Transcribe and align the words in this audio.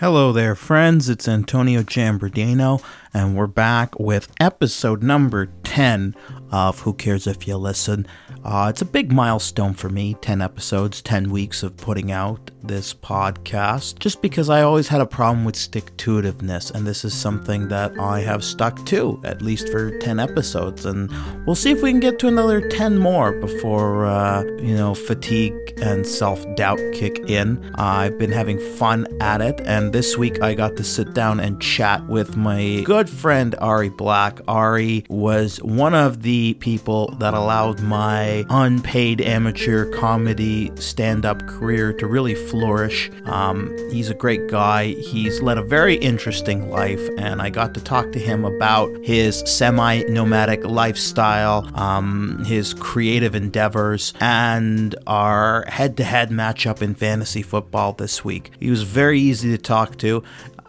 Hello 0.00 0.30
there, 0.30 0.54
friends. 0.54 1.08
It's 1.08 1.26
Antonio 1.26 1.82
Jambardino, 1.82 2.80
and 3.12 3.36
we're 3.36 3.48
back 3.48 3.98
with 3.98 4.32
episode 4.38 5.02
number 5.02 5.46
10 5.64 6.14
of 6.50 6.80
Who 6.80 6.92
Cares 6.94 7.26
If 7.26 7.46
You 7.46 7.56
Listen. 7.56 8.06
Uh, 8.44 8.68
it's 8.70 8.82
a 8.82 8.86
big 8.86 9.12
milestone 9.12 9.74
for 9.74 9.88
me 9.88 10.14
10 10.20 10.40
episodes, 10.40 11.02
10 11.02 11.30
weeks 11.30 11.62
of 11.62 11.76
putting 11.76 12.12
out 12.12 12.50
this 12.62 12.94
podcast, 12.94 13.98
just 13.98 14.22
because 14.22 14.48
I 14.48 14.62
always 14.62 14.88
had 14.88 15.00
a 15.00 15.06
problem 15.06 15.44
with 15.44 15.56
stick 15.56 15.96
to 15.98 16.20
itiveness, 16.20 16.70
and 16.70 16.86
this 16.86 17.04
is 17.04 17.14
something 17.14 17.68
that 17.68 17.98
I 17.98 18.20
have 18.20 18.42
stuck 18.44 18.84
to, 18.86 19.20
at 19.24 19.42
least 19.42 19.68
for 19.68 19.96
10 19.98 20.18
episodes. 20.20 20.86
And 20.86 21.10
we'll 21.46 21.56
see 21.56 21.70
if 21.70 21.82
we 21.82 21.90
can 21.90 22.00
get 22.00 22.18
to 22.20 22.28
another 22.28 22.66
10 22.68 22.98
more 22.98 23.32
before, 23.32 24.06
uh, 24.06 24.42
you 24.60 24.74
know, 24.76 24.94
fatigue 24.94 25.54
and 25.82 26.06
self 26.06 26.44
doubt 26.56 26.80
kick 26.92 27.18
in. 27.28 27.64
Uh, 27.78 27.98
I've 27.98 28.18
been 28.18 28.32
having 28.32 28.58
fun 28.76 29.06
at 29.20 29.40
it, 29.40 29.60
and 29.64 29.92
this 29.92 30.16
week 30.16 30.42
I 30.42 30.54
got 30.54 30.76
to 30.76 30.84
sit 30.84 31.14
down 31.14 31.40
and 31.40 31.60
chat 31.60 32.06
with 32.08 32.36
my 32.36 32.82
good 32.84 33.10
friend 33.10 33.54
Ari 33.58 33.90
Black. 33.90 34.40
Ari 34.46 35.04
was 35.08 35.60
one 35.62 35.94
of 35.94 36.22
the 36.22 36.37
people 36.60 37.14
that 37.18 37.34
allowed 37.34 37.80
my 37.80 38.44
unpaid 38.50 39.20
amateur 39.20 39.90
comedy 39.92 40.70
stand 40.76 41.24
up 41.24 41.46
career 41.46 41.92
to 41.94 42.06
really 42.06 42.34
flourish. 42.34 43.10
Um, 43.24 43.74
he's 43.90 44.10
a 44.10 44.14
great 44.14 44.48
guy. 44.48 44.94
He's 44.94 45.40
led 45.42 45.58
a 45.58 45.62
very 45.62 45.96
interesting 45.96 46.70
life, 46.70 47.00
and 47.18 47.42
I 47.42 47.50
got 47.50 47.74
to 47.74 47.80
talk 47.80 48.12
to 48.12 48.18
him 48.18 48.44
about 48.44 48.90
his 49.04 49.40
semi 49.46 50.02
nomadic 50.04 50.64
lifestyle, 50.64 51.68
um, 51.74 52.44
his 52.44 52.74
creative 52.74 53.34
endeavors, 53.34 54.14
and 54.20 54.94
our 55.06 55.64
head 55.68 55.96
to 55.98 56.04
head 56.04 56.30
matchup 56.30 56.82
in 56.82 56.94
fantasy 56.94 57.42
football 57.42 57.92
this 57.92 58.24
week. 58.24 58.50
He 58.60 58.70
was 58.70 58.82
very 58.82 59.20
easy 59.20 59.50
to 59.50 59.58
talk 59.58 59.98
to. 59.98 60.22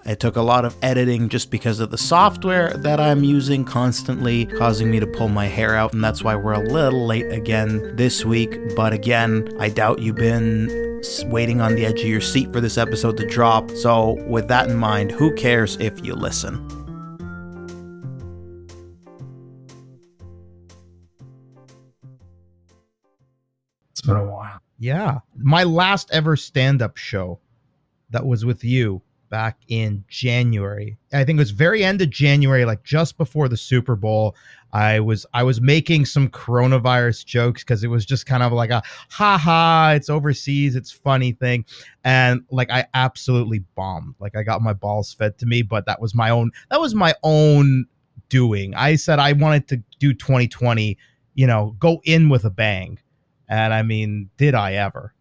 It 0.05 0.19
took 0.19 0.37
a 0.37 0.41
lot 0.41 0.63
of 0.63 0.77
editing 0.81 1.27
just 1.27 1.51
because 1.51 1.81
of 1.81 1.91
the 1.91 1.97
software 1.97 2.73
that 2.77 3.01
I'm 3.01 3.23
using 3.23 3.65
constantly, 3.65 4.45
causing 4.45 4.89
me 4.89 4.99
to 4.99 5.05
pull 5.05 5.27
my 5.27 5.45
hair 5.45 5.75
out, 5.75 5.93
and 5.93 6.03
that's 6.03 6.23
why 6.23 6.35
we're 6.35 6.53
a 6.53 6.59
little 6.59 7.05
late 7.05 7.31
again 7.31 7.95
this 7.97 8.23
week. 8.23 8.57
But 8.75 8.93
again, 8.93 9.49
I 9.59 9.67
doubt 9.69 9.99
you've 9.99 10.15
been 10.15 11.01
waiting 11.25 11.59
on 11.59 11.75
the 11.75 11.85
edge 11.85 11.99
of 11.99 12.07
your 12.07 12.21
seat 12.21 12.51
for 12.53 12.61
this 12.61 12.77
episode 12.77 13.17
to 13.17 13.27
drop. 13.27 13.69
So, 13.71 14.13
with 14.27 14.47
that 14.47 14.69
in 14.69 14.77
mind, 14.77 15.11
who 15.11 15.35
cares 15.35 15.75
if 15.77 16.03
you 16.05 16.15
listen? 16.15 16.65
It's 23.91 24.01
been 24.01 24.15
a 24.15 24.25
while. 24.25 24.61
Yeah. 24.77 25.19
My 25.35 25.65
last 25.65 26.09
ever 26.11 26.37
stand 26.37 26.81
up 26.81 26.95
show 26.95 27.39
that 28.11 28.25
was 28.25 28.45
with 28.45 28.63
you 28.63 29.01
back 29.29 29.57
in 29.67 30.03
January. 30.07 30.97
I 31.13 31.23
think 31.23 31.37
it 31.37 31.41
was 31.41 31.51
very 31.51 31.83
end 31.83 32.01
of 32.01 32.09
January, 32.09 32.65
like 32.65 32.83
just 32.83 33.17
before 33.17 33.47
the 33.47 33.57
Super 33.57 33.95
Bowl. 33.95 34.35
I 34.71 34.99
was 34.99 35.25
I 35.33 35.43
was 35.43 35.61
making 35.61 36.05
some 36.05 36.29
coronavirus 36.29 37.25
jokes 37.25 37.63
because 37.63 37.83
it 37.83 37.87
was 37.87 38.05
just 38.05 38.25
kind 38.25 38.43
of 38.43 38.51
like 38.51 38.69
a 38.69 38.83
ha 39.09 39.37
ha, 39.37 39.93
it's 39.95 40.09
overseas, 40.09 40.75
it's 40.75 40.91
funny 40.91 41.31
thing. 41.31 41.65
And 42.03 42.41
like 42.51 42.69
I 42.69 42.85
absolutely 42.93 43.59
bombed. 43.75 44.15
Like 44.19 44.35
I 44.35 44.43
got 44.43 44.61
my 44.61 44.73
balls 44.73 45.13
fed 45.13 45.37
to 45.39 45.45
me, 45.45 45.63
but 45.63 45.85
that 45.85 46.01
was 46.01 46.13
my 46.13 46.29
own 46.29 46.51
that 46.69 46.79
was 46.79 46.93
my 46.93 47.15
own 47.23 47.85
doing. 48.29 48.75
I 48.75 48.95
said 48.95 49.19
I 49.19 49.33
wanted 49.33 49.67
to 49.69 49.83
do 49.99 50.13
2020, 50.13 50.97
you 51.33 51.47
know, 51.47 51.75
go 51.79 52.01
in 52.03 52.29
with 52.29 52.45
a 52.45 52.51
bang. 52.51 52.99
And 53.47 53.73
I 53.73 53.81
mean, 53.81 54.29
did 54.37 54.53
I 54.53 54.73
ever? 54.73 55.13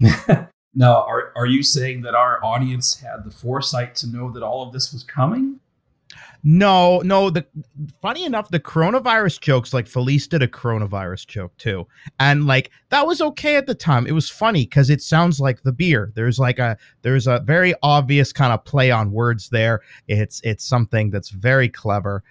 Now, 0.74 1.04
are, 1.04 1.32
are 1.36 1.46
you 1.46 1.62
saying 1.62 2.02
that 2.02 2.14
our 2.14 2.44
audience 2.44 3.00
had 3.00 3.24
the 3.24 3.30
foresight 3.30 3.94
to 3.96 4.08
know 4.08 4.30
that 4.32 4.42
all 4.42 4.66
of 4.66 4.72
this 4.72 4.92
was 4.92 5.04
coming? 5.04 5.60
No, 6.46 6.98
no. 7.00 7.30
The 7.30 7.46
funny 8.02 8.26
enough, 8.26 8.50
the 8.50 8.60
coronavirus 8.60 9.40
jokes, 9.40 9.72
like 9.72 9.86
Felice 9.86 10.26
did 10.26 10.42
a 10.42 10.46
coronavirus 10.46 11.26
joke 11.26 11.56
too, 11.56 11.86
and 12.20 12.46
like 12.46 12.70
that 12.90 13.06
was 13.06 13.22
okay 13.22 13.56
at 13.56 13.66
the 13.66 13.74
time. 13.74 14.06
It 14.06 14.12
was 14.12 14.28
funny 14.28 14.64
because 14.66 14.90
it 14.90 15.00
sounds 15.00 15.40
like 15.40 15.62
the 15.62 15.72
beer. 15.72 16.12
There's 16.14 16.38
like 16.38 16.58
a 16.58 16.76
there's 17.00 17.26
a 17.26 17.40
very 17.40 17.74
obvious 17.82 18.30
kind 18.30 18.52
of 18.52 18.62
play 18.66 18.90
on 18.90 19.10
words 19.10 19.48
there. 19.48 19.80
It's 20.06 20.42
it's 20.44 20.64
something 20.66 21.10
that's 21.10 21.30
very 21.30 21.70
clever. 21.70 22.22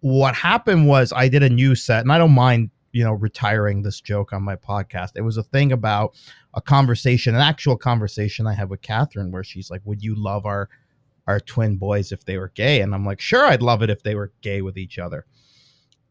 What 0.00 0.34
happened 0.34 0.88
was 0.88 1.12
I 1.12 1.28
did 1.28 1.44
a 1.44 1.48
new 1.48 1.76
set, 1.76 2.00
and 2.00 2.10
I 2.10 2.18
don't 2.18 2.32
mind 2.32 2.71
you 2.92 3.02
know 3.02 3.12
retiring 3.12 3.82
this 3.82 4.00
joke 4.00 4.32
on 4.32 4.42
my 4.42 4.56
podcast. 4.56 5.12
It 5.16 5.22
was 5.22 5.36
a 5.36 5.42
thing 5.42 5.72
about 5.72 6.14
a 6.54 6.60
conversation, 6.60 7.34
an 7.34 7.40
actual 7.40 7.76
conversation 7.76 8.46
I 8.46 8.54
had 8.54 8.70
with 8.70 8.82
Catherine, 8.82 9.30
where 9.30 9.44
she's 9.44 9.70
like, 9.70 9.82
"Would 9.84 10.02
you 10.02 10.14
love 10.14 10.46
our 10.46 10.68
our 11.26 11.40
twin 11.40 11.76
boys 11.76 12.12
if 12.12 12.24
they 12.24 12.38
were 12.38 12.52
gay?" 12.54 12.80
And 12.80 12.94
I'm 12.94 13.06
like, 13.06 13.20
"Sure, 13.20 13.46
I'd 13.46 13.62
love 13.62 13.82
it 13.82 13.90
if 13.90 14.02
they 14.02 14.14
were 14.14 14.32
gay 14.42 14.62
with 14.62 14.78
each 14.78 14.98
other." 14.98 15.26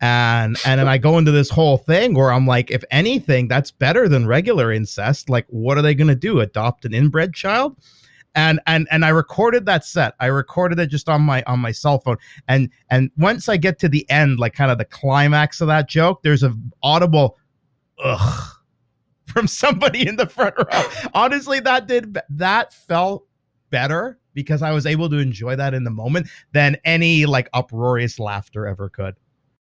And 0.01 0.57
and 0.65 0.79
then 0.79 0.87
I 0.87 0.97
go 0.97 1.19
into 1.19 1.31
this 1.31 1.51
whole 1.51 1.77
thing 1.77 2.15
where 2.15 2.31
I'm 2.31 2.47
like, 2.47 2.71
if 2.71 2.83
anything, 2.89 3.47
that's 3.47 3.69
better 3.69 4.09
than 4.09 4.25
regular 4.25 4.71
incest. 4.71 5.29
Like, 5.29 5.45
what 5.49 5.77
are 5.77 5.83
they 5.83 5.93
going 5.93 6.07
to 6.07 6.15
do? 6.15 6.39
Adopt 6.39 6.85
an 6.85 6.93
inbred 6.95 7.35
child? 7.35 7.77
And 8.35 8.59
and 8.67 8.87
and 8.91 9.03
I 9.03 9.09
recorded 9.09 9.65
that 9.65 9.85
set. 9.85 10.13
I 10.19 10.27
recorded 10.27 10.79
it 10.79 10.87
just 10.87 11.09
on 11.09 11.21
my 11.21 11.43
on 11.47 11.59
my 11.59 11.71
cell 11.71 11.99
phone. 11.99 12.17
And 12.47 12.69
and 12.89 13.11
once 13.17 13.49
I 13.49 13.57
get 13.57 13.79
to 13.79 13.89
the 13.89 14.09
end, 14.09 14.39
like 14.39 14.53
kind 14.53 14.71
of 14.71 14.77
the 14.77 14.85
climax 14.85 15.61
of 15.61 15.67
that 15.67 15.89
joke, 15.89 16.23
there's 16.23 16.43
a 16.43 16.53
audible 16.81 17.37
ugh 18.03 18.55
from 19.25 19.47
somebody 19.47 20.07
in 20.07 20.15
the 20.15 20.27
front 20.27 20.55
row. 20.57 20.83
Honestly, 21.13 21.59
that 21.61 21.87
did 21.87 22.17
that 22.29 22.73
felt 22.73 23.27
better 23.69 24.19
because 24.33 24.61
I 24.61 24.71
was 24.71 24.85
able 24.85 25.09
to 25.09 25.17
enjoy 25.17 25.55
that 25.57 25.73
in 25.73 25.83
the 25.83 25.91
moment 25.91 26.27
than 26.53 26.77
any 26.85 27.25
like 27.25 27.49
uproarious 27.53 28.19
laughter 28.19 28.65
ever 28.65 28.89
could. 28.89 29.15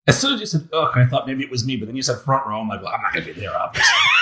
As 0.08 0.20
soon 0.20 0.34
as 0.34 0.40
you 0.40 0.46
said 0.46 0.68
ugh, 0.74 0.92
I 0.96 1.06
thought 1.06 1.28
maybe 1.28 1.44
it 1.44 1.52
was 1.52 1.66
me, 1.66 1.78
but 1.78 1.86
then 1.86 1.96
you 1.96 2.02
said 2.02 2.20
front 2.20 2.46
row. 2.46 2.60
I'm 2.60 2.68
like, 2.68 2.82
well, 2.82 2.92
I'm 2.94 3.02
not 3.02 3.14
gonna 3.14 3.26
be 3.26 3.34
there, 3.34 3.56
obviously. 3.56 3.94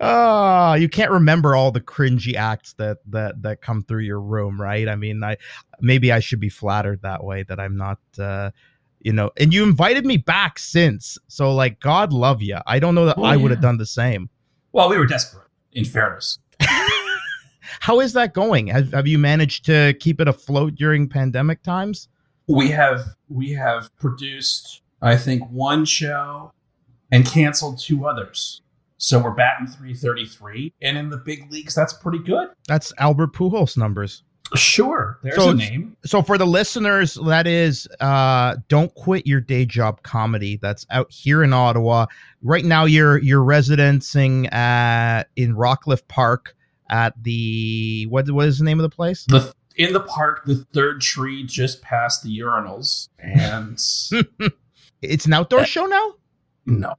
oh, 0.00 0.74
you 0.74 0.88
can't 0.88 1.10
remember 1.10 1.54
all 1.54 1.70
the 1.70 1.80
cringy 1.80 2.34
acts 2.34 2.74
that 2.74 2.98
that 3.08 3.42
that 3.42 3.62
come 3.62 3.82
through 3.82 4.02
your 4.02 4.20
room, 4.20 4.60
right? 4.60 4.88
I 4.88 4.96
mean, 4.96 5.22
I 5.22 5.36
maybe 5.80 6.12
I 6.12 6.20
should 6.20 6.40
be 6.40 6.48
flattered 6.48 7.02
that 7.02 7.24
way 7.24 7.42
that 7.44 7.60
I'm 7.60 7.76
not 7.76 7.98
uh 8.18 8.50
you 9.00 9.12
know, 9.12 9.30
and 9.38 9.52
you 9.52 9.62
invited 9.62 10.04
me 10.04 10.18
back 10.18 10.58
since. 10.58 11.16
So 11.28 11.54
like 11.54 11.80
God 11.80 12.12
love 12.12 12.42
you. 12.42 12.58
I 12.66 12.78
don't 12.78 12.94
know 12.94 13.06
that 13.06 13.18
I 13.18 13.36
would 13.36 13.50
have 13.50 13.62
done 13.62 13.78
the 13.78 13.86
same. 13.86 14.28
Well, 14.72 14.88
we 14.88 14.98
were 14.98 15.06
desperate, 15.06 15.48
in 15.72 15.84
fairness. 15.84 16.38
How 17.80 18.00
is 18.00 18.12
that 18.12 18.34
going? 18.34 18.68
Have, 18.68 18.92
have 18.92 19.06
you 19.06 19.18
managed 19.18 19.64
to 19.66 19.94
keep 20.00 20.20
it 20.20 20.28
afloat 20.28 20.74
during 20.74 21.08
pandemic 21.08 21.62
times? 21.62 22.08
We 22.46 22.68
have 22.70 23.16
we 23.28 23.52
have 23.52 23.94
produced, 23.96 24.82
I 25.00 25.16
think, 25.16 25.48
one 25.50 25.84
show 25.84 26.52
and 27.10 27.24
canceled 27.24 27.78
two 27.78 28.06
others. 28.06 28.62
So 29.00 29.18
we're 29.18 29.30
batting 29.30 29.66
333. 29.66 30.74
And 30.82 30.98
in 30.98 31.08
the 31.08 31.16
big 31.16 31.50
leagues, 31.50 31.74
that's 31.74 31.94
pretty 31.94 32.18
good. 32.18 32.48
That's 32.68 32.92
Albert 32.98 33.32
Pujols 33.32 33.78
numbers. 33.78 34.22
Sure. 34.56 35.18
There's 35.22 35.36
so, 35.36 35.50
a 35.50 35.54
name. 35.54 35.96
So 36.04 36.22
for 36.22 36.36
the 36.36 36.46
listeners, 36.46 37.14
that 37.26 37.46
is 37.46 37.88
uh 38.00 38.56
Don't 38.68 38.94
Quit 38.94 39.26
Your 39.26 39.40
Day 39.40 39.64
Job 39.64 40.02
Comedy. 40.02 40.58
That's 40.60 40.86
out 40.90 41.10
here 41.10 41.42
in 41.42 41.54
Ottawa. 41.54 42.06
Right 42.42 42.64
now 42.64 42.84
you're 42.84 43.18
you're 43.18 43.44
residencing 43.44 44.52
at 44.52 45.24
in 45.36 45.54
Rockcliffe 45.54 46.06
Park 46.08 46.54
at 46.90 47.14
the 47.22 48.06
what 48.10 48.30
what 48.30 48.48
is 48.48 48.58
the 48.58 48.64
name 48.64 48.80
of 48.80 48.82
the 48.82 48.94
place? 48.94 49.24
The 49.28 49.54
in 49.76 49.94
the 49.94 50.00
park, 50.00 50.44
the 50.44 50.56
third 50.74 51.00
tree 51.00 51.46
just 51.46 51.80
past 51.80 52.22
the 52.22 52.38
urinals. 52.38 53.08
And 53.18 53.78
it's 55.00 55.24
an 55.24 55.32
outdoor 55.32 55.64
show 55.64 55.86
now? 55.86 56.14
No. 56.66 56.96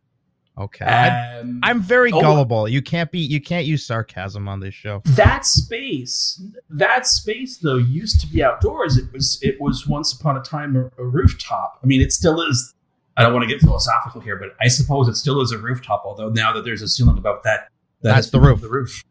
Okay. 0.57 0.85
Um, 0.85 0.91
I'm, 0.91 1.59
I'm, 1.63 1.81
very 1.81 2.11
oh, 2.11 2.19
gullible. 2.19 2.67
You 2.67 2.81
can't 2.81 3.09
be 3.09 3.19
you 3.19 3.39
can't 3.39 3.65
use 3.65 3.85
sarcasm 3.85 4.47
on 4.47 4.59
this 4.59 4.73
show. 4.73 5.01
That 5.05 5.45
space, 5.45 6.41
that 6.69 7.07
space 7.07 7.57
though 7.57 7.77
used 7.77 8.19
to 8.21 8.27
be 8.27 8.43
outdoors. 8.43 8.97
It 8.97 9.11
was 9.13 9.39
it 9.41 9.59
was 9.61 9.87
once 9.87 10.13
upon 10.13 10.37
a 10.37 10.41
time 10.41 10.75
a, 10.75 10.91
a 11.01 11.05
rooftop. 11.05 11.79
I 11.81 11.87
mean, 11.87 12.01
it 12.01 12.11
still 12.11 12.41
is. 12.41 12.73
I 13.15 13.23
don't 13.23 13.33
want 13.33 13.43
to 13.43 13.53
get 13.53 13.61
philosophical 13.61 14.21
here, 14.21 14.35
but 14.35 14.49
I 14.61 14.67
suppose 14.67 15.07
it 15.07 15.15
still 15.15 15.41
is 15.41 15.51
a 15.51 15.57
rooftop. 15.57 16.03
Although 16.05 16.29
now 16.29 16.51
that 16.53 16.65
there's 16.65 16.81
a 16.81 16.87
ceiling 16.87 17.17
above 17.17 17.43
that, 17.43 17.69
that 18.01 18.15
that's 18.15 18.29
the 18.29 18.39
roof. 18.39 18.61
The 18.61 18.69
roof. 18.69 19.03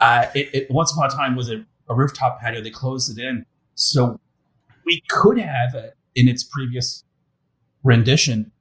Uh, 0.00 0.26
it, 0.34 0.54
it, 0.54 0.70
once 0.70 0.92
upon 0.92 1.06
a 1.06 1.10
time 1.10 1.36
was 1.36 1.50
a, 1.50 1.64
a 1.88 1.94
rooftop 1.94 2.40
patio. 2.40 2.62
They 2.62 2.70
closed 2.70 3.16
it 3.16 3.22
in, 3.22 3.44
so 3.74 4.18
we 4.86 5.02
could 5.08 5.38
have 5.38 5.74
it 5.74 5.96
in 6.14 6.28
its 6.28 6.42
previous 6.42 7.04
rendition 7.82 8.52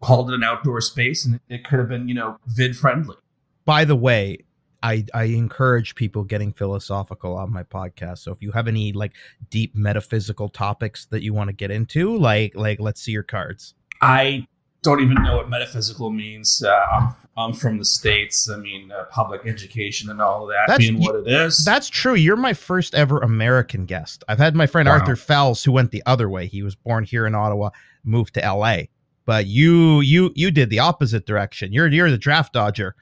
called 0.00 0.30
it 0.30 0.34
an 0.34 0.44
outdoor 0.44 0.80
space 0.80 1.24
and 1.26 1.40
it 1.48 1.64
could 1.64 1.78
have 1.78 1.88
been, 1.88 2.08
you 2.08 2.14
know, 2.14 2.38
vid 2.46 2.76
friendly. 2.76 3.16
By 3.64 3.84
the 3.84 3.96
way, 3.96 4.38
I, 4.82 5.04
I 5.12 5.24
encourage 5.24 5.94
people 5.96 6.22
getting 6.22 6.52
philosophical 6.52 7.36
on 7.36 7.52
my 7.52 7.64
podcast. 7.64 8.18
So 8.18 8.30
if 8.32 8.40
you 8.40 8.52
have 8.52 8.68
any 8.68 8.92
like 8.92 9.12
deep 9.50 9.74
metaphysical 9.74 10.48
topics 10.48 11.06
that 11.06 11.22
you 11.22 11.34
want 11.34 11.48
to 11.48 11.52
get 11.52 11.70
into, 11.70 12.16
like 12.16 12.54
like 12.54 12.78
let's 12.80 13.00
see 13.02 13.12
your 13.12 13.24
cards. 13.24 13.74
I 14.00 14.46
don't 14.82 15.00
even 15.00 15.20
know 15.24 15.36
what 15.36 15.50
metaphysical 15.50 16.10
means. 16.10 16.62
Uh, 16.64 16.70
I'm, 16.70 17.14
I'm 17.36 17.52
from 17.52 17.78
the 17.78 17.84
states. 17.84 18.48
I 18.48 18.56
mean, 18.56 18.92
uh, 18.92 19.04
public 19.10 19.40
education 19.44 20.08
and 20.10 20.22
all 20.22 20.44
of 20.44 20.50
that 20.50 20.68
That's- 20.68 20.88
being 20.88 21.00
what 21.02 21.16
it 21.16 21.26
is. 21.26 21.64
That's 21.64 21.88
true. 21.88 22.14
You're 22.14 22.36
my 22.36 22.52
first 22.54 22.94
ever 22.94 23.18
American 23.18 23.84
guest. 23.86 24.22
I've 24.28 24.38
had 24.38 24.54
my 24.54 24.68
friend 24.68 24.88
Wow. 24.88 24.94
Arthur 25.00 25.16
Fells 25.16 25.64
who 25.64 25.72
went 25.72 25.90
the 25.90 26.04
other 26.06 26.30
way. 26.30 26.46
He 26.46 26.62
was 26.62 26.76
born 26.76 27.02
here 27.02 27.26
in 27.26 27.34
Ottawa, 27.34 27.70
moved 28.04 28.34
to 28.34 28.40
LA. 28.40 28.82
But 29.28 29.46
you 29.46 30.00
you 30.00 30.32
you 30.34 30.50
did 30.50 30.70
the 30.70 30.78
opposite 30.78 31.26
direction. 31.26 31.70
You're 31.70 31.88
you're 31.88 32.10
the 32.10 32.16
draft 32.16 32.54
dodger. 32.54 32.96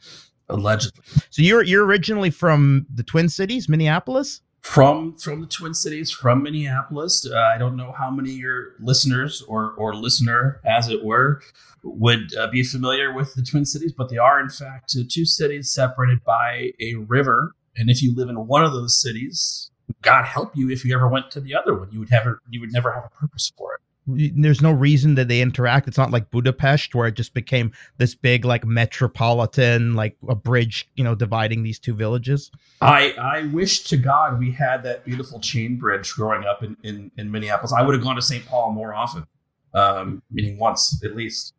allegedly 0.48 1.00
So 1.30 1.40
you're 1.40 1.62
you're 1.62 1.86
originally 1.86 2.30
from 2.30 2.84
the 2.92 3.04
Twin 3.04 3.28
Cities, 3.28 3.68
Minneapolis? 3.68 4.40
from 4.60 5.14
from 5.14 5.40
the 5.40 5.46
Twin 5.46 5.72
Cities, 5.72 6.10
from 6.10 6.42
Minneapolis. 6.42 7.24
Uh, 7.24 7.38
I 7.38 7.58
don't 7.58 7.76
know 7.76 7.94
how 7.96 8.10
many 8.10 8.32
of 8.32 8.38
your 8.38 8.72
listeners 8.80 9.40
or 9.46 9.70
or 9.74 9.94
listener, 9.94 10.60
as 10.64 10.88
it 10.88 11.04
were, 11.04 11.42
would 11.84 12.34
uh, 12.34 12.48
be 12.48 12.64
familiar 12.64 13.14
with 13.14 13.34
the 13.34 13.42
Twin 13.42 13.64
Cities, 13.64 13.92
but 13.96 14.10
they 14.10 14.18
are 14.18 14.40
in 14.40 14.48
fact 14.48 14.96
uh, 14.98 15.04
two 15.08 15.26
cities 15.26 15.72
separated 15.72 16.24
by 16.24 16.72
a 16.80 16.94
river. 16.94 17.52
And 17.76 17.88
if 17.88 18.02
you 18.02 18.12
live 18.12 18.28
in 18.28 18.48
one 18.48 18.64
of 18.64 18.72
those 18.72 19.00
cities, 19.00 19.70
God 20.02 20.24
help 20.24 20.56
you 20.56 20.70
if 20.70 20.84
you 20.84 20.92
ever 20.92 21.06
went 21.06 21.30
to 21.30 21.40
the 21.40 21.54
other 21.54 21.78
one. 21.78 21.92
You 21.92 22.00
would 22.00 22.10
have 22.10 22.26
you 22.50 22.58
would 22.58 22.72
never 22.72 22.90
have 22.90 23.04
a 23.04 23.10
purpose 23.10 23.52
for 23.56 23.74
it. 23.74 23.80
There's 24.06 24.62
no 24.62 24.70
reason 24.70 25.16
that 25.16 25.26
they 25.26 25.40
interact. 25.40 25.88
It's 25.88 25.98
not 25.98 26.12
like 26.12 26.30
Budapest 26.30 26.94
where 26.94 27.08
it 27.08 27.16
just 27.16 27.34
became 27.34 27.72
this 27.98 28.14
big 28.14 28.44
like 28.44 28.64
metropolitan 28.64 29.94
like 29.94 30.16
a 30.28 30.34
bridge, 30.34 30.88
you 30.94 31.02
know, 31.02 31.16
dividing 31.16 31.64
these 31.64 31.78
two 31.80 31.94
villages. 31.94 32.52
I 32.80 33.12
I 33.20 33.46
wish 33.46 33.82
to 33.84 33.96
God 33.96 34.38
we 34.38 34.52
had 34.52 34.84
that 34.84 35.04
beautiful 35.04 35.40
chain 35.40 35.76
bridge 35.76 36.12
growing 36.14 36.44
up 36.44 36.62
in 36.62 36.76
in, 36.84 37.10
in 37.18 37.30
Minneapolis. 37.30 37.72
I 37.72 37.82
would 37.82 37.94
have 37.94 38.04
gone 38.04 38.16
to 38.16 38.22
St. 38.22 38.46
Paul 38.46 38.72
more 38.72 38.94
often, 38.94 39.26
um, 39.74 40.22
meaning 40.30 40.58
once 40.58 41.02
at 41.04 41.16
least. 41.16 41.54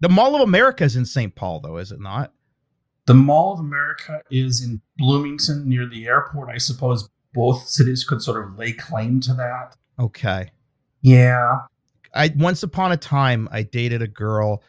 The 0.00 0.08
Mall 0.08 0.34
of 0.34 0.40
America 0.40 0.84
is 0.84 0.96
in 0.96 1.06
St. 1.06 1.34
Paul 1.34 1.60
though, 1.60 1.76
is 1.76 1.92
it 1.92 2.00
not? 2.00 2.32
The 3.06 3.14
Mall 3.14 3.54
of 3.54 3.60
America 3.60 4.22
is 4.30 4.62
in 4.62 4.80
Bloomington 4.96 5.68
near 5.68 5.86
the 5.88 6.06
airport. 6.06 6.50
I 6.50 6.58
suppose 6.58 7.08
both 7.32 7.68
cities 7.68 8.04
could 8.04 8.22
sort 8.22 8.44
of 8.44 8.58
lay 8.58 8.72
claim 8.72 9.20
to 9.20 9.34
that. 9.34 9.76
Okay. 9.98 10.50
Yeah. 11.02 11.58
I 12.14 12.32
once 12.36 12.62
upon 12.62 12.92
a 12.92 12.96
time 12.96 13.48
I 13.52 13.62
dated 13.62 14.02
a 14.02 14.08
girl 14.08 14.62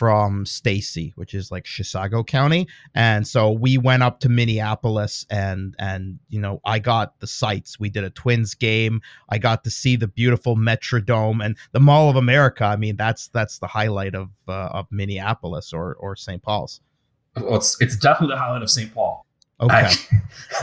from 0.00 0.46
Stacy, 0.46 1.12
which 1.16 1.34
is 1.34 1.50
like 1.50 1.64
Chisago 1.64 2.26
County, 2.26 2.66
and 2.94 3.28
so 3.28 3.50
we 3.50 3.76
went 3.76 4.02
up 4.02 4.20
to 4.20 4.30
Minneapolis 4.30 5.26
and 5.30 5.74
and 5.78 6.18
you 6.30 6.40
know 6.40 6.60
I 6.64 6.78
got 6.78 7.20
the 7.20 7.26
sights. 7.26 7.78
We 7.78 7.90
did 7.90 8.04
a 8.04 8.10
Twins 8.10 8.54
game. 8.54 9.02
I 9.28 9.38
got 9.38 9.62
to 9.64 9.70
see 9.70 9.96
the 9.96 10.08
beautiful 10.08 10.56
Metrodome 10.56 11.44
and 11.44 11.56
the 11.72 11.80
Mall 11.80 12.08
of 12.08 12.16
America. 12.16 12.64
I 12.64 12.76
mean 12.76 12.96
that's 12.96 13.28
that's 13.28 13.58
the 13.58 13.66
highlight 13.66 14.14
of 14.14 14.30
uh, 14.48 14.70
of 14.72 14.86
Minneapolis 14.90 15.72
or 15.72 15.94
or 15.96 16.16
St. 16.16 16.42
Paul's. 16.42 16.80
Well, 17.36 17.56
it's 17.56 17.76
it's 17.80 17.96
definitely 17.96 18.34
the 18.34 18.40
highlight 18.40 18.62
of 18.62 18.70
St. 18.70 18.92
Paul. 18.94 19.26
Okay. 19.60 19.74
I, 19.74 19.92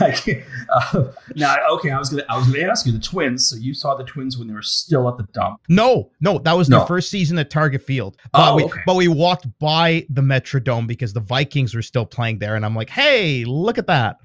I 0.06 0.10
can't- 0.10 0.44
uh, 0.70 1.04
now, 1.36 1.56
okay, 1.72 1.90
I 1.90 1.98
was 1.98 2.08
gonna 2.10 2.24
I 2.28 2.36
was 2.36 2.46
gonna 2.48 2.66
ask 2.68 2.84
you 2.84 2.92
the 2.92 2.98
Twins. 2.98 3.48
So 3.48 3.56
you 3.56 3.72
saw 3.74 3.94
the 3.94 4.04
Twins 4.04 4.36
when 4.38 4.48
they 4.48 4.54
were 4.54 4.62
still 4.62 5.08
at 5.08 5.16
the 5.16 5.22
dump. 5.32 5.60
No, 5.68 6.10
no, 6.20 6.38
that 6.40 6.52
was 6.52 6.68
No. 6.68 6.78
their 6.78 6.86
first 6.86 7.10
season 7.10 7.38
at 7.38 7.48
Target 7.50 7.82
Field. 7.82 8.16
But 8.32 8.52
Oh, 8.52 8.56
we 8.56 8.64
okay. 8.64 8.80
but 8.86 8.96
we 8.96 9.08
walked 9.08 9.46
by 9.58 10.04
the 10.10 10.22
Metrodome 10.22 10.86
because 10.86 11.12
the 11.12 11.20
Vikings 11.20 11.74
were 11.74 11.82
still 11.82 12.04
playing 12.06 12.38
there, 12.38 12.54
and 12.56 12.64
I'm 12.64 12.74
like, 12.74 12.90
hey, 12.90 13.44
look 13.44 13.78
at 13.78 13.86
that. 13.86 14.16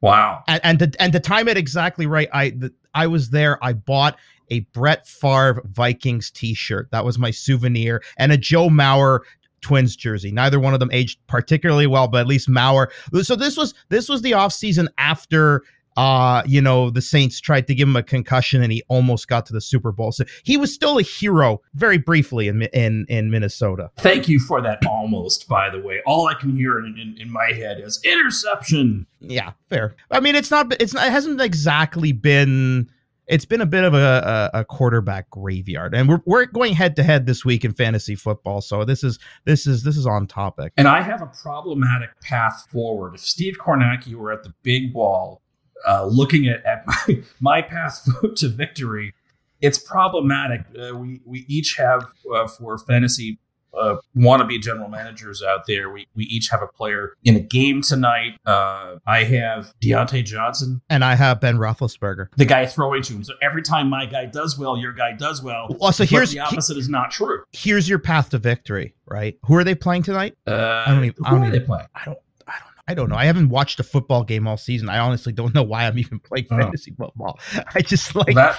Wow. 0.00 0.42
And 0.48 0.60
and 0.64 0.78
to, 0.80 0.92
and 1.02 1.12
to 1.12 1.20
time 1.20 1.48
it 1.48 1.56
exactly 1.56 2.06
right, 2.06 2.28
I 2.32 2.50
the, 2.50 2.72
I 2.94 3.06
was 3.06 3.30
there. 3.30 3.62
I 3.64 3.72
bought 3.72 4.16
a 4.50 4.60
Brett 4.72 5.08
Favre 5.08 5.62
Vikings 5.72 6.30
T-shirt. 6.30 6.90
That 6.92 7.04
was 7.04 7.18
my 7.18 7.30
souvenir, 7.30 8.02
and 8.18 8.30
a 8.32 8.36
Joe 8.36 8.68
Mauer 8.68 9.20
Twins 9.66 9.96
jersey. 9.96 10.30
Neither 10.30 10.60
one 10.60 10.74
of 10.74 10.80
them 10.80 10.90
aged 10.92 11.18
particularly 11.26 11.88
well, 11.88 12.06
but 12.06 12.20
at 12.20 12.28
least 12.28 12.48
Mauer. 12.48 12.86
So 13.24 13.34
this 13.34 13.56
was 13.56 13.74
this 13.88 14.08
was 14.08 14.22
the 14.22 14.32
off 14.32 14.52
season 14.52 14.88
after. 14.96 15.62
Uh, 15.96 16.42
you 16.44 16.60
know, 16.60 16.90
the 16.90 17.00
Saints 17.00 17.40
tried 17.40 17.66
to 17.66 17.74
give 17.74 17.88
him 17.88 17.96
a 17.96 18.02
concussion 18.02 18.62
and 18.62 18.70
he 18.70 18.82
almost 18.88 19.28
got 19.28 19.46
to 19.46 19.54
the 19.54 19.62
Super 19.62 19.92
Bowl. 19.92 20.12
So 20.12 20.24
he 20.44 20.58
was 20.58 20.70
still 20.70 20.98
a 20.98 21.02
hero 21.02 21.62
very 21.72 21.96
briefly 21.96 22.48
in 22.48 22.62
in 22.74 23.06
in 23.08 23.30
Minnesota. 23.30 23.90
Thank 23.96 24.28
you 24.28 24.38
for 24.38 24.60
that 24.60 24.84
almost, 24.84 25.48
by 25.48 25.70
the 25.70 25.80
way. 25.80 26.02
All 26.06 26.28
I 26.28 26.34
can 26.34 26.54
hear 26.54 26.78
in, 26.80 26.98
in, 26.98 27.16
in 27.18 27.32
my 27.32 27.50
head 27.50 27.80
is 27.80 27.98
interception. 28.04 29.06
Yeah, 29.20 29.52
fair. 29.70 29.96
I 30.10 30.20
mean, 30.20 30.34
it's 30.34 30.50
not. 30.50 30.70
It's 30.78 30.92
not. 30.92 31.06
It 31.06 31.12
hasn't 31.12 31.40
exactly 31.40 32.12
been. 32.12 32.90
It's 33.26 33.44
been 33.44 33.60
a 33.60 33.66
bit 33.66 33.84
of 33.84 33.92
a, 33.94 34.50
a, 34.54 34.64
quarterback 34.64 35.30
graveyard, 35.30 35.94
and 35.94 36.08
we're 36.08 36.20
we're 36.26 36.46
going 36.46 36.74
head 36.74 36.94
to 36.96 37.02
head 37.02 37.26
this 37.26 37.44
week 37.44 37.64
in 37.64 37.72
fantasy 37.72 38.14
football. 38.14 38.60
So 38.60 38.84
this 38.84 39.02
is 39.02 39.18
this 39.44 39.66
is 39.66 39.82
this 39.82 39.96
is 39.96 40.06
on 40.06 40.26
topic. 40.26 40.72
And 40.76 40.86
I 40.86 41.02
have 41.02 41.22
a 41.22 41.26
problematic 41.26 42.10
path 42.20 42.66
forward. 42.70 43.14
If 43.14 43.20
Steve 43.22 43.56
Kornacki 43.58 44.14
were 44.14 44.32
at 44.32 44.44
the 44.44 44.54
big 44.62 44.94
wall 44.94 45.42
uh, 45.86 46.06
looking 46.06 46.46
at, 46.46 46.64
at 46.64 46.84
my, 47.08 47.22
my 47.40 47.62
path 47.62 48.08
to 48.36 48.48
victory, 48.48 49.12
it's 49.60 49.78
problematic. 49.78 50.62
Uh, 50.78 50.96
we, 50.96 51.20
we 51.24 51.44
each 51.48 51.76
have, 51.76 52.12
uh, 52.34 52.46
for 52.46 52.78
fantasy 52.78 53.38
uh, 53.78 53.96
wannabe 54.16 54.60
general 54.60 54.88
managers 54.88 55.42
out 55.42 55.66
there, 55.66 55.90
we, 55.90 56.06
we 56.14 56.24
each 56.24 56.48
have 56.50 56.62
a 56.62 56.66
player 56.66 57.12
in 57.24 57.36
a 57.36 57.40
game 57.40 57.82
tonight. 57.82 58.38
Uh, 58.46 58.96
I 59.06 59.24
have 59.24 59.72
Diontae 59.82 60.24
Johnson, 60.24 60.80
And 60.90 61.04
I 61.04 61.14
have 61.14 61.40
Ben 61.40 61.56
Roethlisberger. 61.58 62.28
the 62.36 62.44
guy 62.44 62.66
throwing 62.66 63.02
to 63.02 63.12
him. 63.14 63.24
So 63.24 63.34
every 63.42 63.62
time 63.62 63.88
my 63.88 64.06
guy 64.06 64.26
does 64.26 64.58
well, 64.58 64.76
your 64.76 64.92
guy 64.92 65.12
does 65.12 65.42
well. 65.42 65.68
Well, 65.80 65.92
so 65.92 66.04
here's 66.04 66.32
the 66.32 66.40
opposite 66.40 66.76
is 66.76 66.88
not 66.88 67.10
true. 67.10 67.42
here's 67.52 67.88
your 67.88 67.98
path 67.98 68.30
to 68.30 68.38
victory, 68.38 68.94
right? 69.06 69.36
Who 69.46 69.54
are 69.56 69.64
they 69.64 69.74
playing 69.74 70.02
tonight? 70.04 70.36
Uh, 70.46 70.84
I 70.86 70.90
don't 70.94 71.04
even- 71.04 71.24
I 71.24 71.28
who 71.30 71.36
don't 71.36 71.44
are 71.46 71.50
they 71.50 71.56
even- 71.56 71.66
playing? 71.66 71.86
I 71.94 72.04
don't. 72.04 72.18
I 72.48 72.52
don't 72.52 72.60
know. 72.68 72.82
I 72.88 72.94
don't 72.94 73.08
know. 73.10 73.16
I 73.16 73.24
haven't 73.24 73.48
watched 73.48 73.80
a 73.80 73.82
football 73.82 74.22
game 74.22 74.46
all 74.46 74.56
season. 74.56 74.88
I 74.88 74.98
honestly 75.00 75.32
don't 75.32 75.52
know 75.54 75.62
why 75.64 75.86
I'm 75.86 75.98
even 75.98 76.20
playing 76.20 76.46
Oh. 76.50 76.58
fantasy 76.58 76.92
football. 76.96 77.38
I 77.74 77.80
just 77.82 78.14
like 78.14 78.34
that 78.36 78.58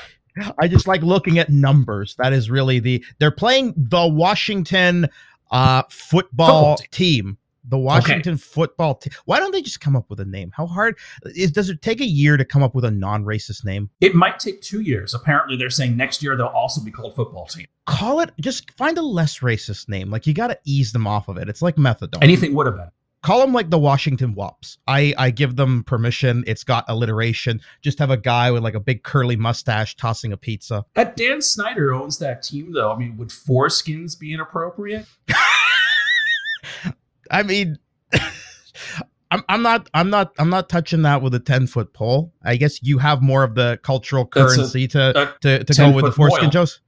I 0.59 0.67
just 0.67 0.87
like 0.87 1.01
looking 1.01 1.39
at 1.39 1.49
numbers. 1.49 2.15
That 2.17 2.33
is 2.33 2.49
really 2.49 2.79
the 2.79 3.03
they're 3.19 3.31
playing 3.31 3.73
the 3.77 4.07
Washington 4.07 5.09
uh 5.51 5.83
football 5.89 6.77
Football 6.77 6.77
team. 6.91 7.37
The 7.69 7.77
Washington 7.77 8.37
football 8.37 8.95
team. 8.95 9.11
Why 9.25 9.39
don't 9.39 9.51
they 9.51 9.61
just 9.61 9.81
come 9.81 9.95
up 9.97 10.09
with 10.09 10.21
a 10.21 10.25
name? 10.25 10.51
How 10.55 10.67
hard 10.67 10.97
is 11.25 11.51
does 11.51 11.69
it 11.69 11.81
take 11.81 11.99
a 11.99 12.05
year 12.05 12.37
to 12.37 12.45
come 12.45 12.63
up 12.63 12.73
with 12.73 12.85
a 12.85 12.91
non-racist 12.91 13.65
name? 13.65 13.89
It 13.99 14.15
might 14.15 14.39
take 14.39 14.61
two 14.61 14.79
years. 14.79 15.13
Apparently, 15.13 15.57
they're 15.57 15.69
saying 15.69 15.97
next 15.97 16.23
year 16.23 16.37
they'll 16.37 16.47
also 16.47 16.81
be 16.81 16.91
called 16.91 17.13
football 17.15 17.45
team. 17.45 17.65
Call 17.85 18.21
it 18.21 18.31
just 18.39 18.71
find 18.77 18.97
a 18.97 19.01
less 19.01 19.39
racist 19.39 19.89
name. 19.89 20.09
Like 20.09 20.25
you 20.25 20.33
got 20.33 20.47
to 20.47 20.57
ease 20.63 20.93
them 20.93 21.07
off 21.07 21.27
of 21.27 21.37
it. 21.37 21.49
It's 21.49 21.61
like 21.61 21.75
methadone. 21.75 22.23
Anything 22.23 22.53
would 22.53 22.67
have 22.67 22.77
been. 22.77 22.91
Call 23.23 23.41
them 23.41 23.51
like 23.51 23.69
the 23.69 23.79
Washington 23.79 24.35
Wops. 24.35 24.77
I 24.87 25.13
I 25.17 25.31
give 25.31 25.55
them 25.55 25.83
permission. 25.83 26.43
It's 26.47 26.63
got 26.63 26.85
alliteration. 26.87 27.59
Just 27.81 27.99
have 27.99 28.11
a 28.11 28.17
guy 28.17 28.51
with 28.51 28.63
like 28.63 28.75
a 28.75 28.79
big 28.79 29.03
curly 29.03 29.35
mustache 29.35 29.95
tossing 29.95 30.31
a 30.31 30.37
pizza. 30.37 30.85
That 30.93 31.17
Dan 31.17 31.41
Snyder 31.41 31.93
owns 31.93 32.19
that 32.19 32.43
team, 32.43 32.73
though. 32.73 32.91
I 32.91 32.97
mean, 32.97 33.17
would 33.17 33.29
foreskins 33.29 34.17
be 34.17 34.33
inappropriate? 34.33 35.07
I 37.31 37.43
mean, 37.43 37.77
I'm 39.31 39.43
I'm 39.49 39.61
not 39.61 39.89
I'm 39.93 40.09
not 40.09 40.33
I'm 40.37 40.49
not 40.49 40.69
touching 40.69 41.01
that 41.01 41.21
with 41.21 41.33
a 41.33 41.39
ten 41.39 41.67
foot 41.67 41.93
pole. 41.93 42.33
I 42.43 42.55
guess 42.55 42.81
you 42.83 42.99
have 42.99 43.21
more 43.21 43.43
of 43.43 43.55
the 43.55 43.79
cultural 43.83 44.29
That's 44.33 44.53
a- 44.53 44.55
currency 44.57 44.87
to 44.89 45.33
to, 45.41 45.63
to 45.63 45.73
go 45.73 45.91
with 45.91 46.05
the 46.05 46.11
10-foot 46.11 46.15
foreskin 46.15 46.51
jokes. 46.51 46.79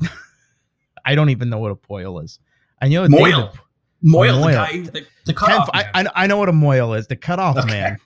I 1.04 1.14
don't 1.14 1.30
even 1.30 1.48
know 1.48 1.58
what 1.58 1.70
a 1.70 1.76
poil 1.76 2.18
is. 2.18 2.38
I 2.82 2.88
know. 2.88 3.08
David- 3.08 3.48
Moil, 4.02 4.40
the 4.46 4.52
guy, 4.52 4.80
the, 4.80 5.06
the 5.24 5.32
10 5.32 5.34
cutoff 5.34 5.70
I. 5.72 5.84
I 5.94 6.06
I 6.14 6.26
know 6.26 6.36
what 6.36 6.48
a 6.48 6.52
moil 6.52 6.94
is. 6.94 7.06
The 7.06 7.16
cutoff 7.16 7.56
Okay. 7.58 7.68
man. 7.68 7.98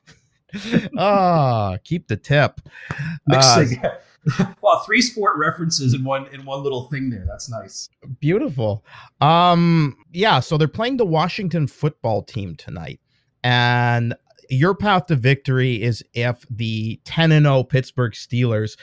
Ah, 0.99 1.79
keep 1.83 2.09
the 2.09 2.17
tip. 2.17 2.61
Uh, 2.91 3.17
Mixing. 3.27 3.83
well, 4.63 4.81
three 4.85 5.01
sport 5.01 5.37
references 5.39 5.95
in 5.95 6.05
one 6.05 6.27
in 6.33 6.45
one 6.45 6.63
little 6.63 6.89
thing 6.91 7.09
there. 7.11 7.25
That's 7.27 7.49
nice. 7.51 7.89
Beautiful. 8.21 8.85
Um, 9.21 9.97
yeah, 10.13 10.41
so 10.41 10.59
they're 10.59 10.69
playing 10.69 10.99
the 10.99 11.07
Washington 11.07 11.67
football 11.67 12.23
team 12.23 12.55
tonight. 12.57 13.01
And 13.43 14.15
your 14.51 14.75
path 14.75 15.07
to 15.07 15.17
victory 15.17 15.83
is 15.83 16.05
if 16.13 16.45
the 16.51 17.01
10 17.05 17.33
and 17.33 17.47
0 17.47 17.65
Pittsburgh 17.65 18.13
Steelers 18.13 18.77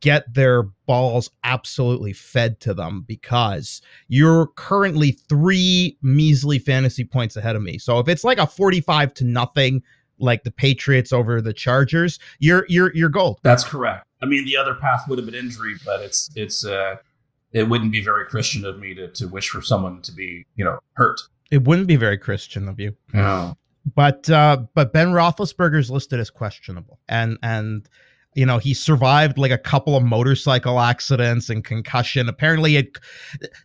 get 0.00 0.32
their 0.32 0.64
balls 0.86 1.30
absolutely 1.44 2.12
fed 2.12 2.58
to 2.60 2.72
them 2.72 3.04
because 3.06 3.82
you're 4.08 4.48
currently 4.56 5.12
3 5.12 5.96
measly 6.02 6.58
fantasy 6.58 7.04
points 7.04 7.36
ahead 7.36 7.56
of 7.56 7.62
me. 7.62 7.78
So 7.78 7.98
if 7.98 8.08
it's 8.08 8.24
like 8.24 8.38
a 8.38 8.46
45 8.46 9.14
to 9.14 9.24
nothing 9.24 9.82
like 10.18 10.44
the 10.44 10.50
Patriots 10.50 11.12
over 11.12 11.40
the 11.40 11.52
Chargers, 11.52 12.18
you're 12.38 12.64
you're 12.68 12.94
you're 12.94 13.08
gold. 13.08 13.40
That's 13.42 13.64
correct. 13.64 14.06
I 14.22 14.26
mean, 14.26 14.44
the 14.44 14.56
other 14.56 14.74
path 14.74 15.04
would 15.08 15.18
have 15.18 15.26
been 15.26 15.34
injury, 15.34 15.74
but 15.84 16.00
it's 16.00 16.30
it's 16.34 16.64
uh, 16.64 16.96
it 17.52 17.68
wouldn't 17.68 17.92
be 17.92 18.02
very 18.02 18.26
Christian 18.26 18.64
of 18.64 18.78
me 18.78 18.94
to 18.94 19.08
to 19.08 19.28
wish 19.28 19.48
for 19.48 19.60
someone 19.62 20.02
to 20.02 20.12
be 20.12 20.44
you 20.56 20.64
know 20.64 20.78
hurt. 20.94 21.20
It 21.50 21.64
wouldn't 21.64 21.88
be 21.88 21.96
very 21.96 22.18
Christian 22.18 22.68
of 22.68 22.80
you. 22.80 22.96
No. 23.12 23.56
But 23.94 24.30
uh, 24.30 24.62
but 24.74 24.92
Ben 24.92 25.08
Roethlisberger's 25.08 25.90
listed 25.90 26.18
as 26.18 26.30
questionable, 26.30 26.98
and 27.08 27.38
and 27.42 27.88
you 28.34 28.44
know, 28.44 28.58
he 28.58 28.74
survived 28.74 29.38
like 29.38 29.52
a 29.52 29.58
couple 29.58 29.96
of 29.96 30.02
motorcycle 30.02 30.80
accidents 30.80 31.50
and 31.50 31.64
concussion. 31.64 32.28
Apparently, 32.28 32.76
it, 32.76 32.98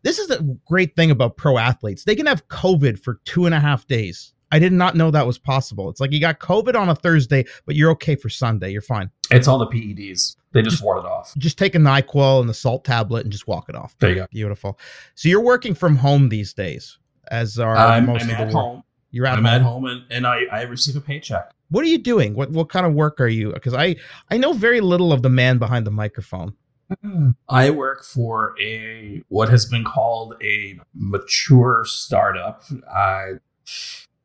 this 0.03 0.19
is 0.19 0.27
the 0.27 0.57
great 0.67 0.95
thing 0.95 1.11
about 1.11 1.37
pro 1.37 1.57
athletes. 1.57 2.03
They 2.03 2.15
can 2.15 2.25
have 2.25 2.47
COVID 2.47 2.99
for 2.99 3.19
two 3.25 3.45
and 3.45 3.55
a 3.55 3.59
half 3.59 3.87
days. 3.87 4.33
I 4.51 4.59
did 4.59 4.73
not 4.73 4.95
know 4.95 5.11
that 5.11 5.27
was 5.27 5.37
possible. 5.37 5.89
It's 5.89 5.99
like 5.99 6.11
you 6.11 6.19
got 6.19 6.39
COVID 6.39 6.75
on 6.75 6.89
a 6.89 6.95
Thursday, 6.95 7.45
but 7.65 7.75
you're 7.75 7.91
okay 7.91 8.15
for 8.15 8.29
Sunday. 8.29 8.71
You're 8.71 8.81
fine. 8.81 9.11
It's 9.29 9.47
all 9.47 9.59
the 9.59 9.67
PEDs. 9.67 10.37
They 10.51 10.63
just 10.63 10.81
ward 10.81 11.05
it 11.05 11.05
off. 11.05 11.35
Just 11.37 11.59
take 11.59 11.75
a 11.75 11.77
NyQuil 11.77 12.39
and 12.39 12.49
the 12.49 12.55
salt 12.55 12.83
tablet 12.83 13.23
and 13.23 13.31
just 13.31 13.47
walk 13.47 13.69
it 13.69 13.75
off. 13.75 13.95
There 13.99 14.09
you 14.09 14.15
go. 14.15 14.27
Beautiful. 14.31 14.79
So 15.13 15.29
you're 15.29 15.41
working 15.41 15.75
from 15.75 15.95
home 15.95 16.29
these 16.29 16.53
days, 16.53 16.97
as 17.29 17.59
are 17.59 17.77
I'm, 17.77 18.07
most 18.07 18.23
I'm 18.23 18.29
of 18.31 18.37
the 18.37 18.43
at 18.43 18.51
home. 18.51 18.83
You're 19.11 19.27
at 19.27 19.37
I'm 19.37 19.45
home. 19.45 19.53
at 19.53 19.61
home 19.61 19.85
and, 19.85 20.03
and 20.09 20.27
I, 20.27 20.43
I 20.51 20.61
receive 20.63 20.95
a 20.95 21.01
paycheck. 21.01 21.51
What 21.69 21.83
are 21.83 21.87
you 21.87 21.97
doing? 21.97 22.33
What 22.33 22.51
what 22.51 22.69
kind 22.69 22.85
of 22.85 22.93
work 22.93 23.19
are 23.21 23.27
you? 23.27 23.53
Because 23.53 23.73
I 23.73 23.95
I 24.29 24.37
know 24.37 24.53
very 24.53 24.81
little 24.81 25.13
of 25.13 25.21
the 25.21 25.29
man 25.29 25.57
behind 25.57 25.85
the 25.85 25.91
microphone. 25.91 26.53
I 27.49 27.69
work 27.69 28.03
for 28.03 28.55
a 28.59 29.21
what 29.27 29.49
has 29.49 29.65
been 29.65 29.83
called 29.83 30.35
a 30.41 30.79
mature 30.95 31.83
startup. 31.85 32.63
I 32.91 33.33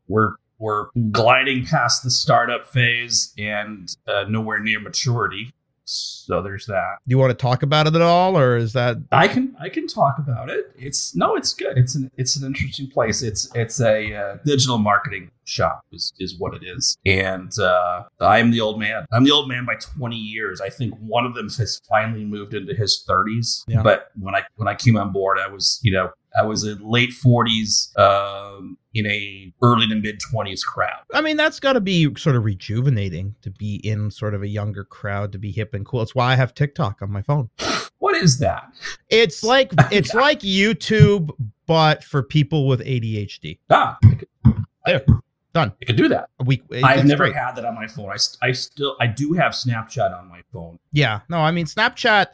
we're 0.09 0.35
we're 0.59 0.87
gliding 1.11 1.67
past 1.67 2.05
the 2.05 2.11
startup 2.11 2.67
phase 2.67 3.35
and 3.37 3.95
uh, 4.07 4.25
nowhere 4.29 4.61
near 4.61 4.81
maturity. 4.81 5.53
So 5.85 6.43
there's 6.43 6.67
that. 6.67 6.97
Do 7.07 7.11
you 7.11 7.19
want 7.19 7.31
to 7.31 7.35
talk 7.35 7.63
about 7.63 7.87
it 7.87 7.95
at 7.95 8.03
all, 8.03 8.39
or 8.39 8.57
is 8.57 8.73
that 8.73 8.97
I 9.13 9.29
can 9.29 9.55
I 9.61 9.69
can 9.69 9.87
talk 9.87 10.19
about 10.19 10.49
it. 10.49 10.73
It's 10.77 11.15
no, 11.15 11.37
it's 11.37 11.53
good. 11.53 11.77
It's 11.77 11.95
an 11.95 12.11
it's 12.17 12.37
an 12.37 12.47
interesting 12.47 12.89
place. 12.91 13.23
It's 13.23 13.51
it's 13.55 13.81
a 13.81 14.15
uh, 14.15 14.37
digital 14.45 14.79
marketing 14.79 15.31
shop 15.45 15.85
is 15.93 16.13
is 16.19 16.39
what 16.39 16.55
it 16.55 16.63
is. 16.65 16.97
And 17.05 17.53
uh, 17.59 18.05
I'm 18.21 18.51
the 18.51 18.61
old 18.61 18.79
man. 18.79 19.05
I'm 19.13 19.25
the 19.25 19.31
old 19.31 19.49
man 19.49 19.65
by 19.67 19.75
20 19.75 20.17
years. 20.17 20.61
I 20.61 20.71
think 20.71 20.95
one 20.99 21.27
of 21.27 21.35
them 21.35 21.49
has 21.51 21.81
finally 21.89 22.25
moved 22.25 22.55
into 22.55 22.75
his 22.75 23.05
30s. 23.09 23.65
Yeah. 23.69 23.83
But 23.83 24.09
when 24.19 24.35
I 24.35 24.43
when 24.57 24.69
I 24.69 24.75
came 24.75 24.97
on 24.97 25.13
board, 25.13 25.39
I 25.39 25.49
was 25.49 25.81
you 25.83 25.93
know 25.93 26.11
I 26.39 26.45
was 26.45 26.65
in 26.65 26.79
late 26.81 27.11
40s 27.11 27.97
um, 27.99 28.79
in 28.95 29.07
a 29.07 29.53
early 29.63 29.87
to 29.89 29.95
mid 29.95 30.21
20s 30.21 30.65
crowd. 30.65 31.03
I 31.13 31.21
mean, 31.21 31.37
that's 31.37 31.61
got 31.61 31.75
to 31.75 31.81
be 31.81 32.15
sort 32.17 32.37
of 32.37 32.45
rejuvenating 32.45 33.35
to 33.43 33.51
be 33.51 33.77
in 33.77 34.11
sort 34.11 34.35
of 34.35 34.43
a 34.43 34.49
younger 34.49 34.85
crowd, 34.85 35.33
to 35.33 35.39
be 35.39 35.51
hip 35.51 35.75
and 35.75 35.85
cool. 35.85 36.03
It's 36.03 36.15
why 36.15 36.33
I 36.33 36.37
have 36.37 36.55
TikTok 36.55 37.03
on 37.03 37.11
my 37.11 37.23
phone. 37.23 37.51
What 37.99 38.17
is 38.17 38.39
that? 38.41 38.71
It's 39.09 39.43
like 39.55 39.73
it's 39.91 40.13
like 40.13 40.41
YouTube, 40.41 41.31
but 41.65 42.05
for 42.05 42.23
people 42.23 42.67
with 42.69 42.81
ADHD. 42.81 43.59
Ah, 43.71 43.97
There. 44.85 45.03
Done. 45.55 45.73
I 45.81 45.85
could 45.87 45.97
do 45.97 46.09
that. 46.09 46.29
We, 46.45 46.63
I've 46.83 47.07
never 47.07 47.25
great. 47.25 47.37
had 47.37 47.53
that 47.53 47.65
on 47.65 47.77
my 47.77 47.87
phone. 47.87 48.11
I, 48.11 48.17
I 48.47 48.53
still 48.53 48.97
I 49.01 49.07
do 49.07 49.33
have 49.35 49.53
Snapchat 49.53 50.13
on 50.19 50.29
my 50.29 50.43
phone. 50.53 50.79
Yeah, 50.93 51.21
no, 51.31 51.39
I 51.39 51.53
mean 51.53 51.65
Snapchat. 51.65 52.27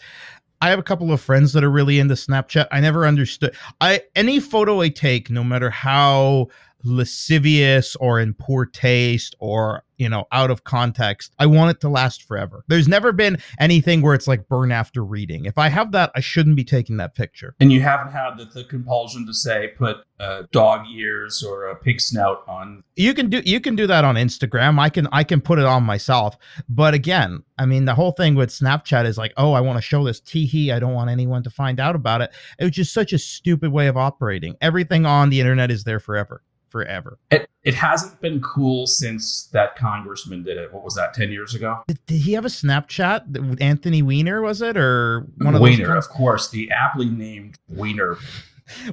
I 0.60 0.68
have 0.68 0.78
a 0.78 0.82
couple 0.82 1.10
of 1.12 1.20
friends 1.20 1.52
that 1.54 1.64
are 1.64 1.70
really 1.70 1.98
into 1.98 2.14
Snapchat. 2.14 2.66
I 2.70 2.80
never 2.80 3.06
understood. 3.06 3.54
I 3.80 4.02
any 4.14 4.40
photo 4.40 4.80
I 4.80 4.90
take, 4.90 5.30
no 5.30 5.42
matter 5.42 5.70
how 5.70 6.48
lascivious 6.84 7.96
or 7.96 8.20
in 8.20 8.34
poor 8.34 8.66
taste 8.66 9.34
or 9.38 9.84
you 9.96 10.08
know 10.08 10.24
out 10.32 10.50
of 10.50 10.64
context, 10.64 11.34
I 11.38 11.46
want 11.46 11.70
it 11.70 11.80
to 11.80 11.88
last 11.88 12.22
forever. 12.22 12.64
There's 12.68 12.88
never 12.88 13.12
been 13.12 13.38
anything 13.58 14.02
where 14.02 14.14
it's 14.14 14.26
like 14.26 14.48
burn 14.48 14.72
after 14.72 15.04
reading. 15.04 15.44
If 15.44 15.58
I 15.58 15.68
have 15.68 15.92
that, 15.92 16.10
I 16.14 16.20
shouldn't 16.20 16.56
be 16.56 16.64
taking 16.64 16.96
that 16.96 17.14
picture. 17.14 17.54
And 17.60 17.72
you 17.72 17.82
haven't 17.82 18.12
had 18.12 18.36
the, 18.38 18.46
the 18.46 18.64
compulsion 18.64 19.26
to 19.26 19.34
say 19.34 19.68
put 19.76 19.98
uh, 20.18 20.42
dog 20.52 20.86
ears 20.92 21.42
or 21.42 21.66
a 21.66 21.76
pig 21.76 22.00
snout 22.00 22.44
on. 22.48 22.82
You 22.96 23.14
can 23.14 23.30
do 23.30 23.42
you 23.44 23.60
can 23.60 23.76
do 23.76 23.86
that 23.86 24.04
on 24.04 24.16
Instagram. 24.16 24.78
I 24.78 24.88
can 24.88 25.06
I 25.12 25.24
can 25.24 25.40
put 25.40 25.58
it 25.58 25.64
on 25.64 25.82
myself. 25.82 26.36
But 26.68 26.94
again, 26.94 27.42
I 27.58 27.66
mean 27.66 27.84
the 27.84 27.94
whole 27.94 28.12
thing 28.12 28.34
with 28.34 28.50
Snapchat 28.50 29.04
is 29.04 29.18
like, 29.18 29.32
oh, 29.36 29.52
I 29.52 29.60
want 29.60 29.76
to 29.78 29.82
show 29.82 30.04
this 30.04 30.20
teehee. 30.20 30.72
I 30.72 30.78
don't 30.78 30.94
want 30.94 31.10
anyone 31.10 31.42
to 31.42 31.50
find 31.50 31.78
out 31.78 31.94
about 31.94 32.22
it. 32.22 32.30
It 32.58 32.64
was 32.64 32.72
just 32.72 32.94
such 32.94 33.12
a 33.12 33.18
stupid 33.18 33.70
way 33.70 33.86
of 33.86 33.96
operating. 33.96 34.56
Everything 34.60 35.04
on 35.04 35.30
the 35.30 35.40
internet 35.40 35.70
is 35.70 35.84
there 35.84 36.00
forever. 36.00 36.42
Forever. 36.70 37.18
It, 37.30 37.50
it 37.62 37.74
hasn't 37.74 38.20
been 38.20 38.40
cool 38.40 38.86
since 38.86 39.48
that 39.52 39.76
congressman 39.76 40.44
did 40.44 40.56
it. 40.56 40.72
What 40.72 40.84
was 40.84 40.94
that, 40.94 41.14
10 41.14 41.30
years 41.30 41.54
ago? 41.54 41.82
Did, 41.88 42.06
did 42.06 42.18
he 42.18 42.32
have 42.32 42.44
a 42.44 42.48
Snapchat? 42.48 43.60
Anthony 43.60 44.02
Weiner 44.02 44.40
was 44.40 44.62
it 44.62 44.76
or 44.76 45.26
one 45.38 45.54
of 45.54 45.60
those? 45.60 45.78
Wiener, 45.78 45.96
of 45.96 46.08
course, 46.08 46.48
the 46.48 46.70
aptly 46.70 47.06
named 47.06 47.58
Weiner. 47.68 48.16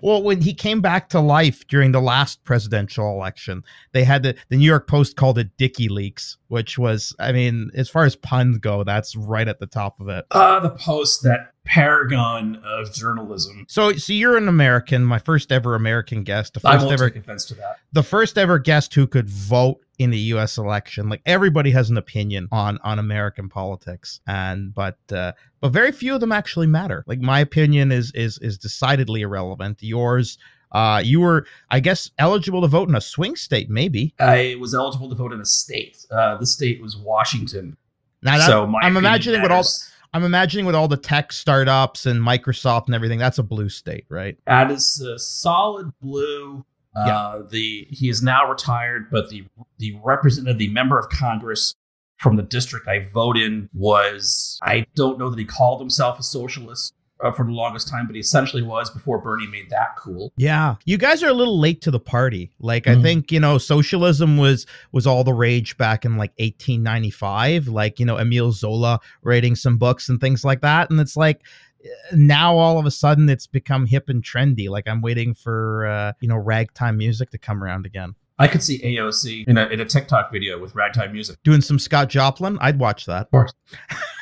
Well, 0.01 0.24
when 0.24 0.41
he 0.41 0.53
came 0.53 0.81
back 0.81 1.10
to 1.10 1.19
life 1.19 1.67
during 1.67 1.91
the 1.91 2.01
last 2.01 2.43
presidential 2.43 3.12
election, 3.12 3.63
they 3.91 4.03
had 4.03 4.24
the 4.24 4.36
the 4.50 4.57
New 4.57 4.65
York 4.65 4.88
Post 4.88 5.15
called 5.15 5.38
it 5.38 5.55
Dicky 5.57 5.88
Leaks, 5.88 6.38
which 6.48 6.77
was, 6.77 7.15
I 7.19 7.31
mean, 7.31 7.69
as 7.75 7.89
far 7.89 8.03
as 8.05 8.15
puns 8.15 8.57
go, 8.57 8.84
that's 8.84 9.15
right 9.15 9.48
at 9.48 9.60
the 9.60 9.67
top 9.67 10.00
of 10.00 10.10
it. 10.10 10.25
Uh, 10.31 10.60
the 10.60 10.72
Post, 10.72 11.24
that 11.24 11.53
paragon 11.67 12.62
of 12.65 12.93
journalism. 12.93 13.65
So, 13.67 13.93
so 13.93 14.13
you're 14.13 14.38
an 14.38 14.47
American, 14.47 15.03
my 15.03 15.19
first 15.19 15.51
ever 15.51 15.75
American 15.75 16.24
guest, 16.24 16.53
the 16.53 16.62
I 16.67 16.74
first 16.74 16.86
won't 16.86 16.93
ever, 16.93 17.09
take 17.09 17.21
offense 17.21 17.45
to 17.45 17.55
that. 17.55 17.79
the 17.93 18.03
first 18.03 18.38
ever 18.38 18.59
guest 18.59 18.93
who 18.93 19.07
could 19.07 19.29
vote 19.29 19.79
in 20.00 20.12
the 20.12 20.17
U.S. 20.17 20.57
election. 20.57 21.09
Like 21.09 21.21
everybody 21.25 21.71
has 21.71 21.89
an 21.89 21.97
opinion 21.97 22.47
on 22.51 22.79
on 22.83 23.00
American 23.00 23.50
politics, 23.50 24.21
and 24.27 24.74
but 24.74 24.97
uh, 25.12 25.33
but 25.59 25.69
very 25.69 25.91
few 25.91 26.13
of 26.15 26.21
them 26.21 26.31
actually 26.31 26.67
matter. 26.67 27.03
Like 27.07 27.19
my 27.19 27.39
opinion 27.39 27.91
is 27.91 28.12
is 28.13 28.38
is 28.39 28.57
decidedly 28.57 29.21
irrelevant. 29.21 29.81
Yours, 29.81 30.38
uh, 30.71 31.01
you 31.03 31.21
were, 31.21 31.45
I 31.69 31.79
guess, 31.79 32.12
eligible 32.17 32.62
to 32.62 32.67
vote 32.67 32.89
in 32.89 32.95
a 32.95 33.01
swing 33.01 33.36
state, 33.36 33.69
maybe. 33.69 34.13
I 34.19 34.55
was 34.59 34.74
eligible 34.74 35.09
to 35.09 35.15
vote 35.15 35.33
in 35.33 35.41
a 35.41 35.45
state. 35.45 36.05
Uh, 36.12 36.38
the 36.38 36.45
state 36.45 36.81
was 36.81 36.97
Washington. 36.97 37.77
Now 38.21 38.39
so 38.39 38.67
my 38.67 38.79
I'm 38.81 38.97
imagining 38.97 39.41
what 39.41 39.51
all 39.51 39.59
matters. 39.59 39.91
I'm 40.13 40.23
imagining 40.23 40.65
with 40.65 40.75
all 40.75 40.87
the 40.87 40.97
tech 40.97 41.31
startups 41.33 42.05
and 42.05 42.21
Microsoft 42.21 42.85
and 42.87 42.95
everything, 42.95 43.19
that's 43.19 43.37
a 43.37 43.43
blue 43.43 43.69
state, 43.69 44.05
right? 44.09 44.37
That 44.45 44.71
is 44.71 44.99
a 45.01 45.19
solid 45.19 45.91
blue. 46.01 46.65
Uh, 46.95 47.43
The 47.49 47.87
he 47.91 48.09
is 48.09 48.23
now 48.23 48.49
retired, 48.49 49.11
but 49.11 49.29
the 49.29 49.45
the 49.77 49.99
representative, 50.03 50.57
the 50.57 50.69
member 50.69 50.97
of 50.97 51.09
Congress 51.09 51.75
from 52.17 52.35
the 52.35 52.41
district 52.43 52.87
I 52.87 53.07
vote 53.13 53.37
in 53.37 53.69
was 53.73 54.57
I 54.63 54.87
don't 54.95 55.19
know 55.19 55.29
that 55.29 55.37
he 55.37 55.45
called 55.45 55.79
himself 55.79 56.19
a 56.19 56.23
socialist 56.23 56.95
uh, 57.24 57.31
for 57.31 57.45
the 57.45 57.51
longest 57.51 57.88
time, 57.88 58.05
but 58.05 58.15
he 58.15 58.19
essentially 58.19 58.62
was 58.62 58.89
before 58.89 59.17
Bernie 59.19 59.47
made 59.47 59.69
that 59.71 59.95
cool. 59.97 60.31
Yeah. 60.38 60.75
You 60.86 60.97
guys 60.97 61.24
are 61.24 61.29
a 61.29 61.33
little 61.33 61.59
late 61.59 61.81
to 61.81 61.91
the 61.91 62.00
party. 62.00 62.51
Like 62.59 62.88
I 62.88 62.95
Mhm. 62.95 63.01
think, 63.01 63.31
you 63.31 63.39
know, 63.39 63.57
socialism 63.57 64.38
was 64.38 64.65
was 64.91 65.07
all 65.07 65.24
the 65.24 65.33
rage 65.33 65.77
back 65.77 66.05
in 66.05 66.17
like 66.17 66.31
1895, 66.38 67.67
like, 67.67 68.00
you 68.00 68.05
know, 68.05 68.17
Emile 68.17 68.51
Zola 68.51 69.00
writing 69.24 69.55
some 69.55 69.77
books 69.77 70.09
and 70.09 70.19
things 70.21 70.43
like 70.45 70.62
that 70.62 70.89
and 70.89 71.00
it's 71.00 71.17
like 71.17 71.41
eh, 71.83 71.88
now 72.13 72.55
all 72.55 72.77
of 72.79 72.86
a 72.86 72.91
sudden 72.91 73.29
it's 73.29 73.47
become 73.47 73.86
hip 73.88 74.09
and 74.09 74.24
trendy. 74.24 74.69
Like 74.69 74.88
I'm 74.88 75.01
waiting 75.01 75.33
for 75.33 75.88
uh, 75.88 76.13
you 76.19 76.27
know, 76.27 76.38
ragtime 76.38 76.97
music 76.97 77.31
to 77.31 77.38
come 77.38 77.63
around 77.63 77.86
again. 77.86 78.15
I 78.39 78.47
could 78.47 78.62
see 78.62 78.79
AOC 78.83 79.47
in 79.47 79.57
a 79.57 79.65
in 79.69 79.79
a 79.79 79.86
TikTok 79.86 80.31
video 80.31 80.59
with 80.59 80.75
ragtime 80.75 81.12
music. 81.12 81.38
Doing 81.43 81.62
some 81.62 81.79
Scott 81.79 82.09
Joplin, 82.09 82.59
I'd 82.62 82.77
watch 82.77 83.07
that. 83.07 83.24
Of 83.24 83.31
course. 83.31 83.53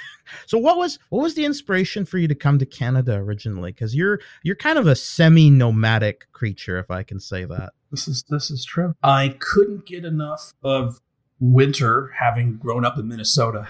So 0.45 0.57
what 0.57 0.77
was 0.77 0.99
what 1.09 1.21
was 1.21 1.35
the 1.35 1.45
inspiration 1.45 2.05
for 2.05 2.17
you 2.17 2.27
to 2.27 2.35
come 2.35 2.59
to 2.59 2.65
Canada 2.65 3.15
originally? 3.15 3.71
Because 3.71 3.95
you're 3.95 4.19
you're 4.43 4.55
kind 4.55 4.77
of 4.77 4.87
a 4.87 4.95
semi-nomadic 4.95 6.31
creature, 6.31 6.77
if 6.77 6.91
I 6.91 7.03
can 7.03 7.19
say 7.19 7.45
that. 7.45 7.73
This 7.91 8.07
is 8.07 8.23
this 8.29 8.51
is 8.51 8.65
true. 8.65 8.93
I 9.03 9.35
couldn't 9.39 9.85
get 9.85 10.05
enough 10.05 10.53
of 10.63 10.99
winter, 11.39 12.13
having 12.19 12.57
grown 12.57 12.85
up 12.85 12.97
in 12.97 13.07
Minnesota. 13.07 13.67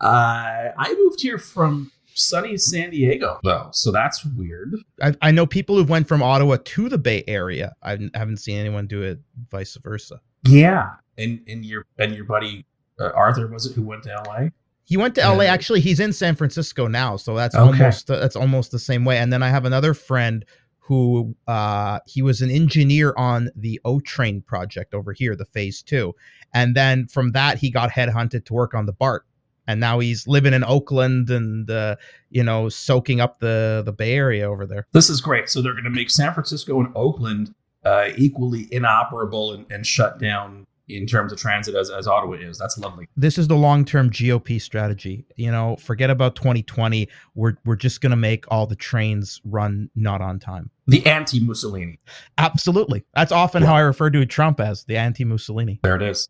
Uh, 0.00 0.70
I 0.78 0.94
moved 0.98 1.22
here 1.22 1.38
from 1.38 1.90
sunny 2.14 2.56
San 2.56 2.90
Diego, 2.90 3.38
though, 3.42 3.68
so 3.72 3.90
that's 3.90 4.24
weird. 4.24 4.74
I, 5.02 5.14
I 5.22 5.30
know 5.30 5.46
people 5.46 5.76
who 5.76 5.84
went 5.84 6.08
from 6.08 6.22
Ottawa 6.22 6.58
to 6.62 6.88
the 6.88 6.98
Bay 6.98 7.24
Area. 7.26 7.74
I 7.82 7.98
haven't 8.14 8.38
seen 8.38 8.58
anyone 8.58 8.86
do 8.86 9.02
it 9.02 9.20
vice 9.50 9.76
versa. 9.76 10.20
Yeah, 10.44 10.90
and 11.16 11.40
and 11.48 11.64
your 11.64 11.84
and 11.98 12.14
your 12.14 12.24
buddy 12.24 12.64
uh, 13.00 13.10
Arthur 13.10 13.46
was 13.46 13.66
it 13.66 13.74
who 13.74 13.82
went 13.82 14.04
to 14.04 14.12
L.A. 14.12 14.50
He 14.88 14.96
went 14.96 15.14
to 15.16 15.20
LA. 15.20 15.44
Actually, 15.44 15.80
he's 15.82 16.00
in 16.00 16.14
San 16.14 16.34
Francisco 16.34 16.86
now, 16.88 17.16
so 17.16 17.34
that's 17.36 17.54
Okay. 17.54 17.62
almost 17.62 18.06
that's 18.06 18.36
almost 18.36 18.70
the 18.70 18.78
same 18.78 19.04
way. 19.04 19.18
And 19.18 19.30
then 19.30 19.42
I 19.42 19.50
have 19.50 19.66
another 19.66 19.92
friend 19.92 20.46
who 20.78 21.36
uh, 21.46 21.98
he 22.06 22.22
was 22.22 22.40
an 22.40 22.50
engineer 22.50 23.12
on 23.18 23.50
the 23.54 23.78
O 23.84 24.00
Train 24.00 24.40
project 24.40 24.94
over 24.94 25.12
here, 25.12 25.36
the 25.36 25.44
Phase 25.44 25.82
Two, 25.82 26.14
and 26.54 26.74
then 26.74 27.06
from 27.06 27.32
that 27.32 27.58
he 27.58 27.70
got 27.70 27.90
headhunted 27.90 28.46
to 28.46 28.54
work 28.54 28.72
on 28.72 28.86
the 28.86 28.94
BART, 28.94 29.26
and 29.66 29.78
now 29.78 29.98
he's 29.98 30.26
living 30.26 30.54
in 30.54 30.64
Oakland 30.64 31.28
and 31.28 31.70
uh, 31.70 31.96
you 32.30 32.42
know 32.42 32.70
soaking 32.70 33.20
up 33.20 33.40
the 33.40 33.82
the 33.84 33.92
Bay 33.92 34.14
Area 34.14 34.50
over 34.50 34.64
there. 34.66 34.86
This 34.92 35.10
is 35.10 35.20
great. 35.20 35.50
So 35.50 35.60
they're 35.60 35.72
going 35.74 35.84
to 35.84 35.90
make 35.90 36.08
San 36.08 36.32
Francisco 36.32 36.80
and 36.80 36.90
Oakland 36.96 37.54
uh, 37.84 38.08
equally 38.16 38.66
inoperable 38.72 39.52
and, 39.52 39.70
and 39.70 39.86
shut 39.86 40.18
down 40.18 40.66
in 40.88 41.06
terms 41.06 41.32
of 41.32 41.38
transit 41.38 41.74
as, 41.74 41.90
as 41.90 42.06
Ottawa 42.06 42.34
is. 42.34 42.58
That's 42.58 42.78
lovely. 42.78 43.08
this 43.16 43.36
is 43.38 43.46
the 43.48 43.54
long-term 43.56 44.10
GOP 44.10 44.60
strategy. 44.60 45.26
You 45.36 45.50
know, 45.50 45.76
forget 45.76 46.10
about 46.10 46.34
2020. 46.36 47.08
We're 47.34 47.54
we're 47.64 47.76
just 47.76 48.00
going 48.00 48.10
to 48.10 48.16
make 48.16 48.44
all 48.50 48.66
the 48.66 48.76
trains 48.76 49.40
run 49.44 49.90
not 49.94 50.20
on 50.20 50.38
time. 50.38 50.70
The 50.86 51.04
anti 51.06 51.40
Mussolini. 51.40 51.98
Absolutely. 52.38 53.04
That's 53.14 53.32
often 53.32 53.62
how 53.62 53.74
I 53.74 53.80
refer 53.80 54.08
to 54.10 54.24
Trump 54.26 54.60
as 54.60 54.84
the 54.84 54.96
anti-Mussolini. 54.96 55.80
There 55.82 55.96
it 55.96 56.02
is. 56.02 56.28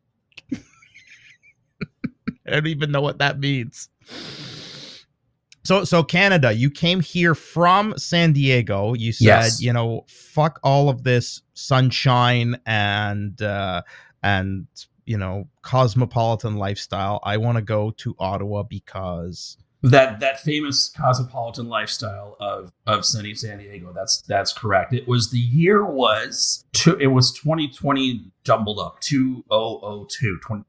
I 2.46 2.50
don't 2.52 2.66
even 2.66 2.90
know 2.90 3.00
what 3.00 3.18
that 3.18 3.38
means. 3.38 3.88
So 5.64 5.84
so 5.84 6.02
Canada, 6.02 6.52
you 6.52 6.70
came 6.70 7.00
here 7.00 7.34
from 7.34 7.92
San 7.98 8.32
Diego. 8.32 8.94
You 8.94 9.12
said, 9.12 9.24
Yes. 9.26 9.60
you 9.60 9.72
know, 9.72 10.06
fuck 10.08 10.58
all 10.62 10.88
of 10.88 11.04
this 11.04 11.42
sunshine 11.52 12.58
and 12.64 13.40
uh 13.42 13.82
and 14.22 14.66
you 15.04 15.16
know, 15.16 15.48
cosmopolitan 15.62 16.56
lifestyle. 16.56 17.18
I 17.22 17.38
want 17.38 17.56
to 17.56 17.62
go 17.62 17.90
to 17.92 18.14
Ottawa 18.18 18.62
because 18.62 19.56
that 19.82 20.20
that 20.20 20.40
famous 20.40 20.90
cosmopolitan 20.90 21.68
lifestyle 21.68 22.36
of 22.40 22.72
of 22.86 23.04
sunny 23.06 23.34
San 23.34 23.58
Diego. 23.58 23.92
That's 23.94 24.20
that's 24.22 24.52
correct. 24.52 24.92
It 24.92 25.08
was 25.08 25.30
the 25.30 25.38
year 25.38 25.84
was 25.84 26.64
two, 26.72 26.96
it 26.96 27.06
was 27.06 27.32
2020 27.32 28.30
jumbled 28.44 28.78
up 28.80 29.00
2002 29.00 30.38
20, 30.46 30.64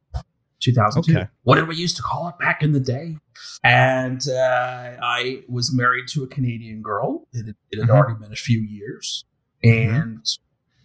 2002. 0.61 1.17
Okay. 1.17 1.27
What 1.43 1.55
did 1.55 1.67
we 1.67 1.75
used 1.75 1.97
to 1.97 2.01
call 2.03 2.29
it 2.29 2.37
back 2.39 2.61
in 2.63 2.71
the 2.71 2.79
day? 2.79 3.17
And 3.63 4.21
uh, 4.29 4.95
I 5.01 5.43
was 5.49 5.73
married 5.73 6.07
to 6.09 6.23
a 6.23 6.27
Canadian 6.27 6.81
girl. 6.81 7.27
It 7.33 7.45
had, 7.45 7.55
it 7.71 7.79
had 7.79 7.89
Mhm. 7.89 7.95
already 7.95 8.19
been 8.19 8.31
a 8.31 8.35
few 8.37 8.59
years, 8.59 9.25
and 9.63 10.25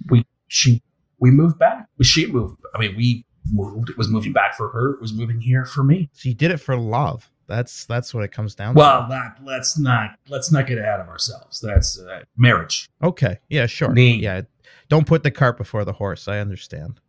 we 0.09 0.25
she 0.49 0.83
we 1.25 1.31
moved 1.31 1.59
back. 1.59 1.87
She 2.03 2.27
moved. 2.27 2.61
I 2.75 2.79
mean, 2.79 2.95
we 2.97 3.25
moved. 3.51 3.89
It 3.89 3.97
was 3.97 4.09
moving 4.11 4.35
back 4.35 4.55
for 4.55 4.69
her. 4.69 4.91
It 4.93 5.01
was 5.01 5.15
moving 5.15 5.41
here 5.41 5.65
for 5.65 5.83
me. 5.83 6.11
She 6.15 6.35
did 6.35 6.51
it 6.51 6.59
for 6.59 6.77
love. 6.77 7.31
That's 7.47 7.87
that's 7.87 8.13
what 8.13 8.25
it 8.25 8.31
comes 8.31 8.55
down 8.55 8.75
to. 8.75 8.79
Well, 8.79 9.05
to. 9.05 9.09
that, 9.09 9.39
let's 9.43 9.79
not 9.79 10.19
let's 10.29 10.53
not 10.53 10.67
get 10.67 10.77
ahead 10.77 11.01
of 11.01 11.09
ourselves. 11.09 11.61
That's 11.61 11.99
uh, 11.99 12.25
marriage. 12.37 12.91
Okay. 13.03 13.39
Yeah, 13.49 13.65
sure. 13.65 13.95
The- 13.95 14.05
yeah. 14.05 14.43
Don't 14.91 15.07
put 15.07 15.23
the 15.23 15.31
cart 15.31 15.57
before 15.57 15.87
the 15.87 15.95
horse. 15.95 16.29
I 16.29 16.41
understand. 16.41 17.01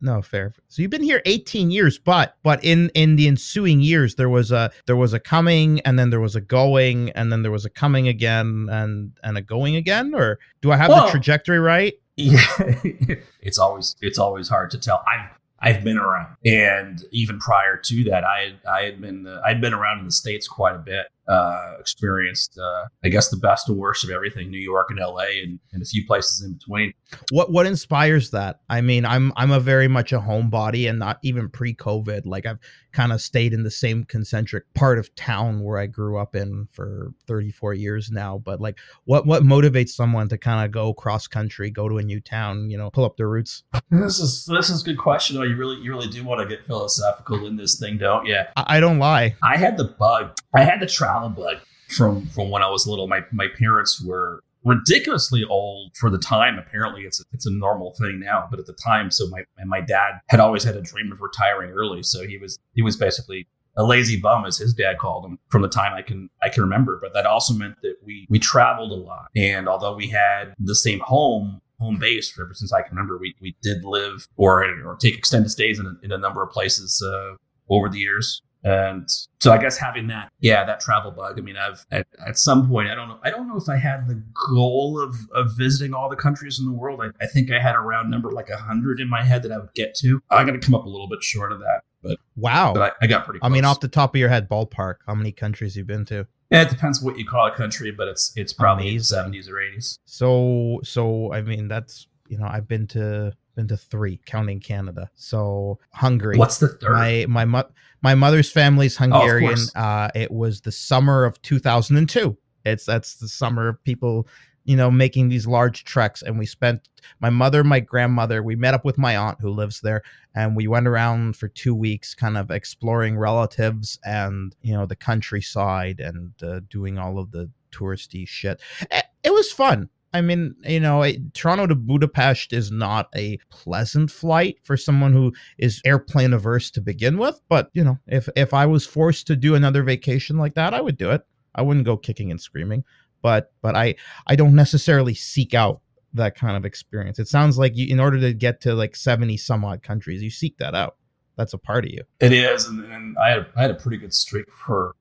No, 0.00 0.22
fair. 0.22 0.52
So 0.68 0.80
you've 0.82 0.90
been 0.92 1.02
here 1.02 1.22
18 1.24 1.72
years, 1.72 1.98
but 1.98 2.36
but 2.44 2.62
in 2.62 2.88
in 2.90 3.16
the 3.16 3.26
ensuing 3.26 3.80
years 3.80 4.14
there 4.14 4.28
was 4.28 4.52
a 4.52 4.70
there 4.86 4.96
was 4.96 5.12
a 5.12 5.18
coming 5.20 5.80
and 5.80 5.98
then 5.98 6.10
there 6.10 6.20
was 6.20 6.36
a 6.36 6.40
going 6.40 7.10
and 7.10 7.32
then 7.32 7.42
there 7.42 7.50
was 7.50 7.64
a 7.64 7.70
coming 7.70 8.06
again 8.06 8.68
and 8.70 9.12
and 9.24 9.36
a 9.36 9.42
going 9.42 9.74
again 9.74 10.14
or 10.14 10.38
do 10.60 10.70
I 10.70 10.76
have 10.76 10.90
Well- 10.90 11.06
the 11.06 11.10
trajectory 11.10 11.58
right? 11.58 11.94
Yeah, 12.16 12.44
it's 13.40 13.58
always 13.58 13.96
it's 14.00 14.18
always 14.18 14.48
hard 14.48 14.70
to 14.72 14.78
tell. 14.78 15.02
I've 15.06 15.30
I've 15.58 15.84
been 15.84 15.96
around, 15.96 16.36
and 16.44 17.02
even 17.10 17.38
prior 17.38 17.76
to 17.76 18.04
that, 18.04 18.24
I 18.24 18.54
I 18.70 18.82
had 18.82 19.00
been 19.00 19.26
uh, 19.26 19.40
I'd 19.44 19.60
been 19.60 19.72
around 19.72 20.00
in 20.00 20.06
the 20.06 20.12
states 20.12 20.46
quite 20.48 20.74
a 20.74 20.78
bit. 20.78 21.06
Uh, 21.28 21.74
experienced, 21.78 22.58
uh, 22.58 22.86
I 23.04 23.08
guess, 23.08 23.28
the 23.28 23.36
best 23.36 23.68
and 23.68 23.78
worst 23.78 24.02
of 24.02 24.10
everything: 24.10 24.50
New 24.50 24.58
York 24.58 24.88
and 24.90 24.98
L.A. 24.98 25.42
and, 25.42 25.60
and 25.72 25.80
a 25.80 25.84
few 25.84 26.04
places 26.04 26.42
in 26.42 26.54
between. 26.54 26.92
What 27.30 27.52
what 27.52 27.64
inspires 27.64 28.30
that? 28.30 28.60
I 28.68 28.80
mean, 28.80 29.06
I'm 29.06 29.32
I'm 29.36 29.52
a 29.52 29.60
very 29.60 29.86
much 29.86 30.12
a 30.12 30.18
homebody 30.18 30.88
and 30.90 30.98
not 30.98 31.18
even 31.22 31.48
pre-COVID. 31.48 32.22
Like 32.26 32.44
I've 32.44 32.58
kind 32.92 33.12
of 33.12 33.20
stayed 33.20 33.52
in 33.52 33.62
the 33.62 33.70
same 33.70 34.04
concentric 34.04 34.64
part 34.74 34.98
of 34.98 35.14
town 35.14 35.62
where 35.62 35.78
I 35.78 35.86
grew 35.86 36.18
up 36.18 36.34
in 36.34 36.66
for 36.72 37.12
34 37.26 37.74
years 37.74 38.10
now. 38.10 38.38
But 38.38 38.60
like 38.60 38.78
what 39.04 39.24
what 39.24 39.44
motivates 39.44 39.90
someone 39.90 40.28
to 40.28 40.38
kind 40.38 40.64
of 40.64 40.72
go 40.72 40.92
cross 40.92 41.28
country, 41.28 41.70
go 41.70 41.88
to 41.88 41.98
a 41.98 42.02
new 42.02 42.20
town, 42.20 42.68
you 42.68 42.76
know, 42.76 42.90
pull 42.90 43.04
up 43.04 43.16
their 43.16 43.28
roots? 43.28 43.62
This 43.90 44.18
is 44.18 44.44
this 44.46 44.70
is 44.70 44.82
a 44.82 44.84
good 44.84 44.98
question. 44.98 45.36
Oh, 45.36 45.42
you 45.42 45.56
really 45.56 45.76
you 45.76 45.92
really 45.92 46.08
do 46.08 46.24
want 46.24 46.40
to 46.40 46.46
get 46.46 46.66
philosophical 46.66 47.46
in 47.46 47.56
this 47.56 47.78
thing, 47.78 47.98
don't 47.98 48.26
you? 48.26 48.40
I, 48.56 48.76
I 48.76 48.80
don't 48.80 48.98
lie. 48.98 49.36
I 49.42 49.56
had 49.56 49.76
the 49.76 49.84
bug. 49.84 50.36
I 50.54 50.64
had 50.64 50.80
the 50.80 50.86
travel 50.86 51.11
bug 51.20 51.58
from 51.88 52.26
from 52.28 52.50
when 52.50 52.62
I 52.62 52.70
was 52.70 52.86
little. 52.86 53.08
My 53.08 53.24
my 53.32 53.48
parents 53.58 54.02
were 54.02 54.42
ridiculously 54.64 55.44
old 55.44 55.96
for 55.96 56.10
the 56.10 56.18
time. 56.18 56.58
Apparently, 56.58 57.02
it's 57.02 57.20
a, 57.20 57.24
it's 57.32 57.46
a 57.46 57.50
normal 57.50 57.94
thing 57.94 58.20
now, 58.20 58.46
but 58.50 58.58
at 58.60 58.66
the 58.66 58.74
time, 58.74 59.10
so 59.10 59.28
my 59.28 59.44
and 59.58 59.68
my 59.68 59.80
dad 59.80 60.20
had 60.28 60.40
always 60.40 60.64
had 60.64 60.76
a 60.76 60.82
dream 60.82 61.12
of 61.12 61.20
retiring 61.20 61.70
early. 61.70 62.02
So 62.02 62.26
he 62.26 62.38
was 62.38 62.58
he 62.74 62.82
was 62.82 62.96
basically 62.96 63.46
a 63.76 63.84
lazy 63.84 64.20
bum, 64.20 64.44
as 64.44 64.58
his 64.58 64.74
dad 64.74 64.98
called 64.98 65.24
him, 65.24 65.38
from 65.48 65.62
the 65.62 65.68
time 65.68 65.94
I 65.94 66.02
can 66.02 66.28
I 66.42 66.48
can 66.48 66.62
remember. 66.62 66.98
But 67.00 67.14
that 67.14 67.26
also 67.26 67.54
meant 67.54 67.76
that 67.82 67.96
we 68.04 68.26
we 68.28 68.38
traveled 68.38 68.92
a 68.92 69.02
lot, 69.02 69.28
and 69.36 69.68
although 69.68 69.94
we 69.94 70.08
had 70.08 70.54
the 70.58 70.74
same 70.74 71.00
home 71.00 71.60
home 71.80 71.98
base 71.98 72.30
for 72.30 72.44
ever 72.44 72.54
since 72.54 72.72
I 72.72 72.82
can 72.82 72.94
remember, 72.94 73.18
we 73.18 73.34
we 73.40 73.56
did 73.62 73.84
live 73.84 74.26
or 74.36 74.64
or 74.84 74.96
take 74.96 75.16
extended 75.16 75.50
stays 75.50 75.78
in 75.78 75.86
a, 75.86 75.94
in 76.04 76.12
a 76.12 76.18
number 76.18 76.42
of 76.42 76.50
places 76.50 77.02
uh, 77.04 77.34
over 77.68 77.88
the 77.88 77.98
years. 77.98 78.42
And 78.64 79.08
so 79.40 79.52
I 79.52 79.58
guess 79.58 79.76
having 79.76 80.06
that, 80.06 80.30
yeah, 80.40 80.64
that 80.64 80.78
travel 80.80 81.10
bug. 81.10 81.36
I 81.38 81.42
mean, 81.42 81.56
I've 81.56 81.84
at, 81.90 82.06
at 82.24 82.38
some 82.38 82.68
point, 82.68 82.88
I 82.88 82.94
don't 82.94 83.08
know, 83.08 83.18
I 83.24 83.30
don't 83.30 83.48
know 83.48 83.56
if 83.56 83.68
I 83.68 83.76
had 83.76 84.06
the 84.06 84.22
goal 84.48 85.00
of 85.00 85.16
of 85.34 85.52
visiting 85.56 85.94
all 85.94 86.08
the 86.08 86.14
countries 86.16 86.60
in 86.60 86.66
the 86.66 86.72
world. 86.72 87.00
I, 87.02 87.08
I 87.24 87.26
think 87.26 87.50
I 87.50 87.58
had 87.60 87.74
a 87.74 87.80
round 87.80 88.10
number 88.10 88.30
like 88.30 88.50
a 88.50 88.56
hundred 88.56 89.00
in 89.00 89.08
my 89.08 89.24
head 89.24 89.42
that 89.42 89.50
I 89.52 89.58
would 89.58 89.74
get 89.74 89.94
to. 89.96 90.22
I 90.30 90.44
got 90.44 90.52
to 90.52 90.58
come 90.58 90.74
up 90.74 90.84
a 90.84 90.88
little 90.88 91.08
bit 91.08 91.22
short 91.24 91.50
of 91.50 91.58
that, 91.58 91.80
but 92.02 92.18
Wow. 92.36 92.72
but 92.72 92.82
I, 93.00 93.04
I 93.04 93.06
got 93.08 93.24
pretty. 93.24 93.40
I 93.42 93.48
mean, 93.48 93.64
off 93.64 93.80
the 93.80 93.88
top 93.88 94.14
of 94.14 94.18
your 94.20 94.28
head, 94.28 94.48
ballpark, 94.48 94.96
how 95.06 95.14
many 95.14 95.32
countries 95.32 95.76
you've 95.76 95.86
been 95.88 96.04
to? 96.06 96.26
yeah, 96.50 96.62
it 96.62 96.68
depends 96.70 97.02
what 97.02 97.18
you 97.18 97.24
call 97.26 97.46
a 97.48 97.50
country, 97.54 97.90
but 97.90 98.06
it's 98.08 98.32
it's 98.36 98.52
probably 98.52 98.90
Amazing. 98.90 99.16
seventies 99.16 99.48
or 99.48 99.58
eighties. 99.58 99.98
So 100.04 100.80
so 100.84 101.32
I 101.32 101.42
mean 101.42 101.66
that's 101.66 102.06
you 102.28 102.38
know 102.38 102.46
I've 102.46 102.68
been 102.68 102.86
to 102.88 103.32
been 103.56 103.68
to 103.68 103.76
three, 103.76 104.18
counting 104.24 104.60
Canada. 104.60 105.10
So 105.14 105.78
Hungary. 105.92 106.36
What's 106.38 106.58
the 106.58 106.68
third? 106.68 106.92
my 106.92 107.26
my 107.28 107.44
mo- 107.44 107.70
my 108.02 108.14
mother's 108.14 108.50
family's 108.50 108.96
Hungarian. 108.96 109.48
course. 109.50 109.74
uh, 109.76 110.10
it 110.14 110.30
was 110.30 110.60
the 110.60 110.72
summer 110.72 111.24
of 111.24 111.40
2002. 111.42 112.36
It's 112.64 112.84
that's 112.84 113.14
the 113.16 113.28
summer 113.28 113.68
of 113.68 113.82
people, 113.84 114.26
you 114.64 114.76
know, 114.76 114.90
making 114.90 115.28
these 115.28 115.46
large 115.46 115.84
treks. 115.84 116.22
And 116.22 116.38
we 116.38 116.46
spent 116.46 116.88
my 117.20 117.30
mother, 117.30 117.64
my 117.64 117.80
grandmother. 117.80 118.42
We 118.42 118.54
met 118.56 118.74
up 118.74 118.84
with 118.84 118.98
my 118.98 119.16
aunt 119.16 119.38
who 119.40 119.50
lives 119.50 119.80
there, 119.80 120.02
and 120.34 120.54
we 120.56 120.68
went 120.68 120.86
around 120.86 121.36
for 121.36 121.48
two 121.48 121.74
weeks, 121.74 122.14
kind 122.14 122.36
of 122.36 122.50
exploring 122.50 123.16
relatives 123.18 123.98
and 124.04 124.54
you 124.62 124.74
know 124.74 124.86
the 124.86 124.96
countryside 124.96 125.98
and 126.00 126.32
uh, 126.42 126.60
doing 126.70 126.98
all 126.98 127.18
of 127.18 127.30
the 127.32 127.50
touristy 127.72 128.26
shit. 128.28 128.60
Eh, 128.90 129.02
It 129.24 129.32
was 129.32 129.50
fun. 129.50 129.88
I 130.14 130.20
mean, 130.20 130.54
you 130.64 130.80
know, 130.80 131.02
it, 131.02 131.34
Toronto 131.34 131.66
to 131.66 131.74
Budapest 131.74 132.52
is 132.52 132.70
not 132.70 133.08
a 133.16 133.38
pleasant 133.50 134.10
flight 134.10 134.58
for 134.62 134.76
someone 134.76 135.12
who 135.12 135.32
is 135.58 135.80
airplane 135.84 136.32
averse 136.32 136.70
to 136.72 136.80
begin 136.80 137.18
with. 137.18 137.40
But 137.48 137.70
you 137.72 137.82
know, 137.82 137.98
if 138.06 138.28
if 138.36 138.52
I 138.52 138.66
was 138.66 138.86
forced 138.86 139.26
to 139.28 139.36
do 139.36 139.54
another 139.54 139.82
vacation 139.82 140.36
like 140.36 140.54
that, 140.54 140.74
I 140.74 140.80
would 140.80 140.96
do 140.96 141.10
it. 141.10 141.22
I 141.54 141.62
wouldn't 141.62 141.86
go 141.86 141.96
kicking 141.96 142.30
and 142.30 142.40
screaming. 142.40 142.84
But 143.22 143.52
but 143.62 143.74
I 143.74 143.94
I 144.26 144.36
don't 144.36 144.54
necessarily 144.54 145.14
seek 145.14 145.54
out 145.54 145.80
that 146.14 146.34
kind 146.34 146.56
of 146.56 146.64
experience. 146.64 147.18
It 147.18 147.28
sounds 147.28 147.56
like 147.56 147.76
you, 147.76 147.86
in 147.86 148.00
order 148.00 148.20
to 148.20 148.34
get 148.34 148.60
to 148.62 148.74
like 148.74 148.96
seventy 148.96 149.36
some 149.36 149.64
odd 149.64 149.82
countries, 149.82 150.22
you 150.22 150.30
seek 150.30 150.58
that 150.58 150.74
out. 150.74 150.96
That's 151.36 151.54
a 151.54 151.58
part 151.58 151.84
of 151.84 151.90
you. 151.90 152.02
It 152.20 152.32
is, 152.32 152.66
and, 152.66 152.84
and 152.92 153.16
I 153.18 153.30
had 153.30 153.46
I 153.56 153.62
had 153.62 153.70
a 153.70 153.74
pretty 153.74 153.96
good 153.96 154.12
streak 154.12 154.50
for 154.50 154.94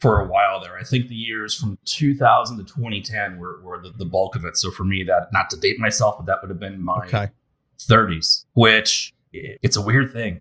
for 0.00 0.20
a 0.20 0.26
while 0.26 0.60
there. 0.60 0.76
I 0.76 0.82
think 0.82 1.08
the 1.08 1.14
years 1.14 1.54
from 1.54 1.78
2000 1.86 2.58
to 2.58 2.64
2010 2.64 3.38
were, 3.38 3.60
were 3.62 3.80
the, 3.80 3.90
the 3.90 4.04
bulk 4.04 4.36
of 4.36 4.44
it. 4.44 4.56
So 4.56 4.70
for 4.70 4.84
me, 4.84 5.02
that 5.04 5.28
not 5.32 5.48
to 5.50 5.56
date 5.56 5.78
myself, 5.78 6.16
but 6.18 6.26
that 6.26 6.38
would 6.42 6.50
have 6.50 6.60
been 6.60 6.82
my 6.82 7.04
Okay. 7.06 7.28
30s. 7.78 8.44
Which 8.54 9.14
it's 9.32 9.76
a 9.76 9.82
weird 9.82 10.12
thing, 10.12 10.40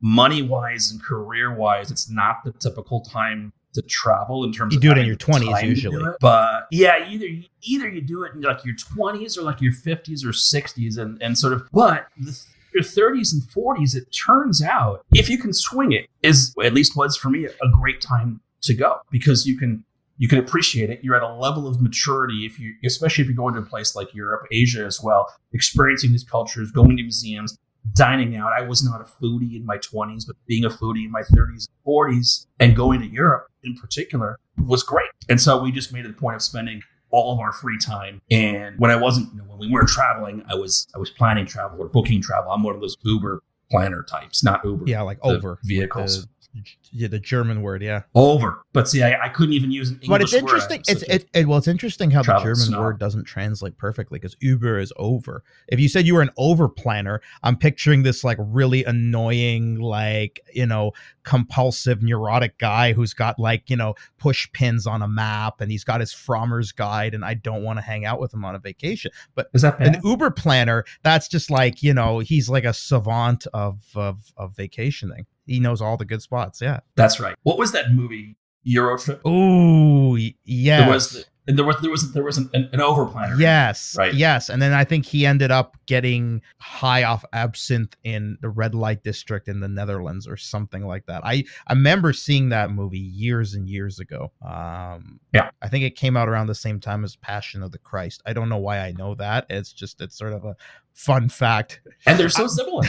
money 0.00 0.42
wise 0.42 0.90
and 0.90 1.02
career 1.02 1.54
wise. 1.54 1.90
It's 1.90 2.10
not 2.10 2.44
the 2.44 2.52
typical 2.52 3.00
time 3.00 3.52
to 3.74 3.82
travel 3.82 4.44
in 4.44 4.52
terms 4.52 4.74
You 4.74 4.80
do 4.80 4.92
it 4.92 4.98
in 4.98 5.06
your 5.06 5.16
20s 5.16 5.44
time 5.46 5.54
to 5.54 5.62
do 5.62 5.68
usually. 5.68 6.04
But 6.20 6.68
yeah, 6.70 7.08
either 7.08 7.26
either 7.62 7.88
you 7.88 8.00
do 8.00 8.22
it 8.22 8.34
in 8.34 8.42
like 8.42 8.64
your 8.64 8.76
20s 8.76 9.36
or 9.36 9.42
like 9.42 9.60
your 9.60 9.72
50s 9.72 10.24
or 10.24 10.28
60s, 10.28 10.96
and 10.98 11.20
and 11.20 11.36
sort 11.36 11.52
of. 11.52 11.68
But 11.72 12.06
the 12.16 12.40
your 12.72 12.82
30s 12.82 13.32
and 13.32 13.42
40s, 13.42 13.94
it 13.94 14.10
turns 14.12 14.60
out, 14.62 15.04
if 15.12 15.28
you 15.28 15.38
can 15.38 15.52
swing 15.52 15.92
it, 15.92 16.08
is 16.22 16.54
at 16.62 16.74
least 16.74 16.96
was 16.96 17.16
for 17.16 17.30
me 17.30 17.46
a 17.46 17.68
great 17.80 18.00
time 18.00 18.40
to 18.64 18.74
go 18.74 18.98
because 19.10 19.46
you 19.46 19.56
can 19.56 19.84
you 20.16 20.28
can 20.28 20.38
appreciate 20.38 20.90
it. 20.90 21.00
You're 21.02 21.16
at 21.16 21.22
a 21.22 21.34
level 21.34 21.66
of 21.66 21.80
maturity 21.80 22.46
if 22.46 22.58
you, 22.60 22.74
especially 22.84 23.22
if 23.22 23.28
you're 23.28 23.36
going 23.36 23.54
to 23.54 23.60
a 23.60 23.64
place 23.64 23.96
like 23.96 24.14
Europe, 24.14 24.46
Asia 24.52 24.84
as 24.84 25.00
well, 25.02 25.26
experiencing 25.52 26.12
these 26.12 26.22
cultures, 26.22 26.70
going 26.70 26.96
to 26.96 27.02
museums, 27.02 27.58
dining 27.94 28.36
out. 28.36 28.52
I 28.52 28.62
was 28.62 28.84
not 28.84 29.00
a 29.00 29.04
foodie 29.04 29.56
in 29.56 29.66
my 29.66 29.78
20s, 29.78 30.26
but 30.26 30.36
being 30.46 30.64
a 30.64 30.70
foodie 30.70 31.04
in 31.04 31.10
my 31.10 31.22
30s 31.22 31.68
and 31.68 31.86
40s, 31.86 32.46
and 32.60 32.76
going 32.76 33.00
to 33.00 33.08
Europe 33.08 33.48
in 33.62 33.74
particular 33.74 34.38
was 34.64 34.82
great. 34.82 35.10
And 35.28 35.40
so 35.40 35.60
we 35.60 35.72
just 35.72 35.92
made 35.92 36.04
it 36.04 36.10
a 36.10 36.14
point 36.14 36.36
of 36.36 36.42
spending 36.42 36.82
all 37.10 37.32
of 37.32 37.40
our 37.40 37.52
free 37.52 37.78
time. 37.78 38.20
And 38.30 38.78
when 38.78 38.90
I 38.90 38.96
wasn't, 38.96 39.32
you 39.32 39.38
know, 39.38 39.44
when 39.44 39.58
we 39.58 39.70
weren't 39.70 39.88
traveling, 39.88 40.42
I 40.48 40.54
was 40.54 40.86
I 40.94 40.98
was 40.98 41.10
planning 41.10 41.46
travel 41.46 41.80
or 41.80 41.88
booking 41.88 42.20
travel. 42.20 42.52
I'm 42.52 42.62
one 42.62 42.74
of 42.74 42.80
those 42.80 42.96
Uber 43.02 43.42
planner 43.70 44.02
types, 44.02 44.42
not 44.42 44.64
Uber. 44.64 44.84
Yeah, 44.86 45.02
like 45.02 45.18
over 45.22 45.58
vehicles. 45.64 46.26
The, 46.54 46.62
yeah, 46.92 47.08
the 47.08 47.18
German 47.18 47.62
word. 47.62 47.82
Yeah. 47.82 48.02
Over. 48.14 48.64
But 48.72 48.88
see, 48.88 49.02
I, 49.02 49.24
I 49.24 49.28
couldn't 49.28 49.54
even 49.54 49.72
use 49.72 49.90
an 49.90 49.96
English 49.96 50.08
but 50.08 50.22
it's 50.22 50.32
interesting. 50.32 50.82
It's 50.86 51.02
it, 51.02 51.28
it 51.34 51.48
well, 51.48 51.58
it's 51.58 51.66
interesting 51.66 52.12
how 52.12 52.22
the 52.22 52.38
German 52.38 52.56
snob. 52.56 52.80
word 52.80 52.98
doesn't 53.00 53.24
translate 53.24 53.76
perfectly 53.76 54.20
because 54.20 54.36
Uber 54.40 54.78
is 54.78 54.92
over. 54.96 55.42
If 55.66 55.80
you 55.80 55.88
said 55.88 56.06
you 56.06 56.14
were 56.14 56.22
an 56.22 56.30
over 56.36 56.68
planner, 56.68 57.20
I'm 57.42 57.56
picturing 57.56 58.04
this 58.04 58.22
like 58.22 58.38
really 58.40 58.84
annoying, 58.84 59.80
like 59.80 60.40
you 60.52 60.66
know, 60.66 60.92
compulsive, 61.24 62.02
neurotic 62.02 62.56
guy 62.58 62.92
who's 62.92 63.14
got 63.14 63.38
like 63.40 63.68
you 63.68 63.76
know 63.76 63.94
push 64.18 64.48
pins 64.52 64.86
on 64.86 65.02
a 65.02 65.08
map 65.08 65.60
and 65.60 65.72
he's 65.72 65.82
got 65.82 65.98
his 65.98 66.12
Frommer's 66.12 66.70
guide, 66.70 67.14
and 67.14 67.24
I 67.24 67.34
don't 67.34 67.64
want 67.64 67.78
to 67.78 67.82
hang 67.82 68.04
out 68.04 68.20
with 68.20 68.32
him 68.32 68.44
on 68.44 68.54
a 68.54 68.60
vacation. 68.60 69.10
But 69.34 69.48
Is 69.52 69.62
that 69.62 69.80
bad? 69.80 69.96
an 69.96 70.00
Uber 70.04 70.30
planner, 70.30 70.84
that's 71.02 71.26
just 71.26 71.50
like 71.50 71.82
you 71.82 71.94
know, 71.94 72.20
he's 72.20 72.48
like 72.48 72.64
a 72.64 72.72
savant 72.72 73.48
of 73.52 73.82
of 73.96 74.32
of 74.36 74.54
vacationing. 74.54 75.26
He 75.46 75.60
knows 75.60 75.80
all 75.80 75.96
the 75.96 76.04
good 76.04 76.22
spots. 76.22 76.60
Yeah. 76.60 76.80
That's 76.96 77.20
right. 77.20 77.34
What 77.42 77.58
was 77.58 77.72
that 77.72 77.92
movie? 77.92 78.36
Euro 78.64 78.96
Trip. 78.98 79.20
Oh, 79.24 80.16
yeah. 80.44 80.80
There 80.80 80.88
was 80.88 81.10
the, 81.10 81.24
and 81.46 81.58
there 81.58 81.66
was 81.66 81.76
there 81.82 81.90
was 81.90 82.12
there 82.14 82.24
was 82.24 82.38
an, 82.38 82.48
an, 82.54 82.70
an 82.72 82.80
overplanner. 82.80 83.38
Yes. 83.38 83.94
Right. 83.98 84.14
Yes. 84.14 84.48
And 84.48 84.62
then 84.62 84.72
I 84.72 84.84
think 84.84 85.04
he 85.04 85.26
ended 85.26 85.50
up 85.50 85.76
getting 85.84 86.40
high 86.58 87.02
off 87.04 87.22
absinthe 87.34 87.94
in 88.04 88.38
the 88.40 88.48
red 88.48 88.74
light 88.74 89.02
district 89.04 89.48
in 89.48 89.60
the 89.60 89.68
Netherlands 89.68 90.26
or 90.26 90.38
something 90.38 90.86
like 90.86 91.04
that. 91.04 91.22
I, 91.26 91.44
I 91.66 91.74
remember 91.74 92.14
seeing 92.14 92.48
that 92.48 92.70
movie 92.70 92.98
years 92.98 93.52
and 93.52 93.68
years 93.68 93.98
ago. 94.00 94.32
Um 94.42 95.20
Yeah. 95.34 95.50
I 95.60 95.68
think 95.68 95.84
it 95.84 95.96
came 95.96 96.16
out 96.16 96.30
around 96.30 96.46
the 96.46 96.54
same 96.54 96.80
time 96.80 97.04
as 97.04 97.16
Passion 97.16 97.62
of 97.62 97.70
the 97.72 97.78
Christ. 97.78 98.22
I 98.24 98.32
don't 98.32 98.48
know 98.48 98.56
why 98.56 98.78
I 98.78 98.92
know 98.92 99.14
that. 99.16 99.44
It's 99.50 99.74
just 99.74 100.00
it's 100.00 100.16
sort 100.16 100.32
of 100.32 100.46
a 100.46 100.56
fun 100.94 101.28
fact. 101.28 101.82
and 102.06 102.18
they're 102.18 102.30
so 102.30 102.46
similar. 102.58 102.84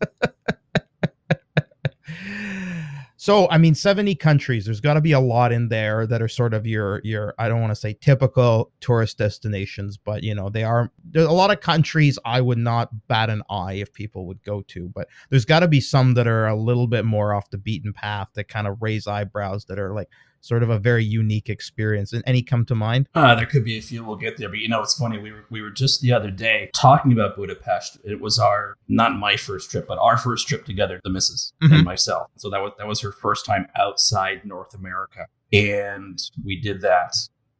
So 3.28 3.46
I 3.50 3.58
mean, 3.58 3.74
seventy 3.74 4.14
countries. 4.14 4.64
There's 4.64 4.80
got 4.80 4.94
to 4.94 5.02
be 5.02 5.12
a 5.12 5.20
lot 5.20 5.52
in 5.52 5.68
there 5.68 6.06
that 6.06 6.22
are 6.22 6.28
sort 6.28 6.54
of 6.54 6.66
your 6.66 7.02
your. 7.04 7.34
I 7.38 7.50
don't 7.50 7.60
want 7.60 7.72
to 7.72 7.76
say 7.76 7.92
typical 7.92 8.72
tourist 8.80 9.18
destinations, 9.18 9.98
but 9.98 10.22
you 10.22 10.34
know 10.34 10.48
they 10.48 10.64
are. 10.64 10.90
There's 11.04 11.26
a 11.26 11.32
lot 11.32 11.50
of 11.50 11.60
countries 11.60 12.18
I 12.24 12.40
would 12.40 12.56
not 12.56 13.06
bat 13.06 13.28
an 13.28 13.42
eye 13.50 13.74
if 13.74 13.92
people 13.92 14.24
would 14.28 14.42
go 14.44 14.62
to, 14.68 14.88
but 14.88 15.08
there's 15.28 15.44
got 15.44 15.60
to 15.60 15.68
be 15.68 15.78
some 15.78 16.14
that 16.14 16.26
are 16.26 16.46
a 16.46 16.56
little 16.56 16.86
bit 16.86 17.04
more 17.04 17.34
off 17.34 17.50
the 17.50 17.58
beaten 17.58 17.92
path 17.92 18.28
that 18.32 18.48
kind 18.48 18.66
of 18.66 18.80
raise 18.80 19.06
eyebrows 19.06 19.66
that 19.66 19.78
are 19.78 19.92
like 19.92 20.08
sort 20.40 20.62
of 20.62 20.70
a 20.70 20.78
very 20.78 21.04
unique 21.04 21.48
experience. 21.48 22.12
And 22.12 22.22
any 22.26 22.42
come 22.42 22.64
to 22.66 22.74
mind? 22.74 23.08
Uh, 23.14 23.34
there 23.34 23.46
could 23.46 23.64
be 23.64 23.76
a 23.78 23.82
few. 23.82 24.04
We'll 24.04 24.16
get 24.16 24.36
there, 24.38 24.48
but 24.48 24.58
you 24.58 24.68
know, 24.68 24.80
it's 24.82 24.94
funny. 24.98 25.18
We 25.18 25.32
were 25.32 25.44
we 25.50 25.60
were 25.60 25.70
just 25.70 26.00
the 26.00 26.12
other 26.12 26.30
day 26.30 26.70
talking 26.74 27.12
about 27.12 27.36
Budapest. 27.36 27.98
It 28.04 28.20
was 28.20 28.38
our 28.38 28.76
not 28.88 29.16
my 29.18 29.36
first 29.36 29.70
trip, 29.70 29.86
but 29.88 29.98
our 29.98 30.16
first 30.16 30.48
trip 30.48 30.64
together, 30.64 31.00
the 31.04 31.10
missus 31.10 31.52
Mhm. 31.62 31.74
and 31.76 31.84
myself. 31.84 32.30
So 32.36 32.48
that 32.50 32.58
was 32.62 32.72
that 32.78 32.86
was 32.86 33.00
her 33.02 33.12
first 33.12 33.44
time 33.44 33.66
outside 33.78 34.44
North 34.44 34.74
America, 34.74 35.26
and 35.52 36.18
we 36.44 36.60
did 36.60 36.80
that 36.80 37.14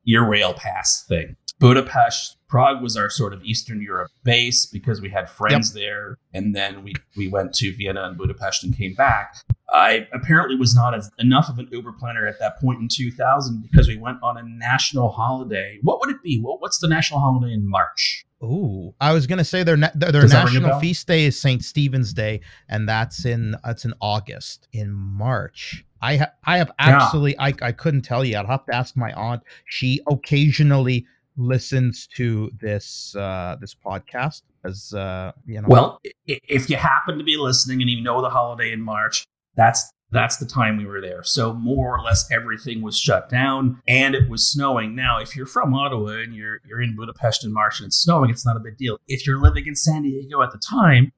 Eurail 0.08 0.56
pass 0.56 1.02
thing. 1.02 1.36
Budapest, 1.58 2.37
Prague 2.48 2.82
was 2.82 2.96
our 2.96 3.10
sort 3.10 3.34
of 3.34 3.44
Eastern 3.44 3.82
Europe 3.82 4.10
base 4.24 4.64
because 4.66 5.00
we 5.00 5.10
had 5.10 5.28
friends 5.28 5.72
there, 5.74 6.16
and 6.32 6.54
then 6.56 6.82
we 6.82 6.94
we 7.16 7.28
went 7.28 7.54
to 7.56 7.74
Vienna 7.76 8.04
and 8.04 8.16
Budapest 8.16 8.64
and 8.64 8.76
came 8.76 8.94
back. 8.94 9.36
I 9.70 10.08
apparently 10.14 10.56
was 10.56 10.74
not 10.74 10.94
as, 10.94 11.10
enough 11.18 11.50
of 11.50 11.58
an 11.58 11.68
Uber 11.70 11.92
planner 11.92 12.26
at 12.26 12.38
that 12.40 12.58
point 12.58 12.80
in 12.80 12.88
2000 12.88 13.62
because 13.62 13.86
we 13.86 13.98
went 13.98 14.16
on 14.22 14.38
a 14.38 14.42
national 14.42 15.10
holiday. 15.10 15.78
What 15.82 16.00
would 16.00 16.08
it 16.08 16.22
be? 16.22 16.40
What, 16.40 16.62
what's 16.62 16.78
the 16.78 16.88
national 16.88 17.20
holiday 17.20 17.52
in 17.52 17.68
March? 17.68 18.24
Ooh, 18.42 18.94
I 19.00 19.12
was 19.12 19.26
gonna 19.26 19.44
say 19.44 19.62
their 19.64 19.76
na- 19.76 19.90
their, 19.94 20.12
their 20.12 20.22
Does 20.22 20.30
that 20.30 20.46
ring 20.46 20.56
a 20.56 20.60
national 20.60 20.80
feast 20.80 21.06
day 21.06 21.24
is 21.26 21.38
Saint 21.38 21.62
Stephen's 21.64 22.12
Day, 22.12 22.40
and 22.68 22.88
that's 22.88 23.24
in 23.26 23.56
that's 23.64 23.84
in 23.84 23.92
August. 24.00 24.68
In 24.72 24.92
March, 24.92 25.84
I 26.00 26.16
ha- 26.16 26.32
I 26.44 26.58
have 26.58 26.70
Yeah. 26.80 26.96
absolutely 27.02 27.38
I 27.38 27.52
I 27.60 27.72
couldn't 27.72 28.02
tell 28.02 28.24
you. 28.24 28.38
I'd 28.38 28.46
have 28.46 28.64
to 28.66 28.74
ask 28.74 28.96
my 28.96 29.12
aunt. 29.12 29.42
She 29.66 30.00
occasionally 30.10 31.04
listens 31.38 32.06
to 32.16 32.50
this 32.60 33.14
uh 33.16 33.56
this 33.60 33.74
podcast 33.74 34.42
as 34.64 34.92
uh 34.92 35.32
you 35.46 35.62
know. 35.62 35.68
Well, 35.68 36.00
if 36.26 36.68
you 36.68 36.76
happen 36.76 37.16
to 37.16 37.24
be 37.24 37.36
listening 37.36 37.80
and 37.80 37.90
you 37.90 38.02
know 38.02 38.20
the 38.20 38.30
holiday 38.30 38.72
in 38.72 38.82
March, 38.82 39.24
that's 39.54 39.90
that's 40.10 40.38
the 40.38 40.46
time 40.46 40.78
we 40.78 40.86
were 40.86 41.00
there. 41.00 41.22
So 41.22 41.52
more 41.52 41.98
or 41.98 42.02
less 42.02 42.30
everything 42.32 42.80
was 42.80 42.98
shut 42.98 43.28
down 43.28 43.80
and 43.86 44.14
it 44.14 44.28
was 44.28 44.46
snowing. 44.50 44.94
Now, 44.94 45.18
if 45.20 45.36
you're 45.36 45.46
from 45.46 45.74
Ottawa 45.74 46.22
and 46.22 46.34
you're 46.34 46.60
you're 46.66 46.82
in 46.82 46.96
Budapest 46.96 47.44
in 47.44 47.52
March 47.52 47.80
and 47.80 47.86
it's 47.88 47.96
snowing, 47.96 48.30
it's 48.30 48.44
not 48.44 48.56
a 48.56 48.60
big 48.60 48.76
deal. 48.76 48.98
If 49.06 49.26
you're 49.26 49.40
living 49.40 49.66
in 49.66 49.76
San 49.76 50.02
Diego 50.02 50.42
at 50.42 50.50
the 50.50 50.58
time 50.58 51.12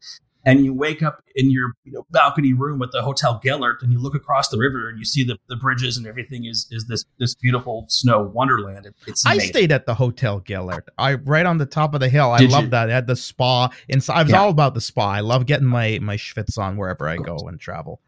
and 0.44 0.64
you 0.64 0.72
wake 0.72 1.03
up 1.03 1.22
in 1.35 1.50
your 1.50 1.72
you 1.85 1.92
know, 1.92 2.07
balcony 2.11 2.53
room 2.53 2.81
at 2.83 2.90
the 2.92 3.03
Hotel 3.03 3.40
Gellert 3.42 3.83
and 3.83 3.92
you 3.92 3.98
look 3.98 4.14
across 4.14 4.48
the 4.48 4.59
river 4.59 4.88
and 4.88 4.98
you 4.98 5.05
see 5.05 5.22
the, 5.22 5.38
the 5.48 5.57
bridges 5.57 5.96
and 5.96 6.07
everything 6.07 6.44
is 6.46 6.66
is 6.70 6.87
this 6.87 7.05
this 7.18 7.35
beautiful 7.35 7.85
snow 7.88 8.22
wonderland. 8.22 8.87
It, 8.87 8.94
it's 9.07 9.24
I 9.26 9.38
stayed 9.38 9.72
at 9.72 9.87
the 9.87 9.94
Hotel 9.94 10.40
Gellert. 10.40 10.88
I 10.98 11.14
right 11.14 11.46
on 11.46 11.59
the 11.59 11.66
top 11.66 11.94
of 11.94 12.00
the 12.00 12.09
hill. 12.09 12.31
I 12.31 12.40
love 12.40 12.70
that. 12.70 12.88
It 12.88 12.92
had 12.92 13.07
the 13.07 13.16
spa 13.16 13.68
inside. 13.88 14.18
I 14.18 14.22
was 14.22 14.33
Yeah. 14.33 14.40
all 14.40 14.50
about 14.50 14.74
the 14.74 14.81
spa. 14.81 15.11
I 15.11 15.20
love 15.20 15.46
getting 15.46 15.66
my 15.66 15.98
my 16.00 16.16
schwitz 16.16 16.59
on 16.59 16.76
wherever 16.76 17.09
I 17.09 17.16
go 17.16 17.37
and 17.46 17.61
travel. 17.61 18.00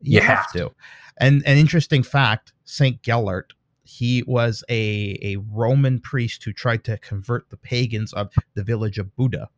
You 0.00 0.20
have 0.20 0.52
to. 0.52 0.70
And 1.16 1.42
an 1.46 1.56
interesting 1.56 2.02
fact: 2.02 2.52
Saint 2.64 3.00
Gellert, 3.02 3.54
he 3.84 4.22
was 4.26 4.64
a 4.68 5.18
a 5.22 5.36
Roman 5.36 6.00
priest 6.00 6.44
who 6.44 6.52
tried 6.52 6.84
to 6.84 6.98
convert 6.98 7.48
the 7.50 7.56
pagans 7.56 8.12
of 8.12 8.32
the 8.54 8.64
village 8.64 8.98
of 8.98 9.14
Buda, 9.16 9.48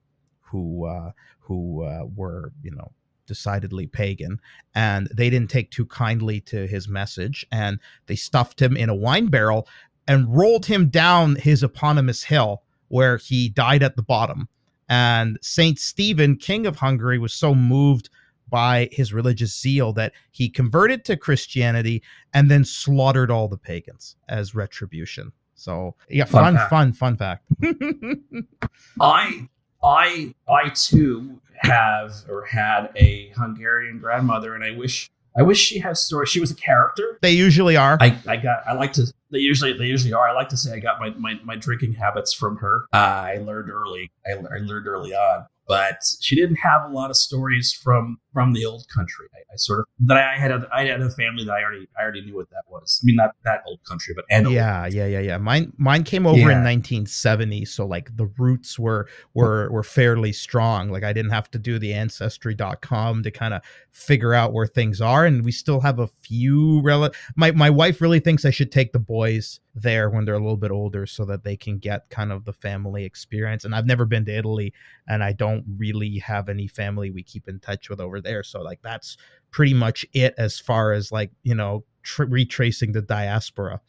who 0.40 0.86
uh, 0.86 1.12
who 1.46 1.82
uh, 1.84 2.04
were 2.14 2.52
you 2.62 2.70
know 2.70 2.92
decidedly 3.26 3.86
pagan, 3.86 4.40
and 4.74 5.08
they 5.14 5.28
didn't 5.30 5.50
take 5.50 5.70
too 5.70 5.86
kindly 5.86 6.40
to 6.40 6.66
his 6.66 6.88
message, 6.88 7.44
and 7.50 7.78
they 8.06 8.16
stuffed 8.16 8.60
him 8.62 8.76
in 8.76 8.88
a 8.88 8.94
wine 8.94 9.26
barrel 9.26 9.66
and 10.06 10.36
rolled 10.36 10.66
him 10.66 10.88
down 10.88 11.34
his 11.36 11.62
eponymous 11.62 12.24
hill, 12.24 12.62
where 12.88 13.16
he 13.16 13.48
died 13.48 13.82
at 13.82 13.96
the 13.96 14.02
bottom. 14.02 14.48
And 14.88 15.38
Saint 15.42 15.80
Stephen, 15.80 16.36
king 16.36 16.64
of 16.66 16.76
Hungary, 16.76 17.18
was 17.18 17.34
so 17.34 17.54
moved 17.56 18.08
by 18.48 18.88
his 18.92 19.12
religious 19.12 19.58
zeal 19.60 19.92
that 19.94 20.12
he 20.30 20.48
converted 20.48 21.04
to 21.06 21.16
Christianity 21.16 22.04
and 22.32 22.48
then 22.48 22.64
slaughtered 22.64 23.28
all 23.28 23.48
the 23.48 23.58
pagans 23.58 24.14
as 24.28 24.54
retribution. 24.54 25.32
So 25.56 25.96
yeah, 26.08 26.24
Fun 26.24 26.54
fun, 26.54 26.54
fact. 26.54 26.70
fun, 26.70 26.92
fun 26.92 27.16
fact. 27.16 27.44
I 29.00 29.48
I 29.86 30.34
I 30.48 30.70
too 30.70 31.40
have 31.60 32.12
or 32.28 32.44
had 32.44 32.90
a 32.96 33.32
Hungarian 33.36 33.98
grandmother, 33.98 34.54
and 34.54 34.64
I 34.64 34.72
wish 34.72 35.08
I 35.38 35.42
wish 35.42 35.58
she 35.58 35.78
has 35.78 36.04
stories. 36.04 36.28
She 36.28 36.40
was 36.40 36.50
a 36.50 36.54
character. 36.54 37.18
they 37.22 37.32
usually 37.32 37.76
are. 37.76 37.98
I, 38.00 38.18
I 38.26 38.36
got 38.36 38.66
I 38.66 38.72
like 38.72 38.92
to 38.94 39.12
they 39.30 39.38
usually 39.38 39.72
they 39.72 39.86
usually 39.86 40.12
are. 40.12 40.28
I 40.28 40.32
like 40.32 40.48
to 40.50 40.56
say 40.56 40.72
I 40.74 40.80
got 40.80 40.98
my 40.98 41.10
my, 41.10 41.38
my 41.44 41.56
drinking 41.56 41.94
habits 41.94 42.32
from 42.32 42.56
her. 42.56 42.86
Uh, 42.92 42.96
I 42.96 43.36
learned 43.38 43.70
early. 43.70 44.10
I, 44.26 44.32
I 44.32 44.58
learned 44.58 44.86
early 44.86 45.14
on, 45.14 45.46
but 45.66 46.02
she 46.20 46.36
didn't 46.36 46.56
have 46.56 46.88
a 46.88 46.92
lot 46.92 47.10
of 47.10 47.16
stories 47.16 47.72
from 47.72 48.18
from 48.32 48.52
the 48.52 48.64
old 48.64 48.86
country. 48.94 49.26
I, 49.34 49.54
I 49.54 49.56
sort 49.56 49.80
of 49.80 49.86
that 50.06 50.16
I 50.16 50.36
had 50.36 50.50
a, 50.50 50.68
I 50.72 50.84
had 50.84 51.00
a 51.00 51.10
family 51.10 51.44
that 51.44 51.52
I 51.52 51.62
already 51.62 51.88
I 51.98 52.02
already 52.02 52.22
knew 52.22 52.36
what 52.36 52.50
that 52.50 52.62
was. 52.68 53.00
I 53.02 53.06
mean 53.06 53.16
not 53.16 53.30
that 53.44 53.62
old 53.66 53.80
country, 53.84 54.14
but 54.14 54.24
and 54.30 54.50
yeah, 54.50 54.86
yeah, 54.86 55.06
yeah, 55.06 55.20
yeah. 55.20 55.38
Mine 55.38 55.72
mine 55.76 56.04
came 56.04 56.26
over 56.26 56.38
in 56.38 56.62
1970, 56.62 57.64
so 57.64 57.86
like 57.86 58.16
the 58.16 58.26
roots 58.38 58.78
were 58.78 59.08
were 59.34 59.70
were 59.70 59.82
fairly 59.82 60.32
strong. 60.32 60.90
Like 60.90 61.04
I 61.04 61.12
didn't 61.12 61.32
have 61.32 61.50
to 61.52 61.58
do 61.58 61.78
the 61.78 61.92
ancestry.com 61.94 63.22
to 63.22 63.30
kind 63.30 63.54
of 63.54 63.62
figure 63.90 64.34
out 64.34 64.52
where 64.52 64.66
things 64.66 65.00
are 65.00 65.24
and 65.24 65.44
we 65.44 65.50
still 65.50 65.80
have 65.80 65.98
a 65.98 66.06
few 66.06 66.82
rel 66.82 67.10
my 67.34 67.50
my 67.52 67.70
wife 67.70 68.00
really 68.00 68.20
thinks 68.20 68.44
I 68.44 68.50
should 68.50 68.70
take 68.70 68.92
the 68.92 68.98
boys 68.98 69.60
there 69.76 70.08
when 70.08 70.24
they're 70.24 70.34
a 70.34 70.40
little 70.40 70.56
bit 70.56 70.70
older 70.70 71.06
so 71.06 71.24
that 71.26 71.44
they 71.44 71.56
can 71.56 71.78
get 71.78 72.08
kind 72.08 72.32
of 72.32 72.44
the 72.44 72.52
family 72.52 73.04
experience. 73.04 73.64
And 73.64 73.74
I've 73.74 73.86
never 73.86 74.06
been 74.06 74.24
to 74.24 74.36
Italy 74.36 74.72
and 75.06 75.22
I 75.22 75.32
don't 75.32 75.55
really 75.78 76.18
have 76.18 76.48
any 76.48 76.66
family 76.66 77.10
we 77.10 77.22
keep 77.22 77.48
in 77.48 77.60
touch 77.60 77.88
with 77.88 78.00
over 78.00 78.20
there. 78.20 78.42
So 78.42 78.62
like 78.62 78.80
that's 78.82 79.16
pretty 79.50 79.74
much 79.74 80.04
it 80.12 80.34
as 80.38 80.58
far 80.58 80.92
as 80.92 81.12
like, 81.12 81.30
you 81.42 81.54
know, 81.54 81.84
tr- 82.02 82.24
retracing 82.24 82.92
the 82.92 83.02
diaspora. 83.02 83.80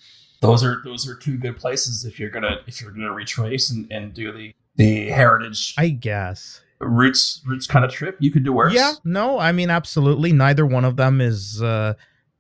those 0.42 0.64
are 0.64 0.82
those 0.84 1.10
are 1.10 1.16
two 1.16 1.38
good 1.38 1.58
places 1.58 2.06
if 2.06 2.20
you're 2.20 2.30
gonna 2.30 2.58
if 2.68 2.82
you're 2.82 2.92
gonna 2.92 3.12
retrace 3.12 3.70
and, 3.72 3.92
and 3.92 4.14
do 4.14 4.32
the 4.32 4.54
the 4.76 5.08
heritage 5.10 5.74
I 5.78 5.90
guess. 5.90 6.62
roots 6.80 7.42
roots 7.48 7.66
kind 7.66 7.84
of 7.84 7.92
trip. 7.92 8.18
You 8.20 8.30
could 8.32 8.44
do 8.44 8.54
worse. 8.54 8.74
Yeah, 8.74 8.94
no, 9.04 9.40
I 9.40 9.52
mean 9.52 9.70
absolutely. 9.72 10.32
Neither 10.34 10.66
one 10.66 10.86
of 10.86 10.96
them 10.96 11.20
is 11.22 11.62
uh 11.62 11.96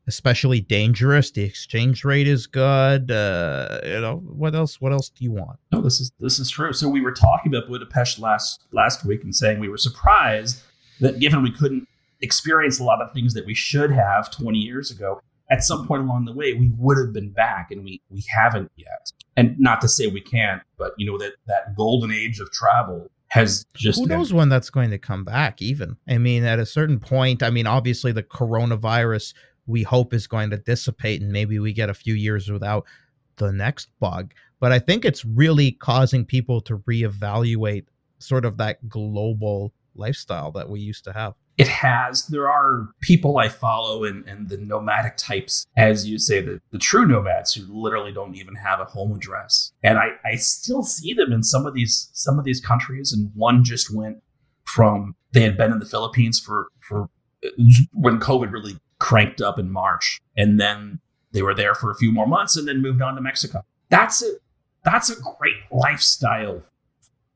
especially 0.07 0.61
dangerous. 0.61 1.31
The 1.31 1.43
exchange 1.43 2.03
rate 2.05 2.27
is 2.27 2.47
good. 2.47 3.11
Uh, 3.11 3.79
you 3.83 3.99
know, 4.01 4.17
what 4.25 4.55
else 4.55 4.79
what 4.81 4.91
else 4.91 5.09
do 5.09 5.23
you 5.23 5.31
want? 5.31 5.59
No, 5.71 5.81
this 5.81 5.99
is 5.99 6.11
this 6.19 6.39
is 6.39 6.49
true. 6.49 6.73
So 6.73 6.87
we 6.89 7.01
were 7.01 7.11
talking 7.11 7.53
about 7.53 7.67
Budapest 7.69 8.19
last 8.19 8.65
last 8.71 9.05
week 9.05 9.23
and 9.23 9.35
saying 9.35 9.59
we 9.59 9.69
were 9.69 9.77
surprised 9.77 10.61
that 10.99 11.19
given 11.19 11.43
we 11.43 11.51
couldn't 11.51 11.87
experience 12.21 12.79
a 12.79 12.83
lot 12.83 13.01
of 13.01 13.11
things 13.13 13.33
that 13.35 13.45
we 13.45 13.53
should 13.53 13.91
have 13.91 14.31
20 14.31 14.57
years 14.57 14.89
ago, 14.89 15.21
at 15.51 15.63
some 15.63 15.85
point 15.87 16.01
along 16.03 16.25
the 16.25 16.33
way 16.33 16.53
we 16.53 16.71
would 16.77 16.97
have 16.97 17.13
been 17.13 17.29
back 17.29 17.69
and 17.71 17.83
we 17.83 18.01
we 18.09 18.23
haven't 18.35 18.71
yet. 18.75 19.11
And 19.35 19.55
not 19.59 19.81
to 19.81 19.87
say 19.87 20.07
we 20.07 20.21
can't, 20.21 20.63
but 20.79 20.93
you 20.97 21.05
know 21.05 21.17
that 21.19 21.33
that 21.47 21.75
golden 21.75 22.11
age 22.11 22.39
of 22.39 22.51
travel 22.51 23.11
has 23.29 23.65
just 23.75 23.99
Who 23.99 24.07
been- 24.07 24.17
knows 24.17 24.31
when 24.33 24.47
that's 24.49 24.69
going 24.69 24.89
to 24.89 24.97
come 24.97 25.25
back 25.25 25.61
even? 25.61 25.97
I 26.07 26.17
mean, 26.17 26.45
at 26.45 26.59
a 26.59 26.65
certain 26.65 26.97
point, 26.97 27.43
I 27.43 27.49
mean, 27.49 27.67
obviously 27.67 28.13
the 28.13 28.23
coronavirus 28.23 29.33
we 29.67 29.83
hope 29.83 30.13
is 30.13 30.27
going 30.27 30.49
to 30.49 30.57
dissipate 30.57 31.21
and 31.21 31.31
maybe 31.31 31.59
we 31.59 31.73
get 31.73 31.89
a 31.89 31.93
few 31.93 32.13
years 32.15 32.49
without 32.49 32.85
the 33.35 33.51
next 33.51 33.89
bug. 33.99 34.33
But 34.59 34.71
I 34.71 34.79
think 34.79 35.05
it's 35.05 35.23
really 35.23 35.73
causing 35.73 36.25
people 36.25 36.61
to 36.61 36.79
reevaluate 36.79 37.85
sort 38.19 38.45
of 38.45 38.57
that 38.57 38.89
global 38.89 39.73
lifestyle 39.95 40.51
that 40.53 40.69
we 40.69 40.79
used 40.79 41.03
to 41.03 41.13
have. 41.13 41.33
it 41.57 41.67
has 41.67 42.27
there 42.27 42.47
are 42.47 42.89
people 43.01 43.37
i 43.39 43.49
follow 43.49 44.03
and, 44.03 44.23
and 44.27 44.49
the 44.49 44.57
nomadic 44.57 45.17
types 45.17 45.65
as 45.75 46.07
you 46.07 46.19
say 46.19 46.39
the, 46.39 46.61
the 46.71 46.77
true 46.77 47.05
nomads 47.05 47.53
who 47.55 47.63
literally 47.69 48.11
don't 48.11 48.35
even 48.35 48.55
have 48.55 48.79
a 48.79 48.85
home 48.85 49.11
address 49.15 49.71
and 49.83 49.97
I, 49.97 50.09
I 50.23 50.35
still 50.35 50.83
see 50.83 51.13
them 51.13 51.31
in 51.31 51.43
some 51.43 51.65
of 51.65 51.73
these 51.73 52.09
some 52.13 52.37
of 52.37 52.45
these 52.45 52.61
countries 52.61 53.11
and 53.11 53.31
one 53.33 53.63
just 53.63 53.93
went 53.93 54.21
from 54.65 55.15
they 55.31 55.41
had 55.41 55.57
been 55.57 55.71
in 55.71 55.79
the 55.79 55.85
philippines 55.85 56.39
for 56.39 56.67
for 56.79 57.09
uh, 57.45 57.49
when 57.91 58.19
COVID 58.19 58.51
really 58.51 58.77
cranked 58.99 59.41
up 59.41 59.59
in 59.59 59.69
March, 59.71 60.19
and 60.35 60.59
then 60.59 60.99
they 61.31 61.41
were 61.41 61.53
there 61.53 61.75
for 61.75 61.91
a 61.91 61.95
few 61.95 62.11
more 62.11 62.27
months, 62.27 62.55
and 62.57 62.67
then 62.67 62.81
moved 62.81 63.01
on 63.01 63.15
to 63.15 63.21
Mexico. 63.21 63.63
That's 63.89 64.21
a 64.23 64.33
that's 64.83 65.09
a 65.09 65.15
great 65.37 65.55
lifestyle 65.71 66.61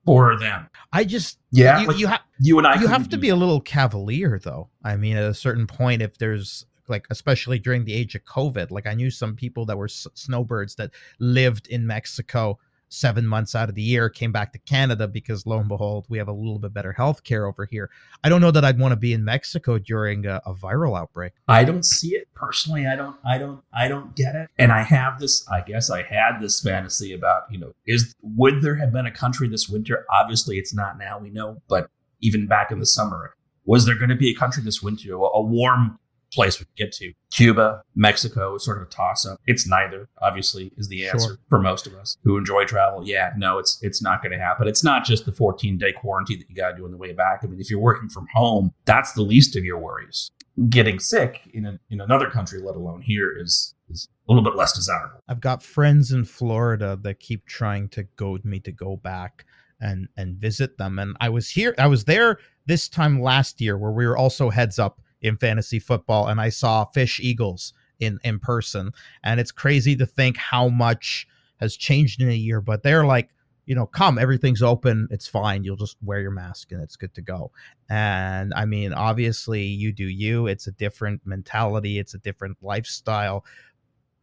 for 0.06 0.38
them. 0.39 0.67
I 0.93 1.04
just 1.04 1.38
Yeah, 1.52 1.80
you, 1.82 1.88
like 1.88 1.97
you 2.00 2.08
have 2.08 2.21
you 2.39 2.58
and 2.58 2.67
I. 2.67 2.80
you 2.82 2.88
have 2.88 3.10
to 3.10 3.17
be 3.17 3.30
a 3.30 3.36
little 3.36 3.62
cavalier 3.62 4.39
though 4.43 4.67
i 4.84 4.95
mean 4.97 5.15
at 5.15 5.24
a 5.26 5.34
certain 5.34 5.67
point 5.67 6.02
if 6.02 6.17
there's 6.17 6.65
like 6.88 7.06
especially 7.12 7.60
during 7.60 7.86
the 7.86 7.93
age 7.93 8.15
of 8.15 8.24
covid 8.26 8.71
like 8.71 8.88
i 8.88 8.93
knew 8.95 9.12
some 9.12 9.36
people 9.36 9.63
that 9.67 9.78
were 9.78 9.86
s- 9.86 10.08
snowbirds 10.15 10.74
that 10.76 10.89
lived 11.19 11.67
in 11.67 11.86
mexico 11.86 12.58
seven 12.92 13.26
months 13.26 13.56
out 13.56 13.70
of 13.70 13.76
the 13.76 13.82
year 13.82 14.10
came 14.10 14.32
back 14.32 14.52
to 14.52 14.60
canada 14.60 15.08
because 15.08 15.46
lo 15.46 15.60
and 15.60 15.68
behold 15.68 16.06
we 16.10 16.18
have 16.18 16.28
a 16.28 16.34
little 16.34 16.60
bit 16.60 16.74
better 16.74 16.92
health 16.92 17.24
care 17.24 17.46
over 17.46 17.66
here 17.66 17.90
i 18.24 18.30
don't 18.30 18.42
know 18.42 18.52
that 18.52 18.66
i'd 18.66 18.80
want 18.80 18.92
to 18.92 18.96
be 18.98 19.14
in 19.14 19.24
mexico 19.24 19.78
during 19.78 20.26
a, 20.26 20.42
a 20.46 20.54
viral 20.54 20.98
outbreak 20.98 21.34
I 21.48 21.64
don't 21.64 21.84
see 21.84 22.16
it 22.16 22.28
personally. 22.34 22.88
I 22.88 22.96
don't. 22.96 23.16
I 23.26 23.38
don't. 23.38 23.62
I 23.74 23.88
don't 23.88 24.16
get 24.16 24.36
it. 24.36 24.50
And 24.58 24.72
I 24.72 24.82
have 24.84 25.20
this. 25.20 25.48
I 25.50 25.62
guess 25.62 25.90
I 25.90 26.04
had 26.04 26.40
this 26.40 26.62
fantasy 26.62 27.14
about 27.14 27.44
you 27.52 27.60
know 27.60 27.74
is 27.86 28.16
would 28.22 28.62
there 28.62 28.76
have 28.76 28.92
been 28.92 29.06
a 29.06 29.12
country 29.12 29.48
this 29.48 29.70
winter? 29.70 30.06
Obviously, 30.10 30.58
it's 30.58 30.74
not 30.74 30.98
now. 30.98 31.20
We 31.20 31.30
know, 31.30 31.62
but 31.68 31.90
even 32.22 32.48
back 32.48 32.72
in 32.72 32.80
the 32.80 32.86
summer, 32.86 33.36
was 33.66 33.86
there 33.86 33.96
going 33.96 34.10
to 34.10 34.16
be 34.16 34.30
a 34.30 34.36
country 34.36 34.64
this 34.64 34.82
winter, 34.82 35.14
a, 35.14 35.18
a 35.18 35.42
warm 35.42 36.00
place 36.32 36.60
we 36.60 36.65
could 36.65 36.76
get 36.76 36.91
to? 36.94 37.13
Cuba, 37.32 37.82
Mexico, 37.96 38.56
is 38.56 38.65
sort 38.65 38.78
of 38.82 38.88
a 38.88 38.89
toss 38.89 39.26
up. 39.26 39.39
It's 39.46 39.67
neither. 39.67 40.10
Obviously, 40.22 40.72
is 40.78 40.88
the 40.89 41.08
answer 41.08 41.30
Sure. 41.30 41.38
for 41.50 41.60
most 41.60 41.88
of 41.88 41.94
us 41.94 42.17
who 42.24 42.38
enjoy 42.38 42.65
travel. 42.65 43.08
Yeah, 43.08 43.32
no, 43.38 43.58
it's 43.58 43.80
it's 43.82 44.02
not 44.02 44.22
going 44.22 44.32
to 44.32 44.39
happen. 44.39 44.67
It's 44.67 44.84
not 44.84 45.06
just 45.06 45.26
the 45.26 45.32
14 45.32 45.78
day 45.78 45.91
quarantine 45.91 46.39
that 46.39 46.50
you 46.50 46.56
got 46.56 46.72
to 46.72 46.78
do 46.78 46.86
on 46.86 46.91
the 46.91 46.98
way 46.98 47.13
back. 47.13 47.41
I 47.44 47.48
mean, 47.48 47.60
if 47.60 47.70
you're 47.70 47.80
working 47.80 48.10
from 48.10 48.28
home, 48.34 48.74
that's 48.86 49.13
the 49.13 49.22
least 49.22 49.56
of 49.56 49.63
your 49.63 49.78
worries 49.78 50.32
getting 50.70 51.00
sick 51.00 51.50
in 51.54 51.65
a, 51.65 51.80
in 51.89 52.02
another 52.02 52.30
country, 52.30 52.60
let 52.62 52.76
alone 52.76 53.02
here, 53.02 53.36
is 53.38 53.74
is 53.89 54.08
a 54.28 54.32
little 54.32 54.44
bit 54.44 54.56
less 54.58 54.74
desirable. 54.74 55.20
I've 55.28 55.41
got 55.41 55.63
friends 55.63 56.12
in 56.12 56.26
Florida 56.26 56.98
that 57.04 57.20
keep 57.20 57.46
trying 57.46 57.89
to 57.89 58.04
goad 58.15 58.46
me 58.46 58.60
to 58.62 58.72
go 58.72 58.96
back 58.98 59.46
and 59.80 60.08
and 60.17 60.38
visit 60.38 60.78
them. 60.78 61.00
And 61.00 61.15
I 61.20 61.30
was 61.30 61.50
here, 61.50 61.74
I 61.78 61.88
was 61.88 62.06
there 62.06 62.38
this 62.67 62.88
time 62.88 63.22
last 63.22 63.60
year 63.62 63.78
where 63.78 63.91
we 63.91 64.06
were 64.06 64.17
also 64.17 64.50
heads 64.50 64.78
up 64.80 65.01
in 65.22 65.38
fantasy 65.38 65.80
football, 65.80 66.28
and 66.28 66.40
I 66.40 66.50
saw 66.50 66.86
Fish 66.86 67.20
Eagles 67.20 67.74
in 68.00 68.20
in 68.24 68.40
person. 68.40 68.92
And 69.24 69.40
it's 69.40 69.52
crazy 69.52 69.96
to 69.96 70.06
think 70.06 70.38
how 70.38 70.68
much 70.68 71.28
has 71.60 71.78
changed 71.78 72.22
in 72.22 72.30
a 72.30 72.34
year. 72.34 72.60
But 72.60 72.84
they're 72.84 73.06
like, 73.06 73.30
you 73.66 73.76
know, 73.76 73.86
come, 73.86 74.18
everything's 74.18 74.64
open, 74.64 75.08
it's 75.12 75.28
fine. 75.28 75.64
You'll 75.64 75.78
just 75.78 75.98
wear 76.04 76.20
your 76.20 76.32
mask 76.32 76.72
and 76.72 76.82
it's 76.82 76.96
good 76.96 77.14
to 77.14 77.22
go. 77.22 77.52
And 77.90 78.54
I 78.56 78.66
mean, 78.66 78.92
obviously, 78.94 79.64
you 79.64 79.94
do 79.94 80.06
you. 80.06 80.48
It's 80.48 80.68
a 80.68 80.72
different 80.72 81.22
mentality. 81.26 82.00
It's 82.00 82.16
a 82.16 82.20
different 82.20 82.58
lifestyle 82.62 83.46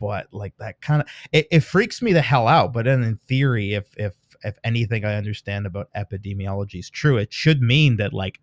but 0.00 0.28
like 0.32 0.56
that 0.58 0.80
kind 0.80 1.02
of 1.02 1.08
it, 1.32 1.46
it 1.50 1.60
freaks 1.60 2.00
me 2.00 2.12
the 2.12 2.22
hell 2.22 2.46
out 2.46 2.72
but 2.72 2.84
then 2.84 3.02
in 3.02 3.16
theory 3.16 3.74
if 3.74 3.88
if 3.96 4.14
if 4.44 4.56
anything 4.64 5.04
i 5.04 5.14
understand 5.14 5.66
about 5.66 5.88
epidemiology 5.96 6.78
is 6.78 6.90
true 6.90 7.16
it 7.16 7.32
should 7.32 7.60
mean 7.60 7.96
that 7.96 8.12
like 8.12 8.40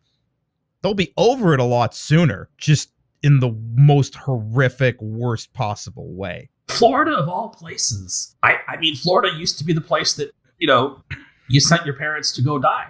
they'll 0.85 0.93
be 0.93 1.13
over 1.17 1.53
it 1.53 1.59
a 1.59 1.63
lot 1.63 1.95
sooner 1.95 2.47
just 2.57 2.91
in 3.23 3.39
the 3.39 3.51
most 3.73 4.13
horrific 4.15 5.01
worst 5.01 5.51
possible 5.53 6.13
way 6.13 6.49
Florida, 6.67 7.11
of 7.11 7.29
all 7.29 7.49
places, 7.49 8.35
I, 8.43 8.57
I 8.67 8.77
mean, 8.77 8.95
Florida 8.95 9.35
used 9.37 9.57
to 9.59 9.63
be 9.63 9.73
the 9.73 9.81
place 9.81 10.13
that 10.15 10.31
you 10.57 10.67
know 10.67 11.01
you 11.49 11.59
sent 11.59 11.85
your 11.85 11.95
parents 11.95 12.31
to 12.33 12.41
go 12.41 12.59
die. 12.59 12.87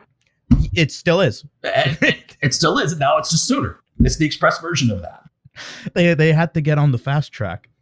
it 0.73 0.91
still 0.91 1.21
is 1.21 1.45
it, 1.63 2.38
it 2.41 2.53
still 2.53 2.77
is, 2.77 2.91
and 2.91 2.99
now 2.99 3.17
it's 3.17 3.31
just 3.31 3.47
sooner. 3.47 3.79
It's 3.99 4.17
the 4.17 4.25
express 4.25 4.60
version 4.60 4.91
of 4.91 5.01
that. 5.01 5.23
they 5.93 6.13
they 6.13 6.34
had 6.34 6.53
to 6.53 6.62
get 6.62 6.77
on 6.77 6.91
the 6.91 6.97
fast 6.97 7.31
track 7.31 7.69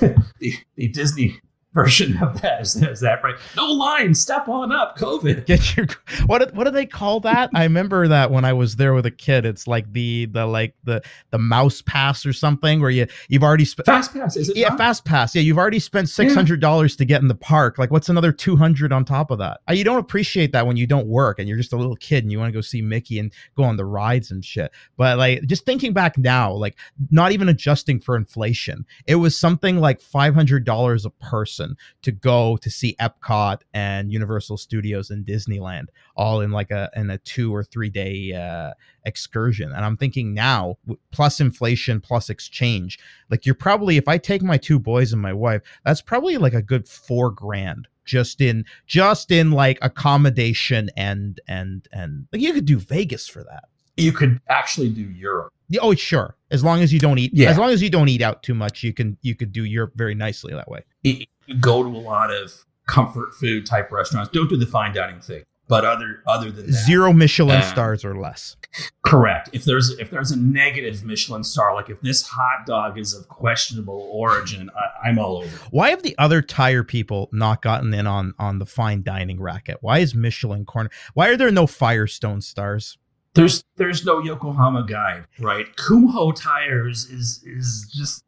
the, 0.00 0.54
the 0.76 0.88
Disney 0.88 1.40
version 1.82 2.16
of 2.22 2.40
that 2.42 2.60
is, 2.62 2.76
is 2.76 3.00
that 3.00 3.22
right? 3.22 3.36
No 3.56 3.70
line, 3.70 4.14
step 4.14 4.48
on 4.48 4.72
up, 4.72 4.98
COVID. 4.98 5.46
get 5.46 5.76
your 5.76 5.86
what 6.26 6.38
do- 6.48 6.54
what 6.54 6.64
do 6.64 6.70
they 6.70 6.86
call 6.86 7.20
that 7.20 7.50
i 7.54 7.62
remember 7.62 8.08
that 8.08 8.30
when 8.30 8.44
i 8.44 8.52
was 8.52 8.76
there 8.76 8.94
with 8.94 9.06
a 9.06 9.10
kid 9.10 9.44
it's 9.46 9.66
like 9.66 9.90
the 9.92 10.26
the 10.26 10.44
like 10.46 10.74
the 10.84 11.00
the 11.30 11.38
mouse 11.38 11.82
pass 11.82 12.24
or 12.26 12.32
something 12.32 12.80
where 12.80 12.90
you 12.90 13.06
you've 13.28 13.42
already 13.42 13.64
spent 13.64 13.86
Fast 13.86 14.12
pass, 14.12 14.36
is 14.36 14.48
it? 14.48 14.56
yeah, 14.56 14.68
not? 14.68 14.78
fast 14.78 15.04
pass. 15.04 15.34
Yeah, 15.34 15.42
you've 15.42 15.58
already 15.58 15.78
spent 15.78 16.08
six 16.08 16.34
hundred 16.34 16.60
dollars 16.60 16.96
to 16.96 17.04
get 17.04 17.22
in 17.22 17.28
the 17.28 17.34
park. 17.34 17.78
Like, 17.78 17.90
what's 17.90 18.08
another 18.08 18.32
two 18.32 18.56
hundred 18.56 18.92
on 18.92 19.04
top 19.04 19.30
of 19.30 19.38
that? 19.38 19.60
Uh, 19.68 19.74
You 19.74 19.84
don't 19.84 19.98
appreciate 19.98 20.52
that 20.52 20.66
when 20.66 20.76
you 20.76 20.86
don't 20.86 21.06
work 21.06 21.38
and 21.38 21.48
you're 21.48 21.56
just 21.58 21.72
a 21.72 21.76
little 21.76 21.96
kid 21.96 22.24
and 22.24 22.32
you 22.32 22.38
want 22.38 22.48
to 22.52 22.56
go 22.56 22.60
see 22.60 22.82
Mickey 22.82 23.18
and 23.18 23.32
go 23.56 23.62
on 23.64 23.76
the 23.76 23.84
rides 23.84 24.30
and 24.30 24.44
shit. 24.44 24.70
But 24.96 25.18
like, 25.18 25.42
just 25.46 25.64
thinking 25.64 25.92
back 25.92 26.18
now, 26.18 26.52
like, 26.52 26.76
not 27.10 27.32
even 27.32 27.48
adjusting 27.48 28.00
for 28.00 28.16
inflation, 28.16 28.84
it 29.06 29.16
was 29.16 29.38
something 29.38 29.78
like 29.78 30.00
five 30.00 30.34
hundred 30.34 30.64
dollars 30.64 31.04
a 31.06 31.10
person 31.10 31.67
to 32.02 32.12
go 32.12 32.56
to 32.58 32.70
see 32.70 32.96
Epcot 33.00 33.60
and 33.72 34.12
Universal 34.12 34.58
Studios 34.58 35.10
and 35.10 35.26
Disneyland, 35.26 35.86
all 36.16 36.40
in 36.40 36.50
like 36.50 36.70
a 36.70 36.90
in 36.94 37.10
a 37.10 37.18
two 37.18 37.54
or 37.54 37.64
three 37.64 37.90
day 37.90 38.32
uh, 38.32 38.72
excursion. 39.04 39.72
And 39.72 39.84
I'm 39.84 39.96
thinking 39.96 40.34
now, 40.34 40.76
plus 41.10 41.40
inflation, 41.40 42.00
plus 42.00 42.30
exchange 42.30 42.98
like 43.30 43.46
you're 43.46 43.54
probably 43.54 43.96
if 43.96 44.08
i 44.08 44.18
take 44.18 44.42
my 44.42 44.56
two 44.56 44.78
boys 44.78 45.12
and 45.12 45.20
my 45.20 45.32
wife 45.32 45.62
that's 45.84 46.00
probably 46.00 46.36
like 46.36 46.54
a 46.54 46.62
good 46.62 46.88
four 46.88 47.30
grand 47.30 47.88
just 48.04 48.40
in 48.40 48.64
just 48.86 49.30
in 49.30 49.50
like 49.50 49.78
accommodation 49.82 50.90
and 50.96 51.40
and 51.46 51.88
and 51.92 52.26
like 52.32 52.42
you 52.42 52.52
could 52.52 52.64
do 52.64 52.78
vegas 52.78 53.28
for 53.28 53.42
that 53.44 53.64
You 53.98 54.12
could 54.12 54.40
actually 54.48 54.90
do 54.90 55.02
Europe. 55.02 55.52
Oh 55.80 55.94
sure 55.94 56.36
as 56.50 56.64
long 56.64 56.80
as 56.80 56.92
you 56.92 56.98
don't 57.00 57.18
eat 57.18 57.32
Yeah. 57.34 57.50
as 57.50 57.58
long 57.58 57.70
as 57.70 57.82
you 57.82 57.90
don't 57.90 58.08
eat 58.08 58.22
out 58.22 58.42
too 58.42 58.54
much 58.54 58.82
you 58.82 58.92
can 58.94 59.18
you 59.22 59.34
could 59.34 59.52
do 59.52 59.64
europe 59.64 59.92
very 59.96 60.14
nicely 60.14 60.54
that 60.54 60.68
way 60.68 60.82
you 61.02 61.26
go 61.60 61.82
to 61.82 61.88
a 61.88 62.00
lot 62.00 62.30
of 62.32 62.52
comfort 62.86 63.34
food 63.34 63.66
type 63.66 63.92
restaurants. 63.92 64.30
Don't 64.32 64.48
do 64.48 64.56
the 64.56 64.64
fine 64.66 64.94
dining 64.94 65.20
thing. 65.20 65.42
But 65.68 65.84
other 65.84 66.22
other 66.26 66.50
than 66.50 66.64
that, 66.66 66.72
zero 66.72 67.12
michelin 67.12 67.58
Uh, 67.58 67.62
stars 67.62 68.02
or 68.02 68.18
less 68.18 68.56
Correct. 69.02 69.50
If 69.52 69.64
there's 69.64 69.90
if 69.98 70.10
there's 70.10 70.30
a 70.30 70.38
negative 70.38 71.04
Michelin 71.04 71.44
star, 71.44 71.74
like 71.74 71.90
if 71.90 72.00
this 72.00 72.22
hot 72.22 72.64
dog 72.66 72.98
is 72.98 73.12
of 73.14 73.28
questionable 73.28 74.08
origin, 74.10 74.70
I, 74.74 75.08
I'm 75.08 75.18
all 75.18 75.38
over. 75.38 75.56
why 75.70 75.90
have 75.90 76.02
the 76.02 76.16
other 76.16 76.40
tire 76.40 76.84
people 76.84 77.28
not 77.32 77.60
gotten 77.60 77.92
in 77.92 78.06
on 78.06 78.32
on 78.38 78.58
the 78.58 78.64
fine 78.66 79.02
dining 79.02 79.40
racket 79.40 79.76
why 79.82 79.98
is 79.98 80.14
michelin 80.14 80.64
corner 80.64 80.88
why 81.12 81.28
are 81.28 81.36
there 81.36 81.50
no 81.50 81.66
firestone 81.66 82.40
stars 82.40 82.96
There's 83.38 83.62
there's 83.76 84.04
no 84.04 84.18
Yokohama 84.18 84.82
guide, 84.82 85.24
right? 85.38 85.64
Kumho 85.76 86.34
Tires 86.34 87.04
is 87.04 87.40
is 87.46 87.88
just 87.94 88.24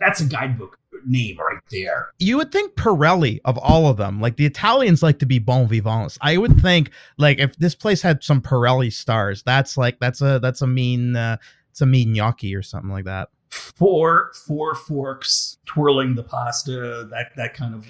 that's 0.00 0.22
a 0.22 0.24
guidebook 0.24 0.78
name 1.04 1.36
right 1.36 1.60
there. 1.70 2.08
you 2.18 2.38
would 2.38 2.50
think 2.50 2.74
Pirelli 2.74 3.40
of 3.44 3.58
all 3.58 3.88
of 3.88 3.98
them, 3.98 4.22
like 4.22 4.36
the 4.36 4.46
Italians 4.46 5.02
like 5.02 5.18
to 5.18 5.26
be 5.26 5.38
bon 5.38 5.68
vivants. 5.68 6.16
I 6.22 6.38
would 6.38 6.62
think 6.62 6.92
like 7.18 7.40
if 7.40 7.56
this 7.56 7.74
place 7.74 8.00
had 8.00 8.24
some 8.24 8.40
Pirelli 8.40 8.90
stars, 8.90 9.42
that's 9.42 9.76
like 9.76 10.00
that's 10.00 10.22
a 10.22 10.38
that's 10.38 10.62
a 10.62 10.66
mean 10.66 11.14
uh, 11.14 11.36
it's 11.70 11.82
a 11.82 11.86
mean 11.86 12.14
gnocchi 12.14 12.54
or 12.54 12.62
something 12.62 12.90
like 12.90 13.04
that. 13.04 13.28
Four 13.50 14.32
four 14.46 14.74
forks 14.74 15.58
twirling 15.66 16.14
the 16.14 16.22
pasta, 16.22 17.06
that 17.10 17.32
that 17.36 17.52
kind 17.52 17.74
of 17.74 17.86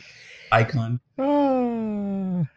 icon. 0.50 0.98
Ah. 1.20 2.48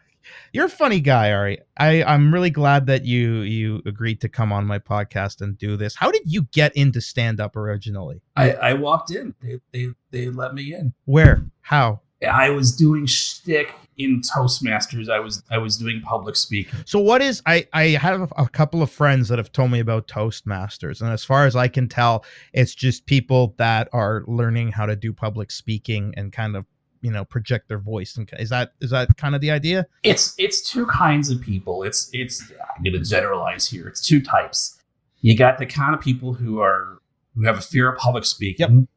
You're 0.52 0.66
a 0.66 0.70
funny 0.70 1.00
guy, 1.00 1.32
Ari. 1.32 1.60
I 1.76 2.02
I'm 2.02 2.32
really 2.32 2.50
glad 2.50 2.86
that 2.86 3.04
you 3.04 3.40
you 3.40 3.82
agreed 3.86 4.20
to 4.22 4.28
come 4.28 4.52
on 4.52 4.66
my 4.66 4.78
podcast 4.78 5.40
and 5.40 5.58
do 5.58 5.76
this. 5.76 5.94
How 5.94 6.10
did 6.10 6.22
you 6.24 6.42
get 6.52 6.74
into 6.76 7.00
stand 7.00 7.40
up 7.40 7.56
originally? 7.56 8.22
I, 8.36 8.52
I 8.52 8.72
walked 8.74 9.10
in. 9.10 9.34
They, 9.42 9.60
they 9.72 9.88
they 10.10 10.30
let 10.30 10.54
me 10.54 10.74
in. 10.74 10.94
Where? 11.04 11.44
How? 11.60 12.00
I 12.26 12.50
was 12.50 12.74
doing 12.74 13.06
shtick 13.06 13.74
in 13.98 14.20
Toastmasters. 14.20 15.08
I 15.08 15.20
was 15.20 15.42
I 15.50 15.58
was 15.58 15.76
doing 15.76 16.00
public 16.02 16.36
speaking. 16.36 16.80
So 16.84 16.98
what 16.98 17.22
is 17.22 17.42
I 17.46 17.66
I 17.72 17.88
have 17.88 18.32
a 18.36 18.48
couple 18.48 18.82
of 18.82 18.90
friends 18.90 19.28
that 19.28 19.38
have 19.38 19.52
told 19.52 19.70
me 19.70 19.80
about 19.80 20.08
Toastmasters 20.08 21.00
and 21.00 21.10
as 21.10 21.24
far 21.24 21.46
as 21.46 21.56
I 21.56 21.68
can 21.68 21.88
tell 21.88 22.24
it's 22.52 22.74
just 22.74 23.06
people 23.06 23.54
that 23.58 23.88
are 23.92 24.24
learning 24.26 24.72
how 24.72 24.86
to 24.86 24.96
do 24.96 25.12
public 25.12 25.50
speaking 25.50 26.14
and 26.16 26.32
kind 26.32 26.56
of 26.56 26.66
you 27.00 27.10
know 27.10 27.24
project 27.24 27.68
their 27.68 27.78
voice 27.78 28.16
and 28.16 28.28
is 28.38 28.50
that 28.50 28.72
is 28.80 28.90
that 28.90 29.16
kind 29.16 29.34
of 29.34 29.40
the 29.40 29.50
idea? 29.50 29.86
It's 30.02 30.34
it's 30.38 30.68
two 30.68 30.86
kinds 30.86 31.30
of 31.30 31.40
people. 31.40 31.82
It's 31.82 32.10
it's 32.12 32.42
I'm 32.76 32.82
gonna 32.84 33.04
generalize 33.04 33.66
here. 33.68 33.88
It's 33.88 34.00
two 34.00 34.20
types. 34.22 34.78
You 35.20 35.36
got 35.36 35.58
the 35.58 35.66
kind 35.66 35.94
of 35.94 36.00
people 36.00 36.34
who 36.34 36.60
are 36.60 36.98
who 37.34 37.44
have 37.44 37.58
a 37.58 37.62
fear 37.62 37.90
of 37.90 37.98
public 37.98 38.24
speaking. 38.24 38.76
Yep. 38.78 38.88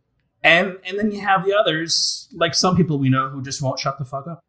And 0.44 0.78
and 0.86 0.98
then 0.98 1.12
you 1.12 1.20
have 1.22 1.44
the 1.46 1.54
others, 1.54 2.30
like 2.34 2.56
some 2.56 2.76
people 2.78 2.98
we 2.98 3.10
know 3.10 3.30
who 3.30 3.42
just 3.42 3.62
won't 3.62 3.80
shut 3.80 3.98
the 4.00 4.06
fuck 4.06 4.28
up. 4.28 4.40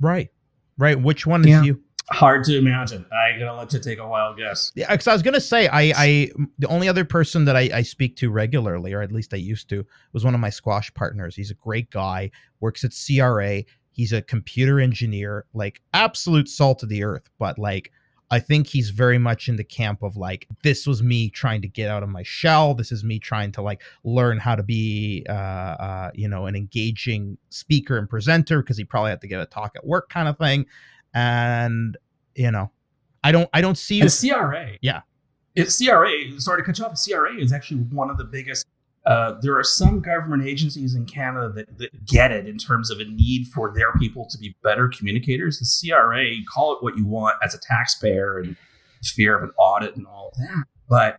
Right. 0.00 0.30
Right. 0.78 1.00
Which 1.00 1.26
one 1.26 1.42
is 1.42 1.48
Yeah. 1.48 1.62
you? 1.62 1.82
Hard 2.10 2.44
to 2.44 2.58
imagine. 2.58 3.06
I 3.12 3.38
gotta 3.38 3.56
let 3.56 3.72
you 3.72 3.78
take 3.78 3.98
a 3.98 4.06
wild 4.06 4.36
guess. 4.36 4.72
Yeah, 4.74 4.90
because 4.90 5.06
I 5.06 5.12
was 5.12 5.22
gonna 5.22 5.40
say 5.40 5.68
I, 5.68 5.92
I 5.96 6.30
the 6.58 6.68
only 6.68 6.88
other 6.88 7.04
person 7.04 7.46
that 7.46 7.56
I, 7.56 7.70
I 7.72 7.82
speak 7.82 8.16
to 8.16 8.30
regularly, 8.30 8.92
or 8.92 9.00
at 9.00 9.10
least 9.10 9.32
I 9.32 9.38
used 9.38 9.68
to, 9.70 9.86
was 10.12 10.24
one 10.24 10.34
of 10.34 10.40
my 10.40 10.50
squash 10.50 10.92
partners. 10.92 11.34
He's 11.34 11.50
a 11.50 11.54
great 11.54 11.90
guy, 11.90 12.30
works 12.60 12.84
at 12.84 12.92
CRA. 12.94 13.62
He's 13.90 14.12
a 14.12 14.20
computer 14.20 14.80
engineer, 14.80 15.46
like 15.54 15.80
absolute 15.94 16.48
salt 16.48 16.82
of 16.82 16.88
the 16.88 17.04
earth, 17.04 17.30
but 17.38 17.58
like 17.58 17.90
I 18.30 18.40
think 18.40 18.66
he's 18.66 18.90
very 18.90 19.18
much 19.18 19.48
in 19.48 19.56
the 19.56 19.64
camp 19.64 20.02
of 20.02 20.16
like, 20.16 20.48
this 20.62 20.86
was 20.86 21.02
me 21.02 21.30
trying 21.30 21.62
to 21.62 21.68
get 21.68 21.88
out 21.88 22.02
of 22.02 22.08
my 22.08 22.22
shell. 22.22 22.74
This 22.74 22.90
is 22.90 23.04
me 23.04 23.18
trying 23.18 23.52
to 23.52 23.62
like 23.62 23.82
learn 24.02 24.38
how 24.38 24.56
to 24.56 24.62
be, 24.62 25.24
uh, 25.28 25.32
uh, 25.32 26.10
you 26.14 26.28
know, 26.28 26.46
an 26.46 26.56
engaging 26.56 27.38
speaker 27.50 27.96
and 27.96 28.08
presenter 28.08 28.60
because 28.60 28.76
he 28.76 28.84
probably 28.84 29.10
had 29.10 29.20
to 29.20 29.28
give 29.28 29.40
a 29.40 29.46
talk 29.46 29.72
at 29.76 29.86
work 29.86 30.08
kind 30.08 30.26
of 30.26 30.36
thing. 30.38 30.66
And, 31.14 31.96
you 32.34 32.50
know, 32.50 32.70
I 33.22 33.32
don't, 33.32 33.48
I 33.52 33.60
don't 33.60 33.78
see. 33.78 34.00
And 34.00 34.10
CRA. 34.10 34.72
Yeah. 34.82 35.02
It, 35.54 35.72
CRA, 35.72 36.40
sorry 36.40 36.60
to 36.60 36.64
cut 36.64 36.78
you 36.78 36.84
off, 36.84 37.00
CRA 37.02 37.36
is 37.36 37.52
actually 37.52 37.80
one 37.82 38.10
of 38.10 38.18
the 38.18 38.24
biggest 38.24 38.66
uh, 39.06 39.38
there 39.42 39.56
are 39.56 39.64
some 39.64 40.00
government 40.00 40.46
agencies 40.46 40.94
in 40.94 41.04
Canada 41.04 41.50
that, 41.50 41.78
that, 41.78 42.06
get 42.06 42.32
it 42.32 42.48
in 42.48 42.56
terms 42.56 42.90
of 42.90 43.00
a 43.00 43.04
need 43.04 43.46
for 43.48 43.72
their 43.74 43.92
people 43.94 44.26
to 44.30 44.38
be 44.38 44.56
better 44.62 44.88
communicators. 44.88 45.58
The 45.58 45.90
CRA, 45.90 46.26
call 46.50 46.74
it 46.74 46.82
what 46.82 46.96
you 46.96 47.04
want 47.04 47.36
as 47.42 47.54
a 47.54 47.58
taxpayer 47.58 48.38
and 48.38 48.56
fear 49.02 49.36
of 49.36 49.42
an 49.42 49.50
audit 49.58 49.96
and 49.96 50.06
all 50.06 50.32
that, 50.38 50.64
but 50.88 51.18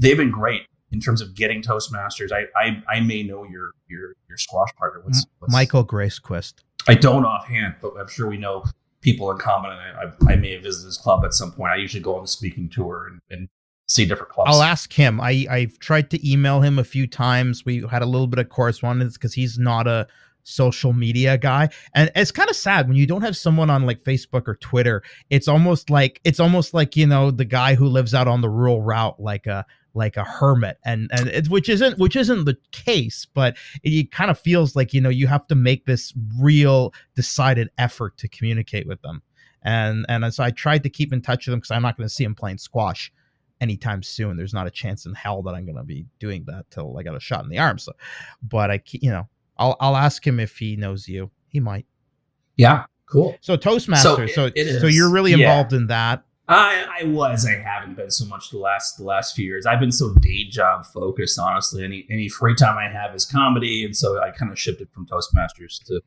they've 0.00 0.16
been 0.16 0.30
great 0.30 0.62
in 0.90 1.00
terms 1.00 1.20
of 1.20 1.34
getting 1.34 1.60
Toastmasters. 1.60 2.32
I 2.32 2.46
I, 2.58 2.82
I 2.88 3.00
may 3.00 3.22
know 3.22 3.44
your 3.44 3.72
your 3.88 4.14
your 4.26 4.38
squash 4.38 4.70
partner. 4.78 5.02
What's, 5.04 5.26
what's 5.38 5.52
Michael 5.52 5.84
Gracequist? 5.84 6.54
I 6.88 6.94
don't 6.94 7.26
offhand, 7.26 7.74
but 7.82 7.92
I'm 8.00 8.08
sure 8.08 8.26
we 8.26 8.38
know 8.38 8.64
people 9.00 9.30
in 9.30 9.38
common. 9.38 9.72
And 9.72 10.12
I, 10.28 10.32
I, 10.32 10.36
may 10.36 10.52
have 10.52 10.62
visited 10.62 10.86
his 10.86 10.98
club 10.98 11.24
at 11.24 11.32
some 11.32 11.52
point. 11.52 11.72
I 11.72 11.76
usually 11.76 12.02
go 12.02 12.16
on 12.16 12.22
the 12.22 12.28
speaking 12.28 12.68
tour 12.68 13.06
and, 13.08 13.20
and 13.30 13.48
see 13.86 14.04
different 14.06 14.32
clubs. 14.32 14.50
I'll 14.50 14.62
ask 14.62 14.92
him. 14.92 15.20
I 15.20 15.46
I've 15.50 15.78
tried 15.78 16.10
to 16.10 16.30
email 16.30 16.60
him 16.60 16.78
a 16.78 16.84
few 16.84 17.06
times. 17.06 17.64
We 17.64 17.86
had 17.90 18.02
a 18.02 18.06
little 18.06 18.26
bit 18.26 18.38
of 18.38 18.48
correspondence 18.48 19.14
because 19.14 19.34
he's 19.34 19.58
not 19.58 19.86
a 19.86 20.06
social 20.48 20.94
media 20.94 21.36
guy 21.36 21.68
and 21.94 22.10
it's 22.16 22.30
kind 22.30 22.48
of 22.48 22.56
sad 22.56 22.88
when 22.88 22.96
you 22.96 23.06
don't 23.06 23.20
have 23.20 23.36
someone 23.36 23.68
on 23.68 23.84
like 23.84 24.02
facebook 24.02 24.48
or 24.48 24.54
twitter 24.56 25.02
it's 25.28 25.46
almost 25.46 25.90
like 25.90 26.22
it's 26.24 26.40
almost 26.40 26.72
like 26.72 26.96
you 26.96 27.06
know 27.06 27.30
the 27.30 27.44
guy 27.44 27.74
who 27.74 27.86
lives 27.86 28.14
out 28.14 28.26
on 28.26 28.40
the 28.40 28.48
rural 28.48 28.80
route 28.80 29.20
like 29.20 29.46
a 29.46 29.66
like 29.98 30.16
a 30.16 30.24
hermit 30.24 30.78
and 30.84 31.10
and 31.12 31.28
it, 31.28 31.48
which 31.48 31.68
isn't 31.68 31.98
which 31.98 32.16
isn't 32.16 32.44
the 32.44 32.56
case 32.72 33.26
but 33.34 33.56
it, 33.82 33.90
it 33.90 34.12
kind 34.12 34.30
of 34.30 34.38
feels 34.38 34.74
like 34.74 34.94
you 34.94 35.00
know 35.00 35.08
you 35.08 35.26
have 35.26 35.46
to 35.46 35.54
make 35.54 35.84
this 35.84 36.14
real 36.38 36.94
decided 37.14 37.68
effort 37.76 38.16
to 38.16 38.28
communicate 38.28 38.86
with 38.86 39.02
them 39.02 39.22
and 39.62 40.06
and 40.08 40.32
so 40.32 40.42
i 40.42 40.50
tried 40.50 40.82
to 40.82 40.88
keep 40.88 41.12
in 41.12 41.20
touch 41.20 41.46
with 41.46 41.52
them 41.52 41.58
because 41.58 41.70
i'm 41.70 41.82
not 41.82 41.96
going 41.96 42.08
to 42.08 42.14
see 42.14 42.24
him 42.24 42.34
playing 42.34 42.58
squash 42.58 43.12
anytime 43.60 44.02
soon. 44.02 44.36
There's 44.36 44.54
not 44.54 44.66
a 44.66 44.70
chance 44.70 45.06
in 45.06 45.14
hell 45.14 45.42
that 45.42 45.54
I'm 45.54 45.64
going 45.64 45.76
to 45.76 45.84
be 45.84 46.06
doing 46.18 46.44
that 46.46 46.70
till 46.70 46.96
I 46.98 47.02
got 47.02 47.16
a 47.16 47.20
shot 47.20 47.44
in 47.44 47.50
the 47.50 47.58
arm. 47.58 47.78
So, 47.78 47.92
but 48.42 48.70
I, 48.70 48.82
you 48.90 49.10
know, 49.10 49.28
I'll 49.56 49.76
I'll 49.80 49.96
ask 49.96 50.26
him 50.26 50.40
if 50.40 50.58
he 50.58 50.76
knows 50.76 51.08
you. 51.08 51.30
He 51.48 51.60
might. 51.60 51.86
Yeah, 52.56 52.86
cool. 53.06 53.36
So 53.40 53.56
Toastmasters. 53.56 54.30
So 54.30 54.50
so, 54.54 54.78
so 54.80 54.86
you're 54.86 55.10
really 55.10 55.32
involved 55.32 55.72
yeah. 55.72 55.78
in 55.78 55.86
that. 55.88 56.24
I, 56.48 56.86
I 57.00 57.04
was. 57.04 57.44
I 57.46 57.56
haven't 57.56 57.96
been 57.96 58.10
so 58.10 58.24
much 58.24 58.50
the 58.50 58.58
last 58.58 58.96
the 58.96 59.04
last 59.04 59.36
few 59.36 59.44
years. 59.44 59.66
I've 59.66 59.80
been 59.80 59.92
so 59.92 60.14
day 60.14 60.44
job 60.44 60.86
focused. 60.86 61.38
Honestly, 61.38 61.84
any 61.84 62.06
any 62.10 62.28
free 62.28 62.54
time 62.54 62.78
I 62.78 62.90
have 62.90 63.14
is 63.14 63.26
comedy, 63.26 63.84
and 63.84 63.94
so 63.94 64.22
I 64.22 64.30
kind 64.30 64.50
of 64.50 64.58
shifted 64.58 64.88
from 64.90 65.06
Toastmasters 65.06 65.84
to 65.86 66.00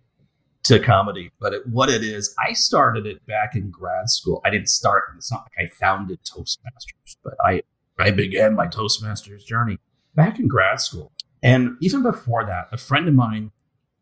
to 0.64 0.80
comedy. 0.80 1.32
But 1.40 1.54
it, 1.54 1.68
what 1.68 1.90
it 1.90 2.04
is, 2.04 2.34
I 2.40 2.54
started 2.54 3.06
it 3.06 3.24
back 3.28 3.56
in 3.56 3.70
grad 3.70 4.10
school. 4.10 4.42
I 4.44 4.50
didn't 4.50 4.70
start. 4.70 5.04
It's 5.16 5.32
not 5.32 5.44
like 5.44 5.68
I 5.68 5.72
founded 5.80 6.20
Toastmasters, 6.24 7.18
but 7.24 7.36
I 7.46 7.62
I 8.00 8.10
began 8.10 8.56
my 8.56 8.68
Toastmasters 8.68 9.46
journey 9.46 9.78
back 10.16 10.40
in 10.40 10.48
grad 10.48 10.82
school. 10.82 11.12
And 11.44 11.78
even 11.82 12.02
before 12.02 12.46
that, 12.46 12.68
a 12.72 12.78
friend 12.78 13.08
of 13.08 13.14
mine 13.14 13.52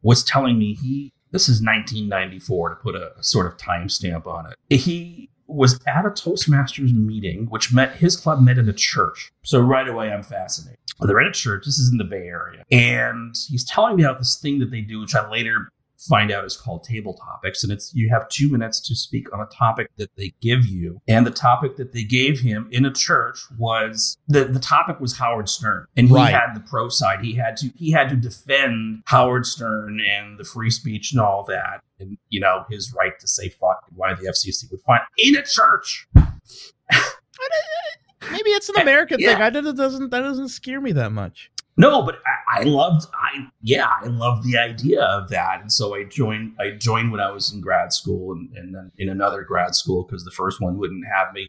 was 0.01 0.23
telling 0.23 0.57
me 0.57 0.73
he 0.73 1.11
this 1.31 1.49
is 1.49 1.61
1994 1.61 2.69
to 2.69 2.75
put 2.75 2.95
a, 2.95 3.11
a 3.17 3.23
sort 3.23 3.45
of 3.45 3.57
timestamp 3.57 4.25
on 4.25 4.47
it. 4.47 4.79
He 4.79 5.29
was 5.49 5.79
at 5.87 6.05
a 6.05 6.09
Toastmasters 6.09 6.93
meeting, 6.93 7.47
which 7.49 7.73
met 7.73 7.95
his 7.95 8.15
club 8.15 8.41
met 8.41 8.57
in 8.57 8.69
a 8.69 8.73
church. 8.73 9.31
So 9.43 9.59
right 9.59 9.87
away, 9.87 10.11
I'm 10.11 10.23
fascinated. 10.23 10.79
They're 11.01 11.19
in 11.21 11.27
a 11.27 11.33
church. 11.33 11.65
This 11.65 11.79
is 11.79 11.91
in 11.91 11.97
the 11.97 12.03
Bay 12.03 12.27
Area, 12.27 12.63
and 12.71 13.35
he's 13.47 13.63
telling 13.63 13.95
me 13.95 14.03
about 14.03 14.19
this 14.19 14.35
thing 14.35 14.59
that 14.59 14.69
they 14.69 14.81
do, 14.81 14.99
which 14.99 15.15
I 15.15 15.29
later 15.29 15.69
find 16.07 16.31
out 16.31 16.45
is 16.45 16.55
called 16.55 16.83
table 16.83 17.13
topics. 17.13 17.63
And 17.63 17.71
it's 17.71 17.93
you 17.93 18.09
have 18.09 18.29
two 18.29 18.49
minutes 18.49 18.79
to 18.81 18.95
speak 18.95 19.31
on 19.33 19.41
a 19.41 19.45
topic 19.45 19.91
that 19.97 20.15
they 20.15 20.33
give 20.41 20.65
you. 20.65 21.01
And 21.07 21.25
the 21.25 21.31
topic 21.31 21.75
that 21.77 21.93
they 21.93 22.03
gave 22.03 22.39
him 22.39 22.67
in 22.71 22.85
a 22.85 22.91
church 22.91 23.39
was 23.57 24.17
the, 24.27 24.45
the 24.45 24.59
topic 24.59 24.99
was 24.99 25.17
howard 25.17 25.49
stern. 25.49 25.85
And 25.97 26.07
he 26.07 26.13
right. 26.13 26.33
had 26.33 26.53
the 26.55 26.61
pro 26.61 26.89
side. 26.89 27.23
He 27.23 27.33
had 27.35 27.57
to 27.57 27.69
he 27.75 27.91
had 27.91 28.09
to 28.09 28.15
defend 28.15 29.03
howard 29.05 29.45
stern 29.45 29.99
and 29.99 30.39
the 30.39 30.43
free 30.43 30.69
speech 30.69 31.11
and 31.11 31.21
all 31.21 31.43
that. 31.45 31.81
And 31.99 32.17
you 32.29 32.39
know 32.39 32.65
his 32.69 32.93
right 32.93 33.19
to 33.19 33.27
say 33.27 33.49
fuck 33.49 33.83
and 33.89 33.97
why 33.97 34.13
the 34.13 34.27
fcc 34.27 34.71
would 34.71 34.81
find 34.81 35.01
in 35.17 35.35
a 35.35 35.43
church. 35.43 36.07
Maybe 38.31 38.49
it's 38.51 38.69
an 38.69 38.77
american 38.79 39.19
yeah. 39.19 39.33
thing. 39.33 39.41
I 39.41 39.47
it 39.47 39.75
doesn't 39.75 40.09
that 40.09 40.21
doesn't 40.21 40.49
scare 40.49 40.79
me 40.79 40.93
that 40.93 41.11
much 41.11 41.51
no, 41.79 42.01
but 42.01 42.19
I, 42.25 42.59
I, 42.59 42.63
loved 42.63 43.07
I 43.13 43.47
yeah, 43.61 43.87
I 44.03 44.07
loved 44.07 44.43
the 44.43 44.57
idea 44.57 45.01
of 45.01 45.29
that. 45.29 45.61
And 45.61 45.71
so 45.71 45.95
I 45.95 46.03
joined 46.03 46.55
I 46.59 46.71
joined 46.71 47.09
when 47.09 47.21
I 47.21 47.31
was 47.31 47.53
in 47.53 47.61
grad 47.61 47.93
school 47.93 48.33
and, 48.33 48.49
and 48.57 48.75
then 48.75 48.91
in 48.97 49.07
another 49.07 49.43
grad 49.43 49.75
school 49.75 50.03
because 50.03 50.25
the 50.25 50.31
first 50.31 50.59
one 50.59 50.77
wouldn't 50.77 51.05
have 51.07 51.33
me 51.33 51.47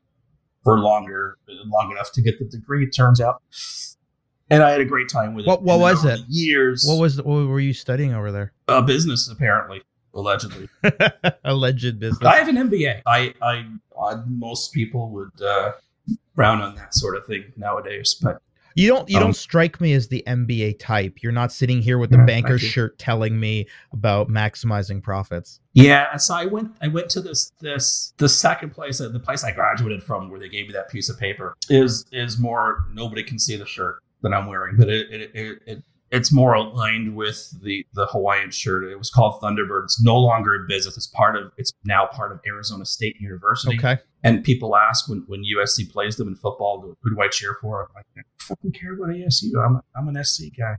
for 0.63 0.79
longer 0.79 1.37
long 1.49 1.91
enough 1.91 2.13
to 2.13 2.23
get 2.23 2.39
the 2.39 2.45
degree, 2.45 2.85
it 2.85 2.95
turns 2.95 3.21
out. 3.21 3.43
And 4.51 4.63
I 4.63 4.71
had 4.71 4.81
a 4.81 4.85
great 4.85 5.09
time 5.09 5.35
with 5.35 5.47
what, 5.47 5.59
it. 5.59 5.65
What 5.65 5.81
was 5.81 6.05
it? 6.05 6.21
Years. 6.29 6.85
What 6.87 7.01
was 7.01 7.21
what 7.21 7.47
were 7.49 7.61
you 7.61 7.73
studying 7.73 8.15
over 8.15 8.31
there? 8.31 8.53
Uh, 8.69 8.83
business, 8.83 9.29
apparently, 9.29 9.83
allegedly. 10.15 10.69
Alleged 11.45 11.99
business. 11.99 12.25
I 12.25 12.37
have 12.37 12.49
an 12.49 12.57
MBA. 12.57 13.03
I, 13.05 13.35
I, 13.43 13.67
I 14.01 14.23
most 14.29 14.73
people 14.73 15.11
would 15.11 15.43
uh, 15.43 15.73
frown 16.37 16.61
on 16.61 16.77
that 16.77 16.95
sort 16.95 17.17
of 17.17 17.27
thing 17.27 17.53
nowadays, 17.57 18.17
but 18.21 18.41
you 18.75 18.89
don't 18.89 19.09
you 19.09 19.17
um, 19.17 19.25
don't 19.25 19.37
strike 19.37 19.81
me 19.81 19.93
as 19.93 20.09
the 20.09 20.23
MBA 20.27 20.79
type. 20.79 21.23
You're 21.23 21.33
not 21.33 21.53
sitting 21.53 21.83
here 21.83 21.99
with 21.99 22.11
the 22.11 22.19
banker's 22.19 22.61
shirt 22.61 22.99
telling 22.99 23.39
me 23.39 23.67
about 23.93 24.29
maximizing 24.29 25.03
profits. 25.03 25.61
Yeah, 25.73 26.17
so 26.17 26.35
I 26.35 26.47
went 26.47 26.73
I 26.81 26.89
went 26.89 27.09
to 27.11 27.21
this 27.21 27.53
this 27.61 28.15
the 28.17 28.29
second 28.29 28.71
place 28.71 29.01
uh, 29.01 29.09
the 29.09 29.21
place 29.21 29.45
I 29.45 29.53
graduated 29.53 30.03
from 30.03 30.31
where 30.31 30.41
they 30.41 30.49
gave 30.49 30.67
me 30.67 30.73
that 30.73 30.91
piece 30.91 31.09
of 31.09 31.19
paper 31.19 31.57
is 31.69 32.05
is 32.13 32.39
more 32.39 32.85
nobody 32.93 33.23
can 33.23 33.39
see 33.39 33.57
the 33.57 33.67
shirt 33.67 34.03
that 34.23 34.33
I'm 34.33 34.47
wearing, 34.47 34.77
but 34.77 34.89
it 34.89 35.11
it, 35.11 35.31
it, 35.35 35.63
it 35.67 35.85
it's 36.11 36.33
more 36.33 36.55
aligned 36.55 37.15
with 37.15 37.55
the 37.63 37.87
the 37.95 38.07
Hawaiian 38.07 38.51
shirt. 38.51 38.85
It 38.85 38.97
was 38.97 39.11
called 39.11 39.41
Thunderbird. 39.41 39.85
It's 39.85 40.03
no 40.03 40.17
longer 40.17 40.55
in 40.55 40.67
business. 40.67 40.97
It's 40.97 41.07
part 41.07 41.37
of 41.37 41.53
it's 41.57 41.73
now 41.85 42.07
part 42.07 42.33
of 42.33 42.41
Arizona 42.47 42.85
State 42.85 43.17
University. 43.21 43.79
Okay. 43.79 43.99
And 44.23 44.45
people 44.45 44.77
ask 44.77 45.09
when, 45.09 45.25
when 45.29 45.43
USC 45.45 45.91
plays 45.91 46.17
them 46.17 46.29
in 46.29 46.37
football, 46.37 46.95
who 47.01 47.15
do 47.15 47.21
I 47.23 47.29
cheer 47.29 47.57
for? 47.63 47.85
I'm 47.85 47.89
like, 47.95 48.05
I 48.19 48.21
fucking 48.39 48.73
care 48.73 48.93
about 48.93 49.09
ASU. 49.09 49.51
I'm 49.65 49.77
a, 49.77 49.83
I'm 49.97 50.15
an 50.15 50.23
SC 50.23 50.45
guy. 50.59 50.77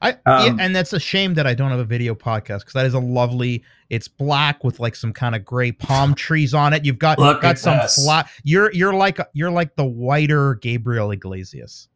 I 0.00 0.12
um, 0.12 0.18
yeah, 0.26 0.56
and 0.60 0.74
that's 0.74 0.92
a 0.92 1.00
shame 1.00 1.34
that 1.34 1.46
I 1.46 1.54
don't 1.54 1.70
have 1.70 1.80
a 1.80 1.84
video 1.84 2.14
podcast 2.14 2.60
because 2.60 2.72
that 2.74 2.86
is 2.86 2.94
a 2.94 2.98
lovely. 2.98 3.64
It's 3.90 4.08
black 4.08 4.64
with 4.64 4.80
like 4.80 4.96
some 4.96 5.12
kind 5.12 5.34
of 5.34 5.44
gray 5.44 5.72
palm 5.72 6.14
trees 6.14 6.54
on 6.54 6.72
it. 6.72 6.84
You've 6.84 6.98
got 6.98 7.18
got 7.18 7.58
some 7.58 7.80
flat. 7.88 8.30
You're 8.42 8.72
you're 8.72 8.94
like 8.94 9.18
you're 9.32 9.50
like 9.50 9.76
the 9.76 9.84
whiter 9.84 10.54
Gabriel 10.56 11.10
Iglesias. 11.10 11.88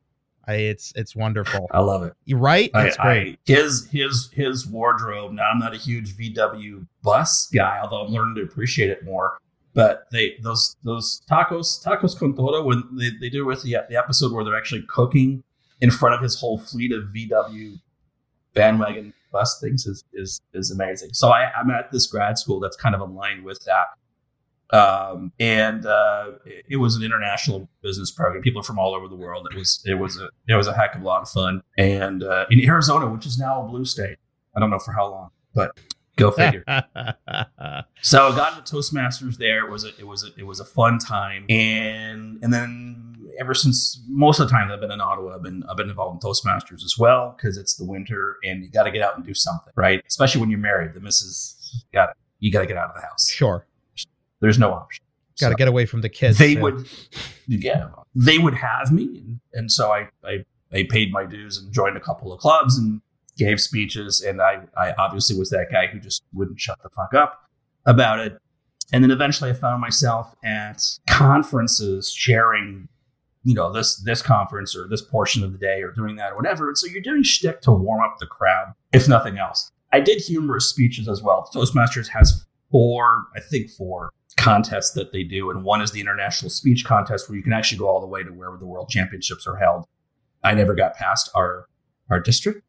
I, 0.51 0.55
it's 0.55 0.93
it's 0.97 1.15
wonderful. 1.15 1.69
I 1.71 1.81
love 1.81 2.03
it. 2.03 2.15
You 2.25 2.37
right? 2.37 2.71
That's 2.73 2.99
I, 2.99 3.03
great. 3.03 3.39
I, 3.49 3.53
his 3.53 3.89
his 3.91 4.31
his 4.33 4.67
wardrobe. 4.67 5.33
Now 5.33 5.51
I'm 5.51 5.59
not 5.59 5.75
a 5.75 5.77
huge 5.77 6.17
VW 6.17 6.87
bus 7.03 7.49
guy, 7.55 7.79
although 7.83 8.05
I'm 8.05 8.13
learning 8.13 8.35
to 8.37 8.43
appreciate 8.43 8.91
it 8.91 9.05
more. 9.05 9.39
But 9.75 10.07
they 10.11 10.37
those 10.43 10.77
those 10.83 11.23
tacos 11.31 11.85
tacos 11.85 12.19
con 12.19 12.35
todo 12.35 12.65
when 12.65 12.83
they, 12.93 13.11
they 13.21 13.31
do 13.31 13.47
with 13.47 13.63
the 13.63 13.77
the 13.89 13.97
episode 13.97 14.33
where 14.33 14.45
they're 14.45 14.57
actually 14.57 14.85
cooking 14.89 15.45
in 15.81 15.91
front 15.91 16.15
of 16.15 16.21
his 16.21 16.39
whole 16.41 16.59
fleet 16.59 16.93
of 16.93 17.05
VW 17.05 17.79
bandwagon 18.53 19.15
bus 19.33 19.61
things 19.61 19.87
is 19.87 20.05
is 20.13 20.41
is 20.53 20.73
amazing. 20.73 21.11
So 21.13 21.29
I, 21.29 21.53
I'm 21.53 21.71
at 21.71 21.93
this 21.93 22.07
grad 22.07 22.39
school 22.39 22.59
that's 22.59 22.77
kind 22.77 22.95
of 22.95 23.01
aligned 23.01 23.45
with 23.45 23.61
that. 23.67 23.87
Um, 24.73 25.33
and 25.41 25.85
uh, 25.85 26.33
it 26.45 26.77
was 26.77 26.97
an 26.97 27.03
international 27.03 27.69
business 27.83 28.11
program. 28.11 28.43
People 28.43 28.63
from 28.63 28.79
all 28.79 28.95
over 28.95 29.09
the 29.09 29.17
world. 29.17 29.49
It 29.51 29.57
was 29.57 29.83
it 29.85 29.95
was 29.95 30.21
a 30.21 30.29
it 30.49 30.55
was 30.55 30.67
a 30.67 30.75
heck 30.75 30.95
of 30.95 31.03
a 31.03 31.05
lot 31.05 31.23
of 31.23 31.29
fun. 31.29 31.63
And 31.77 32.23
uh, 32.23 32.47
in 32.51 32.65
Arizona, 32.65 33.09
which 33.09 33.27
is 33.27 33.39
now 33.39 33.65
a 33.65 33.69
blue 33.69 33.85
state, 33.85 34.17
I 34.57 34.61
don't 34.61 34.71
know 34.71 34.79
for 34.79 34.93
how 34.93 35.11
long, 35.11 35.31
but 35.55 35.79
go 36.17 36.31
figure. 36.31 36.65
so 38.03 38.29
I 38.29 38.37
got 38.37 38.59
into 38.59 38.77
Toastmasters 38.77 39.39
there. 39.39 39.67
It 39.67 39.71
was 39.71 39.85
a 39.85 39.89
it 39.99 40.07
was 40.07 40.25
a, 40.25 40.29
it 40.39 40.45
was 40.45 40.61
a 40.61 40.65
fun 40.65 40.99
time, 40.99 41.47
and 41.49 42.39
and 42.43 42.53
then 42.53 43.11
ever 43.41 43.55
since 43.55 44.03
most 44.09 44.39
of 44.39 44.49
the 44.49 44.53
time 44.53 44.71
I've 44.71 44.81
been 44.81 44.93
in 44.93 45.01
Ottawa, 45.01 45.35
I've 45.35 45.43
been 45.43 45.65
I've 45.69 45.77
been 45.77 45.89
involved 45.89 46.23
in 46.23 46.31
Toastmasters 46.31 46.85
as 46.85 46.97
well 46.99 47.35
because 47.37 47.57
it's 47.57 47.75
the 47.75 47.85
winter 47.85 48.37
and 48.45 48.63
you 48.63 48.71
got 48.71 48.85
to 48.85 48.91
get 48.91 49.03
out 49.03 49.17
and 49.17 49.25
do 49.25 49.35
something, 49.35 49.73
right? 49.77 50.03
Especially 50.07 50.41
when 50.41 50.51
you're 50.51 50.61
married, 50.61 50.95
the 50.95 51.01
missus 51.01 51.85
got 51.93 52.11
you 52.39 52.53
got 52.53 52.61
to 52.61 52.67
get 52.67 52.77
out 52.77 52.91
of 52.91 52.95
the 52.95 53.07
house. 53.07 53.29
Sure. 53.29 53.67
There's 54.41 54.59
no 54.59 54.73
option. 54.73 55.05
Got 55.41 55.49
to 55.49 55.53
so 55.53 55.57
get 55.57 55.69
away 55.69 55.87
from 55.87 56.01
the 56.03 56.09
kids. 56.09 56.39
They 56.39 56.57
would, 56.57 56.87
yeah, 57.47 57.89
they 58.15 58.39
would 58.39 58.55
have 58.55 58.93
me, 58.93 59.05
and, 59.05 59.41
and 59.55 59.73
so 59.73 59.91
I, 59.91 60.09
I 60.25 60.45
I 60.73 60.87
paid 60.89 61.13
my 61.13 61.25
dues 61.25 61.59
and 61.59 61.73
joined 61.73 61.97
a 61.97 62.01
couple 62.01 62.33
of 62.33 62.41
clubs 62.41 62.77
and 62.77 63.01
gave 63.39 63.61
speeches, 63.61 64.21
and 64.21 64.43
I 64.43 64.63
I 64.77 64.93
obviously 64.99 65.39
was 65.39 65.51
that 65.51 65.69
guy 65.73 65.87
who 65.87 65.99
just 65.99 66.23
wouldn't 66.35 66.61
shut 66.61 66.79
the 66.83 66.91
fuck 66.91 67.15
up 67.15 67.49
about 67.87 68.19
it. 68.19 68.39
And 68.93 69.05
then 69.05 69.11
eventually 69.11 69.51
I 69.51 69.55
found 69.55 69.81
myself 69.81 70.35
at 70.45 70.83
conferences 71.09 72.13
sharing, 72.13 72.89
you 73.45 73.55
know, 73.55 73.73
this 73.73 73.97
this 74.03 74.21
conference 74.21 74.77
or 74.77 74.89
this 74.89 75.01
portion 75.01 75.43
of 75.43 75.53
the 75.53 75.59
day 75.59 75.83
or 75.83 75.93
doing 75.93 76.17
that 76.17 76.33
or 76.33 76.37
whatever. 76.37 76.69
And 76.69 76.77
so 76.77 76.87
you're 76.87 77.03
doing 77.03 77.23
shtick 77.23 77.63
to 77.63 77.73
warm 77.73 78.03
up 78.03 78.17
the 78.19 78.27
crowd, 78.27 78.75
if 78.93 79.09
nothing 79.09 79.39
else. 79.39 79.71
I 79.93 80.01
did 80.01 80.21
humorous 80.21 80.69
speeches 80.69 81.09
as 81.09 81.23
well. 81.23 81.49
Toastmasters 81.55 82.09
has 82.09 82.47
four, 82.71 83.27
I 83.35 83.41
think 83.41 83.71
four 83.71 84.11
contests 84.37 84.93
that 84.93 85.13
they 85.13 85.23
do, 85.23 85.51
and 85.51 85.65
one 85.65 85.81
is 85.81 85.93
the 85.93 86.01
international 86.01 86.51
speech 86.51 86.85
contest 86.85 87.29
where 87.29 87.37
you 87.37 87.43
can 87.43 87.53
actually 87.53 87.79
go 87.79 87.89
all 87.89 88.01
the 88.01 88.07
way 88.07 88.23
to 88.23 88.31
where 88.31 88.57
the 88.59 88.67
world 88.67 88.89
championships 88.89 89.47
are 89.47 89.57
held. 89.57 89.85
I 90.43 90.55
never 90.55 90.75
got 90.75 90.95
past 90.95 91.31
our 91.35 91.67
our 92.11 92.19
district, 92.21 92.63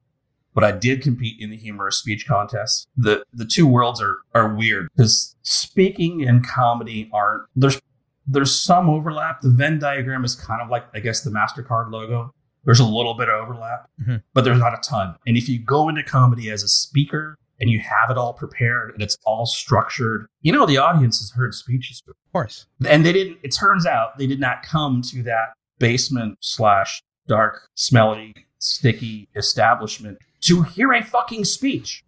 but 0.53 0.63
I 0.63 0.71
did 0.71 1.01
compete 1.01 1.39
in 1.39 1.49
the 1.49 1.57
humorous 1.57 1.97
speech 1.97 2.27
contest. 2.27 2.87
The 2.97 3.23
the 3.33 3.45
two 3.45 3.65
worlds 3.67 4.01
are 4.01 4.17
are 4.35 4.53
weird 4.55 4.87
because 4.95 5.35
speaking 5.43 6.27
and 6.27 6.45
comedy 6.45 7.09
aren't 7.13 7.43
there's 7.55 7.79
there's 8.27 8.53
some 8.55 8.89
overlap. 8.89 9.41
The 9.41 9.49
Venn 9.49 9.79
diagram 9.79 10.23
is 10.25 10.35
kind 10.35 10.61
of 10.61 10.69
like 10.69 10.85
I 10.93 10.99
guess 10.99 11.21
the 11.21 11.31
Mastercard 11.31 11.91
logo. 11.91 12.33
There's 12.65 12.79
a 12.79 12.85
little 12.85 13.15
bit 13.15 13.27
of 13.27 13.41
overlap, 13.41 13.89
Mhm. 14.07 14.21
but 14.35 14.43
there's 14.43 14.59
not 14.59 14.73
a 14.73 14.81
ton. 14.87 15.15
And 15.25 15.35
if 15.35 15.49
you 15.49 15.57
go 15.57 15.89
into 15.89 16.03
comedy 16.03 16.51
as 16.51 16.61
a 16.61 16.67
speaker 16.67 17.35
and 17.61 17.69
you 17.69 17.79
have 17.79 18.09
it 18.09 18.17
all 18.17 18.33
prepared 18.33 18.91
and 18.93 19.01
it's 19.01 19.17
all 19.25 19.45
structured, 19.45 20.27
you 20.41 20.51
know 20.51 20.65
the 20.65 20.77
audience 20.77 21.19
has 21.19 21.31
heard 21.31 21.53
speeches 21.53 22.01
before 22.01 22.15
Of 22.27 22.31
course. 22.33 22.65
and 22.85 23.05
they 23.05 23.13
didn't 23.13 23.37
it 23.43 23.49
turns 23.55 23.85
out 23.85 24.17
they 24.17 24.27
did 24.27 24.39
not 24.41 24.63
come 24.63 25.01
to 25.03 25.23
that 25.23 25.53
basement 25.79 26.37
slash 26.41 27.01
dark 27.27 27.69
smelly 27.75 28.33
sticky 28.59 29.29
establishment 29.35 30.17
to 30.41 30.63
hear 30.63 30.91
a 30.93 31.03
fucking 31.03 31.45
speech 31.45 32.03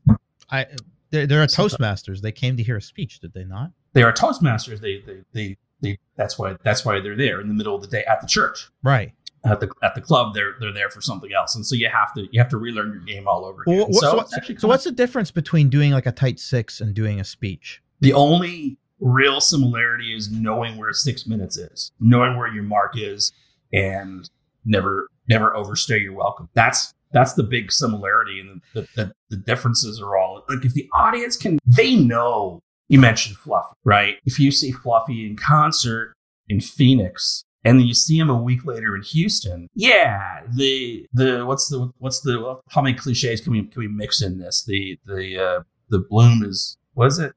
I 0.51 0.66
they're, 1.12 1.28
they're 1.28 1.43
a 1.43 1.47
Toastmasters. 1.47 2.22
They 2.22 2.32
came 2.32 2.58
to 2.58 2.64
hear 2.64 2.78
a 2.78 2.82
speech, 2.82 3.20
did 3.20 3.34
they 3.34 3.43
not? 3.45 3.72
they 3.93 4.01
are 4.01 4.12
toastmasters 4.12 4.80
they 4.80 5.01
they 5.06 5.22
they, 5.34 5.58
they 5.82 5.97
that's 6.18 6.39
why 6.39 6.56
that's 6.64 6.84
why 6.84 6.99
they're 6.99 7.16
there 7.16 7.39
in 7.39 7.47
the 7.47 7.54
middle 7.54 7.76
of 7.76 7.82
the 7.82 7.88
day 7.88 8.04
at 8.06 8.20
the 8.22 8.28
church 8.28 8.70
Right. 8.82 9.14
At 9.46 9.60
the 9.60 9.70
at 9.84 9.94
the 9.96 10.02
club 10.02 10.34
they're 10.34 10.56
they're 10.60 10.74
there 10.74 10.89
for 10.89 11.02
something 11.02 11.32
else 11.34 11.56
and 11.56 11.66
so 11.66 11.76
you 11.76 11.89
have 11.89 12.14
to 12.14 12.28
you 12.32 12.39
have 12.39 12.50
to 12.50 12.58
relearn 12.58 12.94
your 12.94 13.02
game 13.04 13.28
all 13.28 13.44
over 13.46 13.64
again 13.64 13.78
Well, 13.80 13.88
what- 13.88 13.96
so, 13.96 14.10
so, 14.12 14.16
what- 14.18 14.28
actually 14.38 14.58
so 14.58 14.68
what's 14.68 14.84
the 14.86 14.91
difference 14.91 15.32
between 15.32 15.70
doing 15.70 15.91
like 15.91 16.06
a 16.06 16.12
tight 16.12 16.39
six 16.39 16.80
and 16.82 16.94
doing 16.94 17.20
a 17.20 17.24
speech? 17.24 17.82
The 18.00 18.14
only 18.14 18.78
real 19.00 19.41
similarity 19.41 20.16
is 20.16 20.32
knowing 20.32 20.78
where 20.78 20.94
six 20.94 21.28
minutes 21.28 21.58
is, 21.58 21.91
knowing 22.00 22.38
where 22.38 22.48
your 22.54 22.64
mark 22.64 22.94
is, 22.98 23.32
and 23.74 24.30
never 24.66 25.08
never 25.28 25.56
overstay 25.56 26.00
your 26.00 26.14
welcome. 26.14 26.48
That's 26.54 26.94
that's 27.12 27.34
the 27.34 27.44
big 27.44 27.72
similarity, 27.72 28.39
and 28.39 28.62
the, 28.74 28.88
the, 28.96 29.12
the 29.30 29.38
differences 29.38 30.02
are 30.02 30.18
all 30.18 30.44
like 30.50 30.66
if 30.66 30.74
the 30.74 30.89
audience 30.94 31.36
can, 31.38 31.60
they 31.66 31.96
know. 31.96 32.62
You 32.89 33.00
mentioned 33.00 33.38
Fluffy, 33.38 33.76
right? 33.84 34.18
If 34.26 34.39
you 34.39 34.52
see 34.52 34.72
Fluffy 34.72 35.26
in 35.26 35.36
concert 35.38 36.14
in 36.50 36.60
Phoenix, 36.60 37.44
and 37.66 37.80
then 37.80 37.86
you 37.88 37.93
see 37.93 38.18
him 38.18 38.30
a 38.30 38.41
week 38.41 38.66
later 38.66 38.95
in 38.95 39.01
Houston, 39.03 39.68
yeah, 39.76 40.41
the 40.55 41.05
the 41.14 41.45
what's 41.45 41.70
the 41.70 41.91
what's 41.99 42.22
the 42.22 42.59
how 42.70 42.82
many 42.82 42.95
cliches 42.97 43.41
can 43.41 43.51
we 43.53 43.64
can 43.64 43.80
we 43.80 43.88
mix 43.88 44.22
in 44.22 44.39
this? 44.39 44.64
The 44.66 44.99
the 45.05 45.43
uh, 45.43 45.64
the 45.89 45.99
bloom 45.99 46.43
is 46.43 46.78
what 46.93 47.07
is 47.07 47.20
it? 47.20 47.34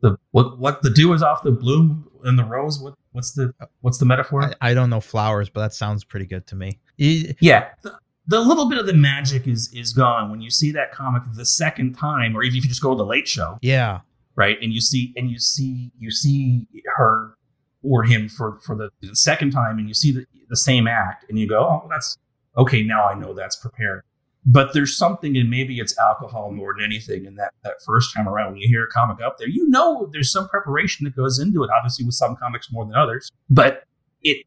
the 0.00 0.16
what 0.30 0.58
what 0.60 0.82
the 0.82 0.90
dew 0.90 1.12
is 1.12 1.22
off 1.24 1.42
the 1.42 1.50
bloom 1.50 2.08
and 2.24 2.38
the 2.38 2.44
rose. 2.44 2.78
What 2.80 2.94
what's 3.12 3.32
the 3.32 3.52
what's 3.80 3.98
the 3.98 4.04
metaphor? 4.06 4.44
I, 4.44 4.70
I 4.70 4.74
don't 4.74 4.90
know 4.90 5.00
flowers, 5.00 5.48
but 5.50 5.60
that 5.62 5.74
sounds 5.74 6.04
pretty 6.04 6.26
good 6.26 6.46
to 6.48 6.56
me. 6.56 6.78
Yeah, 6.96 7.68
the, 7.82 7.98
the 8.28 8.40
little 8.40 8.68
bit 8.68 8.78
of 8.78 8.86
the 8.86 8.92
magic 8.94 9.48
is 9.48 9.72
is 9.74 9.92
gone 9.92 10.30
when 10.30 10.40
you 10.40 10.50
see 10.50 10.70
that 10.72 10.92
comic 10.92 11.22
the 11.34 11.44
second 11.44 11.94
time, 11.94 12.36
or 12.36 12.42
even 12.44 12.58
if 12.58 12.62
you 12.64 12.68
just 12.68 12.82
go 12.82 12.90
to 12.90 12.96
the 12.96 13.04
Late 13.06 13.26
Show, 13.26 13.58
Yeah. 13.60 14.00
right? 14.36 14.56
And 14.62 14.72
you 14.72 14.80
see 14.80 15.12
and 15.16 15.30
you 15.30 15.38
see 15.40 15.90
you 15.98 16.10
see 16.12 16.66
her 16.96 17.34
or 17.82 18.04
him 18.04 18.28
for 18.28 18.60
for 18.64 18.74
the, 18.74 18.90
second 19.14 19.50
time, 19.50 19.78
and 19.78 19.88
you 19.88 19.94
see 19.94 20.12
the 20.12 20.24
the 20.48 20.56
same 20.56 20.86
act, 20.86 21.24
and 21.28 21.38
you 21.38 21.48
go, 21.48 21.60
oh, 21.60 21.86
that's 21.90 22.16
okay. 22.56 22.82
Now 22.82 23.06
I 23.06 23.14
know 23.14 23.34
that's 23.34 23.56
prepared. 23.56 24.02
But 24.46 24.72
there's 24.72 24.96
something, 24.96 25.36
and 25.36 25.50
maybe 25.50 25.78
it's 25.78 25.98
alcohol 25.98 26.52
more 26.52 26.74
than 26.74 26.84
anything. 26.84 27.26
And 27.26 27.38
that 27.38 27.52
that 27.64 27.74
first 27.84 28.14
time 28.14 28.28
around, 28.28 28.52
when 28.52 28.60
you 28.60 28.68
hear 28.68 28.84
a 28.84 28.88
comic 28.88 29.22
up 29.22 29.36
there, 29.38 29.48
you 29.48 29.68
know 29.68 30.08
there's 30.12 30.32
some 30.32 30.48
preparation 30.48 31.04
that 31.04 31.14
goes 31.14 31.38
into 31.38 31.62
it. 31.64 31.70
Obviously, 31.76 32.04
with 32.06 32.14
some 32.14 32.36
comics 32.36 32.72
more 32.72 32.84
than 32.84 32.94
others, 32.94 33.30
but 33.50 33.84
it 34.22 34.46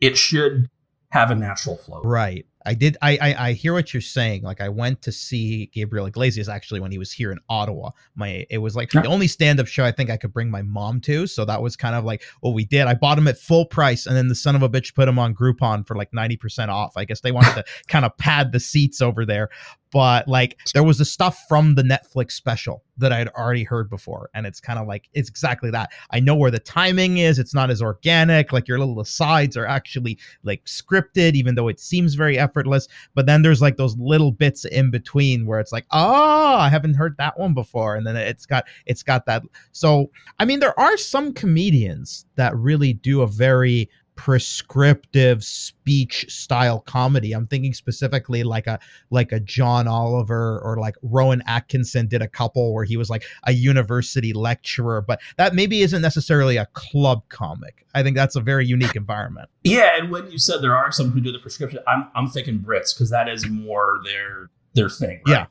it 0.00 0.16
should 0.16 0.68
have 1.10 1.30
a 1.30 1.34
natural 1.34 1.76
flow. 1.76 2.00
Right. 2.02 2.46
I 2.66 2.74
did. 2.74 2.96
I, 3.00 3.18
I 3.20 3.48
I 3.48 3.52
hear 3.52 3.72
what 3.72 3.94
you're 3.94 4.00
saying. 4.02 4.42
Like 4.42 4.60
I 4.60 4.68
went 4.68 5.00
to 5.02 5.12
see 5.12 5.66
Gabriel 5.72 6.06
Iglesias 6.06 6.48
actually 6.48 6.80
when 6.80 6.90
he 6.92 6.98
was 6.98 7.10
here 7.10 7.32
in 7.32 7.38
Ottawa. 7.48 7.90
My 8.14 8.44
it 8.50 8.58
was 8.58 8.76
like 8.76 8.92
Yeah. 8.92 9.00
the 9.02 9.08
only 9.08 9.28
stand 9.28 9.60
up 9.60 9.66
show 9.66 9.84
I 9.84 9.92
think 9.92 10.10
I 10.10 10.16
could 10.16 10.32
bring 10.32 10.50
my 10.50 10.60
mom 10.62 11.00
to. 11.02 11.26
So 11.26 11.44
that 11.46 11.62
was 11.62 11.74
kind 11.74 11.94
of 11.94 12.04
like 12.04 12.22
what 12.40 12.50
we 12.52 12.64
did. 12.66 12.86
I 12.86 12.94
bought 12.94 13.16
him 13.16 13.28
at 13.28 13.38
full 13.38 13.64
price, 13.64 14.06
and 14.06 14.14
then 14.14 14.28
the 14.28 14.34
son 14.34 14.56
of 14.56 14.62
a 14.62 14.68
bitch 14.68 14.94
put 14.94 15.08
him 15.08 15.18
on 15.18 15.34
Groupon 15.34 15.86
for 15.86 15.96
like 15.96 16.12
ninety 16.12 16.36
percent 16.36 16.70
off. 16.70 16.92
I 16.96 17.04
guess 17.06 17.20
they 17.20 17.32
wanted 17.32 17.54
to 17.54 17.64
kind 17.88 18.04
of 18.04 18.16
pad 18.18 18.52
the 18.52 18.60
seats 18.60 19.00
over 19.00 19.24
there. 19.24 19.48
But 19.92 20.28
like 20.28 20.58
there 20.72 20.84
was 20.84 20.98
the 20.98 21.04
stuff 21.04 21.44
from 21.48 21.74
the 21.74 21.82
Netflix 21.82 22.32
special 22.32 22.84
that 22.98 23.12
I 23.12 23.18
had 23.18 23.28
already 23.28 23.64
heard 23.64 23.90
before, 23.90 24.30
and 24.34 24.46
it's 24.46 24.60
kind 24.60 24.78
of 24.78 24.86
like 24.86 25.08
it's 25.14 25.28
exactly 25.28 25.70
that. 25.70 25.90
I 26.10 26.20
know 26.20 26.34
where 26.34 26.50
the 26.50 26.60
timing 26.60 27.18
is. 27.18 27.38
It's 27.38 27.54
not 27.54 27.70
as 27.70 27.82
organic. 27.82 28.52
Like 28.52 28.68
your 28.68 28.78
little 28.78 29.00
asides 29.00 29.56
are 29.56 29.66
actually 29.66 30.18
like 30.44 30.64
scripted, 30.64 31.34
even 31.34 31.54
though 31.54 31.68
it 31.68 31.80
seems 31.80 32.14
very 32.14 32.38
effortless. 32.38 32.86
But 33.14 33.26
then 33.26 33.42
there's 33.42 33.62
like 33.62 33.76
those 33.76 33.96
little 33.98 34.32
bits 34.32 34.64
in 34.64 34.90
between 34.90 35.46
where 35.46 35.60
it's 35.60 35.72
like, 35.72 35.86
oh, 35.90 36.56
I 36.56 36.68
haven't 36.68 36.94
heard 36.94 37.16
that 37.18 37.38
one 37.38 37.54
before, 37.54 37.96
and 37.96 38.06
then 38.06 38.16
it's 38.16 38.46
got 38.46 38.66
it's 38.86 39.02
got 39.02 39.26
that. 39.26 39.42
So 39.72 40.10
I 40.38 40.44
mean, 40.44 40.60
there 40.60 40.78
are 40.78 40.96
some 40.96 41.32
comedians 41.32 42.26
that 42.36 42.56
really 42.56 42.92
do 42.92 43.22
a 43.22 43.26
very 43.26 43.88
prescriptive 44.20 45.42
speech 45.42 46.26
style 46.28 46.80
comedy. 46.80 47.32
I'm 47.32 47.46
thinking 47.46 47.72
specifically 47.72 48.42
like 48.42 48.66
a 48.66 48.78
like 49.08 49.32
a 49.32 49.40
John 49.40 49.88
Oliver 49.88 50.60
or 50.60 50.76
like 50.76 50.94
Rowan 51.00 51.42
Atkinson 51.46 52.06
did 52.06 52.20
a 52.20 52.28
couple 52.28 52.74
where 52.74 52.84
he 52.84 52.98
was 52.98 53.08
like 53.08 53.24
a 53.44 53.52
university 53.52 54.34
lecturer, 54.34 55.00
but 55.00 55.22
that 55.38 55.54
maybe 55.54 55.80
isn't 55.80 56.02
necessarily 56.02 56.58
a 56.58 56.66
club 56.74 57.22
comic. 57.30 57.86
I 57.94 58.02
think 58.02 58.14
that's 58.14 58.36
a 58.36 58.42
very 58.42 58.66
unique 58.66 58.94
environment. 58.94 59.48
Yeah, 59.64 59.96
and 59.96 60.10
when 60.10 60.30
you 60.30 60.36
said 60.36 60.60
there 60.60 60.76
are 60.76 60.92
some 60.92 61.10
who 61.12 61.20
do 61.20 61.32
the 61.32 61.38
prescription, 61.38 61.80
I'm 61.88 62.06
I'm 62.14 62.28
thinking 62.28 62.58
Brits 62.58 62.94
because 62.94 63.08
that 63.08 63.26
is 63.26 63.48
more 63.48 64.00
their 64.04 64.50
their 64.74 64.90
thing. 64.90 65.22
Right? 65.26 65.32
Yeah. 65.32 65.46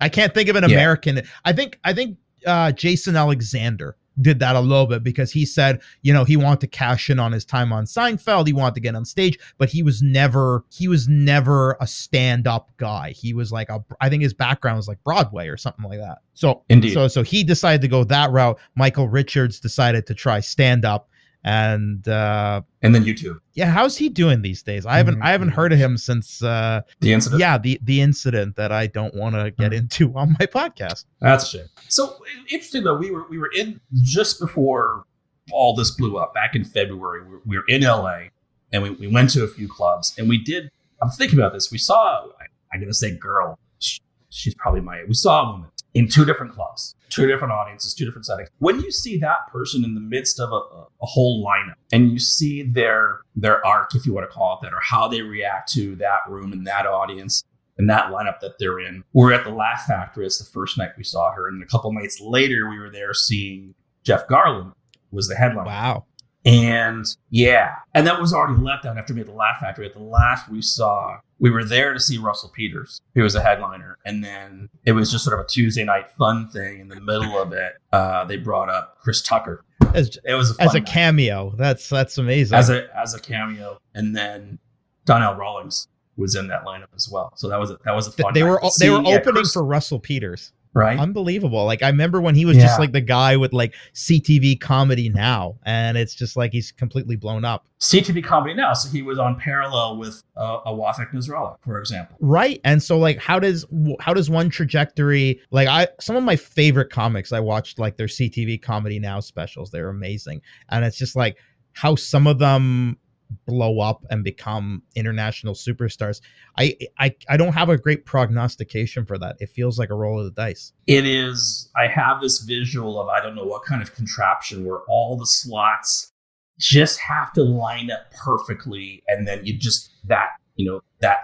I 0.00 0.08
can't 0.08 0.32
think 0.32 0.48
of 0.48 0.56
an 0.56 0.64
Yeah. 0.66 0.76
American. 0.76 1.20
I 1.44 1.52
think 1.52 1.78
I 1.84 1.92
think 1.92 2.16
uh, 2.46 2.72
Jason 2.72 3.16
Alexander 3.16 3.96
did 4.20 4.38
that 4.40 4.56
a 4.56 4.60
little 4.60 4.86
bit 4.86 5.02
because 5.02 5.32
he 5.32 5.44
said, 5.44 5.80
you 6.02 6.12
know, 6.12 6.24
he 6.24 6.36
wanted 6.36 6.60
to 6.60 6.66
cash 6.66 7.10
in 7.10 7.18
on 7.18 7.32
his 7.32 7.44
time 7.44 7.72
on 7.72 7.84
Seinfeld. 7.84 8.46
He 8.46 8.52
wanted 8.52 8.74
to 8.74 8.80
get 8.80 8.94
on 8.94 9.04
stage, 9.04 9.38
but 9.58 9.68
he 9.68 9.82
was 9.82 10.02
never 10.02 10.64
he 10.70 10.88
was 10.88 11.08
never 11.08 11.76
a 11.80 11.86
stand-up 11.86 12.70
guy. 12.76 13.10
He 13.10 13.34
was 13.34 13.52
like 13.52 13.68
a 13.68 13.82
I 14.00 14.08
think 14.08 14.22
his 14.22 14.34
background 14.34 14.76
was 14.76 14.88
like 14.88 15.02
Broadway 15.04 15.48
or 15.48 15.56
something 15.56 15.84
like 15.84 15.98
that. 15.98 16.18
So 16.34 16.62
Indeed. 16.68 16.94
so 16.94 17.08
so 17.08 17.22
he 17.22 17.44
decided 17.44 17.82
to 17.82 17.88
go 17.88 18.04
that 18.04 18.30
route. 18.30 18.58
Michael 18.74 19.08
Richards 19.08 19.60
decided 19.60 20.06
to 20.06 20.14
try 20.14 20.40
stand-up. 20.40 21.08
And 21.44 22.06
uh 22.08 22.62
and 22.82 22.94
then 22.94 23.04
YouTube, 23.04 23.38
yeah, 23.54 23.66
how's 23.70 23.96
he 23.96 24.08
doing 24.08 24.42
these 24.42 24.62
days? 24.62 24.84
I 24.84 24.96
haven't 24.96 25.22
I 25.22 25.30
haven't 25.30 25.50
heard 25.50 25.72
of 25.72 25.78
him 25.78 25.96
since 25.96 26.42
uh 26.42 26.80
the 27.00 27.12
incident. 27.12 27.40
yeah, 27.40 27.56
the 27.58 27.78
the 27.82 28.00
incident 28.00 28.56
that 28.56 28.72
I 28.72 28.88
don't 28.88 29.14
want 29.14 29.34
to 29.36 29.50
get 29.52 29.72
into 29.72 30.12
on 30.16 30.36
my 30.38 30.46
podcast. 30.46 31.04
That's 31.20 31.44
a 31.44 31.58
shame. 31.58 31.66
So 31.88 32.16
interesting 32.50 32.82
though, 32.84 32.96
we 32.96 33.10
were 33.12 33.26
we 33.28 33.38
were 33.38 33.50
in 33.56 33.80
just 34.02 34.40
before 34.40 35.04
all 35.52 35.74
this 35.76 35.92
blew 35.92 36.18
up 36.18 36.34
back 36.34 36.54
in 36.54 36.64
February. 36.64 37.22
We 37.24 37.30
were, 37.30 37.40
we 37.46 37.56
were 37.56 37.64
in 37.68 37.82
LA 37.82 38.24
and 38.72 38.82
we, 38.82 38.90
we 38.90 39.06
went 39.06 39.30
to 39.30 39.44
a 39.44 39.48
few 39.48 39.68
clubs 39.68 40.14
and 40.18 40.28
we 40.28 40.38
did. 40.42 40.70
I'm 41.00 41.08
thinking 41.08 41.38
about 41.38 41.52
this. 41.52 41.70
We 41.70 41.78
saw. 41.78 42.24
I, 42.40 42.46
I'm 42.74 42.80
gonna 42.80 42.92
say 42.92 43.12
girl. 43.16 43.58
Sh- 43.78 44.00
She's 44.30 44.54
probably 44.56 44.80
my. 44.80 45.04
We 45.06 45.14
saw 45.14 45.48
a 45.48 45.52
woman 45.52 45.70
in 45.98 46.06
two 46.06 46.24
different 46.24 46.52
clubs, 46.52 46.94
two 47.08 47.26
different 47.26 47.52
audiences, 47.52 47.92
two 47.92 48.04
different 48.04 48.24
settings. 48.24 48.48
When 48.58 48.80
you 48.80 48.92
see 48.92 49.18
that 49.18 49.48
person 49.50 49.82
in 49.82 49.94
the 49.94 50.00
midst 50.00 50.38
of 50.38 50.52
a, 50.52 50.54
a, 50.54 51.06
whole 51.06 51.44
lineup 51.44 51.74
and 51.90 52.12
you 52.12 52.20
see 52.20 52.62
their 52.62 53.18
their 53.34 53.66
arc, 53.66 53.96
if 53.96 54.06
you 54.06 54.12
want 54.12 54.30
to 54.30 54.32
call 54.32 54.56
it 54.56 54.64
that, 54.64 54.72
or 54.72 54.80
how 54.80 55.08
they 55.08 55.22
react 55.22 55.72
to 55.72 55.96
that 55.96 56.20
room 56.28 56.52
and 56.52 56.64
that 56.68 56.86
audience, 56.86 57.42
and 57.78 57.90
that 57.90 58.12
lineup 58.12 58.38
that 58.40 58.60
they're 58.60 58.78
in. 58.78 59.02
We 59.12 59.24
were 59.24 59.32
at 59.32 59.42
the 59.42 59.50
Laugh 59.50 59.86
Factory. 59.86 60.24
It's 60.24 60.38
the 60.38 60.44
first 60.44 60.78
night 60.78 60.90
we 60.96 61.02
saw 61.02 61.32
her, 61.32 61.48
and 61.48 61.60
a 61.64 61.66
couple 61.66 61.92
nights 61.92 62.20
later, 62.20 62.70
we 62.70 62.78
were 62.78 62.90
there 62.90 63.12
seeing 63.12 63.74
Jeff 64.04 64.28
Garlin 64.28 64.72
was 65.10 65.26
the 65.26 65.34
headline. 65.34 65.66
Wow. 65.66 66.04
And 66.48 67.04
yeah, 67.28 67.74
and 67.94 68.06
that 68.06 68.20
was 68.20 68.32
already 68.32 68.60
let 68.62 68.82
down 68.82 68.96
after 68.96 69.12
we 69.12 69.20
had 69.20 69.28
the 69.28 69.32
Laugh 69.32 69.58
Factory. 69.60 69.84
At 69.86 69.92
the 69.92 69.98
last 70.00 70.50
we 70.50 70.62
saw 70.62 71.18
we 71.38 71.50
were 71.50 71.62
there 71.64 71.92
to 71.92 72.00
see 72.00 72.16
Russell 72.16 72.48
Peters, 72.48 73.02
who 73.14 73.22
was 73.22 73.34
a 73.34 73.42
headliner, 73.42 73.98
and 74.06 74.24
then 74.24 74.70
it 74.84 74.92
was 74.92 75.10
just 75.10 75.24
sort 75.24 75.38
of 75.38 75.44
a 75.44 75.48
Tuesday 75.48 75.84
night 75.84 76.10
fun 76.12 76.48
thing. 76.48 76.80
In 76.80 76.88
the 76.88 77.00
middle 77.00 77.38
of 77.38 77.52
it, 77.52 77.74
uh, 77.92 78.24
they 78.24 78.36
brought 78.36 78.70
up 78.70 78.96
Chris 79.00 79.20
Tucker. 79.20 79.64
As, 79.94 80.18
It 80.24 80.34
was 80.34 80.50
a 80.50 80.54
fun 80.54 80.66
as 80.68 80.74
a 80.74 80.80
night 80.80 80.88
cameo, 80.88 81.54
that's 81.56 81.88
that's 81.88 82.16
amazing. 82.16 82.56
as 82.56 82.70
a 82.70 82.88
as 82.96 83.14
a 83.14 83.20
cameo, 83.20 83.78
and 83.94 84.16
then 84.16 84.58
Donnell 85.04 85.34
Rawlings 85.34 85.88
was 86.16 86.34
in 86.34 86.48
that 86.48 86.64
lineup 86.64 86.88
as 86.96 87.08
well. 87.10 87.32
So 87.36 87.48
that 87.48 87.60
was 87.60 87.70
a, 87.70 87.78
that 87.84 87.94
was 87.94 88.08
a 88.08 88.12
fun. 88.12 88.32
they 88.34 88.42
night. 88.42 88.48
were 88.48 88.70
they 88.78 88.90
were 88.90 89.02
yeah, 89.02 89.16
opening 89.16 89.34
Chris- 89.34 89.52
for 89.52 89.64
Russell 89.64 90.00
Peters. 90.00 90.52
Right? 90.78 90.98
Unbelievable. 90.98 91.64
Like 91.64 91.82
I 91.82 91.88
remember 91.88 92.20
when 92.20 92.34
he 92.34 92.44
was 92.44 92.56
just 92.56 92.78
like 92.78 92.92
the 92.92 93.00
guy 93.00 93.36
with 93.36 93.52
like 93.52 93.74
CTV 93.94 94.60
comedy 94.60 95.08
now, 95.08 95.56
and 95.64 95.96
it's 95.98 96.14
just 96.14 96.36
like 96.36 96.52
he's 96.52 96.72
completely 96.72 97.16
blown 97.16 97.44
up. 97.44 97.66
CTV 97.80 98.24
comedy 98.24 98.54
now, 98.54 98.72
so 98.72 98.90
he 98.90 99.02
was 99.02 99.18
on 99.18 99.38
parallel 99.38 99.98
with 99.98 100.22
uh, 100.36 100.60
Awafik 100.66 101.12
Nasrallah, 101.12 101.56
for 101.60 101.78
example. 101.78 102.16
Right. 102.20 102.60
And 102.64 102.82
so 102.82 102.98
like 102.98 103.18
how 103.18 103.38
does 103.38 103.66
how 104.00 104.14
does 104.14 104.28
one 104.28 104.50
trajectory 104.50 105.40
like 105.50 105.68
I 105.68 105.88
some 106.00 106.16
of 106.16 106.24
my 106.24 106.36
favorite 106.36 106.90
comics 106.90 107.32
I 107.32 107.40
watched 107.40 107.78
like 107.78 107.96
their 107.96 108.06
CTV 108.06 108.60
comedy 108.60 108.98
now 108.98 109.20
specials. 109.20 109.70
They're 109.70 109.90
amazing. 109.90 110.42
And 110.70 110.84
it's 110.84 110.96
just 110.96 111.14
like 111.14 111.36
how 111.72 111.94
some 111.94 112.26
of 112.26 112.38
them 112.38 112.98
blow 113.46 113.80
up 113.80 114.04
and 114.10 114.24
become 114.24 114.82
international 114.94 115.54
superstars. 115.54 116.20
I 116.56 116.76
I 116.98 117.14
I 117.28 117.36
don't 117.36 117.52
have 117.52 117.68
a 117.68 117.76
great 117.76 118.04
prognostication 118.06 119.04
for 119.04 119.18
that. 119.18 119.36
It 119.40 119.50
feels 119.50 119.78
like 119.78 119.90
a 119.90 119.94
roll 119.94 120.18
of 120.18 120.24
the 120.24 120.30
dice. 120.30 120.72
It 120.86 121.06
is. 121.06 121.70
I 121.76 121.86
have 121.88 122.20
this 122.20 122.40
visual 122.40 123.00
of 123.00 123.08
I 123.08 123.20
don't 123.20 123.34
know 123.34 123.44
what 123.44 123.64
kind 123.64 123.82
of 123.82 123.94
contraption 123.94 124.64
where 124.64 124.80
all 124.88 125.16
the 125.16 125.26
slots 125.26 126.12
just 126.58 126.98
have 127.00 127.32
to 127.34 127.42
line 127.42 127.90
up 127.90 128.10
perfectly, 128.12 129.02
and 129.08 129.26
then 129.28 129.44
you 129.44 129.56
just 129.58 129.90
that 130.06 130.30
you 130.56 130.70
know 130.70 130.80
that 131.00 131.18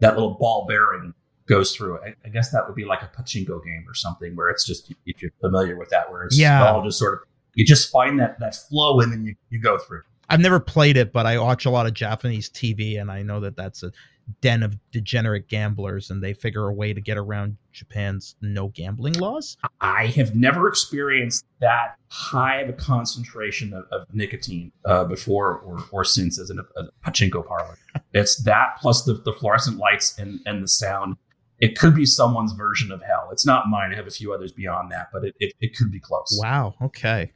that 0.00 0.14
little 0.14 0.34
ball 0.34 0.66
bearing 0.66 1.12
goes 1.46 1.74
through 1.74 1.96
it. 1.96 2.16
I, 2.24 2.28
I 2.28 2.30
guess 2.30 2.50
that 2.52 2.66
would 2.66 2.76
be 2.76 2.84
like 2.84 3.02
a 3.02 3.06
pachinko 3.08 3.64
game 3.64 3.84
or 3.88 3.94
something 3.94 4.36
where 4.36 4.50
it's 4.50 4.64
just 4.64 4.92
if 5.06 5.20
you're 5.20 5.32
familiar 5.40 5.76
with 5.76 5.88
that, 5.90 6.10
where 6.10 6.22
it's 6.24 6.38
Yeah. 6.38 6.70
all 6.70 6.82
just 6.84 6.98
sort 6.98 7.14
of 7.14 7.20
you 7.54 7.64
just 7.66 7.90
find 7.90 8.20
that 8.20 8.38
that 8.38 8.54
flow 8.54 9.00
and 9.00 9.12
then 9.12 9.24
you, 9.26 9.34
you 9.50 9.60
go 9.60 9.76
through. 9.76 10.02
I've 10.30 10.40
never 10.40 10.60
played 10.60 10.96
it, 10.96 11.12
but 11.12 11.26
I 11.26 11.38
watch 11.38 11.66
a 11.66 11.70
lot 11.70 11.86
of 11.86 11.94
Japanese 11.94 12.48
TV 12.48 13.00
and 13.00 13.10
I 13.10 13.22
know 13.22 13.40
that 13.40 13.56
that's 13.56 13.82
a 13.82 13.90
den 14.40 14.62
of 14.62 14.76
degenerate 14.92 15.48
gamblers 15.48 16.08
and 16.08 16.22
they 16.22 16.32
figure 16.32 16.68
a 16.68 16.72
way 16.72 16.92
to 16.92 17.00
get 17.00 17.18
around 17.18 17.56
Japan's 17.72 18.36
no 18.40 18.68
gambling 18.68 19.14
laws. 19.14 19.56
I 19.80 20.06
have 20.06 20.36
never 20.36 20.68
experienced 20.68 21.44
that 21.60 21.96
high 22.08 22.60
of 22.60 22.68
a 22.68 22.72
concentration 22.72 23.74
of, 23.74 23.86
of 23.90 24.06
nicotine 24.14 24.70
uh, 24.84 25.04
before 25.04 25.58
or, 25.58 25.84
or 25.90 26.04
since 26.04 26.38
as 26.38 26.48
in 26.48 26.60
a, 26.60 26.80
a 26.80 26.90
pachinko 27.04 27.46
parlor. 27.46 27.76
It's 28.12 28.42
that 28.42 28.76
plus 28.80 29.04
the, 29.04 29.14
the 29.14 29.32
fluorescent 29.32 29.78
lights 29.78 30.18
and, 30.18 30.40
and 30.44 30.62
the 30.62 30.68
sound. 30.68 31.16
It 31.60 31.78
could 31.78 31.94
be 31.94 32.06
someone's 32.06 32.52
version 32.52 32.90
of 32.90 33.02
hell. 33.02 33.28
It's 33.30 33.46
not 33.46 33.68
mine. 33.68 33.92
I 33.92 33.96
have 33.96 34.06
a 34.06 34.10
few 34.10 34.32
others 34.32 34.50
beyond 34.50 34.90
that, 34.90 35.08
but 35.12 35.24
it, 35.24 35.34
it, 35.38 35.52
it 35.60 35.76
could 35.76 35.92
be 35.92 36.00
close. 36.00 36.36
Wow. 36.40 36.74
Okay. 36.82 37.32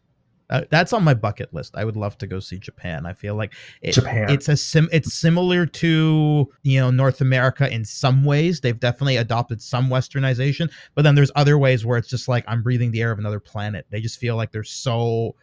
Uh, 0.50 0.62
that's 0.70 0.92
on 0.92 1.02
my 1.02 1.14
bucket 1.14 1.52
list. 1.54 1.74
I 1.76 1.84
would 1.84 1.96
love 1.96 2.18
to 2.18 2.26
go 2.26 2.38
see 2.38 2.58
Japan. 2.58 3.06
I 3.06 3.14
feel 3.14 3.34
like 3.34 3.54
it, 3.80 3.92
Japan. 3.92 4.28
It's 4.28 4.48
a 4.48 4.56
sim. 4.56 4.88
It's 4.92 5.14
similar 5.14 5.64
to 5.66 6.50
you 6.62 6.80
know 6.80 6.90
North 6.90 7.20
America 7.20 7.72
in 7.72 7.84
some 7.84 8.24
ways. 8.24 8.60
They've 8.60 8.78
definitely 8.78 9.16
adopted 9.16 9.62
some 9.62 9.88
Westernization, 9.88 10.70
but 10.94 11.02
then 11.02 11.14
there's 11.14 11.30
other 11.34 11.56
ways 11.56 11.86
where 11.86 11.96
it's 11.96 12.08
just 12.08 12.28
like 12.28 12.44
I'm 12.46 12.62
breathing 12.62 12.90
the 12.90 13.00
air 13.00 13.10
of 13.10 13.18
another 13.18 13.40
planet. 13.40 13.86
They 13.90 14.00
just 14.00 14.18
feel 14.18 14.36
like 14.36 14.52
they're 14.52 14.64
so 14.64 15.34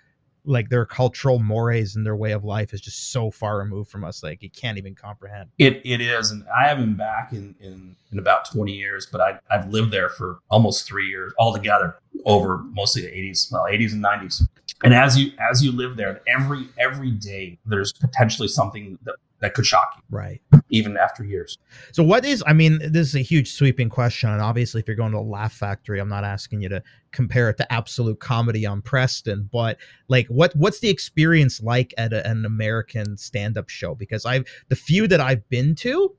like 0.46 0.70
their 0.70 0.86
cultural 0.86 1.40
mores 1.40 1.96
and 1.96 2.06
their 2.06 2.16
way 2.16 2.32
of 2.32 2.44
life 2.44 2.74
is 2.74 2.82
just 2.82 3.12
so 3.12 3.30
far 3.30 3.60
removed 3.60 3.90
from 3.90 4.04
us. 4.04 4.24
Like 4.24 4.42
you 4.42 4.50
can't 4.50 4.78
even 4.78 4.96
comprehend. 4.96 5.50
It, 5.58 5.82
it 5.86 6.02
is. 6.02 6.32
And 6.32 6.46
I 6.56 6.68
haven't 6.68 6.86
been 6.86 6.96
back 6.96 7.32
in, 7.32 7.56
in, 7.60 7.96
in 8.12 8.20
about 8.20 8.50
20 8.52 8.72
years, 8.72 9.08
but 9.12 9.22
I, 9.22 9.40
I've 9.50 9.70
lived 9.70 9.92
there 9.92 10.10
for 10.10 10.40
almost 10.50 10.88
three 10.88 11.08
years 11.08 11.34
altogether 11.38 11.96
over 12.26 12.58
mostly 12.58 13.04
the 13.04 13.10
80s, 13.10 13.52
well, 13.52 13.64
80s 13.64 13.94
and 13.94 14.04
90s. 14.04 14.48
And 14.84 14.94
as 14.94 15.18
you 15.18 15.32
as 15.52 15.64
you 15.64 15.72
live 15.72 15.96
there, 15.98 16.22
every 16.28 16.68
every 16.78 17.12
day 17.12 17.60
there's 17.66 17.94
potentially 17.94 18.48
something 18.48 18.98
that, 19.04 19.16
that 19.40 19.54
could 19.54 19.66
shock 19.66 19.94
you, 19.98 20.04
Right. 20.10 20.42
even 20.70 20.98
after 20.98 21.24
years. 21.24 21.58
So 21.92 22.04
what 22.04 22.26
is 22.26 22.44
I 22.48 22.54
mean, 22.54 22.80
this 22.80 23.08
is 23.08 23.16
a 23.16 23.22
huge 23.22 23.52
sweeping 23.52 23.90
question. 23.90 24.30
And 24.30 24.42
obviously 24.42 24.82
if 24.82 24.88
you're 24.88 24.96
going 24.96 25.12
to 25.14 25.18
a 25.18 25.20
laugh 25.20 25.54
factory, 25.54 26.00
I'm 26.00 26.10
not 26.10 26.24
asking 26.24 26.62
you 26.62 26.70
to 26.70 26.84
compare 27.12 27.50
it 27.50 27.58
to 27.58 27.74
absolute 27.74 28.20
comedy 28.20 28.66
on 28.66 28.82
Preston, 28.82 29.50
but 29.52 29.78
like 30.08 30.28
what 30.28 30.56
what's 30.56 30.80
the 30.80 30.90
experience 30.90 31.62
like 31.62 31.94
at 31.98 32.14
a, 32.14 32.26
an 32.28 32.46
American 32.46 33.18
stand-up 33.18 33.70
show? 33.70 33.96
Because 33.96 34.26
I've 34.26 34.46
the 34.70 34.76
few 34.76 35.08
that 35.08 35.20
I've 35.20 35.48
been 35.50 35.76
to, 35.76 36.16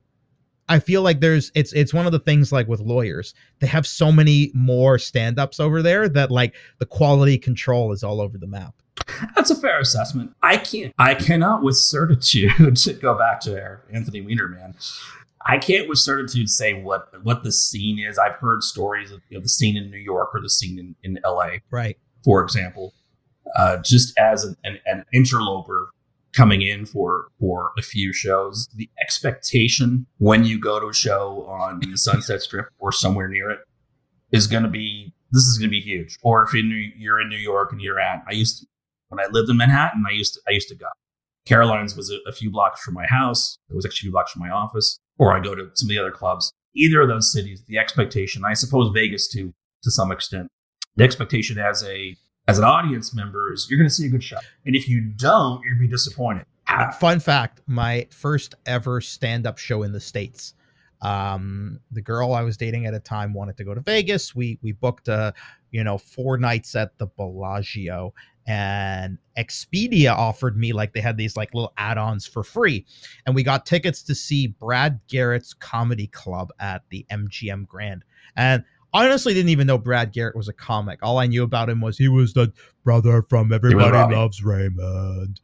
I 0.69 0.79
feel 0.79 1.01
like 1.01 1.19
there's 1.19 1.51
it's 1.55 1.73
it's 1.73 1.93
one 1.93 2.05
of 2.05 2.11
the 2.11 2.19
things 2.19 2.51
like 2.51 2.67
with 2.67 2.79
lawyers. 2.79 3.33
They 3.59 3.67
have 3.67 3.85
so 3.85 4.11
many 4.11 4.51
more 4.53 4.97
stand-ups 4.97 5.59
over 5.59 5.81
there 5.81 6.07
that 6.09 6.31
like 6.31 6.55
the 6.79 6.85
quality 6.85 7.37
control 7.37 7.91
is 7.91 8.03
all 8.03 8.21
over 8.21 8.37
the 8.37 8.47
map. 8.47 8.73
That's 9.35 9.51
a 9.51 9.55
fair 9.55 9.79
assessment. 9.79 10.33
I 10.41 10.57
can't. 10.57 10.93
I 10.97 11.15
cannot 11.15 11.63
with 11.63 11.77
certitude 11.77 12.77
to 12.77 12.93
go 13.01 13.17
back 13.17 13.41
to 13.41 13.79
Anthony 13.91 14.21
Weiner 14.21 14.47
man. 14.47 14.75
I 15.45 15.57
can't 15.57 15.89
with 15.89 15.99
certitude 15.99 16.49
say 16.49 16.73
what 16.73 17.09
what 17.23 17.43
the 17.43 17.51
scene 17.51 17.99
is. 17.99 18.17
I've 18.17 18.35
heard 18.35 18.63
stories 18.63 19.11
of 19.11 19.21
you 19.29 19.37
know, 19.37 19.41
the 19.41 19.49
scene 19.49 19.75
in 19.75 19.91
New 19.91 19.97
York 19.97 20.29
or 20.33 20.41
the 20.41 20.49
scene 20.49 20.79
in, 20.79 20.95
in 21.03 21.19
L.A. 21.25 21.61
Right. 21.69 21.97
for 22.23 22.41
example, 22.41 22.93
uh, 23.57 23.77
just 23.77 24.17
as 24.17 24.45
an, 24.45 24.55
an, 24.63 24.79
an 24.85 25.05
interloper 25.11 25.89
coming 26.35 26.61
in 26.61 26.85
for 26.85 27.27
for 27.39 27.71
a 27.77 27.81
few 27.81 28.13
shows, 28.13 28.67
the 28.75 28.89
expectation 29.01 30.05
when 30.17 30.45
you 30.45 30.59
go 30.59 30.79
to 30.79 30.87
a 30.87 30.93
show 30.93 31.45
on 31.47 31.79
the 31.79 31.95
Sunset 31.97 32.41
Strip 32.43 32.67
or 32.79 32.91
somewhere 32.91 33.27
near 33.27 33.49
it 33.49 33.59
is 34.31 34.47
going 34.47 34.63
to 34.63 34.69
be 34.69 35.13
this 35.31 35.43
is 35.43 35.57
going 35.57 35.69
to 35.69 35.71
be 35.71 35.81
huge. 35.81 36.17
Or 36.21 36.43
if 36.43 36.53
you're 36.53 37.19
in 37.19 37.29
New 37.29 37.37
York 37.37 37.71
and 37.71 37.81
you're 37.81 37.99
at, 37.99 38.23
I 38.29 38.33
used 38.33 38.59
to, 38.59 38.67
when 39.09 39.19
I 39.19 39.27
lived 39.31 39.49
in 39.49 39.57
Manhattan, 39.57 40.03
I 40.07 40.13
used 40.13 40.35
to 40.35 40.41
I 40.47 40.51
used 40.51 40.69
to 40.69 40.75
go. 40.75 40.87
Caroline's 41.45 41.95
was 41.95 42.09
a, 42.09 42.17
a 42.29 42.31
few 42.31 42.49
blocks 42.49 42.81
from 42.81 42.93
my 42.93 43.05
house. 43.07 43.57
It 43.69 43.75
was 43.75 43.85
actually 43.85 44.07
a 44.07 44.09
few 44.09 44.11
blocks 44.11 44.31
from 44.31 44.41
my 44.41 44.49
office. 44.49 44.99
Or 45.17 45.35
I 45.35 45.39
go 45.39 45.55
to 45.55 45.69
some 45.73 45.87
of 45.87 45.89
the 45.89 45.99
other 45.99 46.11
clubs. 46.11 46.51
Either 46.75 47.01
of 47.01 47.07
those 47.07 47.31
cities, 47.31 47.63
the 47.67 47.77
expectation, 47.77 48.43
I 48.45 48.53
suppose 48.53 48.91
Vegas 48.93 49.27
too, 49.27 49.53
to 49.83 49.91
some 49.91 50.11
extent, 50.11 50.47
the 50.95 51.03
expectation 51.03 51.59
as 51.59 51.83
a 51.83 52.15
as 52.47 52.57
an 52.57 52.63
audience 52.63 53.13
member 53.13 53.53
is 53.53 53.67
you're 53.69 53.77
going 53.77 53.89
to 53.89 53.93
see 53.93 54.05
a 54.05 54.09
good 54.09 54.23
show, 54.23 54.37
and 54.65 54.75
if 54.75 54.87
you 54.87 55.01
don't, 55.01 55.61
you're 55.63 55.73
going 55.73 55.81
to 55.81 55.87
be 55.87 55.91
disappointed. 55.91 56.45
Uh, 56.67 56.91
fun 56.91 57.19
fact 57.19 57.61
my 57.67 58.07
first 58.09 58.55
ever 58.65 59.01
stand-up 59.01 59.57
show 59.57 59.83
in 59.83 59.91
the 59.91 59.99
states. 59.99 60.53
Um 61.01 61.81
the 61.91 62.01
girl 62.01 62.33
i 62.33 62.41
was 62.41 62.55
dating 62.55 62.85
at 62.85 62.93
a 62.93 62.99
time 62.99 63.33
wanted 63.33 63.57
to 63.57 63.65
go 63.65 63.73
to 63.73 63.81
vegas. 63.81 64.33
We 64.33 64.57
we 64.61 64.71
booked 64.71 65.09
a 65.09 65.33
you 65.71 65.83
know 65.83 65.97
four 65.97 66.37
nights 66.37 66.75
at 66.75 66.97
the 66.97 67.07
bellagio 67.07 68.13
and 68.47 69.17
expedia 69.37 70.13
offered 70.13 70.57
me 70.57 70.71
like 70.71 70.93
they 70.93 71.01
had 71.01 71.17
these 71.17 71.35
like 71.35 71.53
little 71.53 71.73
add-ons 71.77 72.25
for 72.25 72.43
free. 72.43 72.85
And 73.25 73.35
we 73.35 73.43
got 73.43 73.65
tickets 73.65 74.01
to 74.03 74.15
see 74.15 74.47
brad 74.47 74.99
garrett's 75.09 75.53
comedy 75.53 76.07
club 76.07 76.51
at 76.59 76.83
the 76.89 77.05
mgm 77.11 77.67
grand. 77.67 78.03
And 78.37 78.63
I 78.93 79.05
honestly 79.05 79.33
didn't 79.33 79.49
even 79.49 79.67
know 79.67 79.77
Brad 79.77 80.11
Garrett 80.11 80.35
was 80.35 80.47
a 80.47 80.53
comic. 80.53 80.99
All 81.01 81.17
I 81.17 81.27
knew 81.27 81.43
about 81.43 81.69
him 81.69 81.81
was 81.81 81.97
he 81.97 82.07
was 82.07 82.33
the 82.33 82.53
brother 82.83 83.23
from 83.23 83.51
Everybody 83.51 84.15
Loves 84.15 84.43
Raymond. 84.43 85.39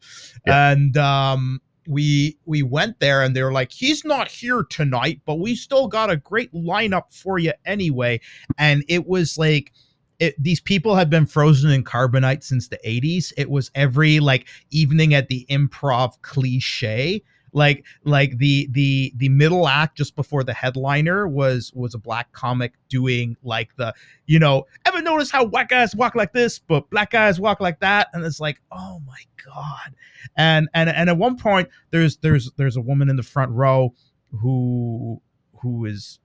Yeah. 0.46 0.70
And 0.70 0.96
um 0.96 1.60
we 1.88 2.38
we 2.44 2.62
went 2.62 3.00
there 3.00 3.22
and 3.22 3.34
they 3.34 3.42
were 3.42 3.52
like, 3.52 3.72
he's 3.72 4.04
not 4.04 4.28
here 4.28 4.62
tonight, 4.62 5.20
but 5.24 5.36
we 5.36 5.54
still 5.54 5.88
got 5.88 6.10
a 6.10 6.16
great 6.16 6.52
lineup 6.52 7.12
for 7.12 7.38
you 7.38 7.52
anyway. 7.64 8.20
And 8.58 8.84
it 8.88 9.06
was 9.06 9.36
like 9.36 9.72
it, 10.20 10.40
these 10.40 10.60
people 10.60 10.94
had 10.94 11.10
been 11.10 11.26
frozen 11.26 11.70
in 11.70 11.82
carbonite 11.82 12.44
since 12.44 12.68
the 12.68 12.78
80s. 12.86 13.32
It 13.36 13.50
was 13.50 13.70
every 13.74 14.20
like 14.20 14.46
evening 14.70 15.14
at 15.14 15.28
the 15.28 15.46
improv 15.50 16.20
cliche 16.22 17.22
like 17.52 17.84
like 18.04 18.38
the 18.38 18.68
the 18.70 19.12
the 19.16 19.28
middle 19.28 19.68
act 19.68 19.96
just 19.96 20.14
before 20.16 20.44
the 20.44 20.52
headliner 20.52 21.26
was 21.26 21.72
was 21.74 21.94
a 21.94 21.98
black 21.98 22.32
comic 22.32 22.74
doing 22.88 23.36
like 23.42 23.74
the 23.76 23.92
you 24.26 24.38
know 24.38 24.66
ever 24.86 25.00
notice 25.02 25.30
how 25.30 25.44
white 25.44 25.68
guys 25.68 25.94
walk 25.94 26.14
like 26.14 26.32
this 26.32 26.58
but 26.58 26.88
black 26.90 27.10
guys 27.10 27.40
walk 27.40 27.60
like 27.60 27.80
that? 27.80 28.08
And 28.12 28.24
it's 28.24 28.40
like 28.40 28.60
oh 28.72 29.00
my 29.06 29.18
god. 29.44 29.94
And 30.36 30.68
and 30.74 30.88
and 30.88 31.10
at 31.10 31.16
one 31.16 31.36
point 31.36 31.68
there's 31.90 32.16
there's 32.18 32.50
there's 32.56 32.76
a 32.76 32.80
woman 32.80 33.08
in 33.08 33.16
the 33.16 33.22
front 33.22 33.52
row 33.52 33.94
who 34.40 35.20
who 35.60 35.84
is 35.84 36.18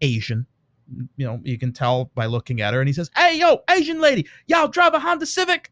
asian 0.00 0.46
you 1.16 1.26
know 1.26 1.40
you 1.42 1.58
can 1.58 1.72
tell 1.72 2.10
by 2.14 2.26
looking 2.26 2.60
at 2.60 2.72
her 2.72 2.80
and 2.80 2.88
he 2.88 2.92
says 2.92 3.10
hey 3.16 3.38
yo 3.38 3.60
asian 3.70 4.00
lady 4.00 4.26
y'all 4.46 4.68
drive 4.68 4.94
a 4.94 4.98
honda 4.98 5.26
civic 5.26 5.70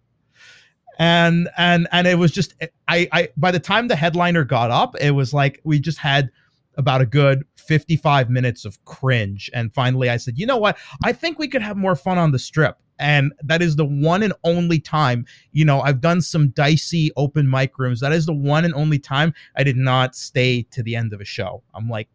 and 0.99 1.49
and 1.57 1.89
and 1.93 2.07
it 2.07 2.19
was 2.19 2.33
just 2.33 2.55
i 2.89 3.09
i 3.13 3.29
by 3.37 3.51
the 3.51 3.61
time 3.61 3.89
the 3.89 3.97
headliner 3.97 4.45
got 4.45 4.71
up 4.71 4.97
it 5.01 5.13
was 5.13 5.35
like 5.35 5.61
we 5.65 5.79
just 5.79 5.99
had 5.99 6.31
about 6.77 7.01
a 7.01 7.07
good 7.07 7.45
55 7.57 8.31
minutes 8.31 8.65
of 8.65 8.83
cringe. 8.85 9.51
And 9.55 9.73
finally 9.75 10.09
i 10.11 10.17
said 10.17 10.39
you 10.39 10.47
know 10.47 10.57
what? 10.57 10.79
I 11.05 11.13
think 11.13 11.39
we 11.39 11.49
could 11.49 11.63
have 11.63 11.77
more 11.77 11.97
fun 11.97 12.19
on 12.19 12.33
the 12.33 12.39
strip. 12.39 12.79
And 12.99 13.33
that 13.43 13.61
is 13.61 13.77
the 13.77 13.85
one 13.85 14.23
and 14.23 14.33
only 14.45 14.79
time 14.79 15.27
you 15.53 15.65
know 15.65 15.81
i've 15.83 16.01
done 16.01 16.23
some 16.23 16.49
dicey 16.51 17.11
open 17.17 17.49
mic 17.49 17.79
rooms. 17.79 18.01
That 18.01 18.13
is 18.13 18.27
the 18.27 18.35
one 18.35 18.65
and 18.65 18.75
only 18.75 18.99
time 18.99 19.35
i 19.57 19.63
did 19.63 19.77
not 19.77 20.15
stay 20.15 20.63
to 20.71 20.83
the 20.83 20.97
end 20.97 21.13
of 21.13 21.21
a 21.21 21.25
show. 21.25 21.63
I'm 21.75 21.89
like 21.89 22.09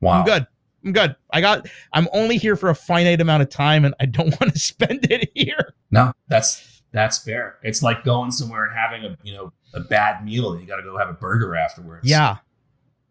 Wow, 0.00 0.18
i'm 0.18 0.24
good. 0.24 0.46
I'm 0.84 0.92
good. 0.92 1.16
I 1.32 1.40
got 1.40 1.68
i'm 1.92 2.08
only 2.12 2.36
here 2.36 2.56
for 2.56 2.70
a 2.70 2.74
finite 2.74 3.20
amount 3.20 3.42
of 3.42 3.48
time 3.48 3.84
and 3.84 3.94
i 4.00 4.06
don't 4.06 4.30
want 4.40 4.52
to 4.52 4.58
spend 4.58 5.10
it 5.10 5.30
here. 5.34 5.74
No, 5.90 6.12
that's 6.28 6.73
that's 6.94 7.18
fair. 7.18 7.58
It's 7.62 7.82
like 7.82 8.04
going 8.04 8.30
somewhere 8.30 8.64
and 8.64 8.74
having 8.74 9.04
a 9.04 9.18
you 9.22 9.34
know 9.34 9.52
a 9.74 9.80
bad 9.80 10.24
meal 10.24 10.52
and 10.52 10.60
you 10.62 10.66
got 10.66 10.76
to 10.76 10.82
go 10.82 10.96
have 10.96 11.08
a 11.10 11.14
burger 11.14 11.56
afterwards. 11.56 12.08
yeah 12.08 12.36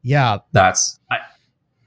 yeah 0.01 0.37
that's 0.53 0.99
I 1.11 1.17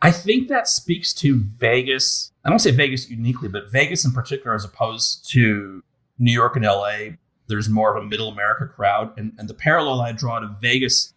I 0.02 0.10
think 0.10 0.48
that 0.48 0.68
speaks 0.68 1.14
to 1.14 1.40
Vegas. 1.58 2.30
I 2.44 2.50
don't 2.50 2.58
say 2.58 2.70
Vegas 2.70 3.08
uniquely, 3.10 3.48
but 3.48 3.72
Vegas 3.72 4.04
in 4.04 4.12
particular, 4.12 4.54
as 4.54 4.64
opposed 4.64 5.28
to 5.30 5.82
New 6.18 6.32
York 6.32 6.54
and 6.54 6.64
LA. 6.64 7.16
There's 7.48 7.68
more 7.68 7.96
of 7.96 8.02
a 8.02 8.06
middle 8.06 8.28
America 8.28 8.66
crowd, 8.66 9.16
and, 9.16 9.32
and 9.38 9.48
the 9.48 9.54
parallel 9.54 10.00
I 10.00 10.12
draw 10.12 10.38
to 10.40 10.54
Vegas 10.60 11.14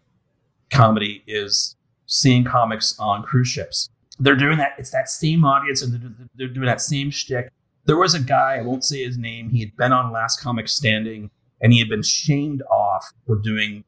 comedy 0.70 1.24
is 1.28 1.76
seeing 2.06 2.44
comics 2.44 2.98
on 3.00 3.24
cruise 3.24 3.48
ships. 3.48 3.90
They're 4.18 4.36
doing 4.36 4.58
that. 4.58 4.76
It's 4.78 4.92
that 4.92 5.10
same 5.10 5.44
audience, 5.44 5.82
and 5.82 5.94
they're, 5.94 6.28
they're 6.36 6.48
doing 6.48 6.68
that 6.68 6.82
same 6.82 7.10
shtick. 7.10 7.52
There 7.86 7.98
was 7.98 8.14
a 8.14 8.20
guy, 8.20 8.58
I 8.58 8.62
won't 8.62 8.84
say 8.84 9.04
his 9.04 9.18
name. 9.18 9.50
He 9.50 9.62
had 9.62 9.76
been 9.76 9.92
on 9.92 10.12
Last 10.12 10.42
Comic 10.42 10.68
Standing, 10.68 11.32
and 11.62 11.74
he 11.74 11.80
had 11.80 11.90
been 11.90 12.04
shamed 12.04 12.62
off 12.72 13.14
for 13.26 13.36
doing, 13.36 13.84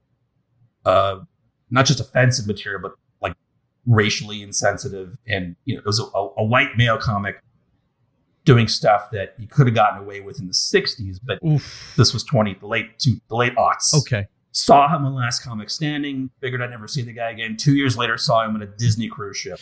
uh, 0.85 1.19
not 1.69 1.85
just 1.85 1.99
offensive 1.99 2.47
material, 2.47 2.81
but 2.81 2.93
like 3.21 3.35
racially 3.85 4.41
insensitive. 4.41 5.17
And 5.27 5.55
you 5.65 5.75
know, 5.75 5.79
it 5.79 5.85
was 5.85 5.99
a, 5.99 6.03
a 6.37 6.43
white 6.43 6.77
male 6.77 6.97
comic 6.97 7.41
doing 8.43 8.67
stuff 8.67 9.11
that 9.11 9.35
he 9.37 9.45
could 9.45 9.67
have 9.67 9.75
gotten 9.75 9.99
away 9.99 10.19
with 10.21 10.39
in 10.39 10.47
the 10.47 10.53
'60s, 10.53 11.19
but 11.23 11.39
Oof. 11.45 11.93
this 11.95 12.13
was 12.13 12.23
20 12.23 12.55
the 12.55 12.67
late 12.67 12.97
two, 12.97 13.17
the 13.29 13.35
late 13.35 13.55
aughts. 13.55 13.93
Okay. 13.93 14.27
Saw 14.53 14.93
him 14.93 15.05
on 15.05 15.15
Last 15.15 15.43
Comic 15.43 15.69
Standing. 15.69 16.29
Figured 16.41 16.61
I'd 16.61 16.71
never 16.71 16.87
see 16.87 17.03
the 17.03 17.13
guy 17.13 17.31
again. 17.31 17.55
Two 17.55 17.73
years 17.73 17.95
later, 17.97 18.17
saw 18.17 18.43
him 18.43 18.55
on 18.55 18.61
a 18.61 18.65
Disney 18.65 19.07
cruise 19.07 19.37
ship. 19.37 19.59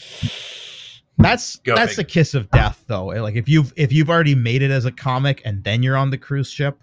That's 1.20 1.58
Go 1.58 1.76
that's 1.76 1.92
figure. 1.92 2.04
the 2.04 2.10
kiss 2.10 2.34
of 2.34 2.50
death, 2.52 2.84
though. 2.88 3.12
Eh, 3.12 3.22
like 3.22 3.36
if 3.36 3.48
you've 3.50 3.74
if 3.76 3.92
you've 3.92 4.10
already 4.10 4.36
made 4.36 4.62
it 4.62 4.72
as 4.72 4.86
a 4.86 4.92
comic 4.92 5.42
and 5.46 5.64
then 5.64 5.84
you're 5.84 5.98
on 5.98 6.10
the 6.10 6.18
cruise 6.18 6.50
ship. 6.50 6.80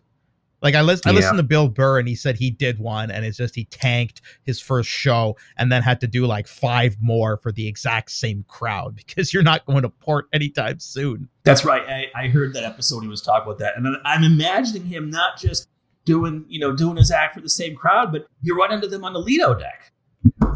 Like 0.63 0.75
I 0.75 0.81
listen, 0.81 1.09
I 1.09 1.13
Yeah. 1.13 1.17
listened 1.17 1.37
to 1.39 1.43
Bill 1.43 1.69
Burr 1.69 1.99
and 1.99 2.09
he 2.09 2.15
said 2.15 2.37
he 2.37 2.51
did 2.51 2.79
one 2.79 3.11
and 3.11 3.25
it's 3.27 3.37
just 3.37 3.55
he 3.55 3.65
tanked 3.67 4.23
his 4.43 4.59
first 4.61 4.89
show 4.89 5.37
and 5.59 5.71
then 5.71 5.83
had 5.83 6.01
to 6.01 6.07
do 6.07 6.27
like 6.27 6.47
five 6.49 6.97
more 7.01 7.37
for 7.37 7.53
the 7.53 7.67
exact 7.69 8.11
same 8.11 8.45
crowd 8.49 8.95
because 9.07 9.33
you're 9.35 9.43
not 9.43 9.65
going 9.67 9.83
to 9.83 9.89
port 9.91 10.27
anytime 10.33 10.79
soon. 10.81 11.29
That's 11.45 11.65
right. 11.65 11.83
I, 12.15 12.25
I 12.25 12.29
heard 12.29 12.55
that 12.55 12.65
episode. 12.65 13.01
He 13.03 13.09
was 13.09 13.21
talking 13.23 13.47
about 13.47 13.59
that, 13.59 13.75
and 13.77 13.97
I'm 14.05 14.25
imagining 14.25 14.87
him 14.87 15.11
not 15.11 15.39
just 15.39 15.69
doing 16.05 16.45
you 16.49 16.59
know 16.59 16.75
doing 16.75 16.97
his 16.97 17.11
act 17.11 17.35
for 17.35 17.41
the 17.43 17.49
same 17.51 17.75
crowd, 17.77 18.11
but 18.11 18.27
you 18.43 18.57
run 18.57 18.73
into 18.73 18.87
them 18.89 19.05
on 19.05 19.13
the 19.13 19.21
Lido 19.21 19.55
deck. 19.55 19.93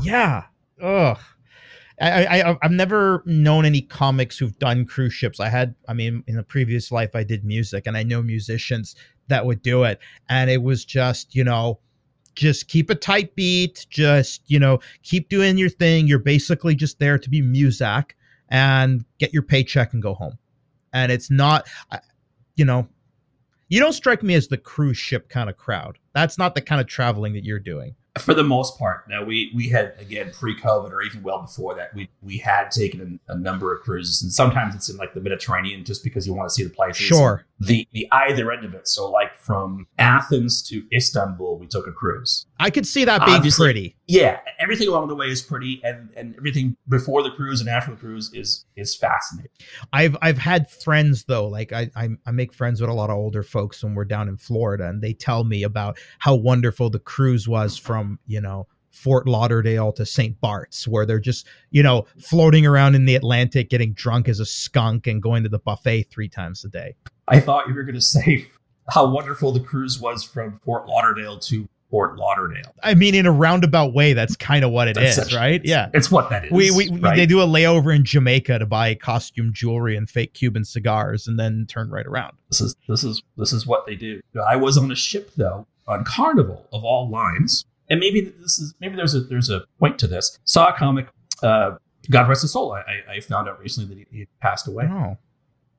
Yeah. 0.02 0.44
Ugh. 0.82 1.18
I, 2.00 2.40
I 2.40 2.56
I've 2.62 2.70
never 2.70 3.22
known 3.26 3.64
any 3.64 3.82
comics 3.82 4.38
who've 4.38 4.58
done 4.58 4.86
cruise 4.86 5.12
ships. 5.12 5.38
I 5.38 5.48
had, 5.48 5.74
I 5.88 5.92
mean, 5.92 6.24
in 6.26 6.38
a 6.38 6.42
previous 6.42 6.90
life, 6.90 7.14
I 7.14 7.24
did 7.24 7.44
music, 7.44 7.86
and 7.86 7.96
I 7.96 8.02
know 8.02 8.22
musicians 8.22 8.96
that 9.28 9.44
would 9.44 9.62
do 9.62 9.84
it, 9.84 10.00
and 10.28 10.50
it 10.50 10.62
was 10.62 10.84
just, 10.84 11.34
you 11.34 11.44
know, 11.44 11.78
just 12.34 12.68
keep 12.68 12.90
a 12.90 12.94
tight 12.94 13.34
beat, 13.34 13.86
just 13.90 14.42
you 14.46 14.58
know, 14.58 14.80
keep 15.02 15.28
doing 15.28 15.58
your 15.58 15.68
thing. 15.68 16.06
You're 16.06 16.18
basically 16.18 16.74
just 16.74 16.98
there 16.98 17.18
to 17.18 17.28
be 17.28 17.42
Muzak 17.42 18.12
and 18.48 19.04
get 19.18 19.32
your 19.32 19.42
paycheck 19.42 19.92
and 19.92 20.02
go 20.02 20.14
home. 20.14 20.38
And 20.92 21.12
it's 21.12 21.30
not, 21.30 21.68
you 22.56 22.64
know, 22.64 22.88
you 23.68 23.78
don't 23.78 23.92
strike 23.92 24.22
me 24.22 24.34
as 24.34 24.48
the 24.48 24.58
cruise 24.58 24.98
ship 24.98 25.28
kind 25.28 25.48
of 25.48 25.56
crowd. 25.56 25.98
That's 26.14 26.36
not 26.36 26.54
the 26.54 26.60
kind 26.60 26.80
of 26.80 26.88
traveling 26.88 27.34
that 27.34 27.44
you're 27.44 27.60
doing. 27.60 27.94
For 28.18 28.34
the 28.34 28.42
most 28.42 28.76
part, 28.78 29.08
now 29.08 29.22
we 29.24 29.52
we 29.54 29.68
had 29.68 29.94
again 29.98 30.32
pre-COVID 30.32 30.90
or 30.90 31.00
even 31.02 31.22
well 31.22 31.42
before 31.42 31.74
that, 31.76 31.94
we 31.94 32.08
we 32.22 32.38
had 32.38 32.70
taken 32.70 33.20
a, 33.28 33.34
a 33.34 33.38
number 33.38 33.72
of 33.72 33.82
cruises, 33.82 34.20
and 34.22 34.32
sometimes 34.32 34.74
it's 34.74 34.88
in 34.88 34.96
like 34.96 35.14
the 35.14 35.20
Mediterranean 35.20 35.84
just 35.84 36.02
because 36.02 36.26
you 36.26 36.34
want 36.34 36.48
to 36.48 36.54
see 36.54 36.64
the 36.64 36.70
places. 36.70 37.02
Sure. 37.06 37.44
The 37.60 37.86
the 37.92 38.08
either 38.10 38.50
end 38.50 38.64
of 38.64 38.74
it. 38.74 38.88
So 38.88 39.08
like 39.10 39.36
from 39.36 39.86
Athens 39.98 40.62
to 40.70 40.82
Istanbul, 40.92 41.58
we 41.58 41.66
took 41.66 41.86
a 41.86 41.92
cruise. 41.92 42.46
I 42.58 42.70
could 42.70 42.86
see 42.86 43.04
that 43.04 43.24
being 43.24 43.36
Obviously- 43.36 43.66
pretty. 43.66 43.96
yeah, 44.06 44.40
everything 44.58 44.88
along 44.88 45.08
the 45.08 45.14
way 45.14 45.26
is 45.28 45.42
pretty, 45.42 45.80
and 45.84 46.08
and 46.16 46.34
everything 46.36 46.76
before 46.88 47.22
the 47.22 47.30
cruise 47.30 47.60
and 47.60 47.68
after 47.70 47.92
the 47.92 47.96
cruise 47.98 48.32
is 48.34 48.64
is 48.76 48.96
fascinating. 48.96 49.50
I've 49.92 50.16
I've 50.22 50.38
had 50.38 50.68
friends 50.70 51.24
though, 51.24 51.46
like 51.46 51.72
I, 51.72 51.90
I 51.94 52.08
I 52.26 52.30
make 52.32 52.52
friends 52.54 52.80
with 52.80 52.90
a 52.90 52.94
lot 52.94 53.10
of 53.10 53.16
older 53.16 53.42
folks 53.42 53.84
when 53.84 53.94
we're 53.94 54.04
down 54.06 54.28
in 54.28 54.36
Florida, 54.36 54.88
and 54.88 55.00
they 55.02 55.12
tell 55.12 55.44
me 55.44 55.62
about 55.62 55.98
how 56.18 56.34
wonderful 56.34 56.88
the 56.90 56.98
cruise 56.98 57.46
was 57.46 57.76
from 57.76 57.99
you 58.26 58.40
know 58.40 58.66
Fort 58.90 59.26
Lauderdale 59.28 59.92
to 59.92 60.04
St. 60.04 60.40
Bart's, 60.40 60.86
where 60.88 61.06
they're 61.06 61.20
just 61.20 61.46
you 61.70 61.82
know 61.82 62.06
floating 62.18 62.66
around 62.66 62.94
in 62.94 63.04
the 63.04 63.14
Atlantic, 63.14 63.70
getting 63.70 63.92
drunk 63.92 64.28
as 64.28 64.40
a 64.40 64.46
skunk, 64.46 65.06
and 65.06 65.22
going 65.22 65.42
to 65.42 65.48
the 65.48 65.58
buffet 65.58 66.04
three 66.10 66.28
times 66.28 66.64
a 66.64 66.68
day. 66.68 66.94
I 67.28 67.40
thought 67.40 67.68
you 67.68 67.74
were 67.74 67.84
going 67.84 67.94
to 67.94 68.00
say 68.00 68.46
how 68.88 69.08
wonderful 69.08 69.52
the 69.52 69.60
cruise 69.60 70.00
was 70.00 70.24
from 70.24 70.58
Fort 70.64 70.88
Lauderdale 70.88 71.38
to 71.38 71.68
Fort 71.90 72.16
Lauderdale. 72.16 72.74
I 72.82 72.94
mean, 72.94 73.14
in 73.14 73.26
a 73.26 73.32
roundabout 73.32 73.92
way, 73.92 74.12
that's 74.12 74.36
kind 74.36 74.64
of 74.64 74.70
what 74.70 74.88
it 74.88 74.94
That's 74.94 75.18
is, 75.18 75.24
such- 75.24 75.34
right? 75.34 75.60
Yeah. 75.64 75.90
It's 75.92 76.10
what 76.10 76.30
that 76.30 76.44
is. 76.44 76.50
We, 76.52 76.70
we, 76.70 76.88
we 76.88 77.00
right? 77.00 77.16
they 77.16 77.26
do 77.26 77.40
a 77.40 77.46
layover 77.46 77.94
in 77.94 78.04
Jamaica 78.04 78.60
to 78.60 78.66
buy 78.66 78.94
costume 78.94 79.52
jewelry 79.52 79.96
and 79.96 80.08
fake 80.08 80.34
Cuban 80.34 80.64
cigars, 80.64 81.26
and 81.26 81.38
then 81.38 81.66
turn 81.68 81.90
right 81.90 82.06
around. 82.06 82.36
this 82.48 82.60
is 82.60 82.76
this 82.88 83.04
is 83.04 83.22
this 83.36 83.52
is 83.52 83.66
what 83.66 83.86
they 83.86 83.96
do. 83.96 84.20
I 84.46 84.56
was 84.56 84.78
on 84.78 84.90
a 84.90 84.96
ship 84.96 85.32
though 85.36 85.66
on 85.88 86.04
Carnival 86.04 86.68
of 86.72 86.84
all 86.84 87.10
lines, 87.10 87.64
and 87.90 88.00
maybe 88.00 88.20
this 88.20 88.58
is 88.58 88.74
maybe 88.80 88.96
there's 88.96 89.14
a 89.14 89.20
there's 89.20 89.50
a 89.50 89.64
point 89.78 89.98
to 89.98 90.06
this. 90.06 90.38
Saw 90.44 90.68
a 90.68 90.72
comic. 90.72 91.08
Uh, 91.42 91.72
God 92.08 92.28
rest 92.28 92.42
his 92.42 92.52
soul. 92.52 92.72
I, 92.72 93.12
I- 93.16 93.20
found 93.20 93.48
out 93.48 93.60
recently 93.60 93.94
that 93.94 94.08
he, 94.10 94.18
he 94.20 94.26
passed 94.40 94.66
away. 94.66 94.88
Oh, 94.90 95.18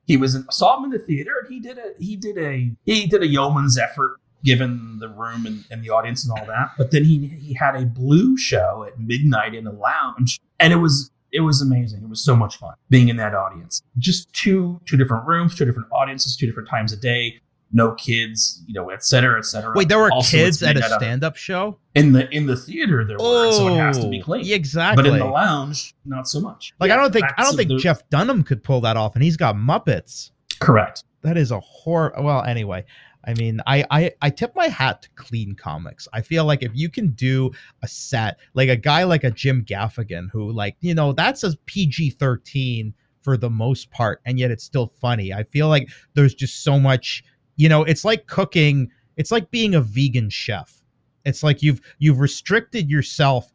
he 0.06 0.16
was 0.16 0.34
in, 0.34 0.44
saw 0.50 0.78
him 0.78 0.84
in 0.84 0.90
the 0.90 0.98
theater 0.98 1.32
and 1.42 1.52
he 1.52 1.60
did 1.60 1.78
a 1.78 1.92
he 1.98 2.16
did 2.16 2.38
a 2.38 2.70
he 2.84 3.06
did 3.06 3.22
a 3.22 3.26
yeoman's 3.26 3.78
effort 3.78 4.18
given 4.44 4.98
the 4.98 5.08
room 5.08 5.46
and, 5.46 5.64
and 5.70 5.84
the 5.84 5.90
audience 5.90 6.24
and 6.28 6.36
all 6.36 6.44
that 6.46 6.70
but 6.76 6.90
then 6.90 7.04
he 7.04 7.28
he 7.28 7.54
had 7.54 7.76
a 7.76 7.86
blue 7.86 8.36
show 8.36 8.84
at 8.88 8.98
midnight 8.98 9.54
in 9.54 9.66
a 9.68 9.72
lounge 9.72 10.40
and 10.58 10.72
it 10.72 10.76
was 10.76 11.10
it 11.32 11.40
was 11.40 11.62
amazing 11.62 12.02
it 12.02 12.08
was 12.08 12.22
so 12.24 12.34
much 12.34 12.56
fun 12.56 12.74
being 12.90 13.08
in 13.08 13.16
that 13.16 13.34
audience 13.34 13.82
just 13.98 14.32
two 14.32 14.80
two 14.84 14.96
different 14.96 15.24
rooms 15.28 15.54
two 15.54 15.64
different 15.64 15.88
audiences 15.92 16.36
two 16.36 16.46
different 16.46 16.68
times 16.68 16.92
a 16.92 16.96
day 16.96 17.38
no 17.72 17.92
kids 17.94 18.62
you 18.66 18.74
know 18.74 18.90
et 18.90 19.02
cetera 19.04 19.38
et 19.38 19.44
cetera 19.44 19.72
wait, 19.74 19.88
there 19.88 19.98
were 19.98 20.12
Also, 20.12 20.36
kids 20.36 20.62
at 20.62 20.72
a 20.72 20.74
made 20.80 20.84
out 20.84 20.92
of- 20.92 21.00
stand-up 21.00 21.36
show. 21.36 21.78
in 21.94 22.12
the 22.12 22.28
in 22.34 22.46
the 22.46 22.56
theater 22.56 23.04
there 23.04 23.16
were 23.16 23.52
so 23.52 23.68
it 23.68 23.78
has 23.78 23.98
to 23.98 24.08
be 24.08 24.20
Oh, 24.20 24.24
clean 24.24 24.52
exactly. 24.52 25.02
but 25.02 25.10
in 25.12 25.18
the 25.18 25.24
lounge 25.24 25.94
not 26.04 26.28
so 26.28 26.40
much 26.40 26.72
Like 26.80 26.90
I 26.90 26.96
don't 26.96 27.12
think 27.12 27.26
I 27.38 27.42
don't 27.42 27.56
think 27.56 27.68
the- 27.68 27.78
Jeff 27.78 28.08
Dunham 28.10 28.42
could 28.42 28.62
pull 28.62 28.80
that 28.82 28.96
off, 28.96 29.14
and 29.14 29.22
he's 29.24 29.36
got 29.36 29.56
Muppets. 29.56 30.30
correct 30.60 31.04
That 31.22 31.36
is 31.36 31.50
a 31.50 31.60
horror. 31.60 32.12
Well, 32.20 32.42
anyway, 32.42 32.84
I 33.24 33.34
mean, 33.34 33.60
I, 33.66 33.84
I 33.90 34.10
I 34.20 34.30
tip 34.30 34.52
my 34.56 34.66
hat 34.66 35.02
to 35.02 35.08
clean 35.14 35.54
comics. 35.54 36.08
I 36.12 36.20
feel 36.22 36.44
like 36.44 36.64
if 36.64 36.72
you 36.74 36.88
can 36.90 37.10
do 37.12 37.52
a 37.82 37.86
set 37.88 38.38
like 38.54 38.68
a 38.68 38.74
guy 38.76 39.04
like 39.04 39.22
a 39.22 39.30
Jim 39.30 39.64
Gaffigan, 39.64 40.28
who 40.32 40.50
like 40.50 40.74
you 40.80 40.94
know 40.94 41.12
that's 41.12 41.44
a 41.44 41.56
PG 41.66 42.10
thirteen 42.18 42.92
for 43.22 43.36
the 43.36 43.48
most 43.48 43.88
part, 43.92 44.20
and 44.26 44.36
yet 44.40 44.50
it's 44.50 44.64
still 44.64 44.88
funny. 45.00 45.32
I 45.32 45.44
feel 45.44 45.68
like 45.68 45.88
there's 46.14 46.34
just 46.34 46.64
so 46.64 46.80
much. 46.80 47.22
You 47.56 47.68
know, 47.68 47.82
it's 47.84 48.04
like 48.04 48.26
cooking. 48.26 48.90
It's 49.16 49.30
like 49.30 49.50
being 49.50 49.74
a 49.74 49.80
vegan 49.80 50.30
chef. 50.30 50.82
It's 51.24 51.42
like 51.42 51.62
you've 51.62 51.80
you've 51.98 52.20
restricted 52.20 52.90
yourself 52.90 53.52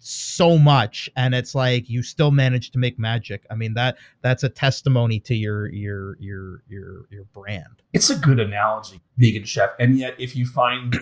so 0.00 0.56
much 0.56 1.10
and 1.16 1.34
it's 1.34 1.56
like 1.56 1.90
you 1.90 2.04
still 2.04 2.30
manage 2.30 2.70
to 2.70 2.78
make 2.78 3.00
magic 3.00 3.44
i 3.50 3.54
mean 3.56 3.74
that 3.74 3.98
that's 4.22 4.44
a 4.44 4.48
testimony 4.48 5.18
to 5.18 5.34
your 5.34 5.66
your 5.72 6.16
your 6.20 6.62
your 6.68 7.06
your 7.10 7.24
brand 7.34 7.78
it's 7.92 8.10
a 8.10 8.16
good 8.16 8.38
analogy, 8.38 9.00
vegan 9.16 9.44
chef. 9.44 9.70
And 9.78 9.98
yet, 9.98 10.14
if 10.18 10.36
you 10.36 10.46
find 10.46 10.96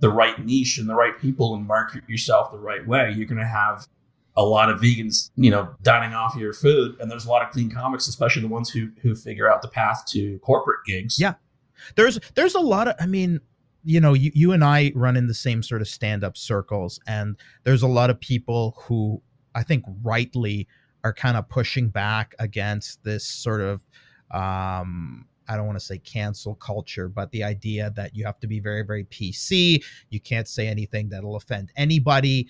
the 0.00 0.10
right 0.10 0.44
niche 0.44 0.78
and 0.78 0.88
the 0.88 0.94
right 0.94 1.18
people 1.18 1.54
and 1.54 1.66
market 1.66 2.08
yourself 2.08 2.50
the 2.50 2.58
right 2.58 2.86
way, 2.86 3.12
you're 3.16 3.26
going 3.26 3.40
to 3.40 3.46
have 3.46 3.86
a 4.34 4.42
lot 4.42 4.70
of 4.70 4.80
vegans, 4.80 5.30
you 5.36 5.50
know, 5.50 5.74
dining 5.82 6.14
off 6.14 6.34
your 6.34 6.54
food. 6.54 6.96
And 6.98 7.10
there's 7.10 7.26
a 7.26 7.30
lot 7.30 7.42
of 7.42 7.50
clean 7.50 7.70
comics, 7.70 8.08
especially 8.08 8.42
the 8.42 8.48
ones 8.48 8.70
who 8.70 8.90
who 9.02 9.14
figure 9.14 9.50
out 9.50 9.62
the 9.62 9.68
path 9.68 10.04
to 10.08 10.38
corporate 10.38 10.80
gigs. 10.86 11.18
Yeah. 11.20 11.34
There's 11.96 12.18
there's 12.34 12.54
a 12.54 12.60
lot 12.60 12.88
of 12.88 12.94
i 13.00 13.06
mean 13.06 13.40
you 13.84 14.00
know 14.00 14.14
you, 14.14 14.30
you 14.34 14.52
and 14.52 14.64
i 14.64 14.92
run 14.94 15.16
in 15.16 15.26
the 15.26 15.34
same 15.34 15.62
sort 15.62 15.80
of 15.80 15.88
stand-up 15.88 16.36
circles 16.36 17.00
and 17.06 17.36
there's 17.64 17.82
a 17.82 17.88
lot 17.88 18.10
of 18.10 18.20
people 18.20 18.76
who 18.78 19.20
i 19.54 19.62
think 19.62 19.84
rightly 20.02 20.66
are 21.04 21.12
kind 21.12 21.36
of 21.36 21.48
pushing 21.48 21.88
back 21.88 22.34
against 22.38 23.02
this 23.04 23.24
sort 23.26 23.60
of 23.60 23.84
um 24.30 25.26
I 25.48 25.56
don't 25.56 25.66
want 25.66 25.78
to 25.78 25.84
say 25.84 25.98
cancel 25.98 26.54
culture, 26.54 27.08
but 27.08 27.30
the 27.30 27.44
idea 27.44 27.92
that 27.96 28.14
you 28.14 28.24
have 28.24 28.38
to 28.40 28.46
be 28.46 28.60
very, 28.60 28.82
very 28.82 29.04
PC. 29.04 29.82
You 30.08 30.20
can't 30.20 30.48
say 30.48 30.68
anything 30.68 31.08
that'll 31.08 31.36
offend 31.36 31.72
anybody. 31.76 32.48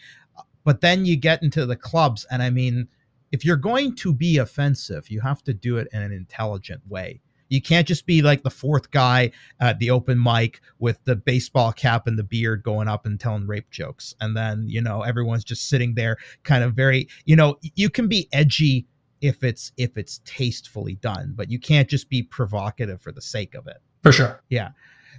But 0.65 0.81
then 0.81 1.05
you 1.05 1.17
get 1.17 1.43
into 1.43 1.67
the 1.67 1.75
clubs, 1.75 2.25
and 2.31 2.43
I 2.43 2.51
mean, 2.51 2.87
if 3.33 3.45
you're 3.45 3.57
going 3.57 3.97
to 3.97 4.13
be 4.13 4.39
offensive, 4.39 5.11
you 5.11 5.21
have 5.21 5.43
to 5.45 5.55
do 5.55 5.79
it 5.79 5.89
in 5.93 6.03
an 6.03 6.13
intelligent 6.13 6.83
way. 6.89 7.21
You 7.53 7.61
can't 7.61 7.87
just 7.87 8.07
be 8.07 8.23
like 8.23 8.43
the 8.43 8.51
fourth 8.51 8.91
guy 8.91 9.33
at 9.61 9.79
the 9.79 9.91
open 9.91 10.23
mic 10.23 10.61
with 10.79 11.03
the 11.05 11.17
baseball 11.17 11.73
cap 11.73 12.07
and 12.07 12.19
the 12.19 12.25
beard 12.25 12.63
going 12.63 12.89
up 12.89 13.07
and 13.07 13.21
telling 13.21 13.47
rape 13.47 13.71
jokes. 13.71 14.15
And 14.21 14.37
then, 14.37 14.65
you 14.69 14.81
know, 14.81 15.03
everyone's 15.03 15.45
just 15.45 15.69
sitting 15.69 15.95
there 15.95 16.17
kind 16.45 16.65
of 16.65 16.75
very, 16.75 17.09
you 17.25 17.37
know, 17.37 17.59
you 17.75 17.91
can 17.91 18.09
be 18.09 18.29
edgy 18.33 18.87
if 19.21 19.45
it's 19.45 19.71
if 19.77 19.97
it's 19.97 20.21
tastefully 20.25 20.97
done, 20.97 21.35
but 21.37 21.51
you 21.51 21.61
can't 21.61 21.89
just 21.89 22.09
be 22.09 22.23
provocative 22.23 23.01
for 23.01 23.13
the 23.13 23.23
sake 23.23 23.55
of 23.55 23.67
it. 23.67 23.77
for 24.03 24.13
sure. 24.13 24.43
Yeah 24.49 24.71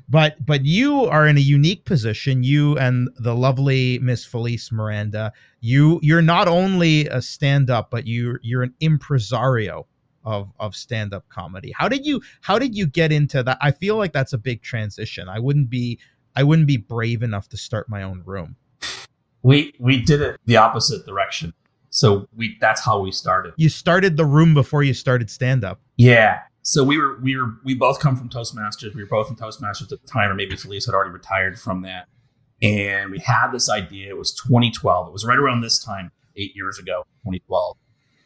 but 0.10 0.46
but 0.46 0.66
you 0.66 1.06
are 1.06 1.28
in 1.28 1.38
a 1.38 1.42
unique 1.42 1.86
position. 1.86 2.44
You 2.44 2.78
and 2.78 3.10
the 3.18 3.36
lovely 3.36 4.00
Miss 4.00 4.26
Felice 4.26 4.72
Miranda. 4.72 5.32
You 5.62 6.00
you're 6.04 6.22
not 6.22 6.48
only 6.48 7.08
a 7.08 7.22
stand 7.22 7.70
up, 7.70 7.90
but 7.90 8.06
you 8.06 8.38
you're 8.42 8.64
an 8.64 8.74
impresario 8.80 9.88
of 10.26 10.52
of 10.60 10.76
stand 10.76 11.14
up 11.14 11.28
comedy. 11.30 11.74
How 11.76 11.88
did 11.88 12.06
you 12.06 12.22
how 12.42 12.60
did 12.60 12.76
you 12.76 12.86
get 12.86 13.12
into 13.12 13.44
that? 13.44 13.58
I 13.62 13.72
feel 13.72 13.98
like 13.98 14.14
that's 14.14 14.34
a 14.34 14.38
big 14.38 14.62
transition. 14.62 15.30
I 15.30 15.40
wouldn't 15.40 15.70
be 15.70 16.00
I 16.36 16.44
wouldn't 16.44 16.68
be 16.68 16.78
brave 16.78 17.24
enough 17.24 17.50
to 17.50 17.58
start 17.58 17.90
my 17.90 18.04
own 18.04 18.24
room. 18.26 18.56
We 19.42 19.74
we 19.80 20.02
did 20.02 20.22
it 20.22 20.40
the 20.46 20.58
opposite 20.58 21.06
direction. 21.06 21.54
So 21.90 22.28
we 22.36 22.58
that's 22.60 22.84
how 22.84 23.00
we 23.00 23.12
started. 23.12 23.54
You 23.58 23.70
started 23.70 24.18
the 24.18 24.26
room 24.26 24.54
before 24.54 24.84
you 24.84 24.94
started 24.94 25.30
stand 25.30 25.64
up. 25.64 25.80
Yeah. 25.98 26.40
So 26.64 26.84
we 26.84 26.98
were 26.98 27.20
we 27.22 27.38
were 27.38 27.54
we 27.64 27.76
both 27.76 28.00
come 28.00 28.16
from 28.16 28.30
Toastmasters. 28.30 28.96
We 28.96 29.04
were 29.04 29.10
both 29.10 29.30
in 29.30 29.36
Toastmasters 29.36 29.92
at 29.92 30.02
the 30.02 30.08
time, 30.08 30.32
or 30.32 30.34
maybe 30.34 30.56
Felice 30.56 30.86
had 30.86 30.96
already 30.96 31.12
retired 31.12 31.60
from 31.60 31.82
that. 31.84 32.08
And 32.62 33.12
we 33.12 33.20
had 33.20 33.52
this 33.52 33.70
idea. 33.70 34.10
It 34.10 34.18
was 34.18 34.34
2012. 34.34 35.08
It 35.08 35.12
was 35.12 35.26
right 35.26 35.38
around 35.38 35.62
this 35.62 35.84
time, 35.84 36.12
eight 36.38 36.56
years 36.56 36.80
ago, 36.80 37.04
2012. 37.26 37.78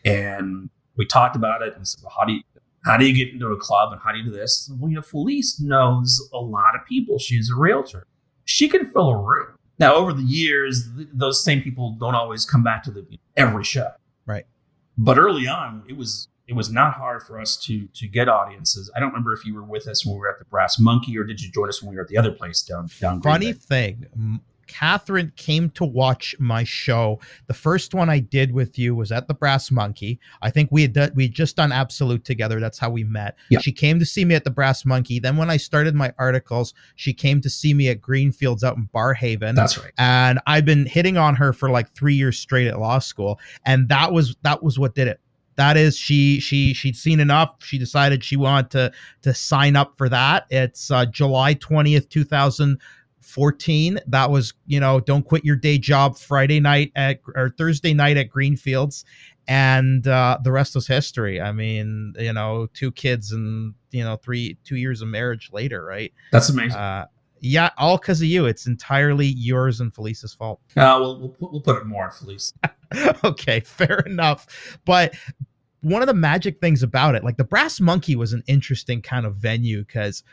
And 0.05 0.69
we 0.97 1.05
talked 1.05 1.35
about 1.35 1.61
it 1.61 1.75
and 1.75 1.87
said, 1.87 2.03
well, 2.03 2.13
how 2.17 2.25
do 2.25 2.33
you 2.33 2.41
how 2.85 2.97
do 2.97 3.05
you 3.05 3.13
get 3.13 3.33
into 3.33 3.47
a 3.47 3.57
club 3.57 3.91
and 3.91 4.01
how 4.01 4.11
do 4.11 4.17
you 4.17 4.23
do 4.23 4.31
this? 4.31 4.71
Well, 4.79 4.89
you 4.89 4.95
know, 4.95 5.01
Felice 5.01 5.59
knows 5.59 6.29
a 6.33 6.37
lot 6.37 6.75
of 6.75 6.85
people. 6.87 7.19
She's 7.19 7.51
a 7.51 7.55
realtor. 7.55 8.07
She 8.45 8.69
can 8.69 8.89
fill 8.91 9.09
a 9.09 9.17
room. 9.17 9.55
Now, 9.79 9.93
over 9.95 10.13
the 10.13 10.23
years, 10.23 10.89
th- 10.95 11.09
those 11.13 11.43
same 11.43 11.61
people 11.61 11.97
don't 11.99 12.15
always 12.15 12.45
come 12.45 12.63
back 12.63 12.83
to 12.83 12.91
the 12.91 13.05
every 13.35 13.63
show. 13.63 13.91
Right. 14.25 14.45
But 14.97 15.17
early 15.17 15.47
on, 15.47 15.83
it 15.87 15.97
was 15.97 16.29
it 16.47 16.53
was 16.53 16.71
not 16.71 16.93
hard 16.93 17.23
for 17.23 17.39
us 17.39 17.57
to 17.65 17.87
to 17.87 18.07
get 18.07 18.29
audiences. 18.29 18.89
I 18.95 18.99
don't 18.99 19.09
remember 19.09 19.33
if 19.33 19.45
you 19.45 19.53
were 19.53 19.63
with 19.63 19.87
us 19.87 20.05
when 20.05 20.15
we 20.15 20.19
were 20.19 20.29
at 20.29 20.39
the 20.39 20.45
Brass 20.45 20.79
Monkey 20.79 21.17
or 21.17 21.23
did 21.23 21.41
you 21.41 21.51
join 21.51 21.67
us 21.69 21.81
when 21.81 21.91
we 21.91 21.97
were 21.97 22.03
at 22.03 22.07
the 22.07 22.17
other 22.17 22.31
place 22.31 22.61
down 22.61 22.89
down. 22.99 23.21
Funny 23.21 23.53
thing, 23.53 24.07
Catherine 24.67 25.31
came 25.35 25.69
to 25.71 25.85
watch 25.85 26.35
my 26.39 26.63
show. 26.63 27.19
The 27.47 27.53
first 27.53 27.93
one 27.93 28.09
I 28.09 28.19
did 28.19 28.51
with 28.51 28.77
you 28.77 28.95
was 28.95 29.11
at 29.11 29.27
the 29.27 29.33
Brass 29.33 29.71
Monkey. 29.71 30.19
I 30.41 30.49
think 30.49 30.69
we 30.71 30.81
had 30.81 30.93
done, 30.93 31.11
we 31.15 31.23
had 31.23 31.33
just 31.33 31.55
done 31.55 31.71
Absolute 31.71 32.23
together. 32.23 32.59
That's 32.59 32.77
how 32.79 32.89
we 32.89 33.03
met. 33.03 33.35
Yeah. 33.49 33.59
She 33.59 33.71
came 33.71 33.99
to 33.99 34.05
see 34.05 34.25
me 34.25 34.35
at 34.35 34.43
the 34.43 34.51
Brass 34.51 34.85
Monkey. 34.85 35.19
Then 35.19 35.37
when 35.37 35.49
I 35.49 35.57
started 35.57 35.95
my 35.95 36.13
articles, 36.17 36.73
she 36.95 37.13
came 37.13 37.41
to 37.41 37.49
see 37.49 37.73
me 37.73 37.89
at 37.89 38.01
Greenfields 38.01 38.63
out 38.63 38.77
in 38.77 38.89
Barrhaven. 38.93 39.55
That's 39.55 39.77
right. 39.77 39.91
and 39.97 40.39
I've 40.47 40.65
been 40.65 40.85
hitting 40.85 41.17
on 41.17 41.35
her 41.35 41.53
for 41.53 41.69
like 41.69 41.93
three 41.93 42.15
years 42.15 42.37
straight 42.37 42.67
at 42.67 42.79
law 42.79 42.99
school, 42.99 43.39
and 43.65 43.89
that 43.89 44.11
was 44.11 44.35
that 44.43 44.63
was 44.63 44.77
what 44.77 44.95
did 44.95 45.07
it. 45.07 45.19
That 45.57 45.75
is, 45.75 45.97
she 45.97 46.39
she 46.39 46.73
she'd 46.75 46.95
seen 46.95 47.19
enough. 47.19 47.55
She 47.63 47.79
decided 47.79 48.23
she 48.23 48.37
wanted 48.37 48.69
to 48.71 48.91
to 49.23 49.33
sign 49.33 49.75
up 49.75 49.97
for 49.97 50.07
that. 50.07 50.45
It's 50.51 50.91
uh, 50.91 51.07
July 51.07 51.55
twentieth, 51.55 52.09
two 52.09 52.23
thousand 53.27 53.33
fourteen. 53.33 53.99
That 54.07 54.31
was 54.31 54.53
you 54.65 54.79
know, 54.79 54.99
don't 54.99 55.23
quit 55.23 55.45
your 55.45 55.55
day 55.55 55.77
job. 55.77 56.17
Friday 56.17 56.59
night 56.59 56.91
at 56.95 57.19
or 57.35 57.49
Thursday 57.57 57.93
night 57.93 58.17
at 58.17 58.29
Greenfields, 58.29 59.05
and 59.47 60.07
uh, 60.07 60.39
the 60.43 60.51
rest 60.51 60.75
was 60.75 60.87
history. 60.87 61.41
I 61.41 61.51
mean, 61.51 62.13
you 62.17 62.33
know, 62.33 62.67
two 62.73 62.91
kids 62.91 63.31
and 63.31 63.73
you 63.91 64.03
know 64.03 64.17
three 64.17 64.57
two 64.63 64.75
years 64.75 65.01
of 65.01 65.07
marriage 65.07 65.49
later, 65.51 65.83
right? 65.83 66.13
That's 66.31 66.49
amazing. 66.49 66.77
Uh, 66.77 67.05
yeah, 67.39 67.69
all 67.77 67.97
because 67.97 68.21
of 68.21 68.27
you. 68.27 68.45
It's 68.45 68.65
entirely 68.65 69.27
yours 69.27 69.79
and 69.79 69.93
Felice's 69.93 70.33
fault. 70.33 70.59
Uh, 70.75 70.97
we'll, 70.99 71.19
we'll 71.19 71.29
put- 71.29 71.51
we'll 71.51 71.61
put 71.61 71.77
it 71.77 71.85
more 71.85 72.05
on 72.05 72.11
Felice. 72.11 72.53
okay, 73.23 73.59
fair 73.59 73.99
enough. 73.99 74.79
But 74.85 75.13
one 75.81 76.01
of 76.01 76.07
the 76.07 76.13
magic 76.13 76.59
things 76.59 76.83
about 76.83 77.15
it, 77.15 77.23
like 77.23 77.37
the 77.37 77.43
Brass 77.43 77.79
Monkey 77.79 78.15
was 78.15 78.33
an 78.33 78.43
interesting 78.47 79.01
kind 79.01 79.25
of 79.25 79.35
venue 79.35 79.83
because 79.83 80.23